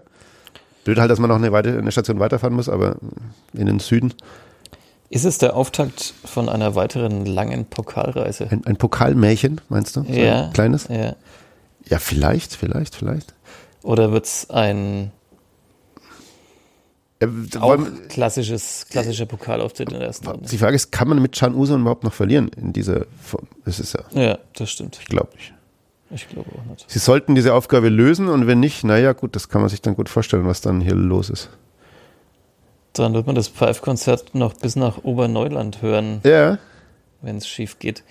Blöd 0.84 0.98
halt, 0.99 1.11
dass 1.11 1.19
man 1.19 1.30
noch 1.30 1.35
eine, 1.38 1.52
weite, 1.52 1.77
eine 1.77 1.91
Station 1.91 2.19
weiterfahren 2.19 2.56
muss, 2.56 2.69
aber 2.69 2.95
in 3.53 3.68
den 3.68 3.80
Süden. 3.80 4.14
Ist 5.10 5.26
es 5.26 5.38
der 5.38 5.56
Auftakt 5.56 6.14
von 6.26 6.48
einer 6.49 6.73
weiteren 6.76 7.26
langen 7.26 7.65
Pokalreise? 7.65 8.48
Ein, 8.49 8.65
ein 8.65 8.77
Pokalmärchen, 8.77 9.60
meinst 9.69 9.95
du? 9.95 10.03
So 10.03 10.11
ja. 10.11 10.45
Ein 10.45 10.53
kleines? 10.53 10.88
Ja. 10.88 11.15
Ja, 11.85 11.99
vielleicht, 11.99 12.56
vielleicht, 12.56 12.95
vielleicht. 12.95 13.34
Oder 13.84 14.11
wird 14.11 14.26
es 14.26 14.49
ein 14.49 15.11
Äh, 17.22 17.27
auch 17.60 17.77
klassisches, 18.10 18.85
klassischer 18.89 19.26
Pokalauftritt 19.26 19.91
in 19.91 19.99
der 19.99 20.07
ersten 20.07 20.27
Runde? 20.27 20.49
die 20.49 20.57
Frage 20.57 20.76
ist, 20.76 20.91
kann 20.91 21.07
man 21.07 21.22
mit 21.22 21.34
Can 21.34 21.53
Uso 21.56 21.77
überhaupt 21.77 22.03
noch 22.03 22.14
verlieren 22.14 22.49
in 22.57 22.73
dieser 22.73 23.06
Form? 23.22 23.48
Das 23.65 23.80
ist 23.80 23.93
ja, 23.93 24.02
Ja, 24.22 24.38
das 24.56 24.69
stimmt. 24.72 24.98
ich 25.02 25.07
glaube 25.07 25.30
nicht. 25.35 25.53
Ich 26.14 26.27
glaube 26.27 26.49
auch 26.52 26.69
nicht. 26.69 26.85
Sie 26.89 26.99
sollten 26.99 27.35
diese 27.35 27.53
Aufgabe 27.53 27.88
lösen 27.89 28.27
und 28.27 28.45
wenn 28.48 28.60
nicht, 28.60 28.84
naja, 28.84 29.14
gut, 29.14 29.35
das 29.35 29.48
kann 29.49 29.61
man 29.61 29.69
sich 29.69 29.81
dann 29.81 29.95
gut 29.95 30.10
vorstellen, 30.10 30.45
was 30.45 30.60
dann 30.60 30.81
hier 30.81 30.95
los 30.95 31.30
ist. 31.30 31.49
Dann 32.93 33.14
wird 33.14 33.26
man 33.27 33.35
das 33.35 33.48
Pfeif-Konzert 33.48 34.35
noch 34.35 34.53
bis 34.53 34.76
nach 34.76 35.03
Oberneuland 35.03 35.81
hören, 35.81 36.19
Ja, 36.26 36.57
wenn 37.22 37.38
es 37.38 37.48
schief 37.48 37.80
geht. 37.80 38.03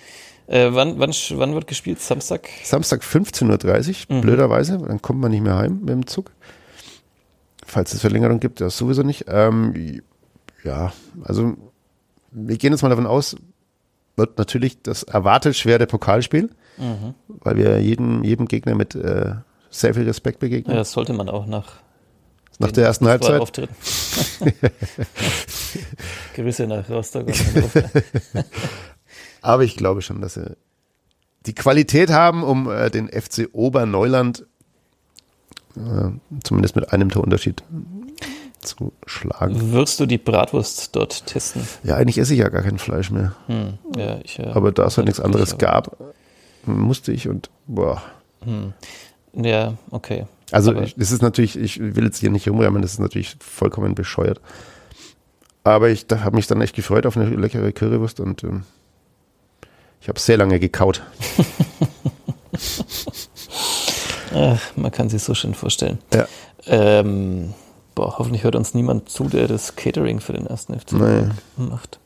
Äh, 0.47 0.69
wann, 0.71 0.97
wann, 0.99 1.11
wann 1.35 1.53
wird 1.53 1.67
gespielt? 1.67 2.01
Samstag? 2.01 2.49
Samstag 2.63 3.03
15.30 3.03 4.09
Uhr, 4.09 4.15
Mhm. 4.17 4.21
blöderweise, 4.21 4.79
dann 4.79 5.01
kommt 5.01 5.19
man 5.21 5.29
nicht 5.31 5.41
mehr 5.43 5.55
heim 5.57 5.79
mit 5.81 5.89
dem 5.89 6.07
Zug. 6.07 6.31
Falls 7.71 7.93
es 7.93 8.01
Verlängerung 8.01 8.41
gibt, 8.41 8.59
das 8.59 8.75
sowieso 8.77 9.01
nicht. 9.01 9.25
Ähm, 9.29 10.01
ja, 10.65 10.91
also 11.23 11.55
wir 12.31 12.57
gehen 12.57 12.73
jetzt 12.73 12.81
mal 12.81 12.89
davon 12.89 13.05
aus, 13.07 13.37
wird 14.17 14.37
natürlich 14.37 14.81
das 14.81 15.03
erwartet 15.03 15.55
schwere 15.55 15.87
Pokalspiel, 15.87 16.49
Mhm. 16.77 17.13
weil 17.27 17.55
wir 17.55 17.79
jedem, 17.81 18.25
jedem 18.25 18.47
Gegner 18.49 18.75
mit 18.75 18.93
äh, 18.95 19.35
sehr 19.69 19.93
viel 19.93 20.03
Respekt 20.03 20.41
Ja, 20.41 20.47
begegnen. 20.49 20.75
das 20.75 20.91
sollte 20.91 21.13
man 21.13 21.29
auch 21.29 21.45
nach, 21.45 21.75
Nach 22.59 22.73
der 22.73 22.83
ersten 22.87 23.07
Halbzeit. 23.07 23.39
Auftritten. 23.39 23.73
Grüße 26.35 26.67
nach 26.67 26.89
Rostock. 26.89 27.27
Aber 29.41 29.63
ich 29.63 29.77
glaube 29.77 30.01
schon, 30.01 30.19
dass 30.19 30.33
sie 30.33 30.57
die 31.45 31.55
Qualität 31.55 32.09
haben, 32.11 32.43
um 32.43 32.69
äh, 32.69 32.89
den 32.89 33.07
FC 33.07 33.47
Oberneuland 33.53 34.45
äh, 35.77 36.11
zumindest 36.43 36.75
mit 36.75 36.91
einem 36.93 37.09
Torunterschied 37.09 37.63
zu 38.61 38.93
schlagen. 39.05 39.71
Wirst 39.71 39.99
du 39.99 40.05
die 40.05 40.17
Bratwurst 40.17 40.95
dort 40.95 41.25
testen? 41.25 41.67
Ja, 41.83 41.95
eigentlich 41.95 42.17
esse 42.17 42.33
ich 42.33 42.39
ja 42.39 42.49
gar 42.49 42.61
kein 42.61 42.77
Fleisch 42.77 43.09
mehr. 43.11 43.33
Hm. 43.47 43.77
Ja, 43.97 44.19
ich, 44.23 44.37
ja. 44.37 44.55
Aber 44.55 44.71
da 44.71 44.85
es 44.85 44.97
halt 44.97 45.07
nichts 45.07 45.19
anderes 45.19 45.57
gab, 45.57 45.97
musste 46.65 47.11
ich 47.11 47.27
und 47.27 47.49
boah. 47.67 48.01
Hm. 48.43 48.73
Ja, 49.33 49.75
okay. 49.89 50.25
Also 50.51 50.71
Aber- 50.71 50.81
das 50.81 51.11
ist 51.11 51.21
natürlich, 51.21 51.57
ich 51.57 51.79
will 51.79 52.03
jetzt 52.03 52.19
hier 52.19 52.29
nicht 52.29 52.47
rumräumen, 52.47 52.81
das 52.81 52.93
ist 52.93 52.99
natürlich 52.99 53.35
vollkommen 53.39 53.95
bescheuert. 53.95 54.41
Aber 55.63 55.89
ich 55.89 56.05
habe 56.11 56.35
mich 56.35 56.47
dann 56.47 56.59
echt 56.61 56.75
gefreut 56.75 57.05
auf 57.05 57.15
eine 57.17 57.29
leckere 57.35 57.71
Currywurst 57.71 58.19
und 58.19 58.43
ähm, 58.43 58.63
ich 60.01 60.09
habe 60.09 60.19
sehr 60.19 60.37
lange 60.37 60.59
gekaut. 60.59 61.01
Ach, 64.33 64.61
man 64.75 64.91
kann 64.91 65.09
sich 65.09 65.23
so 65.23 65.33
schön 65.33 65.53
vorstellen. 65.53 65.97
Ja. 66.13 66.27
Ähm, 66.67 67.53
boah, 67.95 68.17
hoffentlich 68.17 68.43
hört 68.43 68.55
uns 68.55 68.73
niemand 68.73 69.09
zu, 69.09 69.25
der 69.25 69.47
das 69.47 69.75
Catering 69.75 70.19
für 70.19 70.33
den 70.33 70.47
ersten 70.47 70.77
FC 70.79 70.93
Nee. 70.93 71.23
macht. 71.57 71.99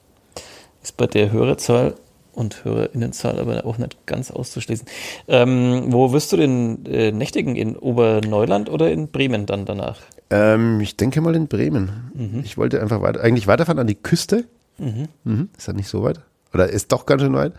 Ist 0.84 0.98
bei 0.98 1.08
der 1.08 1.32
Hörerzahl 1.32 1.96
und 2.34 2.64
Hörerinnenzahl 2.66 3.40
aber 3.40 3.66
auch 3.66 3.78
nicht 3.78 4.06
ganz 4.06 4.30
auszuschließen. 4.32 4.88
Ähm, 5.28 5.86
wo 5.88 6.12
wirst 6.12 6.32
du 6.32 6.38
denn 6.38 6.86
äh, 6.86 7.12
nächtigen? 7.12 7.56
In 7.56 7.76
Oberneuland 7.78 8.70
oder 8.70 8.92
in 8.92 9.08
Bremen 9.10 9.46
dann 9.46 9.66
danach? 9.66 10.00
Ähm, 10.30 10.80
ich 10.82 10.98
denke 10.98 11.22
mal 11.22 11.36
in 11.36 11.48
Bremen. 11.48 12.12
Mhm. 12.14 12.42
Ich 12.44 12.58
wollte 12.58 12.82
einfach 12.82 13.02
weiter, 13.02 13.22
eigentlich 13.22 13.48
weiterfahren 13.48 13.80
an 13.80 13.88
die 13.88 13.96
Küste. 13.96 14.46
Mhm. 14.78 15.08
Mhm. 15.24 15.50
Ist 15.58 15.68
ja 15.68 15.74
nicht 15.74 15.88
so 15.88 16.04
weit. 16.04 16.20
Oder 16.54 16.70
ist 16.70 16.92
doch 16.92 17.06
ganz 17.06 17.22
schön 17.22 17.34
weit. 17.34 17.54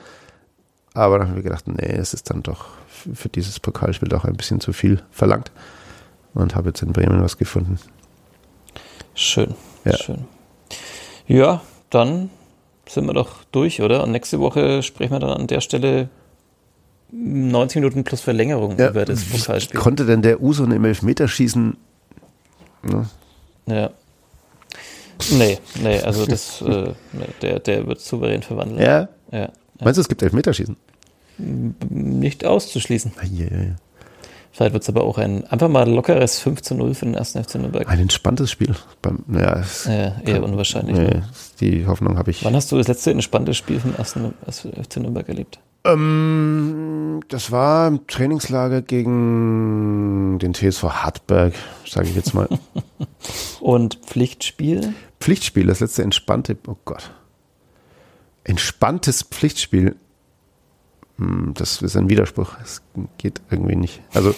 Aber 0.94 1.18
dann 1.18 1.28
haben 1.28 1.36
wir 1.36 1.42
gedacht, 1.42 1.68
nee, 1.68 1.92
es 1.96 2.12
ist 2.14 2.30
dann 2.30 2.42
doch 2.42 2.66
für 3.14 3.28
dieses 3.28 3.60
Pokalspiel 3.60 4.08
doch 4.08 4.24
ein 4.24 4.36
bisschen 4.36 4.60
zu 4.60 4.72
viel 4.72 5.02
verlangt. 5.10 5.50
Und 6.34 6.54
habe 6.54 6.68
jetzt 6.68 6.82
in 6.82 6.92
Bremen 6.92 7.22
was 7.22 7.38
gefunden. 7.38 7.78
Schön, 9.14 9.54
Ja. 9.84 9.96
schön. 9.96 10.24
Ja, 11.26 11.62
dann 11.90 12.30
sind 12.88 13.06
wir 13.06 13.14
doch 13.14 13.42
durch, 13.52 13.80
oder? 13.80 14.02
Und 14.04 14.12
nächste 14.12 14.38
Woche 14.38 14.82
sprechen 14.82 15.12
wir 15.12 15.18
dann 15.20 15.30
an 15.30 15.46
der 15.46 15.60
Stelle 15.60 16.08
90 17.10 17.76
Minuten 17.76 18.04
plus 18.04 18.20
Verlängerung 18.20 18.72
über 18.78 19.04
das 19.04 19.24
Pokalspiel. 19.24 19.80
konnte 19.80 20.04
denn 20.06 20.22
der 20.22 20.42
Uso 20.42 20.64
im 20.64 20.84
Elfmeterschießen? 20.84 21.76
Ne? 22.82 23.06
Ja. 23.66 23.90
Nee, 25.32 25.58
nee, 25.82 25.98
also 26.00 26.26
das, 26.26 26.60
äh, 26.62 26.92
der, 27.40 27.58
der 27.60 27.86
wird 27.86 28.00
souverän 28.00 28.42
verwandeln. 28.42 28.80
Ja. 28.80 29.08
ja. 29.32 29.48
Meinst 29.80 29.96
du, 29.96 30.02
es 30.02 30.08
gibt 30.08 30.22
Elfmeterschießen? 30.22 30.76
Nicht 31.38 32.44
auszuschließen. 32.44 33.12
Ja, 33.32 33.44
ja, 33.44 33.56
ja. 33.64 33.74
Vielleicht 34.52 34.72
wird 34.72 34.84
es 34.84 34.88
aber 34.88 35.04
auch 35.04 35.18
ein 35.18 35.44
einfach 35.48 35.68
mal 35.68 35.86
lockeres 35.86 36.38
5 36.38 36.62
zu 36.62 36.74
0 36.74 36.94
für 36.94 37.04
den 37.04 37.12
ersten 37.14 37.44
FC 37.44 37.56
Nürnberg. 37.56 37.86
Ein 37.90 37.98
entspanntes 37.98 38.50
Spiel. 38.50 38.74
Beim, 39.02 39.18
naja, 39.26 39.62
Äh, 39.86 40.12
eher 40.24 40.42
unwahrscheinlich. 40.42 40.96
nee, 40.96 41.02
Ne? 41.04 41.28
die 41.60 41.86
Hoffnung 41.86 42.16
habe 42.16 42.30
ich. 42.30 42.42
Wann 42.42 42.54
hast 42.54 42.72
du 42.72 42.78
das 42.78 42.88
letzte 42.88 43.10
entspannte 43.10 43.52
Spiel 43.52 43.80
vom 43.80 43.94
ersten 43.96 44.32
FC 44.50 44.96
Nürnberg 44.96 45.28
erlebt? 45.28 45.58
Ähm, 45.84 47.20
das 47.28 47.50
war 47.52 47.86
im 47.88 48.06
Trainingslager 48.06 48.80
gegen 48.80 50.38
den 50.40 50.54
TSV 50.54 50.84
Hartberg, 50.84 51.52
sage 51.86 52.08
ich 52.08 52.16
jetzt 52.16 52.32
mal. 52.32 52.48
Und 53.60 53.96
Pflichtspiel? 54.06 54.94
Pflichtspiel, 55.20 55.66
das 55.66 55.80
letzte 55.80 56.02
entspannte, 56.02 56.56
oh 56.66 56.76
Gott. 56.86 57.10
Entspanntes 58.44 59.22
Pflichtspiel. 59.22 59.96
Hm, 61.18 61.52
Das 61.54 61.82
ist 61.82 61.96
ein 61.96 62.08
Widerspruch. 62.08 62.52
Das 62.60 62.82
geht 63.18 63.40
irgendwie 63.50 63.76
nicht. 63.76 64.02
Also, 64.14 64.34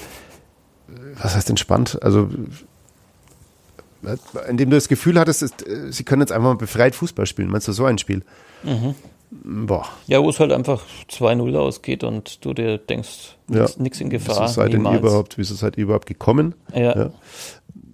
was 1.20 1.34
heißt 1.34 1.50
entspannt? 1.50 1.98
Also, 2.02 2.28
indem 4.48 4.70
du 4.70 4.76
das 4.76 4.88
Gefühl 4.88 5.18
hattest, 5.18 5.42
ist, 5.42 5.64
sie 5.90 6.05
können 6.05 6.22
jetzt 6.22 6.30
einfach 6.32 6.50
mal 6.50 6.56
befreit 6.56 6.94
Fußball 6.94 7.26
spielen. 7.26 7.50
Meinst 7.50 7.66
du 7.68 7.72
so 7.72 7.84
ein 7.84 7.98
Spiel? 7.98 8.22
Mhm. 8.62 8.94
Boah. 9.66 9.86
Ja, 10.06 10.22
wo 10.22 10.30
es 10.30 10.40
halt 10.40 10.52
einfach 10.52 10.82
2-0 11.10 11.55
ausgeht 11.59 12.02
und 12.05 12.44
du 12.44 12.55
dir 12.55 12.78
denkst, 12.78 13.36
Ja. 13.50 13.66
nichts 13.76 14.00
in 14.00 14.10
Wieso 14.10 14.26
Gefahr. 14.30 14.48
seid 14.48 14.70
ihr 14.72 14.78
niemals. 14.78 15.00
überhaupt, 15.00 15.36
wieso 15.36 15.55
seid 15.55 15.76
ihr 15.76 15.84
überhaupt 15.84 16.06
gekommen? 16.06 16.55
Ja. 16.72 16.96
Ja. 16.96 17.10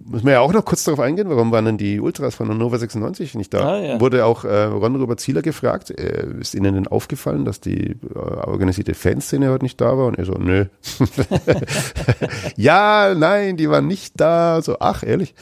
Muss 0.07 0.21
man 0.21 0.33
ja 0.33 0.39
auch 0.39 0.53
noch 0.53 0.63
kurz 0.63 0.83
darauf 0.83 0.99
eingehen, 0.99 1.29
warum 1.29 1.51
waren 1.51 1.65
denn 1.65 1.77
die 1.79 1.99
Ultras 1.99 2.35
von 2.35 2.47
Hannover 2.47 2.77
96 2.77 3.33
nicht 3.33 3.51
da? 3.55 3.73
Ah, 3.73 3.79
ja. 3.79 3.99
Wurde 3.99 4.25
auch 4.25 4.43
äh, 4.45 4.63
Ron 4.65 4.95
Robert 4.97 5.19
Zieler 5.19 5.41
gefragt, 5.41 5.89
äh, 5.89 6.27
ist 6.39 6.53
Ihnen 6.53 6.75
denn 6.75 6.87
aufgefallen, 6.87 7.43
dass 7.43 7.59
die 7.59 7.91
äh, 7.91 7.95
organisierte 8.13 8.93
Fanszene 8.93 9.49
heute 9.49 9.65
nicht 9.65 9.81
da 9.81 9.97
war? 9.97 10.05
Und 10.05 10.19
er 10.19 10.25
so, 10.25 10.33
nö. 10.33 10.65
ja, 12.55 13.15
nein, 13.17 13.57
die 13.57 13.67
waren 13.67 13.87
nicht 13.87 14.13
da. 14.21 14.61
So, 14.61 14.77
ach, 14.79 15.01
ehrlich. 15.01 15.33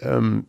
Ähm, 0.00 0.46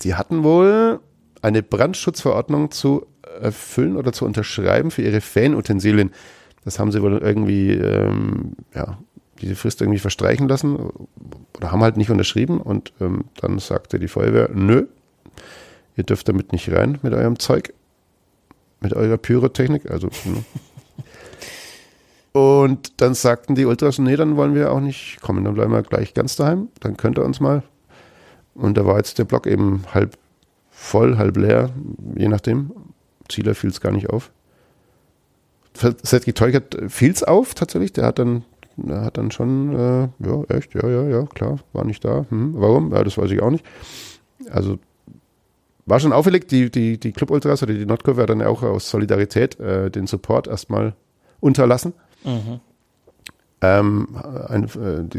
die 0.00 0.14
hatten 0.14 0.42
wohl 0.42 1.00
eine 1.42 1.62
Brandschutzverordnung 1.62 2.70
zu 2.70 3.06
erfüllen 3.38 3.96
oder 3.98 4.14
zu 4.14 4.24
unterschreiben 4.24 4.90
für 4.90 5.02
ihre 5.02 5.20
Fanutensilien. 5.20 6.10
Das 6.64 6.78
haben 6.78 6.90
sie 6.90 7.02
wohl 7.02 7.18
irgendwie, 7.18 7.72
ähm, 7.72 8.52
ja, 8.74 8.98
diese 9.40 9.56
Frist 9.56 9.80
irgendwie 9.80 9.98
verstreichen 9.98 10.48
lassen 10.48 10.76
oder 11.56 11.72
haben 11.72 11.82
halt 11.82 11.96
nicht 11.96 12.10
unterschrieben 12.10 12.60
und 12.60 12.92
ähm, 13.00 13.24
dann 13.40 13.58
sagte 13.58 13.98
die 13.98 14.08
Feuerwehr, 14.08 14.50
nö, 14.52 14.86
ihr 15.96 16.04
dürft 16.04 16.28
damit 16.28 16.52
nicht 16.52 16.70
rein 16.70 16.98
mit 17.02 17.12
eurem 17.12 17.38
Zeug, 17.38 17.72
mit 18.80 18.94
eurer 18.94 19.16
Pyrotechnik, 19.16 19.90
also 19.90 20.08
ne. 20.24 20.44
und 22.32 23.00
dann 23.00 23.14
sagten 23.14 23.54
die 23.54 23.64
Ultras, 23.64 23.98
nee, 23.98 24.16
dann 24.16 24.36
wollen 24.36 24.54
wir 24.54 24.72
auch 24.72 24.80
nicht 24.80 25.20
kommen, 25.20 25.44
dann 25.44 25.54
bleiben 25.54 25.72
wir 25.72 25.82
gleich 25.82 26.14
ganz 26.14 26.36
daheim, 26.36 26.68
dann 26.80 26.96
könnt 26.96 27.18
ihr 27.18 27.24
uns 27.24 27.40
mal 27.40 27.62
und 28.54 28.76
da 28.76 28.86
war 28.86 28.96
jetzt 28.96 29.18
der 29.18 29.24
Block 29.24 29.46
eben 29.46 29.84
halb 29.92 30.16
voll, 30.70 31.18
halb 31.18 31.36
leer, 31.36 31.70
je 32.16 32.28
nachdem. 32.28 32.72
Zieler 33.28 33.54
fiel 33.54 33.70
es 33.70 33.80
gar 33.80 33.92
nicht 33.92 34.10
auf. 34.10 34.32
Setki 36.02 36.32
Teukert 36.32 36.76
fiel 36.88 37.12
es 37.12 37.22
auf 37.22 37.54
tatsächlich. 37.54 37.92
Der 37.92 38.06
hat 38.06 38.18
dann, 38.18 38.44
der 38.88 39.02
hat 39.02 39.18
dann 39.18 39.30
schon, 39.30 39.74
äh, 39.74 40.08
ja, 40.18 40.44
echt, 40.48 40.74
ja, 40.74 40.88
ja, 40.88 41.08
ja, 41.08 41.26
klar, 41.26 41.58
war 41.72 41.84
nicht 41.84 42.04
da. 42.04 42.26
Hm, 42.28 42.54
warum? 42.56 42.92
Ja, 42.92 43.04
das 43.04 43.18
weiß 43.18 43.30
ich 43.30 43.42
auch 43.42 43.50
nicht. 43.50 43.64
Also 44.50 44.78
war 45.86 46.00
schon 46.00 46.12
auffällig, 46.12 46.48
die, 46.48 46.70
die, 46.70 46.98
die 46.98 47.12
Club 47.12 47.30
Ultras 47.30 47.62
oder 47.62 47.74
die 47.74 47.86
Nordkurve 47.86 48.22
hat 48.22 48.30
dann 48.30 48.42
auch 48.42 48.62
aus 48.62 48.90
Solidarität 48.90 49.58
äh, 49.58 49.90
den 49.90 50.06
Support 50.06 50.46
erstmal 50.46 50.94
unterlassen. 51.40 51.94
Mhm. 52.24 52.60
Ähm, 53.62 54.08
ein 54.48 54.64
äh, 54.64 55.18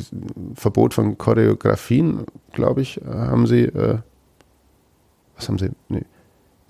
Verbot 0.56 0.94
von 0.94 1.18
Choreografien, 1.18 2.26
glaube 2.54 2.82
ich, 2.82 3.00
haben 3.06 3.46
sie. 3.46 3.66
Äh, 3.66 4.00
was 5.36 5.48
haben 5.48 5.58
sie? 5.58 5.72
Nee, 5.90 6.06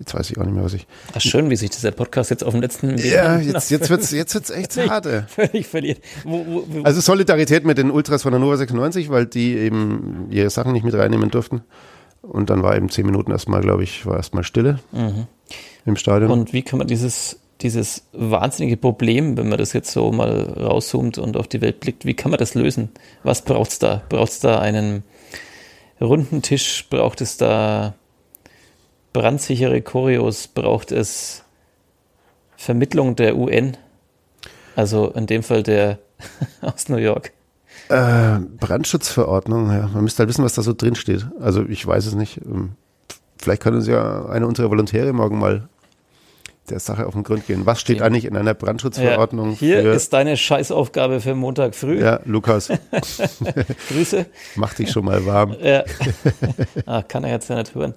jetzt 0.02 0.14
weiß 0.14 0.30
ich 0.30 0.38
auch 0.38 0.44
nicht 0.44 0.54
mehr, 0.54 0.64
was 0.64 0.74
ich. 0.74 0.86
Ach, 1.14 1.20
schön, 1.20 1.48
wie 1.48 1.56
sich 1.56 1.70
dieser 1.70 1.92
Podcast 1.92 2.30
jetzt 2.30 2.42
auf 2.44 2.52
dem 2.52 2.60
letzten 2.60 2.98
Ja, 2.98 3.38
jetzt, 3.38 3.70
jetzt 3.70 3.88
wird's 3.88 4.10
jetzt 4.10 4.34
wird's 4.34 4.50
echt 4.50 4.76
hart. 4.90 5.06
ey. 5.06 5.22
völlig 5.28 5.66
verliert. 5.66 6.00
Wo, 6.24 6.44
wo, 6.46 6.64
wo, 6.68 6.82
Also 6.82 7.00
Solidarität 7.00 7.64
mit 7.64 7.78
den 7.78 7.90
Ultras 7.90 8.22
von 8.22 8.32
der 8.32 8.40
Nova 8.40 8.56
96, 8.56 9.08
weil 9.10 9.26
die 9.26 9.56
eben 9.56 10.26
ihre 10.30 10.50
Sachen 10.50 10.72
nicht 10.72 10.84
mit 10.84 10.94
reinnehmen 10.94 11.30
durften. 11.30 11.62
Und 12.22 12.50
dann 12.50 12.62
war 12.62 12.76
eben 12.76 12.88
zehn 12.88 13.06
Minuten 13.06 13.30
erstmal, 13.32 13.62
glaube 13.62 13.82
ich, 13.84 14.06
war 14.06 14.16
erstmal 14.16 14.44
Stille 14.44 14.78
im 15.84 15.96
Stadion. 15.96 16.30
und 16.30 16.52
wie 16.52 16.62
kann 16.62 16.78
man 16.78 16.86
dieses, 16.86 17.40
dieses 17.60 18.04
wahnsinnige 18.12 18.76
Problem, 18.76 19.36
wenn 19.36 19.48
man 19.48 19.58
das 19.58 19.72
jetzt 19.72 19.90
so 19.92 20.12
mal 20.12 20.42
rauszoomt 20.56 21.18
und 21.18 21.36
auf 21.36 21.48
die 21.48 21.60
Welt 21.60 21.80
blickt, 21.80 22.04
wie 22.04 22.14
kann 22.14 22.30
man 22.30 22.38
das 22.38 22.54
lösen? 22.54 22.90
Was 23.24 23.42
braucht's 23.42 23.78
da? 23.80 24.02
Braucht's 24.08 24.38
da 24.40 24.60
einen 24.60 25.02
runden 26.00 26.42
Tisch? 26.42 26.86
Braucht 26.90 27.20
es 27.20 27.36
da 27.36 27.94
brandsichere 29.12 29.80
Choreos? 29.82 30.48
Braucht 30.48 30.92
es 30.92 31.44
Vermittlung 32.56 33.16
der 33.16 33.36
UN? 33.36 33.76
Also 34.76 35.08
in 35.08 35.26
dem 35.26 35.42
Fall 35.42 35.62
der 35.62 35.98
aus 36.60 36.88
New 36.88 36.96
York. 36.96 37.32
Äh, 37.88 38.38
Brandschutzverordnung, 38.60 39.70
ja. 39.72 39.88
Man 39.92 40.04
müsste 40.04 40.20
halt 40.20 40.28
wissen, 40.28 40.44
was 40.44 40.54
da 40.54 40.62
so 40.62 40.72
drin 40.72 40.94
steht. 40.94 41.26
Also 41.40 41.64
ich 41.66 41.86
weiß 41.86 42.06
es 42.06 42.14
nicht. 42.14 42.38
Ähm, 42.44 42.72
Vielleicht 43.40 43.60
können 43.62 43.78
uns 43.78 43.88
ja 43.88 44.26
eine 44.26 44.46
unserer 44.46 44.70
Volontäre 44.70 45.12
morgen 45.12 45.36
mal 45.40 45.68
der 46.70 46.78
Sache 46.78 47.06
auf 47.08 47.14
den 47.14 47.24
Grund 47.24 47.44
gehen. 47.48 47.66
Was 47.66 47.80
steht 47.80 47.98
Ja. 47.98 48.04
eigentlich 48.04 48.24
in 48.24 48.36
einer 48.36 48.54
Brandschutzverordnung 48.54 49.50
Ja, 49.54 49.56
hier 49.58 49.82
für 49.82 49.88
ist 49.88 50.12
deine 50.12 50.36
Scheißaufgabe 50.36 51.20
für 51.20 51.34
Montag 51.34 51.74
früh. 51.74 52.00
ja, 52.00 52.20
Lukas, 52.24 52.68
Grüße. 53.88 54.26
mach 54.54 54.74
dich 54.74 54.92
schon 54.92 55.04
mal 55.04 55.26
warm. 55.26 55.56
Ja. 55.60 55.82
ah, 56.86 57.02
kann 57.02 57.24
er 57.24 57.30
jetzt 57.32 57.48
ja 57.50 57.56
nicht 57.56 57.74
hören. 57.74 57.94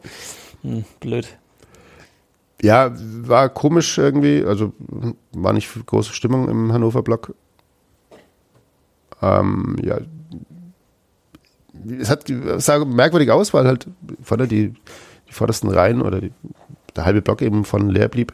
Hm, 0.66 0.84
blöd. 1.00 1.38
Ja, 2.62 2.92
war 2.96 3.50
komisch 3.50 3.98
irgendwie, 3.98 4.44
also 4.44 4.74
war 5.32 5.54
nicht 5.54 5.70
große 5.86 6.14
Stimmung 6.14 6.50
im 6.50 6.74
Hannover 6.74 7.04
Block. 7.04 7.36
Ähm, 9.22 9.76
ja, 9.84 10.00
es 12.00 12.10
hat 12.10 12.30
es 12.30 12.66
sah 12.66 12.84
merkwürdig 12.84 13.30
aus, 13.30 13.54
weil 13.54 13.68
halt 13.68 13.88
vorne 14.24 14.48
die, 14.48 14.74
die 15.28 15.34
vordersten 15.34 15.70
Reihen 15.70 16.02
oder 16.02 16.22
die, 16.22 16.32
der 16.96 17.06
halbe 17.06 17.22
Block 17.22 17.42
eben 17.42 17.66
von 17.66 17.90
leer 17.90 18.08
blieb 18.08 18.34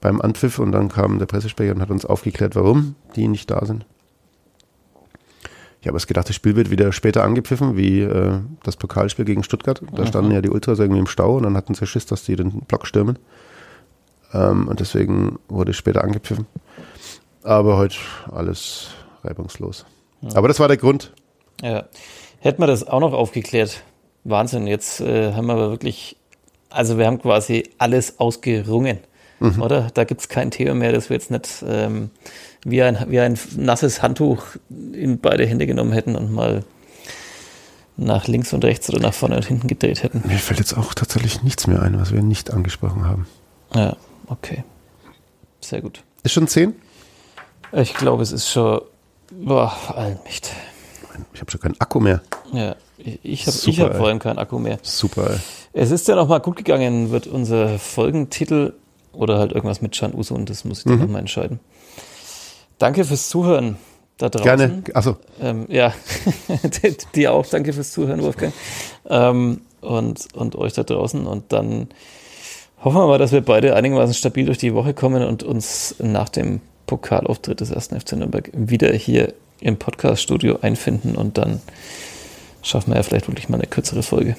beim 0.00 0.20
Anpfiff 0.20 0.58
und 0.58 0.72
dann 0.72 0.88
kam 0.88 1.18
der 1.18 1.26
Pressesprecher 1.26 1.74
und 1.74 1.80
hat 1.80 1.90
uns 1.90 2.04
aufgeklärt, 2.04 2.54
warum 2.54 2.94
die 3.16 3.26
nicht 3.26 3.50
da 3.50 3.64
sind. 3.64 3.86
Ich 5.80 5.86
habe 5.86 5.96
erst 5.96 6.08
gedacht, 6.08 6.28
das 6.28 6.34
Spiel 6.34 6.56
wird 6.56 6.70
wieder 6.70 6.92
später 6.92 7.22
angepfiffen, 7.22 7.76
wie 7.76 8.00
äh, 8.00 8.40
das 8.64 8.76
Pokalspiel 8.76 9.24
gegen 9.24 9.44
Stuttgart. 9.44 9.80
Da 9.94 10.06
standen 10.06 10.32
ja 10.32 10.40
die 10.40 10.50
Ultras 10.50 10.78
irgendwie 10.78 10.98
im 11.00 11.06
Stau 11.06 11.36
und 11.36 11.44
dann 11.44 11.56
hatten 11.56 11.74
sie 11.74 11.86
Schiss, 11.86 12.06
dass 12.06 12.24
die 12.24 12.34
den 12.34 12.62
Block 12.62 12.86
stürmen. 12.86 13.18
Ähm, 14.32 14.66
und 14.68 14.80
deswegen 14.80 15.38
wurde 15.48 15.70
es 15.70 15.76
später 15.76 16.02
angepfiffen. 16.02 16.46
Aber 17.44 17.76
heute 17.76 17.96
alles 18.32 18.88
reibungslos. 19.22 19.86
Aber 20.34 20.48
das 20.48 20.58
war 20.58 20.68
der 20.68 20.76
Grund. 20.76 21.12
Ja. 21.62 21.84
Hätten 22.40 22.60
wir 22.60 22.66
das 22.66 22.86
auch 22.86 23.00
noch 23.00 23.12
aufgeklärt. 23.12 23.82
Wahnsinn, 24.24 24.66
jetzt 24.66 25.00
äh, 25.00 25.32
haben 25.32 25.46
wir 25.46 25.54
aber 25.54 25.70
wirklich, 25.70 26.16
also 26.70 26.98
wir 26.98 27.06
haben 27.06 27.20
quasi 27.20 27.70
alles 27.78 28.18
ausgerungen, 28.18 28.98
oder? 29.60 29.90
Da 29.94 30.04
gibt 30.04 30.20
es 30.20 30.28
kein 30.28 30.50
Thema 30.50 30.74
mehr, 30.74 30.92
das 30.92 31.08
wir 31.08 31.16
jetzt 31.16 31.30
nicht 31.30 31.64
ähm, 31.66 32.10
wie, 32.70 32.82
ein, 32.82 33.06
wie 33.08 33.20
ein 33.20 33.38
nasses 33.56 34.02
Handtuch 34.02 34.42
in 34.92 35.18
beide 35.18 35.46
Hände 35.46 35.66
genommen 35.66 35.92
hätten 35.92 36.16
und 36.16 36.32
mal 36.32 36.64
nach 37.96 38.28
links 38.28 38.52
und 38.52 38.64
rechts 38.64 38.88
oder 38.88 39.00
nach 39.00 39.14
vorne 39.14 39.36
und 39.36 39.44
hinten 39.44 39.66
gedreht 39.66 40.02
hätten. 40.02 40.22
Mir 40.26 40.38
fällt 40.38 40.60
jetzt 40.60 40.76
auch 40.76 40.94
tatsächlich 40.94 41.42
nichts 41.42 41.66
mehr 41.66 41.82
ein, 41.82 41.98
was 42.00 42.12
wir 42.12 42.22
nicht 42.22 42.52
angesprochen 42.52 43.04
haben. 43.04 43.26
Ja, 43.74 43.96
okay. 44.28 44.64
Sehr 45.60 45.82
gut. 45.82 46.02
Ist 46.22 46.32
schon 46.32 46.46
zehn? 46.46 46.74
Ich 47.72 47.94
glaube, 47.94 48.22
es 48.22 48.32
ist 48.32 48.48
schon, 48.48 48.80
boah, 49.30 49.76
Allmächt. 49.94 50.50
Ich 51.34 51.40
habe 51.40 51.50
schon 51.50 51.60
keinen 51.60 51.80
Akku 51.80 52.00
mehr. 52.00 52.22
Ja, 52.52 52.76
ich, 52.96 53.46
habe 53.46 53.56
ich 53.66 53.80
hab 53.80 53.96
vor 53.96 54.06
allem 54.06 54.20
keinen 54.20 54.38
Akku 54.38 54.58
mehr. 54.58 54.78
Super. 54.82 55.30
ey. 55.30 55.38
Es 55.72 55.90
ist 55.90 56.08
ja 56.08 56.14
noch 56.14 56.28
mal 56.28 56.38
gut 56.38 56.56
gegangen, 56.56 57.10
wird 57.10 57.26
unser 57.26 57.78
Folgentitel 57.78 58.74
oder 59.12 59.38
halt 59.38 59.52
irgendwas 59.52 59.82
mit 59.82 59.96
Can 59.96 60.14
Uso 60.14 60.34
und 60.34 60.48
das 60.48 60.64
muss 60.64 60.78
ich 60.78 60.84
dann 60.84 60.98
noch 61.00 61.08
mal 61.08 61.18
entscheiden. 61.18 61.60
Danke 62.78 63.04
fürs 63.04 63.28
Zuhören 63.28 63.76
da 64.18 64.28
draußen. 64.28 64.44
Gerne. 64.44 64.82
Achso, 64.94 65.16
Ähm, 65.40 65.66
ja, 65.68 65.94
dir 67.14 67.32
auch. 67.32 67.46
Danke 67.46 67.72
fürs 67.72 67.92
Zuhören, 67.92 68.22
Wolfgang. 68.22 68.52
Ähm, 69.08 69.60
und, 69.80 70.34
und 70.34 70.56
euch 70.56 70.72
da 70.72 70.82
draußen. 70.82 71.26
Und 71.26 71.52
dann 71.52 71.88
hoffen 72.82 72.96
wir 72.96 73.06
mal, 73.06 73.18
dass 73.18 73.32
wir 73.32 73.40
beide 73.40 73.74
einigermaßen 73.74 74.14
stabil 74.14 74.46
durch 74.46 74.58
die 74.58 74.74
Woche 74.74 74.94
kommen 74.94 75.22
und 75.22 75.42
uns 75.42 75.94
nach 75.98 76.28
dem 76.28 76.60
Pokalauftritt 76.86 77.60
des 77.60 77.70
ersten 77.70 78.00
FC 78.00 78.12
Nürnberg 78.12 78.50
wieder 78.54 78.92
hier 78.92 79.34
im 79.60 79.76
Podcast-Studio 79.76 80.58
einfinden 80.62 81.16
und 81.16 81.36
dann 81.36 81.60
schaffen 82.62 82.92
wir 82.92 82.96
ja 82.96 83.02
vielleicht 83.02 83.28
wirklich 83.28 83.48
mal 83.48 83.58
eine 83.58 83.66
kürzere 83.66 84.02
Folge. 84.02 84.36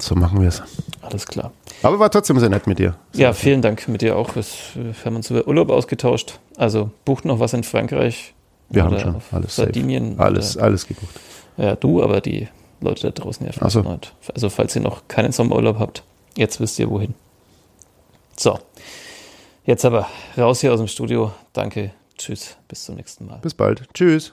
So 0.00 0.14
machen 0.14 0.40
wir 0.40 0.48
es. 0.48 0.62
Alles 1.02 1.26
klar. 1.26 1.52
Aber 1.82 1.98
war 1.98 2.10
trotzdem 2.10 2.38
sehr 2.38 2.48
nett 2.48 2.66
mit 2.66 2.78
dir. 2.78 2.96
Ja, 3.14 3.32
vielen 3.32 3.62
Dank 3.62 3.86
mit 3.88 4.02
dir 4.02 4.16
auch. 4.16 4.34
Wir 4.34 4.44
haben 5.04 5.16
uns 5.16 5.30
über 5.30 5.46
Urlaub 5.46 5.70
ausgetauscht. 5.70 6.38
Also 6.56 6.90
bucht 7.04 7.24
noch 7.24 7.38
was 7.40 7.52
in 7.52 7.64
Frankreich. 7.64 8.34
Wir 8.68 8.84
haben 8.84 8.98
schon 8.98 9.16
alles 9.32 9.56
safe. 9.56 9.66
Sardinien. 9.66 10.18
Alles, 10.18 10.56
alles 10.56 10.86
gebucht. 10.86 11.14
Ja, 11.56 11.74
du, 11.76 12.02
aber 12.02 12.20
die 12.20 12.48
Leute 12.80 13.10
da 13.10 13.22
draußen 13.22 13.44
ja 13.46 13.52
Ach 13.60 13.70
so. 13.70 13.80
nicht. 13.82 14.14
Also 14.34 14.50
falls 14.50 14.76
ihr 14.76 14.82
noch 14.82 15.08
keinen 15.08 15.32
Sommerurlaub 15.32 15.78
habt, 15.78 16.02
jetzt 16.36 16.60
wisst 16.60 16.78
ihr 16.78 16.90
wohin. 16.90 17.14
So, 18.36 18.58
jetzt 19.64 19.84
aber 19.84 20.08
raus 20.36 20.60
hier 20.60 20.72
aus 20.72 20.78
dem 20.78 20.86
Studio. 20.86 21.32
Danke, 21.52 21.90
tschüss, 22.16 22.56
bis 22.68 22.84
zum 22.84 22.94
nächsten 22.94 23.26
Mal. 23.26 23.38
Bis 23.38 23.54
bald. 23.54 23.82
Tschüss. 23.94 24.32